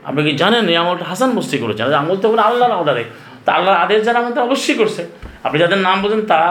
আপনি 0.08 0.20
কি 0.26 0.32
জানেন 0.42 0.64
এই 0.72 0.76
আমলটা 0.82 1.04
হাসান 1.10 1.30
বস্তি 1.38 1.56
করেছেন? 1.62 1.84
আমল 2.02 2.16
তো 2.22 2.26
আল্লাহর 2.48 2.74
অর্ডারে। 2.80 3.04
তা 3.44 3.50
আল্লাহর 3.56 3.78
আদেশ 3.84 4.00
যারা 4.06 4.18
আমাদের 4.22 4.42
অবশ্যই 4.48 4.76
করছে। 4.80 5.02
আপনি 5.46 5.56
যাদের 5.62 5.80
নাম 5.86 5.96
বলছেন 6.02 6.22
তারা 6.32 6.50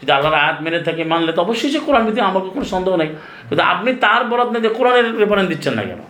যদি 0.00 0.10
আল্লাহর 0.16 0.36
আয়াত 0.42 0.56
মেনে 0.64 0.80
থাকে, 0.88 1.02
মানলে 1.12 1.32
তো 1.36 1.40
অবশ্যই 1.46 1.70
সে 1.74 1.80
কোরআন 1.86 2.02
দিতে 2.08 2.20
আমার 2.30 2.42
কোনো 2.54 2.66
সন্দেহ 2.72 2.92
নেই। 3.02 3.10
কিন্তু 3.48 3.62
আপনি 3.72 3.90
তার 4.04 4.22
বরাদ 4.30 4.48
নিয়ে 4.52 4.72
কোরআনের 4.78 5.06
রেফারেন্স 5.22 5.48
দিচ্ছেন 5.52 5.72
না 5.78 5.82
কোন? 5.88 6.00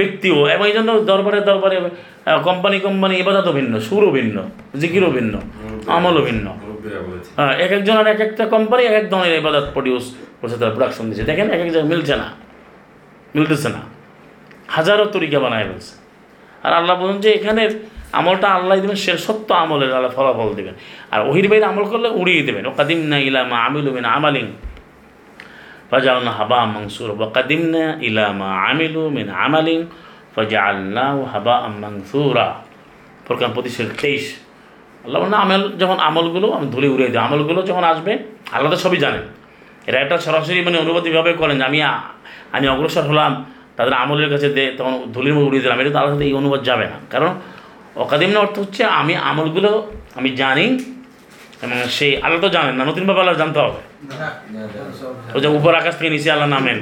ব্যক্তিও 0.00 0.38
এবং 0.54 0.64
এই 0.70 0.74
জন্য 0.78 0.90
দরবারে 1.10 1.38
দরবারে 1.48 1.76
কোম্পানি 2.48 2.76
কোম্পানি 2.86 3.14
এবাদতও 3.22 3.52
ভিন্ন 3.58 3.72
সুরও 3.88 4.10
ভিন্ন 4.18 4.36
জিকিরও 4.80 5.10
ভিন্ন 5.16 5.34
আমলও 5.96 6.22
ভিন্ন। 6.28 6.46
হ্যাঁ 7.38 7.54
এক 7.64 7.70
একজন 7.76 7.96
আর 8.00 8.06
এক 8.14 8.20
একটা 8.26 8.44
কোম্পানি 8.54 8.82
এক 8.90 8.96
এক 9.00 9.06
ধরনের 9.12 9.34
এবাদত 9.40 9.66
প্রডিউস 9.76 10.04
করছে 10.40 10.56
তারা 10.60 10.72
প্রোডাকশন 10.76 11.04
দিচ্ছে। 11.08 11.24
দেখেন 11.30 11.46
এক 11.56 11.60
এক 11.64 11.70
জায়গায় 11.74 11.88
মিলছে 11.92 12.14
না 12.22 12.28
মিলতেছে 13.36 13.68
না। 13.74 13.80
হাজারো 14.76 15.04
তরিকা 15.14 15.38
বানায় 15.44 15.66
ফেলছে। 15.68 15.94
আর 16.64 16.72
আল্লাহ 16.78 16.94
বলুন 17.02 17.16
যে 17.24 17.30
এখানের 17.38 17.70
আমলটা 18.18 18.48
আল্লাহ 18.56 18.74
দেবেন 18.82 18.98
সে 19.04 19.12
সত্য 19.26 19.48
আমলের 19.64 19.90
আল্লাহ 19.96 20.12
ফলাফল 20.18 20.50
দেবেন। 20.58 20.74
আর 21.12 21.20
ওহির 21.28 21.46
বাইরে 21.50 21.66
আমল 21.70 21.84
করলে 21.92 22.08
উড়িয়ে 22.20 22.42
দেবেন। 22.48 22.64
ও 22.68 22.70
কাদিম 22.78 23.00
না 23.12 23.16
ইলামা 23.28 23.56
আমিলু 23.66 23.90
আমালিং 25.90 26.00
ফাজালনা 26.00 26.30
হাবা 26.30 26.64
মাংসুর 26.64 27.10
ওয়াকাদিমনা 27.10 27.98
ইলামা 28.00 28.70
আমিলু 28.70 29.08
মিন 29.08 29.30
আমালিং 29.30 29.86
ফাজালনাহু 30.36 31.24
হাবা 31.24 31.68
মাংসুরা 31.68 32.54
ফোরকান 33.26 33.52
পঁচিশের 33.54 33.86
তেইশ। 34.00 34.34
আল্লাহ 35.04 35.22
বলেন 35.22 35.34
আমল, 35.34 35.68
যখন 35.78 35.98
আমলগুলো, 35.98 36.52
আমি 36.52 36.66
ধুলে 36.70 36.88
উড়িয়ে 36.88 37.08
দিই। 37.08 37.18
আমলগুলো 37.18 37.62
যখন 37.62 37.84
আসবে, 37.84 38.18
আল্লাহ 38.52 38.72
তো 38.72 38.76
সবই 38.76 38.96
জানেন। 38.96 39.22
এরা 39.86 40.00
একটা 40.00 40.18
সরাসরি 40.18 40.60
মানে 40.64 40.78
অনুবাদীভাবে 40.78 41.32
করেন 41.32 41.58
যে, 41.58 41.64
আমি 41.64 41.82
আমি 42.52 42.68
অগ্রসর 42.68 43.02
হলাম, 43.02 43.44
তাদের 43.76 43.92
আমলের 43.92 44.30
কাছে 44.30 44.48
দে, 44.48 44.74
তখন 44.78 45.02
ধুলির 45.12 45.34
মধ্যে 45.34 45.46
উড়িয়ে 45.46 45.62
দিলাম। 45.62 45.80
এটা 45.80 45.90
তো 45.90 45.98
আল্লাহ 45.98 46.20
এই 46.20 46.32
অনুবাদ 46.32 46.62
যাবে 46.62 46.84
না। 46.84 46.98
কারণ, 47.10 47.40
অকাদিম 47.96 48.36
অর্থ 48.36 48.58
হচ্ছে, 48.58 48.84
আমি 48.84 49.16
আমলগুলো, 49.16 49.92
আমি 50.14 50.30
জানি 50.30 50.78
এবং 51.62 51.88
সেই 51.88 52.22
আল্লাহ 52.22 52.40
তো 52.40 52.48
জানেন 52.48 52.74
না। 52.74 52.84
নতুনভাবে 52.84 53.20
আল্লাহ 53.20 53.36
জানতে 53.36 53.58
হবে। 53.58 53.87
ওই 55.36 55.40
যে 55.44 55.48
উপর 55.58 55.72
আকাশ 55.80 55.94
থেকে 55.98 56.10
নিচে 56.16 56.28
আল্লাহ 56.34 56.48
নামেন। 56.56 56.78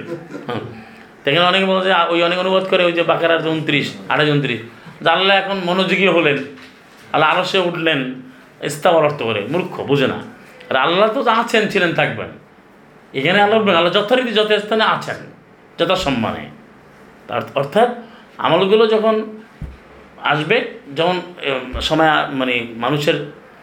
সেখানে 1.23 1.47
অনেকে 1.51 1.67
বলে 1.71 1.83
যে 1.89 1.93
ওই 2.12 2.21
অনেক 2.27 2.39
অনুবাদ 2.45 2.64
করে 2.73 2.83
ওই 2.89 2.95
যে 2.99 3.03
বাকারার 3.12 3.41
উনত্রিশ, 3.55 3.87
আঠাশ, 4.12 4.29
উনত্রিশ। 4.37 4.61
আল্লাহ 5.17 5.35
এখন 5.43 5.57
মনোযোগী 5.69 6.07
হলেন, 6.17 6.39
আল্লাহ 7.14 7.29
আরও 7.33 7.45
সে 7.51 7.59
উঠলেন 7.69 8.01
ইস্তাবর 8.71 9.03
অর্থ 9.09 9.21
করে, 9.29 9.41
মূর্খ, 9.53 9.75
বুঝে 9.91 10.09
না। 10.12 10.19
আর 10.71 10.77
আল্লাহ 10.87 11.09
তো 11.14 11.21
আছেন, 11.43 11.62
ছিলেন, 11.73 11.91
থাকবেন। 12.01 12.31
এখানে 13.19 13.39
আল্লাহ 13.45 13.57
বলবেন 13.61 13.77
আল্লাহ 13.81 13.93
যথারীতি 13.99 14.33
যথাস্থানে 14.39 14.85
আছেন, 14.95 15.19
যথাসম্মানে। 15.79 16.45
তার 17.29 17.41
অর্থাৎ 17.61 17.89
আমলগুলো 18.47 18.85
যখন 18.95 19.14
আসবে 20.33 20.57
যখন 20.99 21.17
সময় 21.89 22.11
মানে 22.41 22.55
মানুষের 22.85 23.17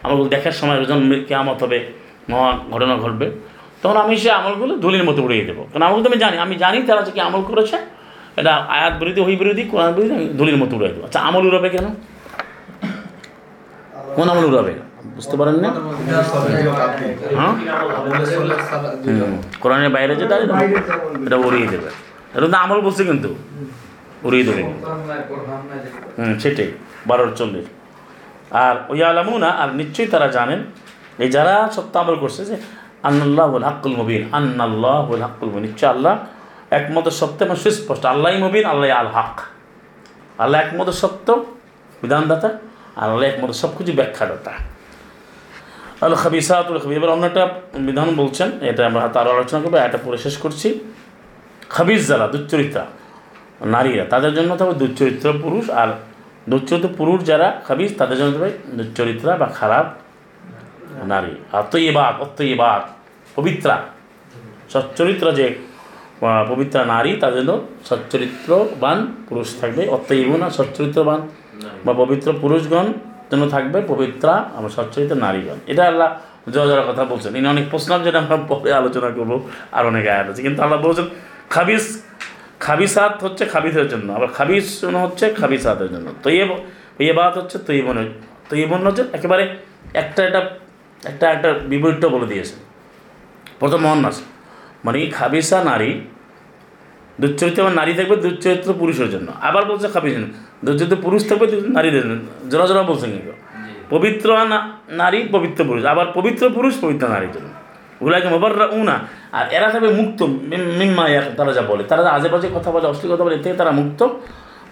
আমলগুলো 0.04 0.28
দেখার 0.34 0.54
সময়, 0.60 0.78
যখন 0.90 1.04
কেয়ামত 1.28 1.58
হবে 1.64 1.78
মহা 2.30 2.50
ঘটনা 2.72 2.94
ঘটবে, 2.96 3.26
তখন 3.82 3.96
আমি 4.04 4.14
সে 4.22 4.28
আমলগুলো 4.38 4.72
ধুলির 4.84 5.04
মতো 5.08 5.20
উড়িয়ে 5.26 5.44
দেবো। 5.48 5.62
কারণ 5.70 5.82
আমল 5.88 5.98
তো 6.02 6.08
আমি 6.10 6.18
জানি 6.24 6.36
আমি 6.44 6.54
জানি 6.62 6.78
তারা 6.88 7.02
যে 7.06 7.12
কি 7.16 7.20
আমল 7.28 7.42
করেছে। 7.50 7.76
এটা 8.40 8.52
আয়াত 8.76 8.94
বিরোধী 9.00 9.20
ওই 9.28 9.36
বিরোধী, 9.40 9.62
কোরআন 9.72 9.90
বিরোধী, 9.96 10.12
আমি 10.18 10.26
দলিল 10.40 10.56
মতো 10.62 10.72
উড়াই 10.76 10.90
দেবো। 10.94 11.04
আচ্ছা 11.08 11.20
আমল 11.28 11.44
উড়াবে 11.48 11.68
কেন? 11.74 11.86
কোন 14.16 14.26
আমল 14.32 14.44
উড়াবে? 14.50 14.72
বুঝতে 15.16 15.34
পারেন 15.40 15.56
না? 15.64 15.68
হ্যাঁ? 17.38 17.54
কোরআনের 19.62 19.90
বাইরে 19.96 20.12
যেটা 20.20 20.34
এটা 21.26 21.36
উড়িয়ে 21.46 21.68
দেবে। 21.74 21.88
এটা 22.36 22.46
তো 22.52 22.56
আমল 22.64 22.78
বলছে 22.86 23.02
কিন্তু, 23.10 23.30
উড়িয়ে 24.26 24.44
দেবে। 24.48 24.62
হুম, 26.18 26.34
সেটাই 26.42 26.70
বারোর 27.08 27.30
চল্লিশ। 27.38 27.66
আর 28.64 28.74
ওই 28.92 29.00
আলামুনা 29.10 29.50
আর 29.62 29.68
নিশ্চয়ই 29.80 30.08
তারা 30.14 30.28
জানেন 30.36 30.60
এই 31.22 31.28
যারা 31.36 31.54
সত্য 31.76 31.94
আমল 32.02 32.16
করছে 32.22 32.42
যে 32.50 32.56
আন্নাল্লাহ 33.08 33.46
বল 33.52 33.64
হাক্কুল 33.68 33.94
মুবিন 34.00 34.22
আন্নাল্লাহ 34.38 34.98
বল 35.08 35.22
হাক্কুল 35.26 35.48
মুবিন 35.52 35.64
নিশ্চয় 35.68 35.90
আল্লাহ 35.94 36.14
একমত 36.78 37.06
সত্য 37.20 37.38
এবং 37.46 37.56
সুস্পষ্ট 37.64 38.02
আল্লাহ 38.12 38.30
মুবিন 38.44 38.64
আল্লাহ 38.72 38.88
আল 39.00 39.10
হক। 39.16 39.36
আল্লাহ 40.42 40.58
একমত 40.64 40.88
সত্য 41.02 41.28
বিধানদাতা, 42.02 42.50
আর 43.00 43.08
আল্লাহ 43.12 43.26
একমত 43.32 43.50
সব 43.62 43.70
কিছু 43.78 43.92
ব্যাখ্যাদাতা। 43.98 44.52
আল 46.04 46.14
খাবিসাতুল 46.22 46.78
খাবি 46.82 46.94
এবার 47.00 47.10
অন্য 47.14 47.24
একটা 47.30 47.44
বিধান 47.88 48.08
বলছেন, 48.20 48.48
এটা 48.70 48.82
আমরা 48.88 49.00
তারও 49.16 49.30
আলোচনা 49.36 49.58
করব, 49.64 49.74
এটা 49.88 49.98
পরে 50.04 50.18
শেষ 50.24 50.34
করছি। 50.44 50.68
খাবিজ 51.74 52.00
যারা 52.10 52.26
দুচ্চরিত্রা 52.34 52.84
নারীরা, 53.74 54.04
তাদের 54.12 54.32
জন্য 54.38 54.50
তবে 54.60 54.74
দুচ্চরিত্র 54.82 55.26
পুরুষ, 55.44 55.64
আর 55.80 55.88
দুচ্চরিত্র 56.50 56.88
পুরুষ 56.98 57.18
যারা 57.30 57.48
খাবিজ 57.66 57.90
তাদের 58.00 58.16
জন্য 58.20 58.30
তবে 58.38 58.50
দুচ্চরিত্রা 58.78 59.32
বা 59.40 59.48
খারাপ 59.60 59.86
নারী। 61.02 61.62
তৈবাদ 61.70 62.20
অত্যইবাদ 62.20 62.82
পবিত্রা। 63.36 63.82
সচ্চরিত্র 64.72 65.32
যে 65.32 65.54
পবিত্রা 66.48 66.84
নারী 66.84 67.16
তাদের 67.20 67.40
জন্য 67.40 67.66
সচ্চরিত্রবান 67.84 69.06
পুরুষ 69.28 69.60
থাকবে। 69.60 69.88
অত্যইবনা 69.88 70.50
সচ্চরিত্রবান 70.50 71.28
বা 71.84 71.92
পবিত্র 71.92 72.32
পুরুষগণ 72.40 72.92
জন্য 73.30 73.48
থাকবে, 73.48 73.82
পবিত্রা 73.88 74.50
আমার 74.56 74.70
সচ্চরিত্র 74.70 75.16
নারীগণ। 75.16 75.58
এটা 75.66 75.86
আল্লাহ 75.86 76.08
জয় 76.50 76.82
কথা 76.82 77.04
বলছেন। 77.04 77.36
ইনি 77.36 77.48
অনেক 77.48 77.64
প্রশ্ন 77.70 77.98
যেটা 77.98 78.18
আমরা 78.18 78.36
পরে 78.36 78.72
আলোচনা 78.72 79.10
করব, 79.10 79.48
আর 79.72 79.86
অনেক 79.86 80.06
আয়াত 80.06 80.28
আছে। 80.28 80.42
কিন্তু 80.42 80.62
আল্লাহ 80.62 80.80
বলছেন, 80.80 81.04
খাবিস, 81.50 82.02
খাবিসাত 82.60 83.24
হচ্ছে 83.24 83.44
খাবিসের 83.44 83.88
জন্য। 83.88 84.12
আবার 84.12 84.28
খাবিস 84.28 84.84
হচ্ছে 84.84 85.30
খাবিসাতের 85.30 85.88
জন্য। 85.88 86.12
তৈব 86.22 86.48
তৈবাত 86.98 87.38
হচ্ছে 87.38 87.58
তৈবন 87.58 87.96
তৈবন 88.50 88.86
হচ্ছে 88.86 89.04
একেবারে 89.12 89.56
একটা 89.94 90.24
একটা 90.24 90.50
একটা 91.04 91.30
একটা 91.30 91.52
বিপরীতটা 91.52 92.08
বলে 92.08 92.26
দিয়েছে। 92.26 92.54
প্রথম 93.58 93.76
মহান্নাস 93.76 94.22
মানে 94.84 94.98
এই 94.98 95.10
খাবিসা 95.10 95.64
নারী 95.64 96.00
দুচ্চরিত্র 97.20 97.62
আমার 97.62 97.74
নারী 97.74 97.94
থাকবে 97.94 98.16
দুচ্চরিত্র 98.16 98.74
পুরুষের 98.78 99.10
জন্য। 99.10 99.32
আবার 99.42 99.64
বলছে 99.64 99.88
খাবিস 99.88 100.18
দুচ্চরিত্র 100.64 100.96
পুরুষ 101.02 101.28
থাকবে 101.28 101.60
নারীদের 101.68 102.02
জন্য 102.02 102.50
জোড়া 102.50 102.66
জোড়া 102.66 102.82
বলছেন 102.82 103.10
কিন্তু। 103.10 103.32
পবিত্র 103.90 104.36
নারী 104.88 105.28
পবিত্র 105.32 105.64
পুরুষ। 105.64 105.84
আবার 105.84 106.06
পবিত্র 106.14 106.50
পুরুষ 106.50 106.80
পবিত্র 106.80 107.08
নারীর 107.08 107.32
জন্য। 107.32 107.48
ওগুলাকে 108.00 108.28
মোবাররা 108.28 108.66
উনা 108.66 108.98
আর 109.32 109.52
এরা 109.52 109.70
থাকবে 109.70 109.88
মুক্ত 109.88 110.22
মিম- 110.22 110.78
মিম্মা 110.78 111.08
তারা 111.36 111.52
যা 111.52 111.62
বলে। 111.62 111.84
তারা 111.84 112.18
বাজে 112.32 112.48
কথা 112.54 112.70
বলে 112.70 112.86
অশ্লীল 112.86 113.14
কথা 113.14 113.24
বলে 113.24 113.34
এর 113.34 113.42
থেকে 113.42 113.56
তারা 113.56 113.70
মুক্ত। 113.70 114.08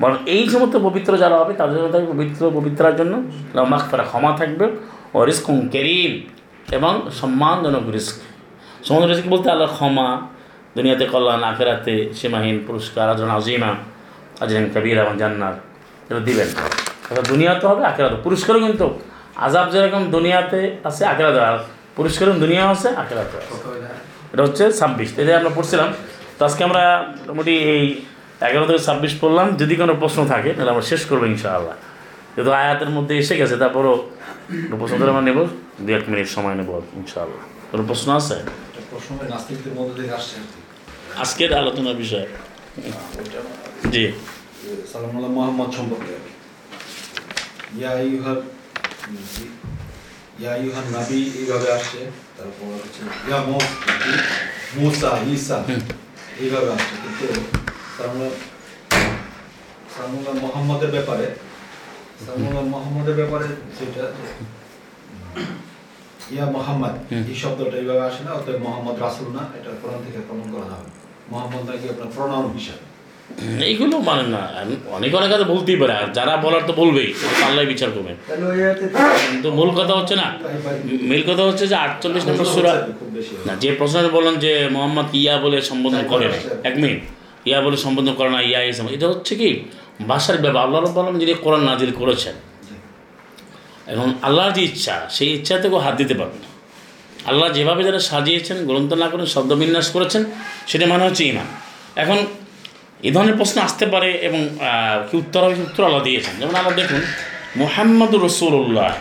বরং 0.02 0.16
এই 0.26 0.48
সমস্ত 0.48 0.76
পবিত্র 0.76 1.16
যারা 1.16 1.38
হবে 1.38 1.54
তাদের 1.54 1.76
জন্য 1.76 2.12
পবিত্র 2.12 2.50
পবিত্রার 2.50 2.96
জন্য। 2.96 3.22
মাখফারা 3.64 4.02
ক্ষমা 4.02 4.36
থাকবে। 4.36 4.70
ও 5.14 5.18
কেরিম 5.72 6.12
এবং 6.76 7.10
সম্মানজনক 7.20 7.88
রিস্ক 7.88 8.16
সম্মান 8.86 9.08
রিস্ক 9.10 9.28
বলতে 9.28 9.50
আল্লাহ 9.50 9.68
ক্ষমা, 9.74 10.08
দুনিয়াতে 10.76 11.04
কল্যাণ, 11.06 11.42
আখেরাতে 11.42 12.14
সীমাহীন 12.14 12.64
পুরস্কার 12.66 13.10
আজন 13.10 13.30
আজিমা, 13.30 13.70
আজরিন 14.40 14.70
কবির 14.74 14.98
এবং 14.98 15.18
জান্নাত। 15.18 15.56
এটা 16.10 16.20
দিবেন। 16.20 16.48
এটা 17.10 17.22
দুনিয়াতে 17.22 17.66
হবে, 17.66 17.84
আখেরাতে। 17.86 18.16
পুরস্কারও 18.22 18.60
কিন্তু 18.60 18.98
আজাব 19.36 19.70
যেরকম 19.70 20.10
দুনিয়াতে 20.10 20.76
আছে, 20.84 21.04
আখেরাতে 21.06 21.40
আর 21.40 21.58
পুরস্কারও 21.96 22.32
দুনিয়া 22.32 22.64
আছে 22.70 22.88
আখেরাতে 22.88 23.38
এটা 24.32 24.42
হচ্ছে 24.42 24.72
ছাব্বিশ। 24.72 25.18
এটাই 25.18 25.34
আমরা 25.34 25.50
পড়ছিলাম। 25.54 25.92
তো 26.38 26.44
আজকে 26.44 26.64
আমরা 26.64 27.12
মোটামুটি 27.18 27.54
এই 27.58 28.04
এগারো 28.40 28.66
থেকে 28.66 28.78
ছাব্বিশ 28.78 29.12
পড়লাম। 29.20 29.56
যদি 29.56 29.76
কোনো 29.76 29.94
প্রশ্ন 29.94 30.26
থাকে, 30.26 30.52
তাহলে 30.52 30.70
আমরা 30.70 30.82
শেষ 30.82 31.04
করব 31.04 31.22
ইনশাআল্লাহ। 31.24 31.74
যেহেতু 32.34 32.50
আয়াতের 32.52 32.90
মধ্যে 32.90 33.18
এসে 33.18 33.36
গেছে, 33.36 33.56
তারপরও 33.56 33.94
প্রশ্ন 34.80 35.02
আমরা 35.08 35.22
নেব 35.28 35.38
দু 35.84 35.90
এক 35.98 36.04
মিনিট 36.10 36.28
সময় 36.36 36.56
নেব 36.60 36.70
ইনশাআল্লাহ। 37.00 37.42
কোনো 37.70 37.82
প্রশ্ন 37.90 38.08
আছে? 38.20 38.36
আজকের 41.22 41.50
আলোচনার 41.60 41.96
বিষয়। 42.02 42.26
জি। 43.94 44.04
সালামুল্লাহ 44.92 45.30
মোহাম্মদ 45.38 45.70
সম্পর্কে। 45.78 46.14
ইয়া 47.78 47.92
ইউহার 48.08 48.38
ইয়া 50.40 50.52
ইউহার 50.62 50.86
নাবি 50.94 51.20
এইভাবে 51.40 51.68
আসছে 51.76 52.00
তারপর 52.36 52.66
হচ্ছে 52.82 53.02
ইয়া 53.28 53.38
মুসা 54.78 55.10
ঈসা 55.34 55.58
এইভাবে 56.42 56.68
আসছে। 56.76 56.94
কিন্তু 57.02 57.26
সালামুল্লাহ 57.96 58.32
সালামুল্লাহ 59.94 60.34
মোহাম্মদের 60.44 60.90
ব্যাপারে 60.96 61.26
মোহাম্মদের 62.72 63.16
ব্যাপারে 63.20 63.46
যেটা 63.78 64.04
ইয়া 66.34 66.46
মোহাম্মদ 66.56 66.94
এই 67.30 67.36
শব্দটা 67.42 67.76
এইভাবে 67.82 68.02
আসে 68.08 68.22
না 68.26 68.30
অতএব 68.38 68.58
মোহাম্মদ 68.66 68.96
রাসুল 69.04 69.28
না 69.36 69.42
এটা 69.58 69.70
কোরআন 69.82 70.00
থেকে 70.06 70.20
প্রমাণ 70.28 70.46
করা 70.54 70.66
যাবে 70.72 70.88
মোহাম্মদ 71.32 71.62
নাকি 71.70 71.84
আপনার 71.92 72.08
প্রণাম 72.14 72.44
হিসাবে। 72.58 72.84
এইগুলো 73.68 73.96
মানে 74.08 74.24
না 74.34 74.42
অনেক 74.96 75.10
অনেক 75.18 75.28
কথা 75.32 75.46
বলতেই 75.52 75.78
পারে 75.82 75.92
আর 76.00 76.08
যারা 76.18 76.34
বলার 76.44 76.64
তো 76.68 76.72
বলবেই 76.82 77.10
আল্লাহ 77.46 77.62
বিচার 77.72 77.90
করবেন। 77.96 78.16
কিন্তু 79.30 79.48
মূল 79.58 79.70
কথা 79.78 79.94
হচ্ছে 79.98 80.14
না 80.22 80.28
মেল 81.10 81.22
কথা 81.30 81.42
হচ্ছে 81.48 81.64
যে 81.72 81.76
আটচল্লিশ 81.84 82.24
নম্বর 82.28 82.46
সুরা 82.54 82.72
না 83.46 83.52
যে 83.62 83.70
প্রশ্ন 83.78 83.96
বললেন 84.16 84.36
যে 84.44 84.52
মোহাম্মদ 84.74 85.08
ইয়া 85.20 85.34
বলে 85.44 85.58
সম্বোধন 85.70 86.02
করে 86.12 86.26
এক 86.68 86.74
মিনিট। 86.82 87.00
ইয়া 87.48 87.60
বলে 87.66 87.78
সম্বোধন 87.84 88.14
করে 88.18 88.30
না 88.36 88.40
ইয়া 88.50 88.60
ইসলাম 88.62 88.88
এটা 88.96 89.06
হচ্ছে 89.12 89.32
কি 89.40 89.50
ভাষার 90.10 90.38
ব্যাপার 90.42 90.60
আল্লাহ 90.64 90.80
রব 90.80 90.98
আলম 91.00 91.16
যিনি 91.22 91.32
কোরআন 91.44 91.62
নাজিল 91.70 91.92
করেছেন 92.00 92.34
এখন 93.92 94.08
আল্লাহর 94.26 94.52
যে 94.56 94.62
ইচ্ছা 94.70 94.94
সেই 95.16 95.28
ইচ্ছাতে 95.36 95.66
কেউ 95.68 95.80
হাত 95.86 95.94
দিতে 96.00 96.14
পারবে 96.20 96.38
না। 96.44 96.48
আল্লাহ 97.30 97.48
যেভাবে 97.56 97.82
যারা 97.86 98.00
সাজিয়েছেন 98.10 98.58
গ্রন্থ 98.68 98.90
না 99.02 99.06
করে 99.12 99.22
শব্দবিন্যাস 99.36 99.86
করেছেন 99.94 100.22
সেটা 100.70 100.84
মানে 100.92 101.02
হচ্ছে 101.06 101.22
ইমান 101.30 101.48
এখন 102.02 102.18
এ 103.08 103.10
ধরনের 103.14 103.36
প্রশ্ন 103.40 103.56
আসতে 103.66 103.84
পারে 103.92 104.10
এবং 104.28 104.40
কি 105.08 105.14
উত্তর 105.22 105.40
হবে 105.44 105.54
উত্তর 105.68 105.82
আল্লাহ 105.88 106.02
দিয়েছেন। 106.08 106.34
যেমন 106.40 106.54
আল্লাহ 106.60 106.74
দেখুন 106.80 107.00
মোহাম্মদ 107.62 108.12
রসুল্লাহ 108.26 108.94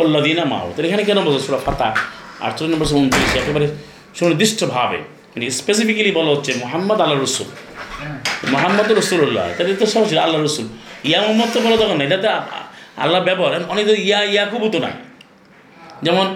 উল্লাদিনা 0.00 0.44
মাহত 0.52 0.76
এখানে 0.88 1.02
কেন 1.08 1.18
বলছে 1.26 1.40
সুরা 1.46 1.60
ফাতা? 1.66 1.88
আটচল্লিশ 2.46 2.72
নম্বর 2.74 2.88
উনত্রিশ 3.02 3.32
একেবারে 3.42 3.66
সুনির্দিষ্টভাবে 4.18 4.98
মানে 5.32 5.44
স্পেসিফিক্যালি 5.60 6.12
বলা 6.18 6.30
হচ্ছে 6.34 6.50
মোহাম্মদ 6.62 6.98
আল্লাহ 7.04 7.18
রসুল। 7.26 7.48
মোহাম্মদ 8.50 8.92
রসুল্লাহ 8.92 9.48
তাদের 9.58 9.76
তো 9.76 9.86
সহজ 9.86 10.16
আল্লাহ 10.16 10.42
রসুল। 10.42 10.68
ইয়া 11.04 11.20
মোহাম্মদ 11.20 11.48
তো 11.54 11.60
বলা 11.60 11.76
তখন 11.76 11.96
না 11.96 12.04
এটাতে 12.04 12.28
আ- 12.28 12.40
আ- 12.40 12.44
আল্লাহ 12.96 13.24
ব্যবহার 13.24 13.60
অনেক 13.68 13.88
ইয়া 13.88 14.22
ইয়াকুবও 14.22 14.68
তো 14.68 14.78
নাই। 14.78 14.90
যেমন 16.02 16.34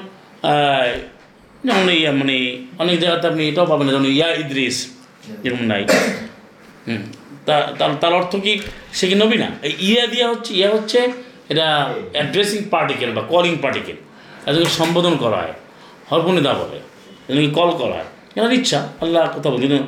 যেমন 1.65 1.91
ইয়া 1.91 2.13
মানে 2.13 2.63
অনেক 2.79 3.01
জায়গাতে 3.01 3.27
আপনি 3.27 3.49
এটাও 3.49 3.67
পাবেন 3.67 3.87
না, 3.87 3.93
যেমন 3.93 4.07
ইয়া 4.07 4.35
ইদ্রিস, 4.35 4.91
যেরকম 5.43 5.65
নাই। 5.65 5.87
হুম, 6.89 7.03
তা, 7.47 7.73
তার- 7.79 8.07
অর্থ 8.07 8.37
কি, 8.37 8.61
সে 8.93 9.09
কি 9.09 9.15
নবী 9.15 9.39
না? 9.39 9.51
ইয়া 9.79 10.07
দিয়া 10.07 10.29
হচ্ছে, 10.29 10.55
ইয়া 10.55 10.71
হচ্ছে 10.71 11.13
এটা 11.49 11.95
অ্যাড্রেসিং 12.13 12.65
পার্টিকেল 12.71 13.13
বা 13.13 13.23
কলিং 13.23 13.57
পার্টিকেল 13.63 13.97
এটাকে 14.47 14.65
সম্বোধন 14.65 15.17
করা 15.17 15.37
হয় 15.37 15.53
হরপনিদা 16.13 16.53
বলে 16.53 17.47
কল 17.47 17.71
করা 17.71 17.95
হয়। 17.95 18.05
এনার 18.37 18.53
ইচ্ছা, 18.53 18.89
আল্লাহ 19.01 19.39
কথা 19.39 19.51
বলি 19.51 19.79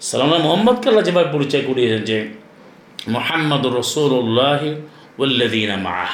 সালাম 0.00 0.32
মোহাম্মদকে 0.46 0.86
আল্লাহ 0.90 1.04
যেভাবে 1.08 1.28
পরিচয় 1.36 1.62
করিয়েছেন 1.68 2.02
যে 2.10 2.18
মোহাম্মদ 3.14 3.64
রসুল্লাহ 3.80 4.62
উল্লাদিনা 5.22 5.76
মাহ 5.86 6.10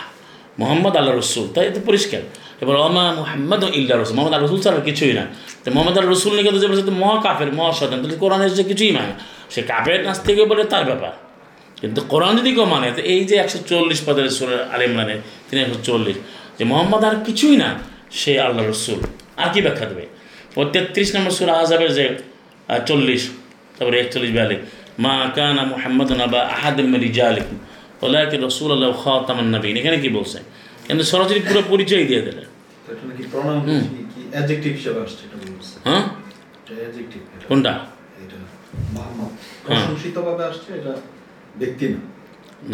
মোহাম্মদ 0.61 0.94
আল্লাহ 1.01 1.15
রসুল, 1.23 1.44
তাই 1.55 1.65
তো 1.77 1.81
পরিষ্কার। 1.89 2.23
এবার 2.62 2.77
অমা 2.86 3.05
মোহাম্মদ 3.20 3.62
ইল্লা 3.78 3.94
রসুল, 3.94 4.15
মোহাম্মদ 4.19 4.35
আল্লাহ 4.36 4.48
রসুল 4.48 4.61
ছাড়া 4.65 4.81
কিছুই 4.89 5.12
না। 5.19 5.24
তো 5.62 5.69
মোহাম্মদ 5.74 5.94
আল্লাহ 5.98 6.12
রসুল 6.16 6.32
নিয়ে 6.36 6.44
কিন্তু 6.47 6.61
যে 6.65 6.69
বলছে, 6.70 6.85
তো 6.90 6.94
মহা 7.02 7.16
কাফের, 7.27 7.51
মহা 7.59 7.73
শতান 7.78 7.98
তাহলে 8.02 8.16
কোরআনের 8.24 8.52
যে 8.59 8.65
কিছুই 8.70 8.90
মানে 8.98 9.12
সে 9.52 9.61
কাফের 9.70 10.01
নাচ 10.07 10.19
থেকে 10.27 10.43
বলে 10.51 10.62
তার 10.73 10.85
ব্যাপার। 10.90 11.12
কিন্তু 11.81 12.01
কোরআন 12.12 12.32
যদি 12.40 12.51
কেউ 12.57 12.66
মানে 12.74 12.89
তো 12.97 13.01
এই 13.12 13.20
যে 13.28 13.35
একশো 13.44 13.59
চল্লিশ 13.70 14.01
পদের 14.07 14.27
সুরে 14.39 14.57
আল 14.74 14.82
ইমরানের 14.86 15.20
তিনি 15.48 15.59
একশো 15.65 15.78
চল্লিশ, 15.89 16.16
যে 16.59 16.65
মোহাম্মদ 16.70 17.02
আর 17.09 17.16
কিছুই 17.27 17.57
না, 17.62 17.69
সে 18.20 18.32
আল্লাহ 18.47 18.62
রসুল। 18.73 18.98
আর 19.43 19.48
কি 19.52 19.61
ব্যাখ্যা 19.66 19.86
দেবে? 19.90 20.05
ও 20.59 20.61
তেত্রিশ 20.73 21.09
নম্বর 21.15 21.32
সুরা 21.39 21.52
আজাবের 21.62 21.90
যে 21.98 22.05
চল্লিশ 22.89 23.23
তারপরে 23.81 23.98
একচল্লিশ 24.01 24.31
বিয়াল্লিশ। 24.36 24.61
মা 25.05 25.15
কানা 25.36 25.62
মোহাম্মদ 25.73 26.11
নাবা 26.20 26.40
আহাদিম 26.55 26.94
রিজা 27.05 27.24
আলিকুম 27.32 27.57
ওলাকে 28.05 28.36
রসুল 28.47 28.70
আল্লাহ 28.77 28.90
খাতামান 29.02 29.48
নবীন 29.55 29.74
এখানে 29.81 29.98
কি 30.05 30.09
বলছে? 30.19 30.39
কিন্তু 30.86 31.02
সরাসরি 31.05 31.40
পুরো 31.48 31.61
পরিচয় 31.73 32.05
দিয়ে 32.11 32.23
দিলে। 32.27 32.43
তো 32.85 32.89
এটা 32.93 33.05
নাকি 33.11 33.23
প্রণাম 33.32 33.59
কি 33.65 33.74
কি 34.12 34.20
অ্যাডজেক্টিভ 34.35 34.73
হিসেবে 34.78 34.98
আসছে 35.05 35.23
এটা 35.27 35.36
বলছে? 35.52 35.74
হ্যাঁ? 35.86 36.05
কোনটা? 37.48 37.73
হ্যাঁ। 39.69 39.85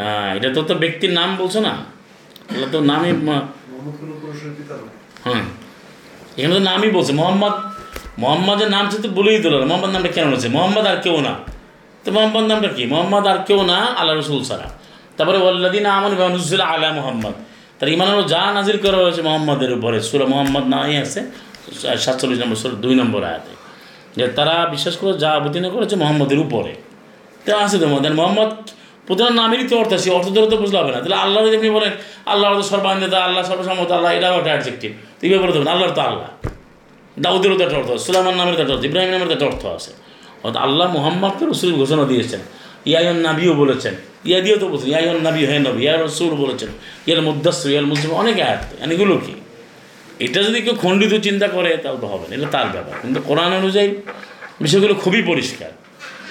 না। 0.00 0.12
এটা 0.36 0.48
তো 0.54 0.60
তো 0.62 0.74
ব্যক্তির 0.74 1.12
নাম 1.12 1.30
বলছো 1.36 1.58
না। 1.60 1.72
এটা 2.56 2.66
তো 2.74 2.78
নামই 2.90 3.12
হ্যাঁ। 5.26 5.44
এখানে 6.38 6.54
তো 6.58 6.62
নামই 6.70 6.90
বলছে। 6.96 7.12
মোহাম্মদ 7.20 7.54
মোহাম্মদের 8.22 8.68
নাম 8.74 8.84
তো 9.04 9.08
বলেই 9.18 9.38
দিল 9.44 9.54
না 9.60 9.66
মোহাম্মদ 9.70 9.90
নামটা 9.94 10.10
কেন 10.16 10.26
বলছে? 10.32 10.48
মোহাম্মদ 10.56 10.84
আর 10.92 10.98
কেউ 11.04 11.16
না। 11.26 11.32
তো 12.04 12.08
মোহাম্মদ 12.16 12.44
নামটা 12.50 12.68
কি? 12.76 12.82
মোহাম্মদ 12.92 13.24
আর 13.32 13.38
কেউ 13.48 13.60
না, 13.70 13.78
আল্লাহ 13.98 14.14
রসুল 14.20 14.40
সারা 14.50 14.68
তারপরে 15.16 15.38
ওল্লাদিন 15.46 15.84
আমন 15.96 16.12
নুজুল 16.34 16.62
আলা 16.70 16.88
মোহাম্মদ। 16.98 17.34
তার 17.78 17.88
ইমানেরও 17.96 18.22
যা 18.32 18.42
নাজির 18.56 18.76
করা 18.84 18.98
হয়েছে 19.02 19.22
মোহাম্মদের 19.28 19.70
উপরে। 19.76 19.98
সুরা 20.08 20.26
মোহাম্মদ 20.32 20.64
নাই 20.74 20.92
আছে, 21.04 21.20
সাতচল্লিশ 22.04 22.38
নম্বর 22.42 22.58
সুরা, 22.62 22.76
দুই 22.84 22.94
নম্বর 23.00 23.20
আয়াতে। 23.30 23.52
যে 24.16 24.24
তারা 24.38 24.54
বিশ্বাস 24.74 24.94
করে 25.00 25.12
যা 25.22 25.30
অবতীর্ণ 25.40 25.66
করেছে 25.74 25.94
মোহাম্মদের 26.02 26.38
উপরে। 26.46 26.72
তো 27.44 27.50
আছে 27.64 27.76
তো, 27.82 27.86
মোহাম্মদ 27.92 28.14
মোহাম্মদ 28.20 28.50
প্রধান 29.08 29.30
নামেরই 29.40 29.64
তো 29.70 29.74
অর্থ 29.82 29.92
আছে, 29.98 30.08
অর্থ 30.16 30.26
ধরে 30.36 30.48
তো 30.52 30.56
বুঝতে 30.62 30.76
হবে 30.80 30.90
না। 30.94 30.98
তাহলে 31.02 31.18
আল্লাহ 31.24 31.38
যদি 31.46 31.56
আপনি 31.60 31.70
বলেন 31.78 31.92
আল্লাহ 32.32 32.48
তো 32.60 32.64
সর্বান্বিতা 32.72 33.18
আল্লাহ 33.26 33.42
সর্বসম্মত, 33.50 33.88
আল্লাহ 33.96 34.10
এটাও 34.18 34.34
একটা 34.40 34.50
অ্যাডজেক্টিভ 34.52 34.90
তো 35.18 35.22
এইভাবে 35.26 35.42
বলতে 35.44 35.56
হবে 35.58 35.70
আল্লাহর 35.74 35.94
তো 35.98 36.02
আল্লাহ। 36.10 36.28
দাউদেরও 37.24 37.56
তো 37.58 37.62
একটা 37.64 37.76
অর্থ 37.76 37.90
আছে, 37.90 38.04
সুলাইমান 38.06 38.34
নামের 38.40 38.60
একটা 38.60 38.74
অর্থ 38.74 38.84
ইব্রাহিম 38.84 39.10
নামের 39.10 39.30
একটা 39.36 39.46
অর্থ 39.46 39.62
আছে। 39.66 39.90
অর্থাৎ 40.44 40.62
আল্লাহ 40.62 40.86
মোহাম্মদকে 40.96 41.44
রসুল 41.52 41.70
ঘোষণা 41.72 42.04
দিয়েছেন। 42.04 42.40
ইয়ায়ন 42.90 43.18
নাবিও 43.26 43.54
বলেছেন। 43.62 43.94
ইয়া 44.24 44.40
দিয়েও 44.40 44.58
তো 44.58 44.66
বলছেন 44.68 44.88
ইয়ায়ন 44.88 45.18
নাবি 45.26 45.40
হে 45.50 45.58
নবী, 45.58 45.80
ইয়া 45.82 45.94
রসুল 45.96 46.32
বলেছেন। 46.42 46.68
ইয়াল 47.06 47.20
মুদাসর 47.20 47.68
ইয়াল 47.70 47.86
মুসলিম 47.92 48.10
অনেক 48.22 48.36
আয়াত। 48.40 48.92
এগুলো 48.92 49.14
কি? 49.26 49.34
এটা 50.24 50.42
যদি 50.42 50.58
কেউ 50.60 50.74
খণ্ডিত 50.82 51.12
চিন্তা 51.26 51.46
করে, 51.48 51.70
তাহলে 51.82 51.98
তো 52.00 52.06
হবে 52.06 52.24
না, 52.28 52.32
এটা 52.36 52.48
তার 52.50 52.68
ব্যাপার। 52.74 52.94
কিন্তু 53.02 53.20
কোরআন 53.20 53.52
অনুযায়ী 53.60 53.88
বিষয়গুলো 54.60 54.94
খুবই 54.94 55.22
পরিষ্কার। 55.22 55.70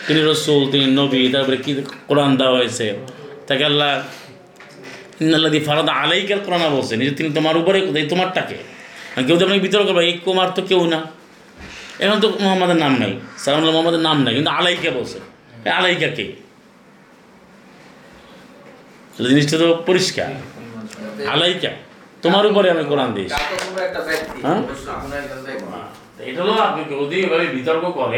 তিনি 0.07 0.21
রসুল, 0.31 0.61
তিনি 0.71 0.85
নবী, 0.85 1.21
তারপরে 1.33 1.57
কি 1.57 1.71
কোরআন 2.07 2.31
দেওয়া 2.37 2.55
হয়েছে? 2.59 2.85
তাকে 3.47 3.63
আল্লাহ 3.65 3.91
ইন্নাল্লাদি 5.21 5.59
ফারাদা 5.59 5.91
আলাইকার 5.91 6.39
কোরআনা 6.45 6.69
বলছেন 6.69 6.99
যে 6.99 7.11
তিনি 7.11 7.29
তোমার 7.37 7.57
উপরে 7.57 7.79
তোমারটাকে 8.09 8.57
কেউ 9.15 9.37
তো 9.37 9.43
আপনাকে 9.45 9.61
বিতর্ক 9.61 9.85
করবে 9.85 10.05
এই 10.05 10.13
কুমার 10.13 10.49
তো 10.55 10.61
কেউ 10.61 10.85
না। 10.85 11.03
এখন 11.99 12.19
তো 12.19 12.29
মোহাম্মদের 12.39 12.75
নাম 12.75 12.95
নাই। 12.95 13.19
সালাম 13.37 13.65
মোহাম্মদের 13.65 13.99
নাম 13.99 14.23
নাই 14.23 14.33
কিন্তু 14.33 14.49
আলাইকা 14.49 14.91
বলছে। 14.91 15.19
আলাইকা 15.69 16.07
কে? 16.07 16.35
জিনিসটা 19.27 19.57
তো 19.57 19.83
পরিষ্কার। 19.85 20.31
আলাইকা। 21.29 21.69
তোমার 22.21 22.45
উপরে 22.47 22.71
আমি 22.71 22.83
কোরআন 22.83 23.13
দিয়েছি। 23.13 23.35
হ্যাঁ? 24.43 24.61
এটা 26.19 26.41
হলো 26.43 26.53
আপনি 26.53 26.81
যদি 26.95 27.15
এভাবে 27.21 27.47
বিতর্ক 27.47 27.85
করে 27.91 28.13